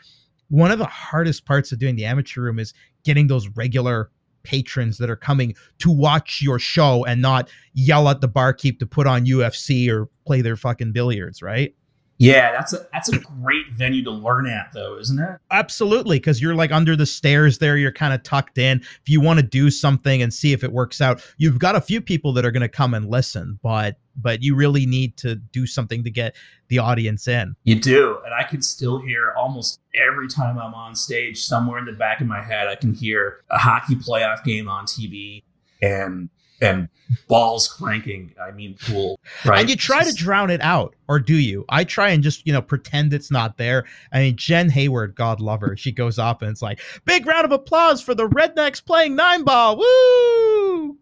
one 0.49 0.71
of 0.71 0.79
the 0.79 0.85
hardest 0.85 1.45
parts 1.45 1.71
of 1.71 1.79
doing 1.79 1.95
the 1.95 2.05
amateur 2.05 2.41
room 2.41 2.59
is 2.59 2.73
getting 3.03 3.27
those 3.27 3.47
regular 3.49 4.11
patrons 4.43 4.97
that 4.99 5.09
are 5.09 5.15
coming 5.15 5.55
to 5.79 5.91
watch 5.91 6.41
your 6.41 6.59
show 6.59 7.03
and 7.05 7.21
not 7.21 7.49
yell 7.73 8.07
at 8.09 8.21
the 8.21 8.27
barkeep 8.27 8.79
to 8.79 8.85
put 8.85 9.07
on 9.07 9.25
UFC 9.25 9.89
or 9.89 10.07
play 10.25 10.41
their 10.41 10.55
fucking 10.55 10.91
billiards, 10.91 11.41
right? 11.41 11.75
Yeah, 12.17 12.53
that's 12.53 12.71
a 12.71 12.87
that's 12.93 13.09
a 13.09 13.19
great 13.19 13.71
venue 13.71 14.03
to 14.05 14.11
learn 14.11 14.47
at, 14.47 14.71
though, 14.73 14.97
isn't 14.97 15.19
it? 15.19 15.37
Absolutely, 15.51 16.17
because 16.17 16.41
you're 16.41 16.55
like 16.55 16.71
under 16.71 16.95
the 16.95 17.05
stairs 17.05 17.57
there, 17.57 17.75
you're 17.75 17.91
kind 17.91 18.13
of 18.13 18.23
tucked 18.23 18.57
in. 18.57 18.79
If 18.79 19.09
you 19.09 19.19
want 19.19 19.39
to 19.39 19.45
do 19.45 19.69
something 19.69 20.21
and 20.21 20.33
see 20.33 20.53
if 20.53 20.63
it 20.63 20.71
works 20.71 21.01
out, 21.01 21.21
you've 21.37 21.59
got 21.59 21.75
a 21.75 21.81
few 21.81 21.99
people 21.99 22.31
that 22.33 22.45
are 22.45 22.51
going 22.51 22.61
to 22.61 22.69
come 22.69 22.93
and 22.93 23.09
listen, 23.09 23.59
but 23.61 23.97
but 24.15 24.41
you 24.41 24.55
really 24.55 24.85
need 24.85 25.17
to 25.17 25.35
do 25.35 25.67
something 25.67 26.05
to 26.05 26.09
get 26.09 26.35
the 26.69 26.79
audience 26.79 27.27
in. 27.27 27.53
You 27.65 27.75
do, 27.75 28.17
and 28.23 28.33
I 28.33 28.43
can 28.43 28.61
still 28.61 28.99
hear 28.99 29.33
almost 29.37 29.81
every 29.93 30.29
time 30.29 30.57
I'm 30.57 30.73
on 30.73 30.95
stage. 30.95 31.43
Somewhere 31.43 31.79
in 31.79 31.85
the 31.85 31.91
back 31.91 32.21
of 32.21 32.27
my 32.27 32.41
head, 32.41 32.67
I 32.67 32.75
can 32.75 32.93
hear 32.93 33.43
a 33.49 33.57
hockey 33.57 33.95
playoff 33.95 34.43
game 34.45 34.69
on 34.69 34.85
TV 34.85 35.43
and 35.81 36.29
and 36.61 36.89
balls 37.27 37.67
cranking. 37.67 38.33
I 38.41 38.51
mean, 38.51 38.77
cool, 38.85 39.19
right? 39.45 39.59
And 39.59 39.69
you 39.69 39.75
try 39.75 40.03
to 40.03 40.13
drown 40.13 40.49
it 40.49 40.61
out, 40.61 40.95
or 41.07 41.19
do 41.19 41.35
you? 41.35 41.65
I 41.69 41.83
try 41.83 42.09
and 42.09 42.23
just, 42.23 42.45
you 42.47 42.53
know, 42.53 42.61
pretend 42.61 43.13
it's 43.13 43.31
not 43.31 43.57
there. 43.57 43.85
I 44.11 44.19
mean, 44.19 44.35
Jen 44.35 44.69
Hayward, 44.69 45.15
God 45.15 45.39
love 45.39 45.61
her, 45.61 45.75
she 45.77 45.91
goes 45.91 46.17
up 46.17 46.41
and 46.41 46.51
it's 46.51 46.61
like, 46.61 46.79
big 47.05 47.25
round 47.25 47.45
of 47.45 47.51
applause 47.51 48.01
for 48.01 48.15
the 48.15 48.27
Rednecks 48.27 48.83
playing 48.83 49.15
nine 49.15 49.43
ball. 49.43 49.77
Woo! 49.77 50.97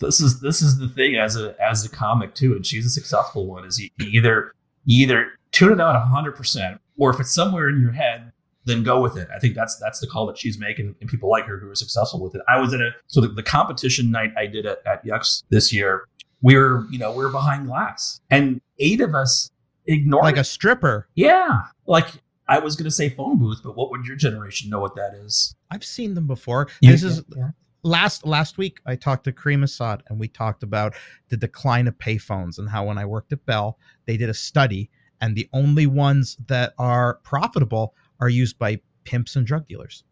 this 0.00 0.20
is 0.20 0.40
this 0.40 0.62
is 0.62 0.78
the 0.78 0.88
thing 0.88 1.16
as 1.16 1.36
a 1.36 1.54
as 1.62 1.84
a 1.84 1.88
comic 1.88 2.34
too, 2.34 2.54
and 2.54 2.66
she's 2.66 2.86
a 2.86 2.90
successful 2.90 3.46
one. 3.46 3.64
Is 3.64 3.78
you, 3.78 3.90
you 3.98 4.08
either 4.20 4.54
either 4.86 5.32
tune 5.52 5.72
it 5.72 5.80
out 5.80 6.00
hundred 6.08 6.32
percent, 6.32 6.80
or 6.98 7.10
if 7.10 7.20
it's 7.20 7.32
somewhere 7.32 7.68
in 7.68 7.80
your 7.80 7.92
head, 7.92 8.32
then 8.64 8.82
go 8.82 9.00
with 9.00 9.16
it. 9.16 9.28
I 9.34 9.38
think 9.38 9.54
that's 9.54 9.76
that's 9.78 10.00
the 10.00 10.06
call 10.06 10.26
that 10.26 10.38
she's 10.38 10.58
making, 10.58 10.94
and 11.00 11.08
people 11.08 11.30
like 11.30 11.44
her 11.46 11.58
who 11.58 11.68
are 11.70 11.74
successful 11.74 12.22
with 12.22 12.34
it. 12.34 12.42
I 12.48 12.58
was 12.60 12.74
at 12.74 12.80
a 12.80 12.90
so 13.06 13.20
the, 13.20 13.28
the 13.28 13.42
competition 13.42 14.10
night 14.10 14.32
I 14.36 14.46
did 14.46 14.66
at, 14.66 14.78
at 14.86 15.04
Yucks 15.04 15.42
this 15.50 15.72
year. 15.72 16.04
We 16.42 16.56
were 16.56 16.86
you 16.90 16.98
know 16.98 17.10
we 17.12 17.24
were 17.24 17.30
behind 17.30 17.66
glass, 17.66 18.20
and 18.30 18.60
eight 18.78 19.00
of 19.00 19.14
us 19.14 19.50
ignored 19.86 20.24
Like 20.24 20.36
it. 20.36 20.40
a 20.40 20.44
stripper. 20.44 21.08
yeah, 21.14 21.62
like 21.86 22.06
I 22.48 22.58
was 22.58 22.76
gonna 22.76 22.90
say 22.90 23.08
phone 23.08 23.38
booth, 23.38 23.60
but 23.64 23.76
what 23.76 23.90
would 23.90 24.04
your 24.06 24.16
generation 24.16 24.70
know 24.70 24.80
what 24.80 24.94
that 24.96 25.14
is? 25.14 25.54
I've 25.70 25.84
seen 25.84 26.14
them 26.14 26.26
before. 26.26 26.68
You- 26.80 26.92
this 26.92 27.02
is 27.02 27.22
yeah. 27.36 27.50
last 27.82 28.26
last 28.26 28.58
week 28.58 28.78
I 28.86 28.96
talked 28.96 29.24
to 29.24 29.32
Kareem 29.32 29.62
Assad 29.62 30.02
and 30.08 30.18
we 30.18 30.28
talked 30.28 30.62
about 30.62 30.94
the 31.28 31.36
decline 31.36 31.86
of 31.88 31.96
payphones 31.98 32.58
and 32.58 32.68
how 32.68 32.86
when 32.86 32.98
I 32.98 33.04
worked 33.06 33.32
at 33.32 33.44
Bell, 33.46 33.78
they 34.06 34.16
did 34.16 34.28
a 34.28 34.34
study 34.34 34.90
and 35.20 35.36
the 35.36 35.48
only 35.52 35.86
ones 35.86 36.36
that 36.46 36.72
are 36.78 37.14
profitable 37.22 37.94
are 38.20 38.28
used 38.28 38.58
by 38.58 38.80
pimps 39.04 39.36
and 39.36 39.46
drug 39.46 39.66
dealers. 39.68 40.04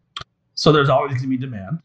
so. 0.55 0.71
There's 0.71 0.89
always 0.89 1.15
gonna 1.15 1.27
be 1.27 1.37
demand. 1.37 1.79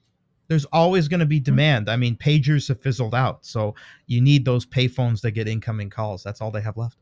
There's 0.49 0.67
always 0.67 1.09
going 1.09 1.21
to 1.21 1.27
be 1.27 1.41
demand. 1.41 1.89
I 1.89 1.97
mean, 1.97 2.17
pagers 2.17 2.69
have 2.69 2.79
fizzled 2.79 3.15
out, 3.15 3.47
so 3.47 3.75
you 4.09 4.21
need 4.21 4.45
those 4.45 4.67
payphones 4.67 5.23
that 5.23 5.31
get 5.31 5.49
incoming 5.49 5.89
calls. 5.89 6.23
That's 6.23 6.43
all 6.43 6.51
they 6.51 6.61
have 6.61 6.77
left. 6.77 6.99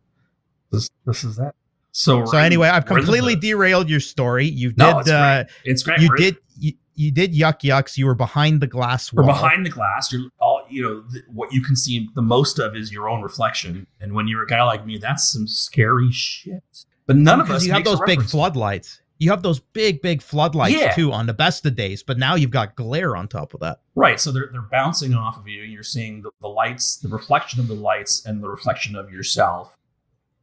This 0.70 0.88
this 1.06 1.24
is 1.24 1.36
that. 1.36 1.56
So 1.90 2.24
So 2.24 2.38
anyway, 2.38 2.68
I've 2.68 2.88
we're 2.88 2.98
in 2.98 3.04
the 3.04 3.10
completely 3.10 3.34
derailed 3.34 3.90
your 3.90 3.98
story. 3.98 4.46
You 4.46 4.72
No, 4.76 4.92
did 4.92 5.00
it's 5.00 5.10
uh, 5.10 5.44
It's 5.64 5.82
great. 5.82 5.98
you 6.00 6.08
We're- 6.08 6.20
did 6.22 6.36
you, 6.56 6.72
you 6.94 7.10
did 7.10 7.34
Yuk 7.34 7.64
Yuk's. 7.64 7.98
You 7.98 8.06
were 8.06 8.14
behind 8.14 8.60
the 8.62 8.68
glass 8.68 9.12
We're 9.12 9.24
behind 9.24 9.66
the 9.66 9.70
glass. 9.70 10.12
You're 10.12 10.30
all 10.38 10.64
you 10.70 10.82
know. 10.84 11.02
Th- 11.12 11.24
what 11.26 11.52
you 11.52 11.62
can 11.62 11.74
see 11.74 12.08
the 12.14 12.22
most 12.22 12.60
of 12.60 12.76
is 12.76 12.92
your 12.92 13.08
own 13.08 13.22
reflection. 13.22 13.88
And 14.00 14.12
when 14.14 14.28
you're 14.28 14.44
a 14.44 14.46
guy 14.46 14.62
like 14.62 14.86
me, 14.86 14.98
that's 14.98 15.32
some 15.32 15.48
scary 15.48 16.12
shit. 16.12 16.62
But 17.06 17.16
none 17.16 17.40
of 17.40 17.50
us 17.50 17.66
you 17.66 17.72
have 17.72 17.82
those 17.82 18.00
big 18.06 18.22
floodlights. 18.22 19.00
You 19.22 19.30
have 19.30 19.42
those 19.42 19.60
big, 19.60 20.02
big 20.02 20.20
floodlights 20.20 20.74
Yeah. 20.80 20.92
too 20.94 21.12
on 21.12 21.26
the 21.26 21.32
best 21.34 21.64
of 21.66 21.74
days, 21.76 22.02
but 22.02 22.18
now 22.18 22.34
you've 22.34 22.50
got 22.50 22.74
glare 22.74 23.16
on 23.16 23.28
top 23.28 23.54
of 23.54 23.60
that. 23.60 23.80
Right. 23.94 24.18
So 24.20 24.32
they're 24.32 24.48
they're 24.52 24.62
bouncing 24.62 25.14
off 25.14 25.38
of 25.38 25.46
you, 25.46 25.62
and 25.62 25.72
you're 25.72 25.82
seeing 25.82 26.22
the, 26.22 26.30
the 26.40 26.48
lights, 26.48 26.96
the 26.96 27.08
reflection 27.08 27.60
of 27.60 27.68
the 27.68 27.74
lights, 27.74 28.24
and 28.26 28.42
the 28.42 28.48
reflection 28.48 28.96
of 28.96 29.10
yourself, 29.12 29.76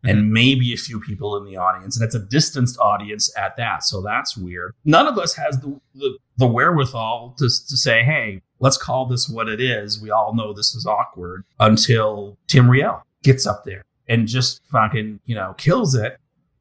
Mm-hmm. 0.05 0.17
and 0.17 0.31
maybe 0.31 0.71
a 0.73 0.77
few 0.77 1.01
people 1.01 1.35
in 1.35 1.43
the 1.43 1.57
audience, 1.57 1.97
and 1.99 2.05
it's 2.05 2.15
a 2.15 2.19
distanced 2.19 2.79
audience 2.79 3.29
at 3.37 3.57
that. 3.57 3.83
So 3.83 4.01
that's 4.01 4.37
weird. 4.37 4.73
None 4.85 5.07
of 5.07 5.17
us 5.17 5.33
has 5.35 5.59
the 5.59 5.77
the, 5.93 6.17
the 6.37 6.47
wherewithal 6.47 7.35
to 7.39 7.45
to 7.45 7.75
say, 7.75 8.03
hey, 8.03 8.41
let's 8.59 8.77
call 8.77 9.07
this 9.07 9.27
what 9.27 9.49
it 9.49 9.59
is. 9.59 10.01
We 10.01 10.09
all 10.09 10.33
know 10.33 10.53
this 10.53 10.73
is 10.73 10.85
awkward 10.85 11.43
until 11.59 12.37
Tim 12.47 12.69
Riel 12.71 13.03
gets 13.23 13.45
up 13.45 13.65
there 13.65 13.83
and 14.07 14.25
just 14.25 14.61
fucking 14.71 15.19
you 15.25 15.35
know 15.35 15.53
kills 15.57 15.95
it. 15.95 16.17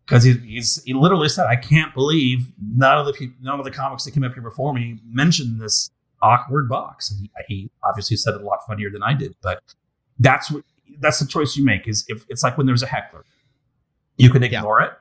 Because 0.08 0.24
he, 0.24 0.32
he's 0.38 0.82
he 0.84 0.94
literally 0.94 1.28
said, 1.28 1.46
"I 1.46 1.56
can't 1.56 1.92
believe 1.92 2.50
none 2.74 2.96
of 2.96 3.04
the 3.04 3.12
peop 3.12 3.34
none 3.42 3.58
of 3.58 3.64
the 3.66 3.70
comics 3.70 4.04
that 4.04 4.12
came 4.12 4.24
up 4.24 4.32
here 4.32 4.42
before 4.42 4.72
me 4.72 5.00
mentioned 5.04 5.60
this 5.60 5.90
awkward 6.22 6.66
box. 6.68 7.10
And 7.10 7.20
he, 7.20 7.30
he 7.46 7.70
obviously 7.84 8.16
said 8.16 8.34
it 8.34 8.40
a 8.40 8.44
lot 8.44 8.60
funnier 8.66 8.90
than 8.90 9.02
I 9.02 9.12
did, 9.12 9.34
but 9.42 9.62
that's 10.18 10.50
what 10.50 10.64
that's 10.98 11.18
the 11.18 11.26
choice 11.26 11.56
you 11.56 11.64
make. 11.64 11.86
Is 11.86 12.04
if 12.08 12.24
it's 12.30 12.42
like 12.42 12.56
when 12.56 12.66
there's 12.66 12.82
a 12.82 12.86
heckler, 12.86 13.24
you 14.16 14.30
can 14.30 14.42
Yeah. 14.42 14.60
ignore 14.60 14.80
it, 14.80 14.92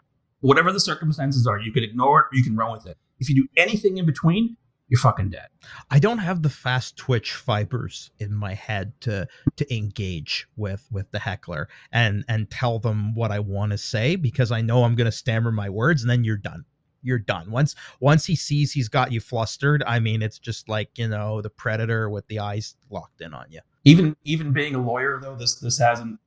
whatever 0.42 0.74
the 0.74 0.80
circumstances 0.80 1.48
are. 1.48 1.58
You 1.58 1.72
can 1.72 1.84
ignore 1.84 2.20
it, 2.20 2.26
or 2.26 2.36
you 2.38 2.44
can 2.44 2.56
run 2.58 2.72
with 2.74 2.86
it. 2.86 2.98
If 3.20 3.30
you 3.30 3.36
do 3.36 3.48
anything 3.56 3.98
in 3.98 4.06
between, 4.06 4.58
you're 4.90 5.00
fucking 5.00 5.30
dead. 5.30 5.48
I 5.92 6.00
don't 6.00 6.20
have 6.20 6.42
the 6.42 6.50
fast 6.50 6.96
twitch 6.98 7.34
fibers 7.34 8.12
in 8.20 8.34
my 8.34 8.54
head 8.54 8.94
to 9.02 9.28
to 9.56 9.76
engage 9.76 10.48
with 10.56 10.88
with 10.92 11.12
the 11.12 11.20
heckler 11.20 11.68
and 11.92 12.24
and 12.30 12.50
tell 12.50 12.80
them 12.80 13.14
what 13.14 13.32
I 13.32 13.40
want 13.40 13.74
to 13.74 13.78
say 13.78 14.16
because 14.16 14.52
I 14.52 14.62
know 14.62 14.84
I'm 14.84 14.96
going 14.96 15.06
to 15.06 15.12
stammer 15.12 15.52
my 15.52 15.70
words 15.70 16.02
and 16.02 16.10
then 16.10 16.24
you're 16.24 16.38
done. 16.38 16.64
You're 17.04 17.20
done. 17.20 17.52
Once 17.52 17.76
once 18.00 18.26
he 18.26 18.36
sees 18.36 18.72
he's 18.72 18.90
got 18.90 19.12
you 19.12 19.20
flustered, 19.20 19.84
I 19.86 20.00
mean, 20.00 20.22
it's 20.22 20.40
just 20.40 20.70
like 20.70 20.90
you 20.98 21.08
know 21.08 21.42
the 21.42 21.50
predator 21.50 22.10
with 22.10 22.28
the 22.28 22.40
eyes 22.40 22.76
locked 22.90 23.22
in 23.22 23.34
on 23.34 23.46
you. 23.50 23.60
Even 23.84 24.16
even 24.24 24.54
being 24.54 24.76
a 24.76 24.82
lawyer 24.82 25.20
though, 25.22 25.36
this 25.36 25.56
this 25.56 25.78
hasn't 25.78 26.20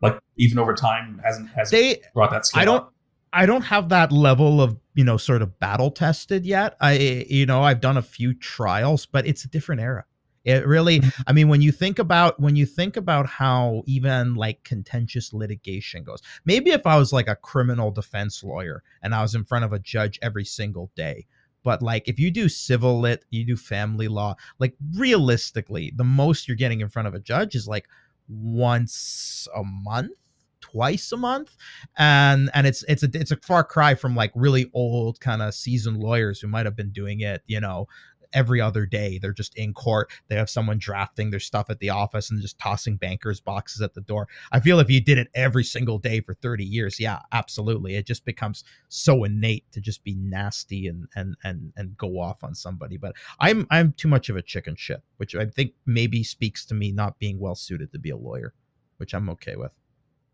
like 0.00 0.18
even 0.36 0.58
over 0.58 0.74
time 0.74 1.20
hasn't 1.24 1.50
hasn't 1.50 1.78
They 1.80 2.00
brought 2.14 2.30
that 2.30 2.46
skill. 2.46 2.62
I 2.62 2.64
don't 2.64 2.76
up. 2.78 2.94
I 3.32 3.46
don't 3.46 3.62
have 3.62 3.88
that 3.90 4.12
level 4.12 4.60
of, 4.60 4.78
you 4.94 5.04
know, 5.04 5.16
sort 5.16 5.42
of 5.42 5.58
battle 5.58 5.90
tested 5.90 6.46
yet. 6.46 6.76
I 6.80 7.26
you 7.28 7.46
know, 7.46 7.62
I've 7.62 7.80
done 7.80 7.96
a 7.96 8.02
few 8.02 8.34
trials, 8.34 9.06
but 9.06 9.26
it's 9.26 9.44
a 9.44 9.48
different 9.48 9.80
era. 9.80 10.04
It 10.44 10.66
really 10.66 11.00
mm-hmm. 11.00 11.22
I 11.26 11.32
mean 11.32 11.48
when 11.48 11.60
you 11.60 11.72
think 11.72 11.98
about 11.98 12.40
when 12.40 12.56
you 12.56 12.64
think 12.64 12.96
about 12.96 13.26
how 13.26 13.82
even 13.86 14.34
like 14.34 14.64
contentious 14.64 15.32
litigation 15.32 16.04
goes. 16.04 16.22
Maybe 16.44 16.70
if 16.70 16.86
I 16.86 16.96
was 16.96 17.12
like 17.12 17.28
a 17.28 17.36
criminal 17.36 17.90
defense 17.90 18.42
lawyer 18.42 18.82
and 19.02 19.14
I 19.14 19.22
was 19.22 19.34
in 19.34 19.44
front 19.44 19.64
of 19.64 19.72
a 19.72 19.78
judge 19.78 20.18
every 20.22 20.44
single 20.44 20.90
day. 20.94 21.26
But 21.64 21.82
like 21.82 22.08
if 22.08 22.18
you 22.18 22.30
do 22.30 22.48
civil 22.48 23.00
lit, 23.00 23.24
you 23.30 23.44
do 23.44 23.56
family 23.56 24.08
law, 24.08 24.36
like 24.58 24.74
realistically, 24.96 25.92
the 25.94 26.04
most 26.04 26.48
you're 26.48 26.56
getting 26.56 26.80
in 26.80 26.88
front 26.88 27.08
of 27.08 27.14
a 27.14 27.20
judge 27.20 27.54
is 27.54 27.68
like 27.68 27.86
once 28.28 29.48
a 29.54 29.62
month, 29.64 30.12
twice 30.60 31.12
a 31.12 31.16
month 31.16 31.56
and 31.96 32.50
and 32.54 32.66
it's 32.66 32.84
it's 32.88 33.02
a 33.02 33.08
it's 33.14 33.30
a 33.30 33.36
far 33.38 33.64
cry 33.64 33.94
from 33.94 34.14
like 34.14 34.32
really 34.34 34.70
old 34.74 35.20
kind 35.20 35.42
of 35.42 35.54
seasoned 35.54 35.98
lawyers 35.98 36.40
who 36.40 36.48
might 36.48 36.66
have 36.66 36.76
been 36.76 36.90
doing 36.90 37.20
it 37.20 37.42
you 37.46 37.60
know 37.60 37.86
every 38.32 38.60
other 38.60 38.86
day. 38.86 39.18
They're 39.18 39.32
just 39.32 39.56
in 39.56 39.72
court. 39.72 40.10
They 40.28 40.36
have 40.36 40.50
someone 40.50 40.78
drafting 40.78 41.30
their 41.30 41.40
stuff 41.40 41.70
at 41.70 41.78
the 41.78 41.90
office 41.90 42.30
and 42.30 42.40
just 42.40 42.58
tossing 42.58 42.96
bankers 42.96 43.40
boxes 43.40 43.80
at 43.80 43.94
the 43.94 44.00
door. 44.02 44.28
I 44.52 44.60
feel 44.60 44.80
if 44.80 44.90
you 44.90 45.00
did 45.00 45.18
it 45.18 45.28
every 45.34 45.64
single 45.64 45.98
day 45.98 46.20
for 46.20 46.34
30 46.34 46.64
years 46.64 47.00
yeah 47.00 47.20
absolutely. 47.32 47.96
It 47.96 48.06
just 48.06 48.24
becomes 48.24 48.64
so 48.88 49.24
innate 49.24 49.64
to 49.72 49.80
just 49.80 50.04
be 50.04 50.14
nasty 50.14 50.88
and 50.88 51.06
and 51.16 51.36
and 51.44 51.72
and 51.76 51.96
go 51.96 52.20
off 52.20 52.44
on 52.44 52.54
somebody. 52.54 52.96
But 52.96 53.14
i'm 53.40 53.66
i'm 53.70 53.92
too 53.92 54.08
much 54.08 54.28
of 54.28 54.36
a 54.36 54.42
chicken 54.42 54.74
shit 54.76 55.02
which 55.16 55.34
i 55.34 55.44
think 55.46 55.72
maybe 55.86 56.22
speaks 56.22 56.64
to 56.66 56.74
me 56.74 56.92
not 56.92 57.18
being 57.18 57.38
well 57.38 57.54
suited 57.54 57.92
to 57.92 57.98
be 57.98 58.10
a 58.10 58.16
lawyer 58.16 58.52
which 58.98 59.14
i'm 59.14 59.28
okay 59.30 59.56
with 59.56 59.72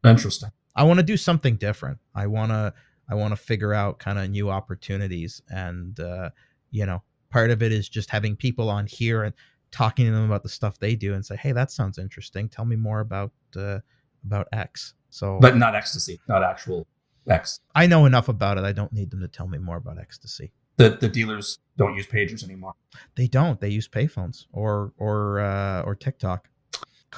Interesting. 0.05 0.51
I 0.77 0.83
want 0.85 0.99
to 0.99 1.05
do 1.05 1.17
something 1.17 1.57
different. 1.57 1.99
I 2.15 2.27
want 2.27 2.51
to 2.51 2.73
I 3.09 3.15
want 3.15 3.33
to 3.33 3.37
figure 3.37 3.75
out 3.75 3.99
kind 3.99 4.19
of 4.19 4.31
new 4.31 4.51
opportunities 4.51 5.43
and 5.49 5.99
uh 6.01 6.31
you 6.71 6.87
know, 6.87 7.03
part 7.31 7.51
of 7.51 7.63
it 7.63 7.71
is 7.71 7.89
just 7.89 8.11
having 8.11 8.35
people 8.35 8.69
on 8.69 8.87
here 8.87 9.23
and 9.23 9.35
talking 9.71 10.07
to 10.07 10.13
them 10.13 10.25
about 10.25 10.43
the 10.43 10.49
stuff 10.49 10.79
they 10.79 10.97
do 10.97 11.15
and 11.15 11.25
say, 11.25 11.37
"Hey, 11.37 11.53
that 11.53 11.71
sounds 11.71 11.99
interesting. 11.99 12.49
Tell 12.49 12.65
me 12.65 12.77
more 12.77 13.01
about 13.01 13.33
uh 13.57 13.79
about 14.25 14.49
X." 14.53 14.95
So 15.11 15.39
But 15.41 15.57
not 15.57 15.75
ecstasy, 15.77 16.21
not 16.29 16.43
actual 16.43 16.87
X. 17.29 17.61
I 17.75 17.87
know 17.87 18.07
enough 18.07 18.29
about 18.29 18.59
it. 18.59 18.65
I 18.65 18.73
don't 18.73 18.93
need 18.93 19.11
them 19.11 19.21
to 19.21 19.29
tell 19.29 19.47
me 19.47 19.59
more 19.59 19.77
about 19.77 19.99
ecstasy. 19.99 20.53
The 20.77 20.91
the 20.91 21.09
dealers 21.09 21.59
don't 21.77 21.95
use 21.95 22.07
pagers 22.07 22.43
anymore. 22.43 22.75
They 23.15 23.29
don't. 23.29 23.61
They 23.61 23.69
use 23.69 23.89
payphones 23.89 24.47
or 24.53 24.93
or 24.97 25.41
uh 25.41 25.83
or 25.83 25.95
TikTok. 25.95 26.49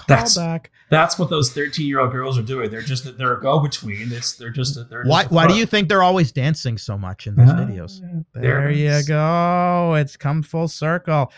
That's- 0.07 0.37
Callback. 0.39 0.67
That's 0.89 1.19
what 1.19 1.31
those 1.31 1.51
thirteen 1.51 1.89
year 1.89 1.99
old 1.99 2.13
girls 2.13 2.39
are 2.39 2.43
doing. 2.43 2.71
They're 2.71 2.81
just 2.81 3.19
they're 3.19 3.35
a 3.35 3.41
go 3.41 3.59
between. 3.59 4.13
It's 4.13 4.35
they're 4.37 4.51
just 4.51 4.77
a, 4.77 4.85
they're 4.85 5.03
just 5.03 5.11
Why 5.11 5.25
why 5.25 5.49
do 5.49 5.55
you 5.55 5.67
think 5.67 5.89
they're 5.89 6.05
always 6.05 6.31
dancing 6.31 6.79
so 6.79 6.97
much 6.97 7.27
in 7.27 7.35
those 7.35 7.51
Ah, 7.51 7.55
videos? 7.55 8.25
there 8.35 8.43
There 8.43 8.71
you 8.71 9.03
go. 9.05 9.95
It's 9.99 10.17
come 10.17 10.45
full 10.45 10.69
circle. 10.69 11.33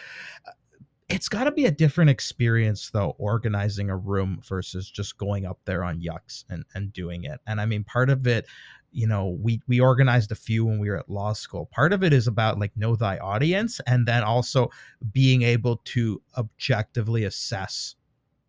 It's 1.09 1.31
got 1.31 1.45
to 1.45 1.51
be 1.53 1.65
a 1.65 1.71
different 1.71 2.11
experience, 2.11 2.91
though, 2.91 3.15
organizing 3.17 3.89
a 3.89 3.97
room 3.97 4.43
versus 4.47 4.91
just 4.91 5.17
going 5.17 5.47
up 5.47 5.59
there 5.65 5.83
on 5.83 6.03
yucks 6.03 6.45
and, 6.51 6.67
and 6.75 6.93
doing 6.93 7.25
it. 7.25 7.41
And 7.47 7.59
I 7.63 7.65
mean, 7.65 7.83
part 7.85 8.11
of 8.11 8.27
it, 8.27 8.45
you 8.93 9.07
know, 9.07 9.39
we 9.41 9.63
we 9.67 9.81
organized 9.81 10.31
a 10.31 10.35
few 10.35 10.67
when 10.67 10.79
we 10.79 10.91
were 10.91 10.99
at 10.99 11.09
law 11.09 11.33
school. 11.33 11.65
Part 11.73 11.95
of 11.95 12.05
it 12.05 12.13
is 12.13 12.27
about 12.27 12.59
like 12.59 12.77
know 12.77 12.95
thy 12.97 13.17
audience, 13.17 13.81
and 13.87 14.07
then 14.07 14.23
also 14.23 14.71
being 15.11 15.41
able 15.41 15.79
to 15.87 16.21
objectively 16.37 17.25
assess 17.25 17.95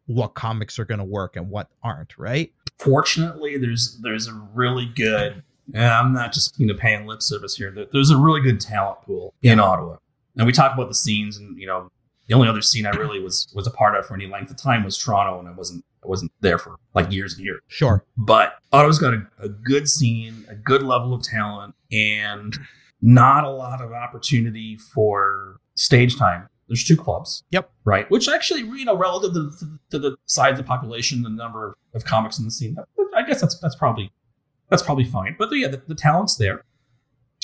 what 0.09 0.33
comics 0.35 0.77
are 0.79 0.85
going 0.85 0.97
to 0.99 1.03
work 1.05 1.35
and 1.35 1.49
what 1.49 1.69
aren't. 1.83 2.17
Right? 2.17 2.51
fortunately 2.79 3.57
there's 3.57 3.99
there's 4.03 4.27
a 4.27 4.33
really 4.53 4.85
good 4.95 5.43
and 5.73 5.83
i'm 5.83 6.13
not 6.13 6.31
just 6.31 6.57
you 6.57 6.65
know 6.65 6.73
paying 6.73 7.05
lip 7.05 7.21
service 7.21 7.55
here 7.57 7.75
there's 7.91 8.09
a 8.09 8.15
really 8.17 8.39
good 8.39 8.57
talent 8.61 8.97
pool 9.01 9.33
in 9.43 9.59
ottawa 9.59 9.97
and 10.37 10.47
we 10.47 10.53
talk 10.53 10.73
about 10.73 10.87
the 10.87 10.95
scenes 10.95 11.35
and 11.35 11.59
you 11.59 11.67
know 11.67 11.91
the 12.27 12.33
only 12.33 12.47
other 12.47 12.61
scene 12.61 12.85
i 12.85 12.89
really 12.91 13.19
was 13.19 13.51
was 13.53 13.67
a 13.67 13.71
part 13.71 13.97
of 13.97 14.05
for 14.05 14.13
any 14.13 14.27
length 14.27 14.49
of 14.49 14.55
time 14.55 14.85
was 14.85 14.97
toronto 14.97 15.37
and 15.39 15.47
i 15.49 15.51
wasn't 15.51 15.83
i 16.01 16.07
wasn't 16.07 16.31
there 16.39 16.57
for 16.57 16.77
like 16.95 17.11
years 17.11 17.33
and 17.35 17.43
years 17.43 17.59
Sure. 17.67 18.05
but 18.15 18.53
ottawa's 18.71 18.97
got 18.97 19.13
a, 19.13 19.27
a 19.39 19.49
good 19.49 19.89
scene 19.89 20.45
a 20.47 20.55
good 20.55 20.81
level 20.81 21.13
of 21.13 21.21
talent 21.21 21.75
and 21.91 22.57
not 23.01 23.43
a 23.43 23.49
lot 23.51 23.81
of 23.81 23.91
opportunity 23.91 24.77
for 24.77 25.59
stage 25.75 26.17
time 26.17 26.47
there's 26.69 26.83
two 26.85 26.95
clubs 26.95 27.43
Yep. 27.51 27.69
right? 27.83 28.09
Which 28.09 28.29
actually, 28.29 28.61
you 28.61 28.85
know, 28.85 28.95
relative 28.95 29.33
to, 29.33 29.51
to, 29.59 29.79
to 29.91 29.99
the 29.99 30.17
size 30.25 30.51
of 30.51 30.57
the 30.57 30.63
population, 30.63 31.23
the 31.23 31.29
number 31.29 31.67
of, 31.67 31.75
of 31.93 32.05
comics 32.05 32.39
in 32.39 32.45
the 32.45 32.51
scene, 32.51 32.77
I 33.15 33.23
guess 33.23 33.41
that's 33.41 33.59
that's 33.59 33.75
probably 33.75 34.11
that's 34.69 34.83
probably 34.83 35.03
fine. 35.05 35.35
But 35.37 35.49
yeah, 35.51 35.67
the, 35.67 35.81
the 35.87 35.95
talent's 35.95 36.35
there, 36.37 36.63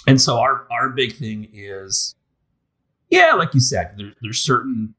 and 0.08 0.22
so 0.22 0.38
our 0.40 0.68
our 0.72 0.90
big 0.90 1.16
thing 1.16 1.50
is, 1.52 2.16
yeah, 3.10 3.34
like 3.34 3.54
you 3.54 3.60
said, 3.60 3.96
there, 3.98 4.14
there's 4.22 4.40
certain 4.40 4.96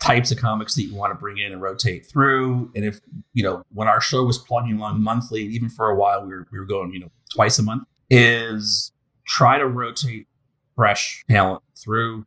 types 0.00 0.30
of 0.30 0.38
comics 0.38 0.74
that 0.76 0.84
you 0.84 0.94
want 0.94 1.10
to 1.12 1.18
bring 1.18 1.38
in 1.38 1.52
and 1.52 1.60
rotate 1.60 2.06
through. 2.06 2.70
And 2.74 2.84
if 2.84 3.00
you 3.34 3.42
know, 3.42 3.62
when 3.72 3.88
our 3.88 4.00
show 4.00 4.24
was 4.24 4.38
plugging 4.38 4.78
along 4.78 5.02
monthly, 5.02 5.42
even 5.42 5.68
for 5.68 5.90
a 5.90 5.96
while, 5.96 6.22
we 6.24 6.28
were 6.28 6.46
we 6.50 6.58
were 6.58 6.66
going, 6.66 6.92
you 6.92 7.00
know, 7.00 7.10
twice 7.34 7.58
a 7.58 7.62
month, 7.62 7.84
is 8.08 8.92
try 9.26 9.58
to 9.58 9.66
rotate 9.66 10.26
fresh 10.74 11.24
talent 11.28 11.62
through, 11.76 12.24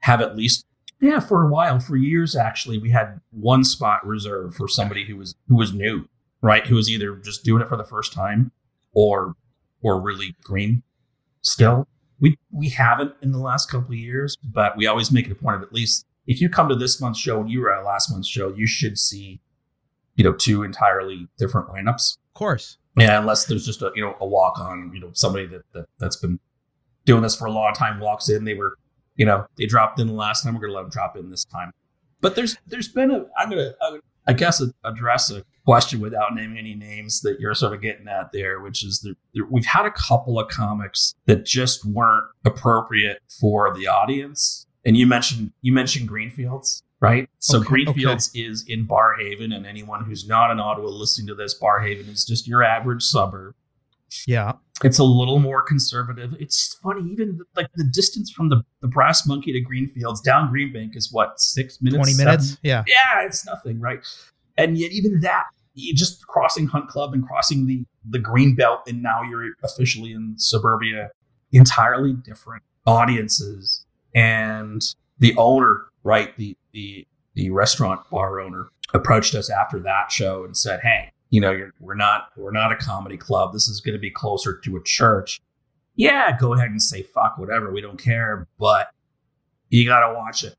have 0.00 0.20
at 0.20 0.36
least 0.36 0.64
yeah, 1.00 1.20
for 1.20 1.46
a 1.46 1.48
while, 1.48 1.80
for 1.80 1.96
years 1.96 2.36
actually, 2.36 2.78
we 2.78 2.90
had 2.90 3.20
one 3.30 3.64
spot 3.64 4.06
reserved 4.06 4.56
for 4.56 4.68
somebody 4.68 5.04
who 5.04 5.16
was 5.16 5.34
who 5.48 5.56
was 5.56 5.72
new, 5.72 6.08
right? 6.42 6.66
Who 6.66 6.74
was 6.74 6.90
either 6.90 7.16
just 7.16 7.44
doing 7.44 7.62
it 7.62 7.68
for 7.68 7.76
the 7.76 7.84
first 7.84 8.12
time 8.12 8.52
or 8.92 9.34
or 9.82 10.00
really 10.00 10.36
green 10.42 10.82
still. 11.42 11.88
We 12.20 12.36
we 12.50 12.68
haven't 12.68 13.14
in 13.22 13.32
the 13.32 13.38
last 13.38 13.70
couple 13.70 13.92
of 13.92 13.98
years, 13.98 14.36
but 14.42 14.76
we 14.76 14.86
always 14.86 15.10
make 15.10 15.26
it 15.26 15.32
a 15.32 15.34
point 15.34 15.56
of 15.56 15.62
at 15.62 15.72
least 15.72 16.04
if 16.26 16.40
you 16.40 16.48
come 16.48 16.68
to 16.68 16.74
this 16.74 17.00
month's 17.00 17.18
show 17.18 17.40
and 17.40 17.50
you 17.50 17.60
were 17.60 17.74
at 17.74 17.84
last 17.84 18.10
month's 18.10 18.28
show, 18.28 18.52
you 18.54 18.66
should 18.66 18.98
see, 18.98 19.40
you 20.16 20.24
know, 20.24 20.32
two 20.32 20.62
entirely 20.62 21.28
different 21.38 21.68
lineups. 21.68 22.18
Of 22.28 22.34
course. 22.34 22.76
Yeah, 22.96 23.18
unless 23.18 23.46
there's 23.46 23.64
just 23.64 23.80
a 23.82 23.90
you 23.94 24.02
know 24.02 24.16
a 24.20 24.26
walk 24.26 24.58
on, 24.58 24.90
you 24.92 25.00
know, 25.00 25.10
somebody 25.14 25.46
that, 25.46 25.62
that 25.72 25.86
that's 25.98 26.16
been 26.16 26.38
doing 27.06 27.22
this 27.22 27.36
for 27.36 27.46
a 27.46 27.50
long 27.50 27.72
time 27.72 28.00
walks 28.00 28.28
in. 28.28 28.44
They 28.44 28.54
were, 28.54 28.76
you 29.20 29.26
know, 29.26 29.44
they 29.58 29.66
dropped 29.66 30.00
in 30.00 30.06
the 30.06 30.14
last 30.14 30.42
time. 30.42 30.54
We're 30.54 30.62
gonna 30.62 30.72
let 30.72 30.80
them 30.80 30.90
drop 30.90 31.14
in 31.14 31.28
this 31.28 31.44
time. 31.44 31.72
But 32.22 32.36
there's 32.36 32.56
there's 32.66 32.88
been 32.88 33.10
a 33.10 33.26
I'm 33.36 33.50
gonna 33.50 33.72
I, 34.26 34.32
guess 34.32 34.62
address 34.82 35.30
a 35.30 35.44
question 35.66 36.00
without 36.00 36.34
naming 36.34 36.56
any 36.56 36.74
names 36.74 37.20
that 37.20 37.38
you're 37.38 37.54
sort 37.54 37.74
of 37.74 37.82
getting 37.82 38.08
at 38.08 38.32
there, 38.32 38.60
which 38.60 38.82
is 38.82 39.00
that 39.00 39.14
we've 39.50 39.66
had 39.66 39.84
a 39.84 39.90
couple 39.90 40.40
of 40.40 40.48
comics 40.48 41.14
that 41.26 41.44
just 41.44 41.84
weren't 41.84 42.24
appropriate 42.46 43.18
for 43.40 43.74
the 43.74 43.86
audience. 43.86 44.66
And 44.86 44.96
you 44.96 45.06
mentioned 45.06 45.52
you 45.60 45.74
mentioned 45.74 46.08
Greenfields, 46.08 46.82
right? 47.00 47.28
So 47.40 47.58
Okay, 47.58 47.66
Greenfields 47.66 48.30
is 48.34 48.64
in 48.66 48.88
Barrhaven, 48.88 49.54
and 49.54 49.66
anyone 49.66 50.02
who's 50.04 50.26
not 50.26 50.50
in 50.50 50.58
Ottawa 50.58 50.88
listening 50.88 51.26
to 51.26 51.34
this, 51.34 51.58
Barrhaven 51.60 52.08
is 52.08 52.24
just 52.24 52.48
your 52.48 52.62
average 52.62 53.02
suburb. 53.02 53.54
Yeah. 54.26 54.52
It's 54.82 54.98
a 54.98 55.04
little 55.04 55.38
more 55.38 55.62
conservative. 55.62 56.34
It's 56.40 56.74
funny, 56.82 57.10
even 57.12 57.40
like 57.54 57.66
the 57.74 57.84
distance 57.84 58.30
from 58.30 58.48
the, 58.48 58.62
the 58.80 58.88
Brass 58.88 59.26
Monkey 59.26 59.52
to 59.52 59.60
Greenfields 59.60 60.20
down 60.22 60.52
Greenbank 60.52 60.96
is 60.96 61.12
what 61.12 61.38
six 61.40 61.80
minutes, 61.82 61.98
20 61.98 62.12
seven- 62.12 62.26
minutes. 62.32 62.58
Yeah. 62.62 62.84
yeah, 62.86 63.26
it's 63.26 63.44
nothing, 63.44 63.78
right? 63.78 64.00
And 64.56 64.78
yet, 64.78 64.92
even 64.92 65.20
that, 65.20 65.44
you 65.74 65.94
just 65.94 66.26
crossing 66.26 66.66
Hunt 66.66 66.88
Club 66.88 67.12
and 67.14 67.26
crossing 67.26 67.66
the 67.66 67.84
the 68.08 68.18
green 68.18 68.54
belt, 68.54 68.80
and 68.86 69.02
now 69.02 69.22
you're 69.22 69.52
officially 69.62 70.12
in 70.12 70.34
suburbia. 70.36 71.10
Entirely 71.52 72.12
different 72.14 72.62
audiences, 72.86 73.84
and 74.14 74.82
the 75.18 75.34
owner, 75.36 75.86
right? 76.02 76.36
The 76.36 76.56
the 76.72 77.06
the 77.34 77.50
restaurant 77.50 78.00
bar 78.10 78.40
owner 78.40 78.68
approached 78.92 79.34
us 79.34 79.48
after 79.50 79.78
that 79.80 80.10
show 80.10 80.44
and 80.44 80.56
said, 80.56 80.80
"Hey, 80.82 81.12
you 81.30 81.40
know, 81.40 81.70
we're 81.80 81.94
not 81.94 82.28
we're 82.36 82.52
not 82.52 82.72
a 82.72 82.76
comedy 82.76 83.16
club. 83.16 83.52
This 83.52 83.68
is 83.68 83.80
going 83.80 83.94
to 83.94 84.00
be 84.00 84.10
closer 84.10 84.60
to 84.64 84.76
a 84.76 84.82
church. 84.84 85.40
Yeah, 85.94 86.36
go 86.36 86.54
ahead 86.54 86.70
and 86.70 86.82
say 86.82 87.02
fuck 87.02 87.38
whatever. 87.38 87.72
We 87.72 87.80
don't 87.80 88.02
care, 88.02 88.48
but 88.58 88.88
you 89.68 89.86
got 89.86 90.06
to 90.06 90.14
watch 90.14 90.44
it." 90.44 90.56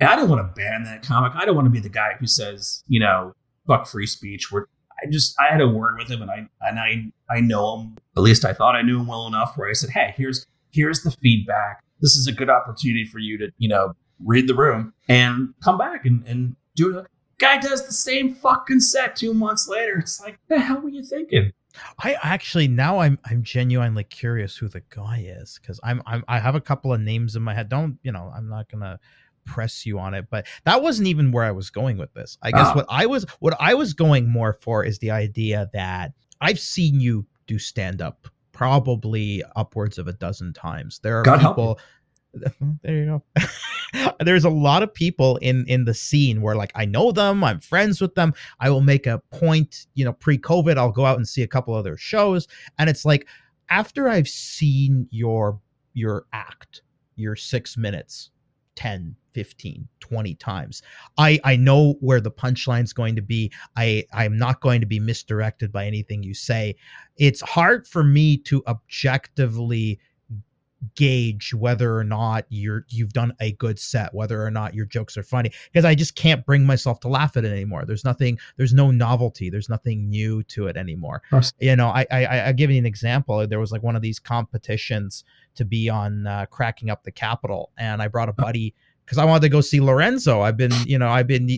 And 0.00 0.10
I 0.10 0.16
don't 0.16 0.28
want 0.28 0.46
to 0.46 0.60
ban 0.60 0.84
that 0.84 1.02
comic. 1.02 1.32
I 1.34 1.44
don't 1.44 1.54
want 1.54 1.66
to 1.66 1.70
be 1.70 1.80
the 1.80 1.88
guy 1.88 2.16
who 2.18 2.26
says, 2.26 2.84
you 2.86 3.00
know, 3.00 3.34
fuck 3.66 3.86
free 3.86 4.06
speech. 4.06 4.52
We're, 4.52 4.66
I 5.02 5.10
just 5.10 5.34
I 5.40 5.50
had 5.50 5.60
a 5.60 5.68
word 5.68 5.98
with 5.98 6.08
him 6.08 6.22
and 6.22 6.30
I 6.30 6.48
and 6.60 6.78
I 6.78 7.12
I 7.30 7.40
know 7.40 7.80
him. 7.80 7.96
At 8.16 8.22
least 8.22 8.44
I 8.44 8.52
thought 8.52 8.76
I 8.76 8.82
knew 8.82 9.00
him 9.00 9.06
well 9.06 9.26
enough 9.26 9.56
where 9.56 9.68
I 9.68 9.72
said, 9.72 9.90
Hey, 9.90 10.14
here's 10.16 10.46
here's 10.72 11.02
the 11.02 11.10
feedback. 11.10 11.82
This 12.00 12.16
is 12.16 12.26
a 12.26 12.32
good 12.32 12.50
opportunity 12.50 13.04
for 13.04 13.18
you 13.18 13.38
to, 13.38 13.52
you 13.56 13.68
know, 13.68 13.94
read 14.22 14.48
the 14.48 14.54
room 14.54 14.92
and 15.08 15.54
come 15.62 15.78
back 15.78 16.04
and, 16.04 16.26
and 16.26 16.56
do 16.74 16.98
it. 16.98 17.06
Guy 17.38 17.58
does 17.58 17.86
the 17.86 17.92
same 17.92 18.34
fucking 18.34 18.80
set 18.80 19.16
two 19.16 19.34
months 19.34 19.68
later. 19.68 19.98
It's 19.98 20.20
like, 20.20 20.38
the 20.48 20.58
hell 20.58 20.80
were 20.80 20.88
you 20.88 21.02
thinking? 21.04 21.52
I 22.02 22.16
actually 22.22 22.68
now 22.68 23.00
I'm 23.00 23.18
I'm 23.26 23.42
genuinely 23.42 24.04
curious 24.04 24.56
who 24.56 24.66
the 24.66 24.82
guy 24.88 25.26
is 25.26 25.58
because 25.60 25.78
I'm, 25.84 26.02
I'm 26.06 26.24
I 26.26 26.38
have 26.38 26.54
a 26.54 26.60
couple 26.60 26.90
of 26.92 27.00
names 27.02 27.36
in 27.36 27.42
my 27.42 27.52
head. 27.52 27.68
Don't 27.68 27.98
you 28.02 28.12
know? 28.12 28.32
I'm 28.34 28.48
not 28.48 28.70
gonna 28.70 28.98
press 29.44 29.84
you 29.84 29.98
on 29.98 30.14
it, 30.14 30.26
but 30.30 30.46
that 30.64 30.80
wasn't 30.82 31.08
even 31.08 31.32
where 31.32 31.44
I 31.44 31.50
was 31.50 31.68
going 31.68 31.98
with 31.98 32.14
this. 32.14 32.38
I 32.40 32.50
guess 32.50 32.68
Ah. 32.68 32.74
what 32.76 32.86
I 32.88 33.04
was 33.04 33.24
what 33.40 33.54
I 33.60 33.74
was 33.74 33.92
going 33.92 34.26
more 34.26 34.54
for 34.54 34.84
is 34.84 34.98
the 35.00 35.10
idea 35.10 35.68
that 35.74 36.12
I've 36.40 36.58
seen 36.58 36.98
you 36.98 37.26
do 37.46 37.58
stand 37.58 38.00
up 38.00 38.26
probably 38.52 39.42
upwards 39.54 39.98
of 39.98 40.08
a 40.08 40.14
dozen 40.14 40.54
times. 40.54 40.98
There 41.02 41.18
are 41.18 41.22
God 41.22 41.40
people 41.40 41.78
there 42.82 42.96
you 42.96 43.06
go. 43.06 43.22
There's 44.20 44.44
a 44.44 44.50
lot 44.50 44.82
of 44.82 44.92
people 44.92 45.36
in 45.38 45.64
in 45.66 45.84
the 45.84 45.94
scene 45.94 46.42
where 46.42 46.56
like 46.56 46.72
I 46.74 46.84
know 46.84 47.12
them, 47.12 47.42
I'm 47.44 47.60
friends 47.60 48.00
with 48.00 48.14
them. 48.14 48.34
I 48.60 48.70
will 48.70 48.80
make 48.80 49.06
a 49.06 49.22
point, 49.30 49.86
you 49.94 50.04
know, 50.04 50.12
pre-COVID, 50.12 50.76
I'll 50.76 50.92
go 50.92 51.06
out 51.06 51.16
and 51.16 51.28
see 51.28 51.42
a 51.42 51.48
couple 51.48 51.74
other 51.74 51.96
shows 51.96 52.48
and 52.78 52.90
it's 52.90 53.04
like 53.04 53.26
after 53.68 54.08
I've 54.08 54.28
seen 54.28 55.08
your 55.10 55.60
your 55.94 56.26
act, 56.32 56.82
your 57.16 57.36
6 57.36 57.76
minutes, 57.78 58.30
10, 58.76 59.16
15, 59.32 59.88
20 60.00 60.34
times. 60.34 60.82
I 61.18 61.40
I 61.44 61.56
know 61.56 61.94
where 62.00 62.20
the 62.20 62.30
punchline's 62.30 62.92
going 62.92 63.16
to 63.16 63.22
be. 63.22 63.52
I 63.76 64.04
I'm 64.12 64.36
not 64.36 64.60
going 64.60 64.80
to 64.80 64.86
be 64.86 65.00
misdirected 65.00 65.72
by 65.72 65.86
anything 65.86 66.22
you 66.22 66.34
say. 66.34 66.76
It's 67.16 67.40
hard 67.40 67.86
for 67.86 68.04
me 68.04 68.36
to 68.38 68.62
objectively 68.66 69.98
gauge 70.94 71.52
whether 71.54 71.96
or 71.96 72.04
not 72.04 72.44
you're 72.48 72.84
you've 72.88 73.12
done 73.12 73.32
a 73.40 73.52
good 73.52 73.78
set 73.78 74.14
whether 74.14 74.44
or 74.44 74.50
not 74.50 74.74
your 74.74 74.86
jokes 74.86 75.16
are 75.16 75.22
funny 75.22 75.50
because 75.72 75.84
i 75.84 75.94
just 75.94 76.14
can't 76.14 76.44
bring 76.46 76.64
myself 76.64 77.00
to 77.00 77.08
laugh 77.08 77.36
at 77.36 77.44
it 77.44 77.52
anymore. 77.52 77.84
There's 77.84 78.04
nothing 78.04 78.38
there's 78.56 78.74
no 78.74 78.90
novelty. 78.90 79.50
There's 79.50 79.68
nothing 79.68 80.08
new 80.08 80.42
to 80.44 80.66
it 80.66 80.76
anymore. 80.76 81.22
You 81.58 81.76
know 81.76 81.88
i 81.88 82.06
i 82.10 82.48
i 82.48 82.52
give 82.52 82.70
you 82.70 82.78
an 82.78 82.86
example. 82.86 83.46
There 83.46 83.60
was 83.60 83.72
like 83.72 83.82
one 83.82 83.96
of 83.96 84.02
these 84.02 84.18
competitions 84.18 85.24
to 85.54 85.64
be 85.64 85.88
on 85.88 86.26
uh, 86.26 86.46
cracking 86.46 86.90
up 86.90 87.02
the 87.04 87.10
capital 87.10 87.70
and 87.78 88.02
i 88.02 88.08
brought 88.08 88.28
a 88.28 88.32
buddy 88.32 88.74
because 89.04 89.18
i 89.18 89.24
wanted 89.24 89.42
to 89.42 89.48
go 89.48 89.60
see 89.60 89.80
lorenzo. 89.80 90.40
I've 90.42 90.56
been 90.56 90.72
you 90.84 90.98
know 90.98 91.08
i've 91.08 91.26
been 91.26 91.48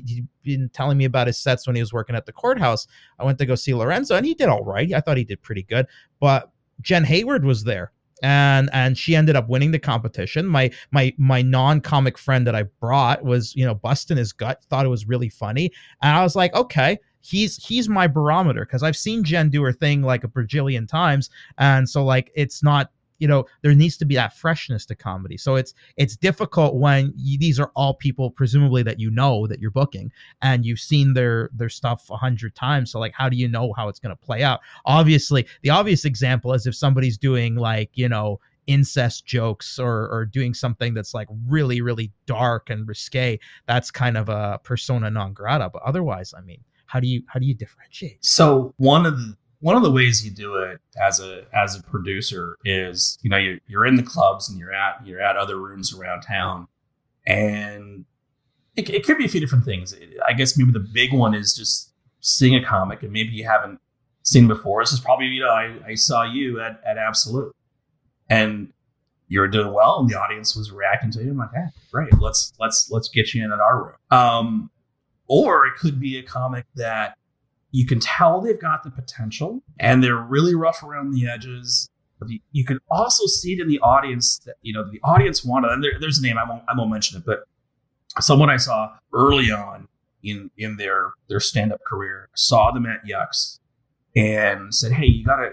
been 0.43 0.71
telling 0.73 0.99
me 0.99 1.05
about 1.05 1.27
his 1.27 1.39
sets 1.39 1.67
when 1.67 1.77
he 1.77 1.83
was 1.83 1.93
working 1.93 2.17
at 2.17 2.27
the 2.27 2.33
courthouse. 2.33 2.87
I 3.19 3.25
went 3.25 3.39
to 3.39 3.47
go 3.47 3.55
see 3.55 3.75
lorenzo 3.75 4.17
and 4.17 4.27
he 4.27 4.35
did 4.35 4.49
all 4.49 4.65
right. 4.65 4.93
I 4.93 5.01
thought 5.01 5.17
he 5.17 5.25
did 5.25 5.43
pretty 5.43 5.63
good 5.63 5.87
but 6.21 6.51
jen 6.81 7.05
hayward 7.05 7.45
was 7.45 7.65
there 7.65 7.93
and 8.23 8.71
and 8.73 8.97
she 8.99 9.15
ended 9.15 9.37
up 9.37 9.49
winning 9.49 9.71
the 9.71 9.79
competition. 9.79 10.47
My 10.47 10.71
my 10.91 11.15
my 11.19 11.43
non-comic 11.43 12.19
friend 12.19 12.47
that 12.47 12.55
i 12.55 12.65
brought 12.81 13.25
was 13.25 13.55
you 13.55 13.65
know 13.65 13.75
busting 13.75 14.17
his 14.17 14.33
gut 14.33 14.63
thought 14.69 14.87
it 14.87 14.91
was 14.91 15.07
really 15.09 15.29
funny. 15.29 15.73
And 16.03 16.17
i 16.17 16.23
was 16.23 16.37
like 16.37 16.55
okay 16.55 16.99
he's 17.21 17.57
he's 17.57 17.89
my 17.89 18.07
barometer 18.07 18.65
because 18.65 18.83
i've 18.83 18.97
seen 18.97 19.25
jen 19.25 19.51
do 19.51 19.61
her 19.63 19.73
thing 19.73 20.03
like 20.03 20.25
a 20.25 20.29
bajillion 20.29 20.89
times. 20.89 21.31
And 21.59 21.89
so 21.89 22.05
like 22.05 22.31
it's 22.35 22.63
not 22.63 22.91
you 23.19 23.29
know 23.29 23.45
there 23.63 23.75
needs 23.75 23.97
to 23.99 24.05
be 24.05 24.15
that 24.15 24.37
freshness 24.37 24.87
to 24.87 24.95
comedy. 24.95 25.37
So 25.37 25.57
it's 25.57 25.75
it's 25.97 26.17
difficult 26.17 26.77
when 26.77 27.13
you, 27.17 27.39
these 27.39 27.61
are 27.61 27.71
all 27.75 27.95
people 27.95 28.31
presumably 28.31 28.83
that 28.85 29.01
you 29.01 29.11
know 29.11 29.47
that 29.47 29.61
you're 29.61 29.71
booking 29.71 30.13
and 30.43 30.65
you've 30.65 30.81
seen 30.81 31.15
their 31.15 31.51
their 31.53 31.69
stuff 31.69 32.09
a 32.11 32.17
hundred 32.17 32.55
times. 32.55 32.93
So 32.93 32.99
like 32.99 33.15
how 33.15 33.29
do 33.29 33.37
you 33.37 33.49
know 33.49 33.73
how 33.77 33.89
it's 33.89 34.01
going 34.01 34.17
to 34.17 34.25
play 34.25 34.43
out? 34.43 34.61
Obviously 34.85 35.47
the 35.63 35.71
obvious 35.71 36.05
example 36.05 36.53
is 36.53 36.67
if 36.67 36.75
somebody's 36.75 37.19
doing 37.19 37.57
like 37.57 37.91
you 37.95 38.09
know 38.09 38.41
incest 38.67 39.25
jokes 39.25 39.79
or 39.79 40.09
or 40.09 40.27
doing 40.27 40.53
something 40.53 40.93
that's 40.93 41.15
like 41.15 41.29
really 41.47 41.81
really 41.81 42.13
dark 42.27 42.69
and 42.69 42.87
risque 42.87 43.39
that's 43.67 43.91
kind 43.91 44.17
of 44.17 44.29
a 44.29 44.61
persona 44.63 45.11
non 45.11 45.33
grata. 45.33 45.71
But 45.73 45.83
otherwise 45.83 46.35
i 46.37 46.43
mean 46.43 46.63
how 46.89 46.99
do 47.01 47.07
you 47.07 47.23
how 47.29 47.39
do 47.39 47.47
you 47.47 47.55
differentiate? 47.55 48.25
So 48.25 48.75
one 48.79 49.07
of 49.07 49.17
the 49.17 49.37
one 49.61 49.77
of 49.77 49.83
the 49.83 49.91
ways 49.91 50.25
you 50.25 50.31
do 50.31 50.57
it 50.57 50.81
as 51.01 51.21
a 51.21 51.45
as 51.53 51.77
a 51.77 51.83
producer 51.83 52.57
is 52.65 53.19
you 53.23 53.31
know 53.31 53.37
you're, 53.37 53.59
you're 53.67 53.87
in 53.87 53.97
the 53.97 54.03
clubs 54.03 54.49
and 54.49 54.59
you're 54.59 54.73
at 54.73 55.05
you're 55.05 55.21
at 55.21 55.37
other 55.37 55.57
rooms 55.57 55.95
around 55.95 56.23
town. 56.23 56.69
And 57.27 58.05
it, 58.77 58.89
it 58.89 59.05
could 59.05 59.19
be 59.19 59.25
a 59.25 59.29
few 59.29 59.41
different 59.41 59.65
things. 59.65 59.95
I 60.27 60.33
guess 60.33 60.57
maybe 60.57 60.71
the 60.71 60.79
big 60.79 61.13
one 61.13 61.35
is 61.35 61.55
just 61.55 61.93
seeing 62.21 62.55
a 62.55 62.65
comic 62.65 63.03
and 63.03 63.13
maybe 63.13 63.31
you 63.31 63.45
haven't 63.45 63.81
seen 64.23 64.47
before. 64.47 64.83
This 64.83 64.93
is 64.93 65.01
probably 65.01 65.27
you 65.27 65.43
know 65.43 65.51
i, 65.51 65.75
I 65.87 65.95
saw 65.95 66.23
you 66.23 66.61
at, 66.61 66.81
at 66.87 66.97
absolute. 66.97 67.55
And 68.31 68.73
you're 69.27 69.49
doing 69.49 69.73
well 69.73 69.99
and 69.99 70.09
the 70.09 70.19
audience 70.19 70.55
was 70.55 70.71
reacting 70.71 71.11
to 71.13 71.23
you. 71.23 71.31
I'm 71.31 71.39
like 71.39 71.51
hey 71.53 71.67
great. 71.91 72.17
Let's 72.21 72.53
let's 72.61 72.89
let's 72.91 73.09
get 73.09 73.35
you 73.35 73.45
in 73.45 73.53
at 73.53 73.59
our 73.59 73.83
room. 73.83 73.97
Um 74.11 74.71
or 75.27 75.67
it 75.67 75.75
could 75.77 76.01
be 76.01 76.19
a 76.19 76.23
comic 76.23 76.65
that 76.77 77.18
you 77.79 77.87
can 77.87 78.01
tell 78.01 78.41
they've 78.41 78.61
got 78.61 78.83
the 78.83 78.91
potential 78.91 79.63
and 79.79 80.03
they're 80.03 80.17
really 80.17 80.53
rough 80.53 80.83
around 80.83 81.13
the 81.13 81.29
edges. 81.29 81.89
You 82.51 82.65
can 82.65 82.81
also 82.91 83.27
see 83.27 83.53
it 83.53 83.61
in 83.61 83.69
the 83.69 83.79
audience 83.79 84.41
that, 84.47 84.57
you 84.63 84.73
know, 84.73 84.83
the 84.83 84.99
audience 85.05 85.45
wanted, 85.45 85.71
and 85.71 85.85
there, 85.85 85.93
there's 86.01 86.19
a 86.19 86.23
name, 86.23 86.37
I 86.39 86.43
won't, 86.43 86.65
I 86.69 86.77
won't 86.77 86.91
mention 86.91 87.19
it, 87.19 87.25
but 87.25 87.45
someone 88.19 88.51
I 88.51 88.57
saw 88.57 88.97
early 89.13 89.53
on 89.53 89.87
in, 90.25 90.51
in 90.59 90.77
their, 90.77 91.13
their 91.29 91.39
stand 91.39 91.73
up 91.73 91.79
career 91.87 92.29
saw 92.35 92.73
them 92.73 92.85
at 92.85 93.05
Yucks 93.05 93.61
and 94.17 94.75
said, 94.75 94.91
Hey, 94.91 95.07
you 95.07 95.25
got 95.25 95.37
to 95.37 95.51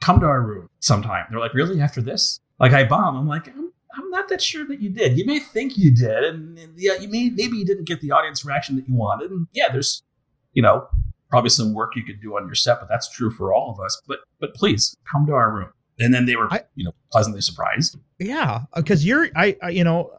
come 0.00 0.18
to 0.20 0.26
our 0.26 0.40
room 0.40 0.70
sometime. 0.80 1.26
They're 1.28 1.40
like, 1.40 1.52
Really? 1.52 1.82
After 1.82 2.00
this? 2.00 2.40
Like, 2.58 2.72
I 2.72 2.84
bomb. 2.84 3.18
I'm 3.18 3.28
like, 3.28 3.48
I'm, 3.48 3.70
I'm 3.94 4.08
not 4.08 4.30
that 4.30 4.40
sure 4.40 4.66
that 4.68 4.80
you 4.80 4.88
did. 4.88 5.18
You 5.18 5.26
may 5.26 5.40
think 5.40 5.76
you 5.76 5.90
did, 5.90 6.24
and, 6.24 6.58
and 6.58 6.72
yeah, 6.78 6.94
you 6.94 7.08
may 7.08 7.28
maybe 7.28 7.58
you 7.58 7.66
didn't 7.66 7.84
get 7.84 8.00
the 8.00 8.12
audience 8.12 8.46
reaction 8.46 8.76
that 8.76 8.88
you 8.88 8.94
wanted. 8.94 9.30
And 9.30 9.46
yeah, 9.52 9.70
there's, 9.70 10.02
you 10.54 10.62
know, 10.62 10.88
probably 11.28 11.50
some 11.50 11.74
work 11.74 11.96
you 11.96 12.04
could 12.04 12.20
do 12.20 12.36
on 12.36 12.46
your 12.46 12.54
set, 12.54 12.80
but 12.80 12.88
that's 12.88 13.10
true 13.10 13.30
for 13.30 13.52
all 13.54 13.70
of 13.72 13.80
us. 13.80 14.00
But 14.06 14.20
but 14.40 14.54
please 14.54 14.96
come 15.10 15.26
to 15.26 15.32
our 15.32 15.50
room. 15.52 15.68
And 15.98 16.12
then 16.12 16.26
they 16.26 16.36
were, 16.36 16.52
I- 16.52 16.64
you 16.74 16.84
know, 16.84 16.92
pleasantly 17.10 17.40
surprised. 17.40 17.98
Yeah, 18.18 18.62
uh, 18.74 18.82
because 18.82 19.04
you're 19.06 19.28
I, 19.34 19.56
I 19.62 19.70
you 19.70 19.82
know 19.84 20.10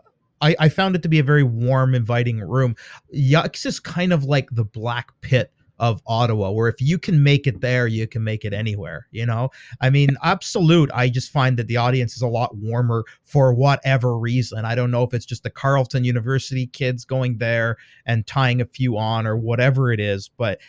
I 0.41 0.55
I 0.59 0.69
found 0.69 0.95
it 0.95 1.03
to 1.03 1.09
be 1.09 1.19
a 1.19 1.23
very 1.23 1.43
warm, 1.43 1.93
inviting 1.95 2.39
room. 2.39 2.75
Yucks 3.15 3.65
is 3.65 3.79
kind 3.79 4.11
of 4.11 4.23
like 4.23 4.49
the 4.51 4.63
black 4.63 5.09
pit 5.21 5.51
of 5.79 6.01
Ottawa, 6.07 6.49
where 6.49 6.67
if 6.67 6.81
you 6.81 6.97
can 6.97 7.21
make 7.21 7.45
it 7.45 7.61
there, 7.61 7.85
you 7.85 8.07
can 8.07 8.23
make 8.23 8.43
it 8.43 8.51
anywhere. 8.51 9.05
You 9.11 9.27
know, 9.27 9.51
I 9.79 9.91
mean, 9.91 10.17
absolute. 10.23 10.89
I 10.91 11.07
just 11.07 11.31
find 11.31 11.55
that 11.57 11.67
the 11.67 11.77
audience 11.77 12.15
is 12.15 12.23
a 12.23 12.27
lot 12.27 12.55
warmer 12.57 13.05
for 13.21 13.53
whatever 13.53 14.17
reason. 14.17 14.65
I 14.65 14.73
don't 14.73 14.89
know 14.89 15.03
if 15.03 15.13
it's 15.13 15.25
just 15.27 15.43
the 15.43 15.51
Carleton 15.51 16.03
University 16.03 16.65
kids 16.65 17.05
going 17.05 17.37
there 17.37 17.77
and 18.07 18.25
tying 18.25 18.59
a 18.61 18.65
few 18.65 18.97
on 18.97 19.27
or 19.27 19.37
whatever 19.37 19.91
it 19.91 19.99
is, 19.99 20.27
but. 20.37 20.59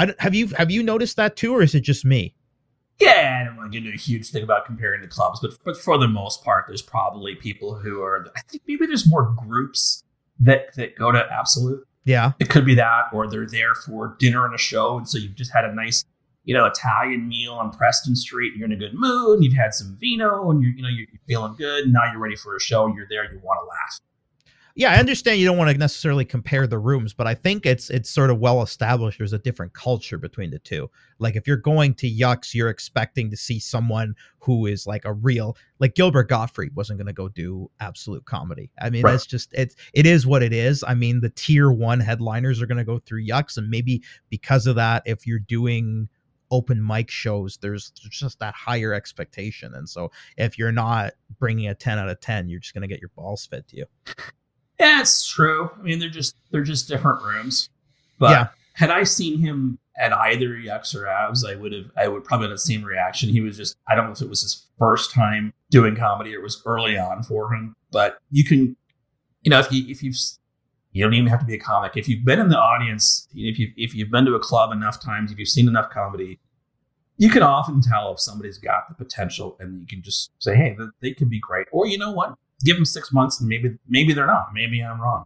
I 0.00 0.14
have 0.18 0.34
you 0.34 0.46
have 0.56 0.70
you 0.70 0.82
noticed 0.82 1.16
that 1.16 1.36
too, 1.36 1.54
or 1.54 1.62
is 1.62 1.74
it 1.74 1.80
just 1.80 2.04
me? 2.04 2.34
Yeah, 2.98 3.40
I 3.40 3.44
don't 3.44 3.56
want 3.56 3.70
to 3.72 3.78
get 3.78 3.86
into 3.86 3.96
a 3.96 4.00
huge 4.00 4.30
thing 4.30 4.42
about 4.42 4.64
comparing 4.66 5.02
the 5.02 5.08
clubs, 5.08 5.40
but 5.40 5.52
but 5.64 5.76
for 5.76 5.98
the 5.98 6.08
most 6.08 6.42
part, 6.42 6.64
there's 6.68 6.82
probably 6.82 7.34
people 7.34 7.74
who 7.74 8.02
are. 8.02 8.26
I 8.34 8.40
think 8.48 8.62
maybe 8.66 8.86
there's 8.86 9.08
more 9.08 9.34
groups 9.46 10.02
that 10.38 10.74
that 10.76 10.96
go 10.96 11.12
to 11.12 11.26
Absolute. 11.30 11.86
Yeah, 12.04 12.32
It 12.40 12.48
could 12.48 12.64
be 12.64 12.74
that, 12.76 13.04
or 13.12 13.28
they're 13.28 13.46
there 13.46 13.74
for 13.74 14.16
dinner 14.18 14.46
and 14.46 14.54
a 14.54 14.58
show, 14.58 14.96
and 14.96 15.06
so 15.06 15.18
you've 15.18 15.34
just 15.34 15.52
had 15.52 15.66
a 15.66 15.74
nice, 15.74 16.02
you 16.44 16.54
know, 16.54 16.64
Italian 16.64 17.28
meal 17.28 17.52
on 17.52 17.70
Preston 17.70 18.16
Street. 18.16 18.52
And 18.52 18.58
you're 18.58 18.66
in 18.66 18.72
a 18.72 18.76
good 18.76 18.94
mood, 18.94 19.34
and 19.36 19.44
you've 19.44 19.54
had 19.54 19.74
some 19.74 19.98
vino, 20.00 20.50
and 20.50 20.62
you're 20.62 20.72
you 20.72 20.82
know 20.82 20.88
you're 20.88 21.06
feeling 21.28 21.54
good. 21.56 21.84
And 21.84 21.92
now 21.92 22.10
you're 22.10 22.20
ready 22.20 22.36
for 22.36 22.56
a 22.56 22.60
show. 22.60 22.86
You're 22.86 23.06
there. 23.10 23.30
You 23.30 23.38
want 23.42 23.60
to 23.62 23.68
laugh. 23.68 24.00
Yeah, 24.74 24.92
I 24.92 24.96
understand 24.96 25.38
you 25.40 25.46
don't 25.46 25.58
want 25.58 25.70
to 25.70 25.76
necessarily 25.76 26.24
compare 26.24 26.66
the 26.66 26.78
rooms, 26.78 27.12
but 27.12 27.26
I 27.26 27.34
think 27.34 27.66
it's 27.66 27.90
it's 27.90 28.08
sort 28.10 28.30
of 28.30 28.38
well 28.38 28.62
established. 28.62 29.18
There's 29.18 29.32
a 29.32 29.38
different 29.38 29.72
culture 29.72 30.18
between 30.18 30.50
the 30.50 30.58
two. 30.58 30.90
Like 31.18 31.36
if 31.36 31.46
you're 31.46 31.56
going 31.56 31.94
to 31.94 32.10
Yucks, 32.10 32.54
you're 32.54 32.68
expecting 32.70 33.30
to 33.30 33.36
see 33.36 33.58
someone 33.58 34.14
who 34.38 34.66
is 34.66 34.86
like 34.86 35.04
a 35.04 35.12
real 35.12 35.56
like 35.80 35.94
Gilbert 35.94 36.28
Gottfried 36.28 36.74
wasn't 36.74 36.98
going 36.98 37.08
to 37.08 37.12
go 37.12 37.28
do 37.28 37.70
absolute 37.80 38.24
comedy. 38.24 38.70
I 38.80 38.90
mean, 38.90 39.02
Right. 39.02 39.12
that's 39.12 39.26
just 39.26 39.52
it's 39.52 39.74
it 39.92 40.06
is 40.06 40.26
what 40.26 40.42
it 40.42 40.52
is. 40.52 40.84
I 40.86 40.94
mean, 40.94 41.20
the 41.20 41.30
tier 41.30 41.70
one 41.72 42.00
headliners 42.00 42.62
are 42.62 42.66
going 42.66 42.78
to 42.78 42.84
go 42.84 42.98
through 42.98 43.26
Yucks, 43.26 43.56
and 43.56 43.68
maybe 43.68 44.02
because 44.28 44.66
of 44.66 44.76
that, 44.76 45.02
if 45.06 45.26
you're 45.26 45.38
doing 45.38 46.08
open 46.52 46.84
mic 46.84 47.08
shows 47.08 47.58
there's 47.62 47.92
there's 48.02 48.18
just 48.18 48.40
that 48.40 48.52
higher 48.54 48.92
expectation 48.92 49.72
and 49.74 49.88
so 49.88 50.10
if 50.36 50.58
you're 50.58 50.72
not 50.72 51.12
bringing 51.38 51.68
a 51.68 51.74
10 51.76 51.96
out 51.96 52.08
of 52.08 52.18
10 52.20 52.48
you're 52.48 52.58
just 52.58 52.74
going 52.74 52.82
to 52.82 52.88
get 52.88 53.00
your 53.00 53.10
balls 53.14 53.46
fed 53.46 53.66
to 53.68 53.76
you 53.76 53.86
Yeah, 54.80 55.00
it's 55.02 55.26
true. 55.28 55.70
I 55.78 55.82
mean, 55.82 55.98
they're 55.98 56.08
just 56.08 56.34
they're 56.50 56.62
just 56.64 56.88
different 56.88 57.22
rooms. 57.22 57.68
But 58.18 58.30
Yeah. 58.30 58.48
had 58.74 58.90
I 58.90 59.04
seen 59.04 59.38
him 59.38 59.78
at 59.98 60.12
either 60.12 60.48
Yucks 60.56 60.94
or 60.94 61.06
Abs, 61.06 61.44
I 61.44 61.54
would 61.54 61.72
have 61.72 61.90
I 61.96 62.08
would 62.08 62.24
probably 62.24 62.46
have 62.46 62.54
the 62.54 62.58
same 62.58 62.82
reaction. 62.82 63.28
He 63.28 63.40
was 63.42 63.56
just 63.56 63.76
I 63.86 63.94
don't 63.94 64.06
know 64.06 64.12
if 64.12 64.22
it 64.22 64.28
was 64.30 64.40
his 64.42 64.66
first 64.78 65.12
time 65.12 65.52
doing 65.70 65.94
comedy 65.94 66.34
or 66.34 66.38
it 66.40 66.42
was 66.42 66.62
early 66.64 66.96
on 66.98 67.22
for 67.22 67.52
him. 67.54 67.76
But 67.92 68.18
you 68.30 68.42
can, 68.44 68.74
you 69.42 69.50
know, 69.50 69.58
if 69.60 69.70
you 69.70 69.84
if 69.88 70.02
you've 70.02 70.16
you 70.92 71.04
don't 71.04 71.14
even 71.14 71.28
have 71.28 71.40
to 71.40 71.46
be 71.46 71.54
a 71.54 71.58
comic. 71.60 71.96
If 71.96 72.08
you've 72.08 72.24
been 72.24 72.40
in 72.40 72.48
the 72.48 72.58
audience, 72.58 73.28
if 73.34 73.58
you 73.58 73.72
if 73.76 73.94
you've 73.94 74.10
been 74.10 74.24
to 74.24 74.34
a 74.34 74.40
club 74.40 74.72
enough 74.72 74.98
times, 75.00 75.30
if 75.30 75.38
you've 75.38 75.48
seen 75.48 75.68
enough 75.68 75.90
comedy, 75.90 76.40
you 77.18 77.28
can 77.28 77.42
often 77.42 77.80
tell 77.82 78.12
if 78.12 78.18
somebody's 78.20 78.58
got 78.58 78.88
the 78.88 78.94
potential, 78.94 79.56
and 79.60 79.80
you 79.82 79.86
can 79.86 80.02
just 80.02 80.30
say, 80.38 80.56
"Hey, 80.56 80.76
they 81.00 81.12
could 81.12 81.28
be 81.30 81.38
great," 81.38 81.66
or 81.70 81.86
you 81.86 81.98
know 81.98 82.10
what, 82.12 82.34
give 82.64 82.76
them 82.76 82.84
six 82.84 83.12
months, 83.12 83.40
and 83.40 83.48
maybe 83.48 83.76
maybe 83.88 84.12
they're 84.12 84.26
not. 84.26 84.48
Maybe 84.52 84.82
I'm 84.82 85.00
wrong. 85.00 85.24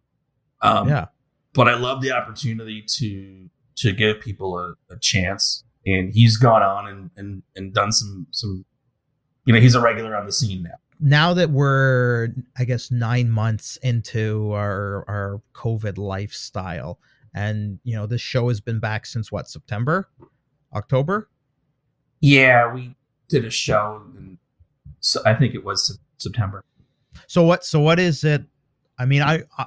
Um, 0.63 0.89
yeah 0.89 1.07
but 1.55 1.69
I 1.69 1.75
love 1.75 2.03
the 2.03 2.13
opportunity 2.13 2.83
to 2.83 3.49
to 3.77 3.93
give 3.93 4.21
people 4.21 4.59
a, 4.59 4.75
a 4.93 4.99
chance 5.01 5.65
and 5.87 6.13
he's 6.13 6.37
gone 6.37 6.63
on 6.63 6.87
and 6.89 7.11
and 7.17 7.43
and 7.57 7.73
done 7.73 7.93
some 7.93 8.27
some. 8.31 8.67
You 9.47 9.53
know, 9.53 9.61
he's 9.61 9.75
a 9.75 9.81
regular 9.81 10.17
on 10.17 10.27
the 10.27 10.33
scene 10.33 10.63
now. 10.63 10.77
Now 11.01 11.35
that 11.35 11.51
we're, 11.51 12.31
I 12.59 12.65
guess, 12.65 12.91
nine 12.91 13.31
months 13.31 13.77
into 13.83 14.53
our 14.53 15.05
our 15.07 15.43
COVID 15.55 15.99
lifestyle, 15.99 16.99
and 17.35 17.79
you 17.85 17.95
know, 17.95 18.07
this 18.07 18.21
show 18.21 18.49
has 18.49 18.61
been 18.61 18.81
back 18.81 19.07
since 19.07 19.31
what 19.31 19.49
September, 19.49 20.09
October. 20.75 21.29
Yeah, 22.21 22.73
we 22.73 22.97
did 23.29 23.45
a 23.45 23.51
show, 23.51 24.03
and 24.17 24.39
so 25.01 25.21
I 25.27 25.35
think 25.35 25.55
it 25.55 25.63
was 25.63 25.99
September. 26.17 26.65
So 27.27 27.43
what? 27.43 27.65
So 27.65 27.81
what 27.81 27.99
is 27.99 28.25
it? 28.25 28.45
I 28.99 29.07
mean, 29.07 29.23
I, 29.23 29.43
I, 29.59 29.67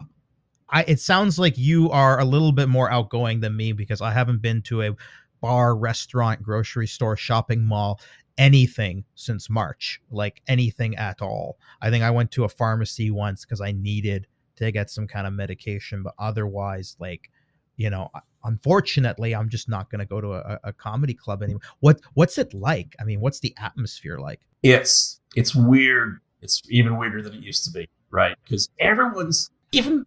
I, 0.70 0.84
it 0.84 1.00
sounds 1.00 1.38
like 1.40 1.58
you 1.58 1.90
are 1.92 2.20
a 2.20 2.26
little 2.26 2.52
bit 2.52 2.70
more 2.70 2.92
outgoing 2.92 3.40
than 3.40 3.56
me 3.56 3.72
because 3.74 4.02
I 4.02 4.12
haven't 4.12 4.42
been 4.42 4.62
to 4.64 4.84
a 4.84 4.96
bar, 5.42 5.76
restaurant, 5.76 6.44
grocery 6.44 6.88
store, 6.88 7.16
shopping 7.16 7.64
mall, 7.64 8.00
anything 8.38 9.04
since 9.16 9.50
March, 9.50 10.02
like 10.12 10.42
anything 10.48 10.96
at 10.96 11.22
all. 11.22 11.58
I 11.82 11.90
think 11.90 12.04
I 12.04 12.12
went 12.12 12.32
to 12.32 12.44
a 12.44 12.50
pharmacy 12.50 13.12
once 13.12 13.46
because 13.46 13.62
I 13.62 13.72
needed 13.72 14.28
to 14.58 14.72
get 14.72 14.90
some 14.90 15.08
kind 15.08 15.28
of 15.28 15.34
medication, 15.34 16.04
but 16.04 16.14
otherwise, 16.20 16.96
like, 17.00 17.30
you 17.76 17.90
know, 17.90 18.10
unfortunately, 18.44 19.36
I'm 19.36 19.50
just 19.50 19.70
not 19.70 19.90
going 19.92 20.00
to 20.00 20.06
go 20.06 20.20
to 20.20 20.34
a, 20.34 20.60
a 20.66 20.74
comedy 20.74 21.14
club 21.14 21.44
anymore. 21.44 21.62
What 21.80 22.02
What's 22.14 22.38
it 22.38 22.54
like? 22.54 22.96
I 23.00 23.04
mean, 23.04 23.22
what's 23.22 23.40
the 23.40 23.56
atmosphere 23.60 24.18
like? 24.18 24.42
It's 24.64 25.20
it's 25.36 25.56
weird. 25.56 26.20
It's 26.42 26.62
even 26.70 26.98
weirder 26.98 27.22
than 27.22 27.34
it 27.34 27.44
used 27.44 27.66
to 27.66 27.72
be, 27.72 27.90
right? 28.12 28.36
Because 28.44 28.70
everyone's 28.80 29.50
even 29.72 30.06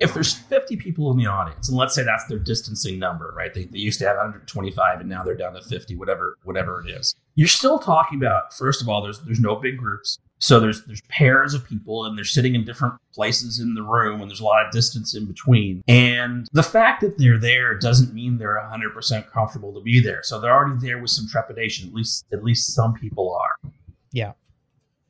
if 0.00 0.14
there's 0.14 0.34
50 0.34 0.76
people 0.76 1.10
in 1.10 1.16
the 1.16 1.26
audience, 1.26 1.68
and 1.68 1.76
let's 1.76 1.94
say 1.94 2.02
that's 2.02 2.24
their 2.26 2.38
distancing 2.38 2.98
number, 2.98 3.32
right? 3.36 3.52
They, 3.52 3.64
they 3.64 3.78
used 3.78 3.98
to 4.00 4.06
have 4.06 4.16
125 4.16 5.00
and 5.00 5.08
now 5.08 5.22
they're 5.22 5.36
down 5.36 5.54
to 5.54 5.62
50, 5.62 5.96
whatever 5.96 6.38
whatever 6.44 6.84
it 6.86 6.90
is. 6.90 7.14
You're 7.34 7.48
still 7.48 7.78
talking 7.78 8.18
about 8.18 8.52
first 8.52 8.82
of 8.82 8.88
all, 8.88 9.02
there's 9.02 9.20
there's 9.20 9.40
no 9.40 9.56
big 9.56 9.78
groups, 9.78 10.18
so 10.38 10.58
there's 10.58 10.84
there's 10.86 11.02
pairs 11.02 11.54
of 11.54 11.66
people 11.66 12.04
and 12.04 12.16
they're 12.16 12.24
sitting 12.24 12.54
in 12.54 12.64
different 12.64 12.94
places 13.14 13.60
in 13.60 13.74
the 13.74 13.82
room, 13.82 14.20
and 14.20 14.30
there's 14.30 14.40
a 14.40 14.44
lot 14.44 14.64
of 14.66 14.72
distance 14.72 15.14
in 15.14 15.26
between. 15.26 15.82
And 15.88 16.48
the 16.52 16.62
fact 16.62 17.00
that 17.02 17.18
they're 17.18 17.38
there 17.38 17.78
doesn't 17.78 18.12
mean 18.12 18.38
they're 18.38 18.60
100% 18.70 19.30
comfortable 19.30 19.72
to 19.74 19.80
be 19.80 20.00
there. 20.00 20.22
So 20.22 20.40
they're 20.40 20.52
already 20.52 20.84
there 20.84 21.00
with 21.00 21.10
some 21.10 21.28
trepidation. 21.28 21.88
At 21.88 21.94
least 21.94 22.26
at 22.32 22.42
least 22.42 22.74
some 22.74 22.94
people 22.94 23.34
are. 23.34 23.70
Yeah. 24.12 24.32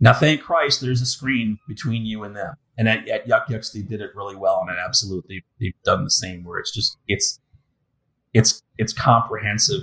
Now, 0.02 0.12
thank 0.12 0.42
Christ, 0.42 0.80
there's 0.80 1.00
a 1.00 1.06
screen 1.06 1.60
between 1.68 2.04
you 2.04 2.24
and 2.24 2.34
them. 2.34 2.56
And 2.76 2.88
at, 2.88 3.08
at 3.08 3.28
Yuk 3.28 3.48
Yuk's, 3.48 3.70
they 3.70 3.82
did 3.82 4.00
it 4.00 4.10
really 4.16 4.34
well, 4.34 4.58
and 4.60 4.68
it 4.68 4.76
absolutely 4.84 5.44
they've 5.60 5.80
done 5.84 6.02
the 6.02 6.10
same. 6.10 6.42
Where 6.42 6.58
it's 6.58 6.72
just 6.72 6.98
it's 7.06 7.38
it's 8.34 8.62
it's 8.78 8.92
comprehensive. 8.92 9.82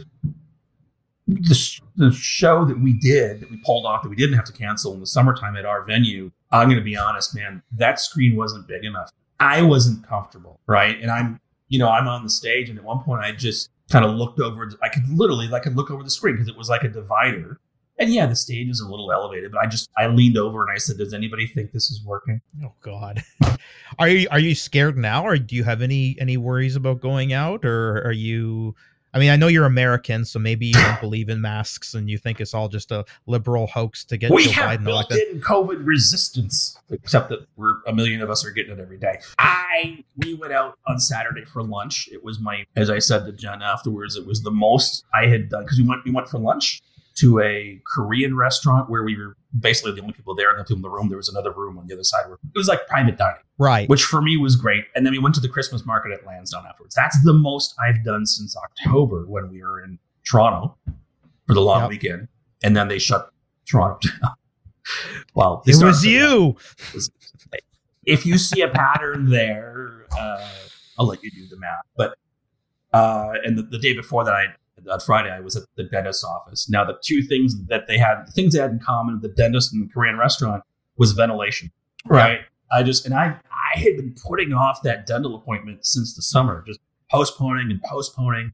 The, 1.28 1.54
sh- 1.54 1.82
the 1.96 2.12
show 2.12 2.66
that 2.66 2.82
we 2.82 2.94
did 2.94 3.40
that 3.40 3.52
we 3.52 3.62
pulled 3.64 3.86
off 3.86 4.02
that 4.02 4.10
we 4.10 4.16
didn't 4.16 4.36
have 4.36 4.46
to 4.46 4.52
cancel 4.52 4.94
in 4.94 5.00
the 5.00 5.06
summertime 5.06 5.56
at 5.56 5.64
our 5.64 5.84
venue. 5.84 6.32
I'm 6.52 6.68
going 6.68 6.80
to 6.80 6.84
be 6.84 6.98
honest, 6.98 7.36
man. 7.36 7.62
That 7.72 8.00
screen 8.00 8.36
wasn't 8.36 8.68
big 8.68 8.84
enough. 8.84 9.12
I 9.40 9.62
wasn't 9.62 10.06
comfortable, 10.06 10.60
right? 10.68 11.00
And 11.00 11.12
I'm 11.12 11.40
you 11.70 11.80
know 11.80 11.88
I'm 11.88 12.10
on 12.10 12.24
the 12.24 12.30
stage, 12.30 12.70
and 12.70 12.78
at 12.78 12.84
one 12.84 13.04
point 13.04 13.24
I 13.24 13.32
just 13.32 13.70
kind 13.90 14.04
of 14.04 14.16
looked 14.16 14.42
over. 14.42 14.70
I 14.84 14.90
could 14.90 15.08
literally 15.08 15.54
I 15.54 15.60
could 15.60 15.78
look 15.78 15.92
over 15.92 16.04
the 16.04 16.10
screen 16.10 16.36
because 16.36 16.50
it 16.50 16.58
was 16.58 16.68
like 16.68 16.84
a 16.84 16.90
divider 16.90 17.60
and 18.00 18.14
yeah, 18.14 18.26
the 18.26 18.36
stage 18.36 18.70
is 18.70 18.80
a 18.80 18.90
little 18.90 19.12
elevated, 19.12 19.52
but 19.52 19.62
I 19.62 19.68
just 19.68 19.90
I 19.98 20.08
leaned 20.08 20.38
over 20.38 20.62
and 20.64 20.72
I 20.74 20.78
said, 20.78 20.98
"Does 20.98 21.14
anybody 21.14 21.46
think 21.46 21.74
this 21.74 21.92
is 21.92 22.02
working?" 22.04 22.42
Oh 22.64 22.74
God, 22.82 23.24
are 24.00 24.08
you 24.08 24.28
are 24.32 24.40
you 24.40 24.56
scared 24.56 24.98
now, 24.98 25.26
or 25.26 25.38
do 25.38 25.56
you 25.56 25.66
have 25.66 25.82
any 25.82 26.16
any 26.20 26.38
worries 26.38 26.76
about 26.78 27.02
going 27.02 27.34
out, 27.34 27.66
or 27.66 28.02
are 28.06 28.14
you? 28.14 28.76
I 29.12 29.18
mean, 29.18 29.32
I 29.32 29.38
know 29.38 29.48
you're 29.48 29.66
American, 29.66 30.24
so 30.24 30.38
maybe 30.38 30.68
you 30.68 30.74
don't 30.74 31.02
believe 31.02 31.30
in 31.30 31.42
masks 31.42 31.96
and 31.96 32.08
you 32.08 32.20
think 32.20 32.40
it's 32.40 32.54
all 32.54 32.68
just 32.68 32.92
a 32.92 33.04
liberal 33.26 33.66
hoax 33.66 34.06
to 34.06 34.18
get 34.18 34.30
we 34.30 34.46
Joe 34.46 34.52
have 34.52 34.82
Biden 34.82 34.84
built-in 34.84 35.42
COVID 35.42 35.84
resistance, 35.84 36.78
except 36.92 37.30
that 37.30 37.48
we're 37.56 37.78
a 37.88 37.94
million 37.94 38.22
of 38.22 38.30
us 38.30 38.46
are 38.46 38.52
getting 38.52 38.72
it 38.72 38.80
every 38.80 39.00
day. 39.00 39.20
I 39.40 40.04
we 40.18 40.36
went 40.36 40.54
out 40.54 40.78
on 40.86 41.00
Saturday 41.00 41.44
for 41.44 41.64
lunch. 41.64 42.08
It 42.12 42.24
was 42.24 42.40
my, 42.40 42.66
as 42.76 42.92
I 42.92 43.00
said 43.00 43.26
to 43.26 43.32
Jen 43.32 43.64
afterwards, 43.64 44.16
it 44.16 44.28
was 44.28 44.44
the 44.44 44.52
most 44.52 45.04
I 45.12 45.26
had 45.26 45.50
done 45.50 45.64
because 45.64 45.80
we 45.80 45.88
went 45.88 46.06
we 46.06 46.12
went 46.12 46.30
for 46.30 46.38
lunch 46.38 46.84
to 47.20 47.40
a 47.40 47.82
Korean 47.88 48.36
restaurant 48.36 48.90
where 48.90 49.04
we 49.04 49.18
were 49.18 49.36
basically 49.60 49.94
the 49.94 50.02
only 50.02 50.14
people 50.14 50.36
there, 50.36 50.56
nothing 50.58 50.78
in 50.78 50.82
the 50.82 50.90
room. 50.90 51.10
There 51.10 51.18
was 51.18 51.30
another 51.30 51.52
room 51.52 51.78
on 51.80 51.88
the 51.88 51.94
other 51.94 52.04
side 52.04 52.26
where 52.28 52.36
it 52.36 52.58
was 52.58 52.68
like 52.68 52.86
private 52.88 53.18
dining, 53.18 53.42
Right. 53.58 53.90
which 53.90 54.04
for 54.04 54.22
me 54.22 54.38
was 54.38 54.56
great. 54.56 54.86
And 54.96 55.06
then 55.06 55.12
we 55.14 55.20
went 55.20 55.34
to 55.36 55.42
the 55.42 55.50
Christmas 55.50 55.86
market 55.86 56.12
at 56.12 56.26
Lansdowne 56.26 56.66
afterwards. 56.68 56.94
That's 56.96 57.18
the 57.24 57.34
most 57.34 57.74
I've 57.84 58.04
done 58.06 58.26
since 58.26 58.56
October 58.56 59.26
when 59.28 59.50
we 59.50 59.62
were 59.64 59.82
in 59.84 59.98
Toronto 60.30 60.78
for 61.48 61.54
the 61.56 61.62
long 61.62 61.82
Yep. 61.82 61.90
weekend, 61.90 62.28
and 62.64 62.76
then 62.78 62.88
they 62.90 63.00
shut 63.00 63.32
Toronto 63.66 63.98
down. 64.22 64.34
well, 65.34 65.64
It 65.66 65.84
was 65.84 66.06
you. 66.06 66.56
If 68.06 68.26
you 68.26 68.38
see 68.38 68.62
a 68.62 68.70
pattern 68.70 69.30
there, 69.30 70.06
uh, 70.18 70.48
I'll 70.98 71.06
let 71.08 71.24
you 71.24 71.32
do 71.32 71.48
the 71.48 71.58
math. 71.58 71.86
But 71.98 72.18
uh, 72.94 73.34
and 73.44 73.58
the, 73.58 73.64
the 73.64 73.78
day 73.78 73.94
before 73.94 74.24
that, 74.26 74.34
I 74.34 74.46
that 74.90 75.02
Friday 75.04 75.32
I 75.32 75.40
was 75.40 75.56
at 75.56 75.64
the 75.76 75.84
dentist's 75.84 76.24
office. 76.24 76.70
Now 76.70 76.84
the 76.84 76.98
two 77.04 77.22
things 77.22 77.56
that 77.68 77.88
they 77.88 77.98
had, 77.98 78.26
the 78.28 78.32
things 78.32 78.54
they 78.54 78.60
had 78.62 78.72
in 78.72 78.80
common, 78.80 79.20
the 79.22 79.30
dentist 79.30 79.74
and 79.74 79.88
the 79.88 79.94
Korean 79.94 80.18
restaurant, 80.18 80.64
was 80.98 81.14
ventilation. 81.14 81.72
Right. 82.06 82.42
I 82.72 82.84
just 82.84 83.06
and 83.06 83.14
I 83.16 83.38
I 83.76 83.80
had 83.80 83.96
been 83.98 84.16
putting 84.28 84.54
off 84.54 84.82
that 84.84 85.06
dental 85.08 85.36
appointment 85.36 85.86
since 85.86 86.16
the 86.16 86.22
summer, 86.22 86.64
just 86.68 86.80
postponing 87.10 87.72
and 87.72 87.82
postponing, 87.84 88.54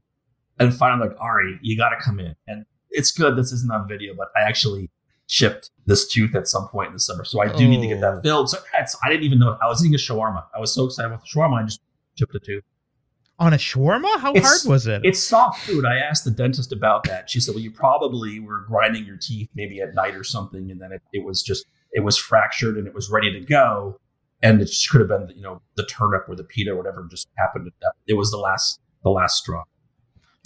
and 0.58 0.72
finally 0.74 1.08
like 1.08 1.16
Ari, 1.20 1.58
you 1.62 1.76
got 1.76 1.90
to 1.90 1.96
come 2.02 2.18
in. 2.20 2.34
And 2.46 2.64
it's 2.90 3.12
good 3.12 3.36
this 3.36 3.52
isn't 3.52 3.70
on 3.70 3.86
video, 3.88 4.14
but 4.16 4.28
I 4.36 4.42
actually 4.42 4.90
chipped 5.28 5.70
this 5.86 6.06
tooth 6.08 6.34
at 6.34 6.46
some 6.48 6.68
point 6.68 6.88
in 6.88 6.92
the 6.94 7.00
summer, 7.00 7.24
so 7.24 7.42
I 7.42 7.48
do 7.54 7.66
need 7.68 7.80
to 7.82 7.88
get 7.88 7.98
Oh. 8.02 8.14
that 8.14 8.22
filled. 8.22 8.48
So 8.48 8.58
I 9.04 9.08
didn't 9.10 9.24
even 9.24 9.38
know 9.38 9.58
I 9.62 9.66
was 9.66 9.84
eating 9.84 9.94
a 9.94 9.98
shawarma. 9.98 10.44
I 10.54 10.60
was 10.60 10.72
so 10.72 10.86
excited 10.86 11.08
about 11.08 11.20
the 11.22 11.26
shawarma, 11.26 11.62
I 11.62 11.64
just 11.64 11.80
chipped 12.16 12.34
a 12.34 12.38
tooth. 12.38 12.64
On 13.38 13.52
a 13.52 13.56
shawarma? 13.56 14.18
How 14.18 14.32
It's- 14.34 14.62
hard 14.64 14.70
was 14.72 14.86
it? 14.86 15.02
It's 15.04 15.22
soft 15.22 15.60
food. 15.60 15.84
I 15.84 15.98
asked 15.98 16.24
the 16.24 16.30
dentist 16.30 16.72
about 16.72 17.04
that. 17.04 17.28
She 17.28 17.38
said, 17.40 17.54
"Well, 17.54 17.62
you 17.62 17.70
probably 17.70 18.40
were 18.40 18.60
grinding 18.66 19.04
your 19.04 19.18
teeth 19.18 19.50
maybe 19.54 19.80
at 19.80 19.94
night 19.94 20.14
or 20.14 20.24
something, 20.24 20.70
and 20.70 20.80
then 20.80 20.92
it, 20.92 21.02
it 21.12 21.24
was 21.24 21.42
just 21.42 21.66
it 21.92 22.00
was 22.02 22.16
fractured 22.16 22.76
and 22.78 22.86
it 22.86 22.94
was 22.94 23.10
ready 23.10 23.30
to 23.32 23.40
go, 23.40 24.00
and 24.42 24.60
it 24.62 24.66
just 24.66 24.88
could 24.90 25.00
have 25.02 25.08
been 25.08 25.28
you 25.36 25.42
know 25.42 25.60
the 25.76 25.84
turnip 25.84 26.22
or 26.28 26.34
the 26.34 26.44
pita 26.44 26.70
or 26.70 26.76
whatever 26.76 27.06
just 27.10 27.28
happened. 27.36 27.70
It 28.06 28.14
was 28.14 28.30
the 28.30 28.38
last 28.38 28.80
the 29.04 29.10
last 29.10 29.36
straw. 29.36 29.64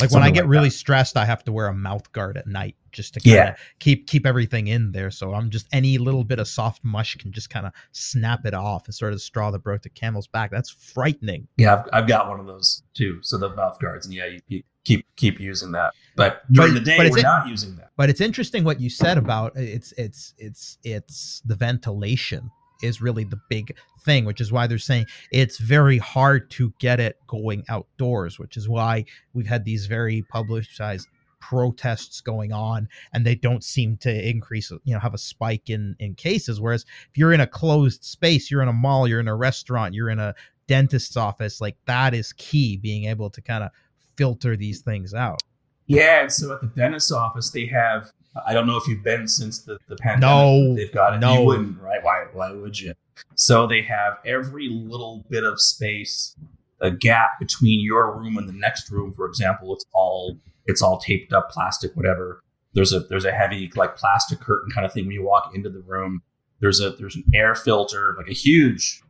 like 0.00 0.10
when 0.10 0.22
I 0.24 0.30
get 0.30 0.44
like 0.44 0.50
really 0.50 0.68
that. 0.68 0.74
stressed, 0.74 1.16
I 1.16 1.26
have 1.26 1.44
to 1.44 1.52
wear 1.52 1.68
a 1.68 1.74
mouth 1.74 2.10
guard 2.10 2.36
at 2.36 2.46
night 2.48 2.74
just 2.92 3.14
to 3.14 3.20
kind 3.20 3.32
of 3.38 3.44
Yeah. 3.46 3.54
keep 3.78 4.06
keep 4.06 4.26
everything 4.26 4.66
in 4.68 4.92
there. 4.92 5.10
So 5.10 5.34
I'm 5.34 5.50
just 5.50 5.66
any 5.72 5.98
little 5.98 6.24
bit 6.24 6.38
of 6.38 6.48
soft 6.48 6.84
mush 6.84 7.16
can 7.16 7.32
just 7.32 7.50
kind 7.50 7.66
of 7.66 7.72
snap 7.92 8.44
it 8.46 8.54
off 8.54 8.86
and 8.86 8.94
sort 8.94 9.12
of 9.12 9.16
the 9.16 9.20
straw 9.20 9.50
that 9.50 9.60
broke 9.60 9.82
the 9.82 9.88
camel's 9.90 10.26
back. 10.26 10.50
That's 10.50 10.70
frightening. 10.70 11.48
Yeah, 11.56 11.76
I've, 11.76 12.02
I've 12.02 12.08
got 12.08 12.28
one 12.28 12.40
of 12.40 12.46
those 12.46 12.82
too. 12.94 13.18
So 13.22 13.38
the 13.38 13.54
mouth 13.54 13.78
guards, 13.80 14.06
and 14.06 14.14
yeah, 14.14 14.26
you, 14.26 14.40
you 14.48 14.62
keep 14.84 15.06
keep 15.16 15.38
using 15.40 15.72
that. 15.72 15.92
But 16.16 16.42
during 16.52 16.74
But- 16.74 16.80
the 16.80 16.84
day, 16.84 16.96
we're 17.10 17.16
in- 17.18 17.22
not 17.22 17.48
using 17.48 17.76
that. 17.76 17.90
But 17.96 18.10
it's 18.10 18.20
interesting 18.20 18.64
what 18.64 18.80
you 18.80 18.90
said 18.90 19.18
about 19.18 19.56
uh, 19.56 19.60
it's 19.60 19.92
it's 19.98 20.34
it's 20.38 20.78
it's 20.84 21.42
the 21.44 21.54
ventilation 21.54 22.50
is 22.82 23.02
really 23.02 23.24
the 23.24 23.38
big 23.50 23.76
thing, 24.06 24.24
which 24.24 24.40
is 24.40 24.50
why 24.50 24.66
they're 24.66 24.78
saying 24.78 25.04
it's 25.30 25.58
very 25.58 25.98
hard 25.98 26.50
to 26.50 26.72
get 26.78 26.98
it 26.98 27.18
going 27.26 27.62
outdoors, 27.68 28.38
which 28.38 28.56
is 28.56 28.70
why 28.70 29.04
we've 29.34 29.46
had 29.46 29.66
these 29.66 29.84
very 29.84 30.22
publicized 30.22 31.06
protests 31.40 32.20
going 32.20 32.52
on 32.52 32.88
and 33.12 33.26
they 33.26 33.34
don't 33.34 33.64
seem 33.64 33.96
to 33.96 34.28
increase 34.28 34.70
you 34.70 34.92
know 34.94 35.00
have 35.00 35.14
a 35.14 35.18
spike 35.18 35.70
in 35.70 35.96
in 35.98 36.14
cases 36.14 36.60
whereas 36.60 36.84
if 37.10 37.16
you're 37.18 37.32
in 37.32 37.40
a 37.40 37.46
closed 37.46 38.04
space 38.04 38.50
you're 38.50 38.62
in 38.62 38.68
a 38.68 38.72
mall 38.72 39.08
you're 39.08 39.20
in 39.20 39.28
a 39.28 39.34
restaurant 39.36 39.94
you're 39.94 40.10
in 40.10 40.18
a 40.18 40.34
dentist's 40.66 41.16
office 41.16 41.60
like 41.60 41.76
that 41.86 42.14
is 42.14 42.32
key 42.34 42.76
being 42.76 43.06
able 43.06 43.30
to 43.30 43.40
kind 43.40 43.64
of 43.64 43.70
filter 44.16 44.56
these 44.56 44.80
things 44.82 45.14
out 45.14 45.42
Yeah, 45.86 46.20
and 46.22 46.32
so 46.32 46.52
at 46.52 46.60
the 46.60 46.68
dentist's 46.68 47.10
office, 47.10 47.50
they 47.50 47.66
have. 47.66 48.12
I 48.46 48.52
don't 48.52 48.68
know 48.68 48.76
if 48.76 48.86
you've 48.86 49.02
been 49.02 49.26
since 49.26 49.62
the, 49.62 49.76
the 49.88 49.96
pandemic. 49.96 50.20
No, 50.20 50.74
they've 50.76 50.92
got 50.92 51.14
it. 51.14 51.18
no. 51.18 51.40
You 51.40 51.46
wouldn't, 51.46 51.80
right? 51.80 51.98
Why? 52.04 52.26
Why 52.32 52.52
would 52.52 52.78
you? 52.78 52.94
So 53.34 53.66
they 53.66 53.82
have 53.82 54.18
every 54.24 54.68
little 54.68 55.24
bit 55.28 55.42
of 55.42 55.60
space, 55.60 56.36
a 56.80 56.92
gap 56.92 57.40
between 57.40 57.80
your 57.80 58.16
room 58.16 58.38
and 58.38 58.48
the 58.48 58.52
next 58.52 58.88
room. 58.90 59.12
For 59.12 59.26
example, 59.26 59.74
it's 59.74 59.84
all 59.92 60.36
it's 60.70 60.82
all 60.82 60.98
taped 60.98 61.32
up, 61.32 61.50
plastic, 61.50 61.94
whatever. 61.94 62.42
There's 62.72 62.92
a 62.92 63.00
there's 63.00 63.24
a 63.24 63.32
heavy 63.32 63.70
like 63.74 63.96
plastic 63.96 64.40
curtain 64.40 64.70
kind 64.72 64.86
of 64.86 64.92
thing 64.92 65.06
when 65.06 65.14
you 65.14 65.24
walk 65.24 65.52
into 65.54 65.68
the 65.68 65.80
room. 65.80 66.22
There's 66.60 66.80
a 66.80 66.90
there's 66.90 67.16
an 67.16 67.24
air 67.34 67.54
filter, 67.54 68.14
like 68.16 68.28
a 68.28 68.34
huge 68.34 69.02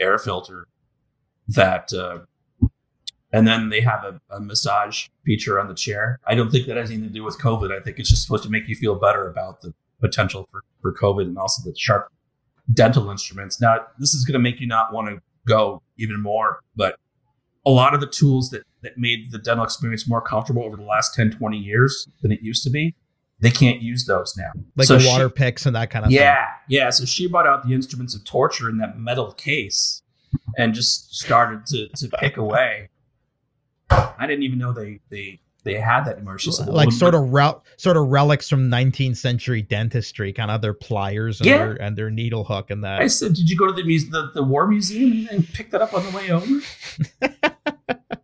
air 0.00 0.18
filter 0.18 0.66
that 1.48 1.92
uh, 1.92 2.20
and 3.32 3.46
then 3.46 3.68
they 3.68 3.80
have 3.80 4.04
a, 4.04 4.20
a 4.30 4.40
massage 4.40 5.06
feature 5.24 5.60
on 5.60 5.68
the 5.68 5.74
chair. 5.74 6.18
I 6.26 6.34
don't 6.34 6.50
think 6.50 6.66
that 6.66 6.76
has 6.76 6.90
anything 6.90 7.08
to 7.08 7.14
do 7.14 7.22
with 7.22 7.38
COVID. 7.38 7.70
I 7.70 7.82
think 7.82 7.98
it's 7.98 8.10
just 8.10 8.22
supposed 8.22 8.42
to 8.42 8.50
make 8.50 8.68
you 8.68 8.74
feel 8.74 8.96
better 8.96 9.28
about 9.28 9.60
the 9.60 9.72
potential 10.00 10.48
for, 10.50 10.62
for 10.82 10.92
COVID 10.92 11.22
and 11.22 11.38
also 11.38 11.62
the 11.68 11.76
sharp 11.76 12.08
dental 12.72 13.10
instruments. 13.10 13.60
Now, 13.60 13.86
this 13.98 14.14
is 14.14 14.24
going 14.24 14.32
to 14.32 14.40
make 14.40 14.60
you 14.60 14.66
not 14.66 14.92
want 14.92 15.08
to 15.08 15.20
go 15.46 15.82
even 15.98 16.20
more, 16.20 16.60
but 16.74 16.96
a 17.66 17.70
lot 17.70 17.94
of 17.94 18.00
the 18.00 18.06
tools 18.06 18.50
that 18.50 18.62
that 18.82 18.96
made 18.96 19.30
the 19.32 19.38
dental 19.38 19.64
experience 19.64 20.08
more 20.08 20.20
comfortable 20.20 20.62
over 20.64 20.76
the 20.76 20.82
last 20.84 21.14
10, 21.14 21.32
20 21.32 21.56
years 21.58 22.08
than 22.22 22.32
it 22.32 22.40
used 22.42 22.62
to 22.64 22.70
be. 22.70 22.94
They 23.40 23.50
can't 23.50 23.80
use 23.80 24.04
those 24.04 24.34
now. 24.36 24.50
Like 24.76 24.86
So 24.86 24.94
the 24.94 25.00
she- 25.00 25.08
water 25.08 25.30
picks 25.30 25.64
and 25.66 25.74
that 25.76 25.90
kind 25.90 26.04
of 26.04 26.10
thing. 26.10 26.18
yeah, 26.18 26.46
yeah. 26.68 26.90
So 26.90 27.04
she 27.06 27.26
brought 27.26 27.46
out 27.46 27.66
the 27.66 27.72
instruments 27.74 28.14
of 28.14 28.24
torture 28.24 28.68
in 28.68 28.76
that 28.78 28.98
metal 28.98 29.32
case 29.32 30.02
and 30.58 30.74
just 30.74 31.14
started 31.14 31.64
to, 31.66 31.88
to 31.88 32.08
pick 32.18 32.36
away. 32.36 32.90
I 33.90 34.26
didn't 34.26 34.42
even 34.44 34.58
know 34.58 34.72
they 34.72 35.00
they 35.08 35.40
they 35.64 35.74
had 35.74 36.04
that 36.04 36.16
anymore. 36.16 36.38
She 36.38 36.50
Like 36.66 36.92
sort 36.92 37.14
of 37.14 37.32
rel- 37.32 37.64
sort 37.76 37.96
of 37.96 38.06
relics 38.08 38.48
from 38.48 38.70
19th 38.70 39.16
century 39.16 39.60
dentistry, 39.62 40.32
kind 40.32 40.50
of 40.50 40.62
their 40.62 40.72
pliers 40.74 41.40
and 41.40 41.46
Yeah. 41.48 41.58
their 41.58 41.82
and 41.82 41.96
their 41.98 42.10
needle 42.10 42.44
hook 42.44 42.70
and 42.70 42.84
that. 42.84 43.00
I 43.02 43.08
said, 43.08 43.34
did 43.34 43.48
you 43.50 43.56
go 43.56 43.66
to 43.66 43.72
the 43.72 43.82
muse- 43.84 44.08
the, 44.10 44.30
the 44.34 44.42
war 44.42 44.66
museum 44.66 45.28
and 45.30 45.46
pick 45.48 45.70
that 45.72 45.82
up 45.82 45.92
on 45.94 46.04
the 46.04 46.16
way 46.16 46.30
over? 46.30 46.60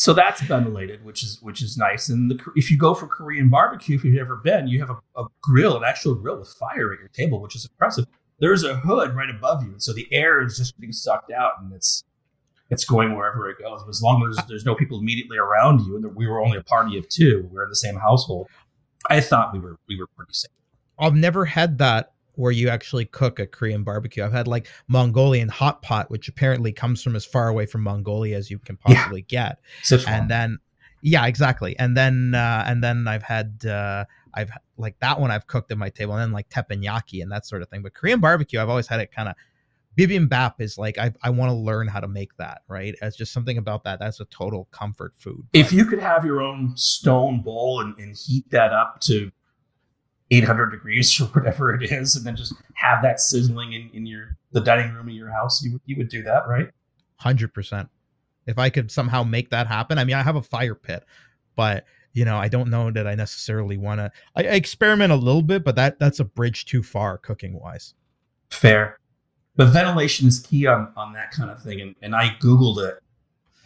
so 0.00 0.14
that's 0.14 0.40
ventilated, 0.40 1.04
which 1.04 1.22
is 1.22 1.42
which 1.42 1.60
is 1.60 1.76
nice. 1.76 2.08
And 2.08 2.30
the, 2.30 2.42
if 2.56 2.70
you 2.70 2.78
go 2.78 2.94
for 2.94 3.06
Korean 3.06 3.50
barbecue, 3.50 3.96
if 3.96 4.02
you've 4.02 4.16
ever 4.16 4.36
been, 4.36 4.66
you 4.66 4.80
have 4.80 4.88
a, 4.88 5.20
a 5.20 5.26
grill, 5.42 5.76
an 5.76 5.84
actual 5.84 6.14
grill 6.14 6.38
with 6.38 6.48
fire 6.48 6.94
at 6.94 6.98
your 6.98 7.08
table, 7.08 7.38
which 7.42 7.54
is 7.54 7.66
impressive. 7.66 8.06
There's 8.38 8.64
a 8.64 8.76
hood 8.76 9.14
right 9.14 9.28
above 9.28 9.62
you, 9.62 9.74
so 9.76 9.92
the 9.92 10.08
air 10.10 10.42
is 10.42 10.56
just 10.56 10.80
being 10.80 10.94
sucked 10.94 11.30
out, 11.30 11.52
and 11.60 11.70
it's 11.74 12.02
it's 12.70 12.86
going 12.86 13.14
wherever 13.14 13.50
it 13.50 13.58
goes. 13.58 13.82
As 13.90 14.00
long 14.00 14.26
as 14.26 14.42
there's 14.46 14.64
no 14.64 14.74
people 14.74 14.98
immediately 14.98 15.36
around 15.36 15.84
you, 15.84 15.96
and 15.96 16.16
we 16.16 16.26
were 16.26 16.40
only 16.40 16.56
a 16.56 16.62
party 16.62 16.96
of 16.96 17.06
two, 17.10 17.46
we 17.50 17.56
were 17.56 17.64
in 17.64 17.68
the 17.68 17.76
same 17.76 17.96
household. 17.96 18.48
I 19.10 19.20
thought 19.20 19.52
we 19.52 19.58
were 19.58 19.76
we 19.86 19.98
were 19.98 20.06
pretty 20.16 20.32
safe. 20.32 20.50
I've 20.98 21.14
never 21.14 21.44
had 21.44 21.76
that 21.76 22.12
where 22.40 22.52
you 22.52 22.68
actually 22.68 23.04
cook 23.04 23.38
a 23.38 23.46
Korean 23.46 23.84
barbecue. 23.84 24.24
I've 24.24 24.32
had 24.32 24.48
like 24.48 24.66
Mongolian 24.88 25.48
hot 25.48 25.82
pot, 25.82 26.10
which 26.10 26.26
apparently 26.28 26.72
comes 26.72 27.02
from 27.02 27.14
as 27.14 27.24
far 27.24 27.48
away 27.48 27.66
from 27.66 27.82
Mongolia 27.82 28.36
as 28.36 28.50
you 28.50 28.58
can 28.58 28.78
Yeah. 28.88 28.94
possibly 28.94 29.22
get. 29.22 29.58
Sichuan. 29.84 30.08
and 30.08 30.30
then 30.30 30.58
yeah 31.02 31.24
exactly 31.26 31.74
and 31.78 31.96
then 31.96 32.34
uh 32.34 32.62
and 32.66 32.84
then 32.84 33.08
i've 33.08 33.22
had 33.22 33.64
uh 33.64 34.04
i've 34.34 34.50
like 34.76 34.94
that 35.00 35.18
one 35.18 35.30
i've 35.30 35.46
cooked 35.46 35.72
at 35.72 35.78
my 35.78 35.88
table 35.88 36.12
and 36.12 36.20
then 36.20 36.30
like 36.30 36.46
teppanyaki 36.50 37.22
and 37.22 37.32
that 37.32 37.46
sort 37.46 37.62
of 37.62 37.70
thing 37.70 37.80
but 37.80 37.94
korean 37.94 38.20
barbecue 38.20 38.60
i've 38.60 38.68
always 38.68 38.86
had 38.86 39.00
it 39.00 39.10
kind 39.10 39.26
of 39.26 39.34
bibimbap 39.96 40.54
is 40.58 40.76
like 40.76 40.98
i, 40.98 41.10
I 41.22 41.30
want 41.30 41.48
to 41.48 41.54
learn 41.54 41.88
how 41.88 42.00
to 42.00 42.06
make 42.08 42.36
that 42.36 42.62
right 42.68 42.94
it's 43.00 43.16
just 43.16 43.32
something 43.32 43.56
about 43.56 43.82
that 43.84 43.98
that's 43.98 44.20
a 44.20 44.26
total 44.26 44.68
comfort 44.72 45.14
food 45.16 45.46
if 45.54 45.72
you 45.72 45.86
could 45.86 46.00
have 46.00 46.22
your 46.26 46.42
own 46.42 46.76
stone 46.76 47.40
bowl 47.40 47.80
and, 47.80 47.98
and 47.98 48.14
heat 48.14 48.50
that 48.50 48.74
up 48.74 49.00
to 49.02 49.30
800 50.30 50.70
degrees 50.70 51.20
or 51.20 51.24
whatever 51.26 51.74
it 51.74 51.90
is 51.90 52.16
and 52.16 52.24
then 52.24 52.36
just 52.36 52.54
have 52.74 53.02
that 53.02 53.20
sizzling 53.20 53.72
in, 53.72 53.90
in 53.92 54.06
your 54.06 54.36
the 54.52 54.60
dining 54.60 54.92
room 54.92 55.08
of 55.08 55.14
your 55.14 55.30
house 55.30 55.62
you, 55.62 55.72
would- 55.72 55.82
you 55.86 55.96
would 55.96 56.08
do 56.08 56.22
that 56.22 56.46
right? 56.48 56.68
100% 57.22 57.88
if 58.46 58.58
i 58.58 58.70
could 58.70 58.90
somehow 58.90 59.22
make 59.22 59.50
that 59.50 59.66
happen 59.66 59.98
i 59.98 60.04
mean 60.04 60.16
i 60.16 60.22
have 60.22 60.36
a 60.36 60.42
fire 60.42 60.74
pit 60.74 61.04
but 61.56 61.84
you 62.14 62.24
know 62.24 62.38
i 62.38 62.48
don't 62.48 62.70
know 62.70 62.90
that 62.90 63.06
i 63.06 63.14
necessarily 63.14 63.76
want 63.76 63.98
to 63.98 64.10
I, 64.34 64.42
I 64.44 64.52
experiment 64.52 65.12
a 65.12 65.16
little 65.16 65.42
bit 65.42 65.62
but 65.64 65.76
that 65.76 65.98
that's 65.98 66.20
a 66.20 66.24
bridge 66.24 66.64
too 66.64 66.82
far 66.82 67.18
cooking 67.18 67.58
wise 67.60 67.94
fair. 68.50 68.98
But 69.56 69.66
ventilation 69.66 70.26
is 70.26 70.38
key 70.40 70.66
on 70.66 70.90
on 70.96 71.12
that 71.12 71.32
kind 71.32 71.50
of 71.50 71.62
thing 71.62 71.80
and, 71.82 71.94
and 72.02 72.16
i 72.16 72.30
googled 72.40 72.78
it. 72.88 72.98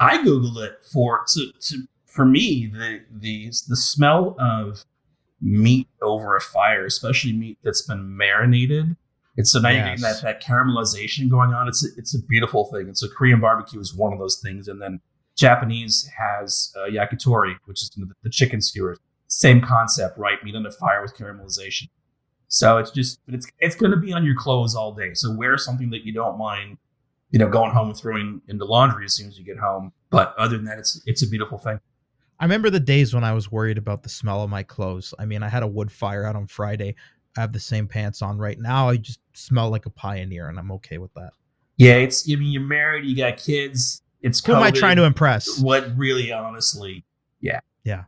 I 0.00 0.18
googled 0.18 0.56
it 0.66 0.78
for 0.92 1.24
to, 1.28 1.52
to 1.52 1.82
for 2.06 2.24
me 2.24 2.66
the 2.66 3.00
the 3.12 3.46
the 3.68 3.76
smell 3.76 4.34
of 4.40 4.84
meat 5.44 5.86
over 6.00 6.34
a 6.36 6.40
fire 6.40 6.86
especially 6.86 7.32
meat 7.32 7.58
that's 7.62 7.82
been 7.82 8.16
marinated. 8.16 8.96
It's 9.36 9.52
so 9.52 9.60
now 9.60 9.68
you're 9.68 9.84
getting 9.84 10.00
that, 10.00 10.22
that 10.22 10.42
caramelization 10.42 11.28
going 11.28 11.52
on. 11.52 11.68
It's 11.68 11.84
a, 11.84 11.88
it's 11.98 12.14
a 12.14 12.22
beautiful 12.22 12.64
thing. 12.72 12.86
And 12.86 12.96
so 12.96 13.08
korean 13.08 13.40
barbecue 13.40 13.78
is 13.78 13.94
one 13.94 14.12
of 14.12 14.18
those 14.18 14.40
things. 14.40 14.68
And 14.68 14.80
then 14.80 15.00
japanese 15.36 16.10
has 16.16 16.72
uh, 16.76 16.88
yakitori 16.88 17.56
which 17.66 17.82
is 17.82 17.90
the, 17.90 18.10
the 18.22 18.30
chicken 18.30 18.60
skewers. 18.62 18.98
Same 19.28 19.60
concept 19.60 20.18
right? 20.18 20.42
Meat 20.42 20.56
on 20.56 20.64
a 20.64 20.70
fire 20.70 21.02
with 21.02 21.14
caramelization. 21.14 21.90
So 22.48 22.78
it's 22.78 22.90
just 22.90 23.20
but 23.26 23.34
it's 23.34 23.46
it's 23.58 23.76
going 23.76 23.92
to 23.92 23.98
be 23.98 24.14
on 24.14 24.24
your 24.24 24.36
clothes 24.36 24.74
all 24.74 24.94
day. 24.94 25.12
So 25.12 25.30
wear 25.36 25.58
something 25.58 25.90
that 25.90 26.06
you 26.06 26.14
don't 26.14 26.38
mind 26.38 26.78
you 27.30 27.38
know 27.38 27.48
going 27.48 27.72
home 27.72 27.88
and 27.88 27.96
throwing 27.98 28.40
into 28.48 28.64
laundry 28.64 29.04
as 29.04 29.12
soon 29.12 29.28
as 29.28 29.38
you 29.38 29.44
get 29.44 29.58
home. 29.58 29.92
But 30.08 30.34
other 30.38 30.56
than 30.56 30.64
that 30.66 30.78
it's 30.78 31.02
it's 31.04 31.22
a 31.22 31.28
beautiful 31.28 31.58
thing 31.58 31.80
I 32.40 32.44
remember 32.44 32.68
the 32.70 32.80
days 32.80 33.14
when 33.14 33.24
I 33.24 33.32
was 33.32 33.50
worried 33.50 33.78
about 33.78 34.02
the 34.02 34.08
smell 34.08 34.42
of 34.42 34.50
my 34.50 34.62
clothes. 34.62 35.14
I 35.18 35.24
mean, 35.24 35.42
I 35.42 35.48
had 35.48 35.62
a 35.62 35.66
wood 35.68 35.90
fire 35.90 36.24
out 36.26 36.36
on 36.36 36.46
Friday. 36.46 36.94
I 37.36 37.40
have 37.40 37.52
the 37.52 37.60
same 37.60 37.86
pants 37.88 38.22
on 38.22 38.38
right 38.38 38.58
now. 38.58 38.88
I 38.88 38.96
just 38.96 39.20
smell 39.34 39.70
like 39.70 39.86
a 39.86 39.90
pioneer, 39.90 40.48
and 40.48 40.58
I'm 40.58 40.70
okay 40.72 40.98
with 40.98 41.12
that. 41.14 41.30
yeah 41.76 41.94
it's 41.94 42.30
i 42.30 42.36
mean 42.36 42.52
you're 42.52 42.62
married 42.62 43.04
you 43.04 43.16
got 43.16 43.36
kids 43.36 44.02
it's 44.22 44.44
Who 44.46 44.54
am 44.54 44.62
I 44.62 44.70
trying 44.70 44.96
to 44.96 45.04
impress? 45.04 45.58
what 45.60 45.96
really 45.98 46.32
honestly 46.32 47.04
Yeah, 47.40 47.60
yeah. 47.84 48.04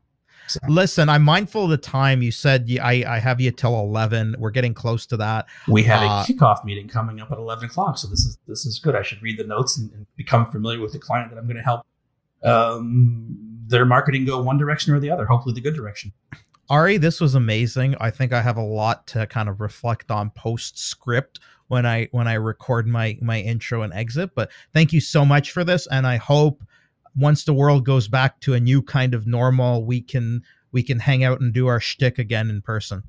So. 0.49 0.61
Listen, 0.69 1.09
I'm 1.09 1.25
mindful 1.25 1.65
of 1.65 1.71
the 1.71 1.77
time. 1.77 2.23
You 2.23 2.31
said 2.31 2.71
I, 2.81 3.05
I 3.07 3.19
have 3.19 3.41
you 3.41 3.51
till 3.51 3.75
11. 3.81 4.37
We're 4.39 4.53
getting 4.53 4.73
close 4.75 5.05
to 5.07 5.17
that. 5.17 5.47
we 5.67 5.83
have 5.83 6.01
Uh, 6.03 6.23
a 6.23 6.25
kickoff 6.33 6.65
meeting 6.65 6.87
coming 6.89 7.21
up 7.21 7.33
at 7.33 7.39
11 7.39 7.65
o'clock 7.65 7.99
so 7.99 8.07
this 8.09 8.21
is 8.21 8.39
this 8.47 8.65
is 8.65 8.79
good 8.79 8.95
i 8.95 9.03
should 9.03 9.21
read 9.23 9.39
the 9.39 9.45
notes 9.45 9.77
and, 9.77 9.91
and 9.93 10.07
become 10.17 10.47
familiar 10.51 10.81
with 10.81 10.93
the 10.93 10.99
client 11.01 11.31
that 11.31 11.37
i'm 11.39 11.47
going 11.47 11.57
to 11.57 11.63
help 11.63 11.85
um 12.45 13.56
their 13.67 13.85
marketing 13.85 14.25
go 14.25 14.41
one 14.41 14.59
direction 14.59 14.93
or 14.93 15.01
the 15.01 15.11
other 15.11 15.27
hopefully 15.27 15.55
the 15.55 15.61
good 15.61 15.75
direction 15.75 16.13
Ari, 16.69 16.97
this 16.97 17.21
was 17.21 17.35
amazing. 17.35 17.95
I 18.01 18.11
think 18.11 18.33
I 18.33 18.43
have 18.43 18.57
a 18.57 18.63
lot 18.63 19.07
to 19.09 19.27
kind 19.27 19.49
of 19.49 19.61
reflect 19.61 20.11
on 20.11 20.31
postscript 20.31 21.39
when 21.69 21.87
I 21.87 22.09
when 22.11 22.27
I 22.27 22.35
record 22.35 22.87
my 22.87 23.19
my 23.23 23.41
intro 23.41 23.83
and 23.83 23.93
exit. 23.93 24.35
But 24.35 24.51
thank 24.73 24.93
you 24.93 25.01
so 25.01 25.25
much 25.25 25.53
for 25.53 25.63
this, 25.65 25.87
and 25.87 26.07
I 26.07 26.17
hope 26.17 26.65
once 27.15 27.45
the 27.45 27.55
world 27.55 27.85
goes 27.85 28.09
back 28.09 28.41
to 28.41 28.55
a 28.55 28.61
new 28.61 28.83
kind 28.83 29.15
of 29.15 29.27
normal, 29.27 29.85
we 29.85 30.01
can 30.01 30.43
we 30.73 30.83
can 30.83 30.99
hang 30.99 31.23
out 31.23 31.41
and 31.41 31.53
do 31.53 31.69
our 31.69 31.81
shtick 31.81 32.19
again 32.19 32.51
in 32.51 32.63
person. 32.63 33.05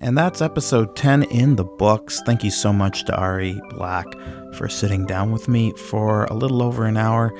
And 0.00 0.16
that's 0.16 0.40
episode 0.40 0.94
10 0.94 1.24
in 1.24 1.56
the 1.56 1.64
books. 1.64 2.22
Thank 2.24 2.44
you 2.44 2.52
so 2.52 2.72
much 2.72 3.04
to 3.06 3.16
Ari 3.16 3.60
Black 3.70 4.06
for 4.54 4.68
sitting 4.68 5.06
down 5.06 5.32
with 5.32 5.48
me 5.48 5.72
for 5.72 6.26
a 6.26 6.34
little 6.34 6.62
over 6.62 6.84
an 6.84 6.96
hour. 6.96 7.32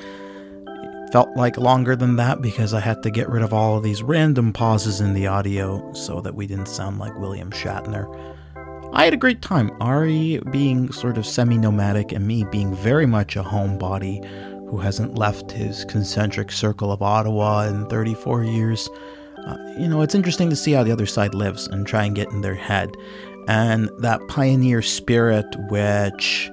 Felt 1.11 1.35
like 1.35 1.57
longer 1.57 1.95
than 1.95 2.17
that 2.17 2.41
because 2.41 2.73
I 2.73 2.79
had 2.79 3.01
to 3.03 3.09
get 3.09 3.29
rid 3.29 3.41
of 3.41 3.51
all 3.51 3.77
of 3.77 3.83
these 3.83 4.03
random 4.03 4.53
pauses 4.53 5.01
in 5.01 5.13
the 5.13 5.25
audio 5.25 5.91
so 5.93 6.21
that 6.21 6.35
we 6.35 6.45
didn't 6.45 6.67
sound 6.67 6.99
like 6.99 7.17
William 7.17 7.49
Shatner. 7.49 8.07
I 8.93 9.05
had 9.05 9.13
a 9.13 9.17
great 9.17 9.41
time. 9.41 9.71
Ari 9.81 10.39
being 10.51 10.91
sort 10.91 11.17
of 11.17 11.25
semi 11.25 11.57
nomadic 11.57 12.11
and 12.11 12.27
me 12.27 12.43
being 12.51 12.75
very 12.75 13.07
much 13.07 13.35
a 13.35 13.43
homebody 13.43 14.23
who 14.69 14.77
hasn't 14.77 15.15
left 15.15 15.51
his 15.51 15.83
concentric 15.85 16.51
circle 16.51 16.91
of 16.91 17.01
Ottawa 17.01 17.67
in 17.67 17.87
34 17.87 18.43
years. 18.43 18.87
Uh, 19.45 19.57
you 19.77 19.87
know, 19.87 20.01
it's 20.01 20.15
interesting 20.15 20.49
to 20.49 20.55
see 20.55 20.73
how 20.73 20.83
the 20.83 20.91
other 20.91 21.07
side 21.07 21.33
lives 21.33 21.65
and 21.67 21.87
try 21.87 22.05
and 22.05 22.15
get 22.15 22.29
in 22.29 22.41
their 22.41 22.55
head. 22.55 22.91
And 23.47 23.89
that 23.99 24.27
pioneer 24.27 24.83
spirit, 24.83 25.47
which 25.69 26.51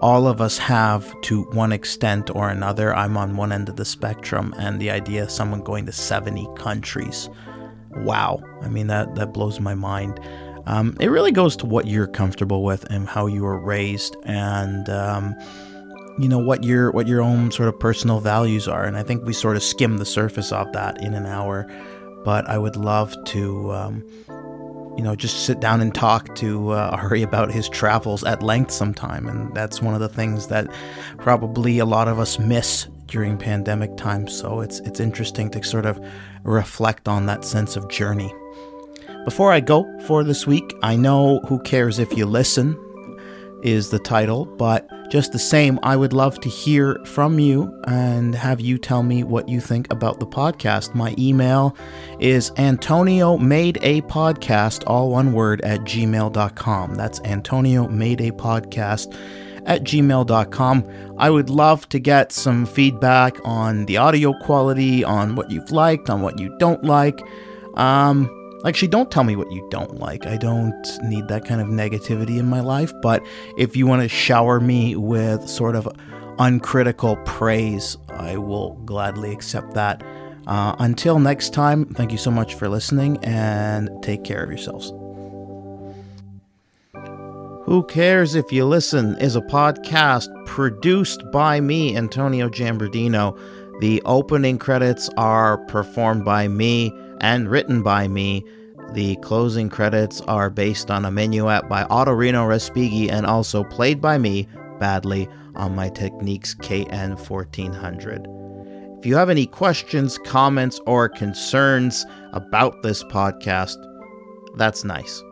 all 0.00 0.26
of 0.26 0.40
us 0.40 0.58
have 0.58 1.18
to 1.22 1.42
one 1.52 1.72
extent 1.72 2.34
or 2.34 2.48
another. 2.48 2.94
I'm 2.94 3.16
on 3.16 3.36
one 3.36 3.52
end 3.52 3.68
of 3.68 3.76
the 3.76 3.84
spectrum, 3.84 4.54
and 4.58 4.80
the 4.80 4.90
idea 4.90 5.22
of 5.22 5.30
someone 5.30 5.60
going 5.60 5.86
to 5.86 5.92
70 5.92 6.48
countries. 6.56 7.28
Wow. 7.90 8.40
I 8.62 8.68
mean, 8.68 8.86
that, 8.86 9.14
that 9.16 9.32
blows 9.32 9.60
my 9.60 9.74
mind. 9.74 10.20
Um, 10.66 10.96
it 11.00 11.08
really 11.08 11.32
goes 11.32 11.56
to 11.56 11.66
what 11.66 11.86
you're 11.86 12.06
comfortable 12.06 12.62
with 12.62 12.84
and 12.90 13.08
how 13.08 13.26
you 13.26 13.42
were 13.42 13.58
raised 13.58 14.16
and 14.24 14.88
um, 14.88 15.34
you 16.18 16.28
know 16.28 16.38
what 16.38 16.64
your 16.64 16.90
what 16.92 17.08
your 17.08 17.22
own 17.22 17.50
sort 17.50 17.68
of 17.68 17.80
personal 17.80 18.20
values 18.20 18.68
are 18.68 18.84
and 18.84 18.96
i 18.96 19.02
think 19.02 19.24
we 19.24 19.32
sort 19.32 19.56
of 19.56 19.62
skim 19.62 19.96
the 19.96 20.04
surface 20.04 20.52
of 20.52 20.70
that 20.72 21.02
in 21.02 21.14
an 21.14 21.24
hour 21.24 21.66
but 22.24 22.46
i 22.48 22.58
would 22.58 22.76
love 22.76 23.14
to 23.24 23.72
um, 23.72 24.04
you 25.00 25.04
know 25.06 25.16
just 25.16 25.46
sit 25.46 25.60
down 25.60 25.80
and 25.80 25.94
talk 25.94 26.34
to 26.34 26.72
uh, 26.72 26.90
ari 27.00 27.22
about 27.22 27.50
his 27.50 27.70
travels 27.70 28.22
at 28.22 28.42
length 28.42 28.70
sometime 28.70 29.26
and 29.26 29.54
that's 29.54 29.80
one 29.80 29.94
of 29.94 30.00
the 30.00 30.10
things 30.10 30.48
that 30.48 30.68
probably 31.16 31.78
a 31.78 31.86
lot 31.86 32.06
of 32.06 32.18
us 32.18 32.38
miss 32.38 32.86
during 33.10 33.36
pandemic 33.36 33.96
times. 33.96 34.34
So 34.34 34.60
it's 34.60 34.80
it's 34.80 35.00
interesting 35.00 35.50
to 35.50 35.62
sort 35.62 35.84
of 35.86 36.00
reflect 36.44 37.08
on 37.08 37.26
that 37.26 37.44
sense 37.44 37.76
of 37.76 37.88
journey. 37.88 38.32
Before 39.24 39.52
I 39.52 39.60
go 39.60 39.84
for 40.06 40.24
this 40.24 40.46
week, 40.46 40.74
I 40.82 40.96
know 40.96 41.40
Who 41.48 41.60
Cares 41.62 41.98
If 41.98 42.16
You 42.16 42.24
Listen 42.24 42.78
is 43.62 43.90
the 43.90 43.98
title, 43.98 44.46
but 44.46 44.88
just 45.10 45.32
the 45.32 45.38
same, 45.38 45.78
I 45.82 45.96
would 45.96 46.12
love 46.12 46.40
to 46.40 46.48
hear 46.48 46.98
from 47.04 47.38
you 47.38 47.78
and 47.84 48.34
have 48.34 48.60
you 48.60 48.78
tell 48.78 49.02
me 49.02 49.24
what 49.24 49.48
you 49.48 49.60
think 49.60 49.92
about 49.92 50.20
the 50.20 50.26
podcast. 50.26 50.94
My 50.94 51.14
email 51.18 51.76
is 52.20 52.52
Antonio 52.56 53.36
Made 53.36 53.78
a 53.82 54.02
Podcast, 54.02 54.84
all 54.86 55.10
one 55.10 55.32
word, 55.32 55.60
at 55.62 55.80
gmail.com. 55.80 56.94
That's 56.94 57.20
Antonio 57.22 57.88
Made 57.88 58.20
a 58.20 58.30
Podcast 58.30 59.14
at 59.66 59.82
gmail.com. 59.82 60.84
I 61.18 61.28
would 61.28 61.50
love 61.50 61.88
to 61.88 61.98
get 61.98 62.32
some 62.32 62.64
feedback 62.64 63.36
on 63.44 63.86
the 63.86 63.96
audio 63.96 64.32
quality, 64.40 65.04
on 65.04 65.34
what 65.34 65.50
you've 65.50 65.72
liked, 65.72 66.08
on 66.08 66.22
what 66.22 66.38
you 66.38 66.56
don't 66.58 66.84
like. 66.84 67.20
Um, 67.74 68.39
Actually, 68.66 68.88
don't 68.88 69.10
tell 69.10 69.24
me 69.24 69.36
what 69.36 69.50
you 69.50 69.66
don't 69.70 69.98
like. 69.98 70.26
I 70.26 70.36
don't 70.36 70.86
need 71.02 71.28
that 71.28 71.46
kind 71.46 71.62
of 71.62 71.68
negativity 71.68 72.38
in 72.38 72.46
my 72.46 72.60
life. 72.60 72.92
But 73.00 73.22
if 73.56 73.74
you 73.74 73.86
want 73.86 74.02
to 74.02 74.08
shower 74.08 74.60
me 74.60 74.96
with 74.96 75.48
sort 75.48 75.76
of 75.76 75.88
uncritical 76.38 77.16
praise, 77.24 77.96
I 78.10 78.36
will 78.36 78.74
gladly 78.84 79.32
accept 79.32 79.74
that. 79.74 80.02
Uh, 80.46 80.74
until 80.78 81.18
next 81.18 81.54
time, 81.54 81.86
thank 81.86 82.12
you 82.12 82.18
so 82.18 82.30
much 82.30 82.54
for 82.54 82.68
listening 82.68 83.18
and 83.24 83.88
take 84.02 84.24
care 84.24 84.42
of 84.42 84.50
yourselves. 84.50 84.92
Who 87.64 87.84
Cares 87.88 88.34
If 88.34 88.52
You 88.52 88.66
Listen 88.66 89.16
is 89.18 89.36
a 89.36 89.42
podcast 89.42 90.28
produced 90.44 91.22
by 91.30 91.60
me, 91.60 91.96
Antonio 91.96 92.48
Jambardino. 92.48 93.38
The 93.80 94.02
opening 94.04 94.58
credits 94.58 95.08
are 95.16 95.58
performed 95.66 96.24
by 96.24 96.48
me 96.48 96.92
and 97.20 97.50
written 97.50 97.82
by 97.82 98.08
me. 98.08 98.44
The 98.92 99.16
closing 99.16 99.68
credits 99.68 100.20
are 100.22 100.50
based 100.50 100.90
on 100.90 101.04
a 101.04 101.10
minuet 101.10 101.68
by 101.68 101.84
Ottorino 101.84 102.46
Respighi 102.46 103.10
and 103.10 103.24
also 103.24 103.64
played 103.64 104.00
by 104.00 104.18
me 104.18 104.48
badly 104.78 105.28
on 105.54 105.74
my 105.74 105.88
Technics 105.90 106.54
KN 106.54 107.16
1400. 107.16 108.26
If 108.98 109.06
you 109.06 109.16
have 109.16 109.30
any 109.30 109.46
questions, 109.46 110.18
comments, 110.18 110.80
or 110.86 111.08
concerns 111.08 112.04
about 112.32 112.82
this 112.82 113.02
podcast, 113.04 113.76
that's 114.56 114.84
nice. 114.84 115.22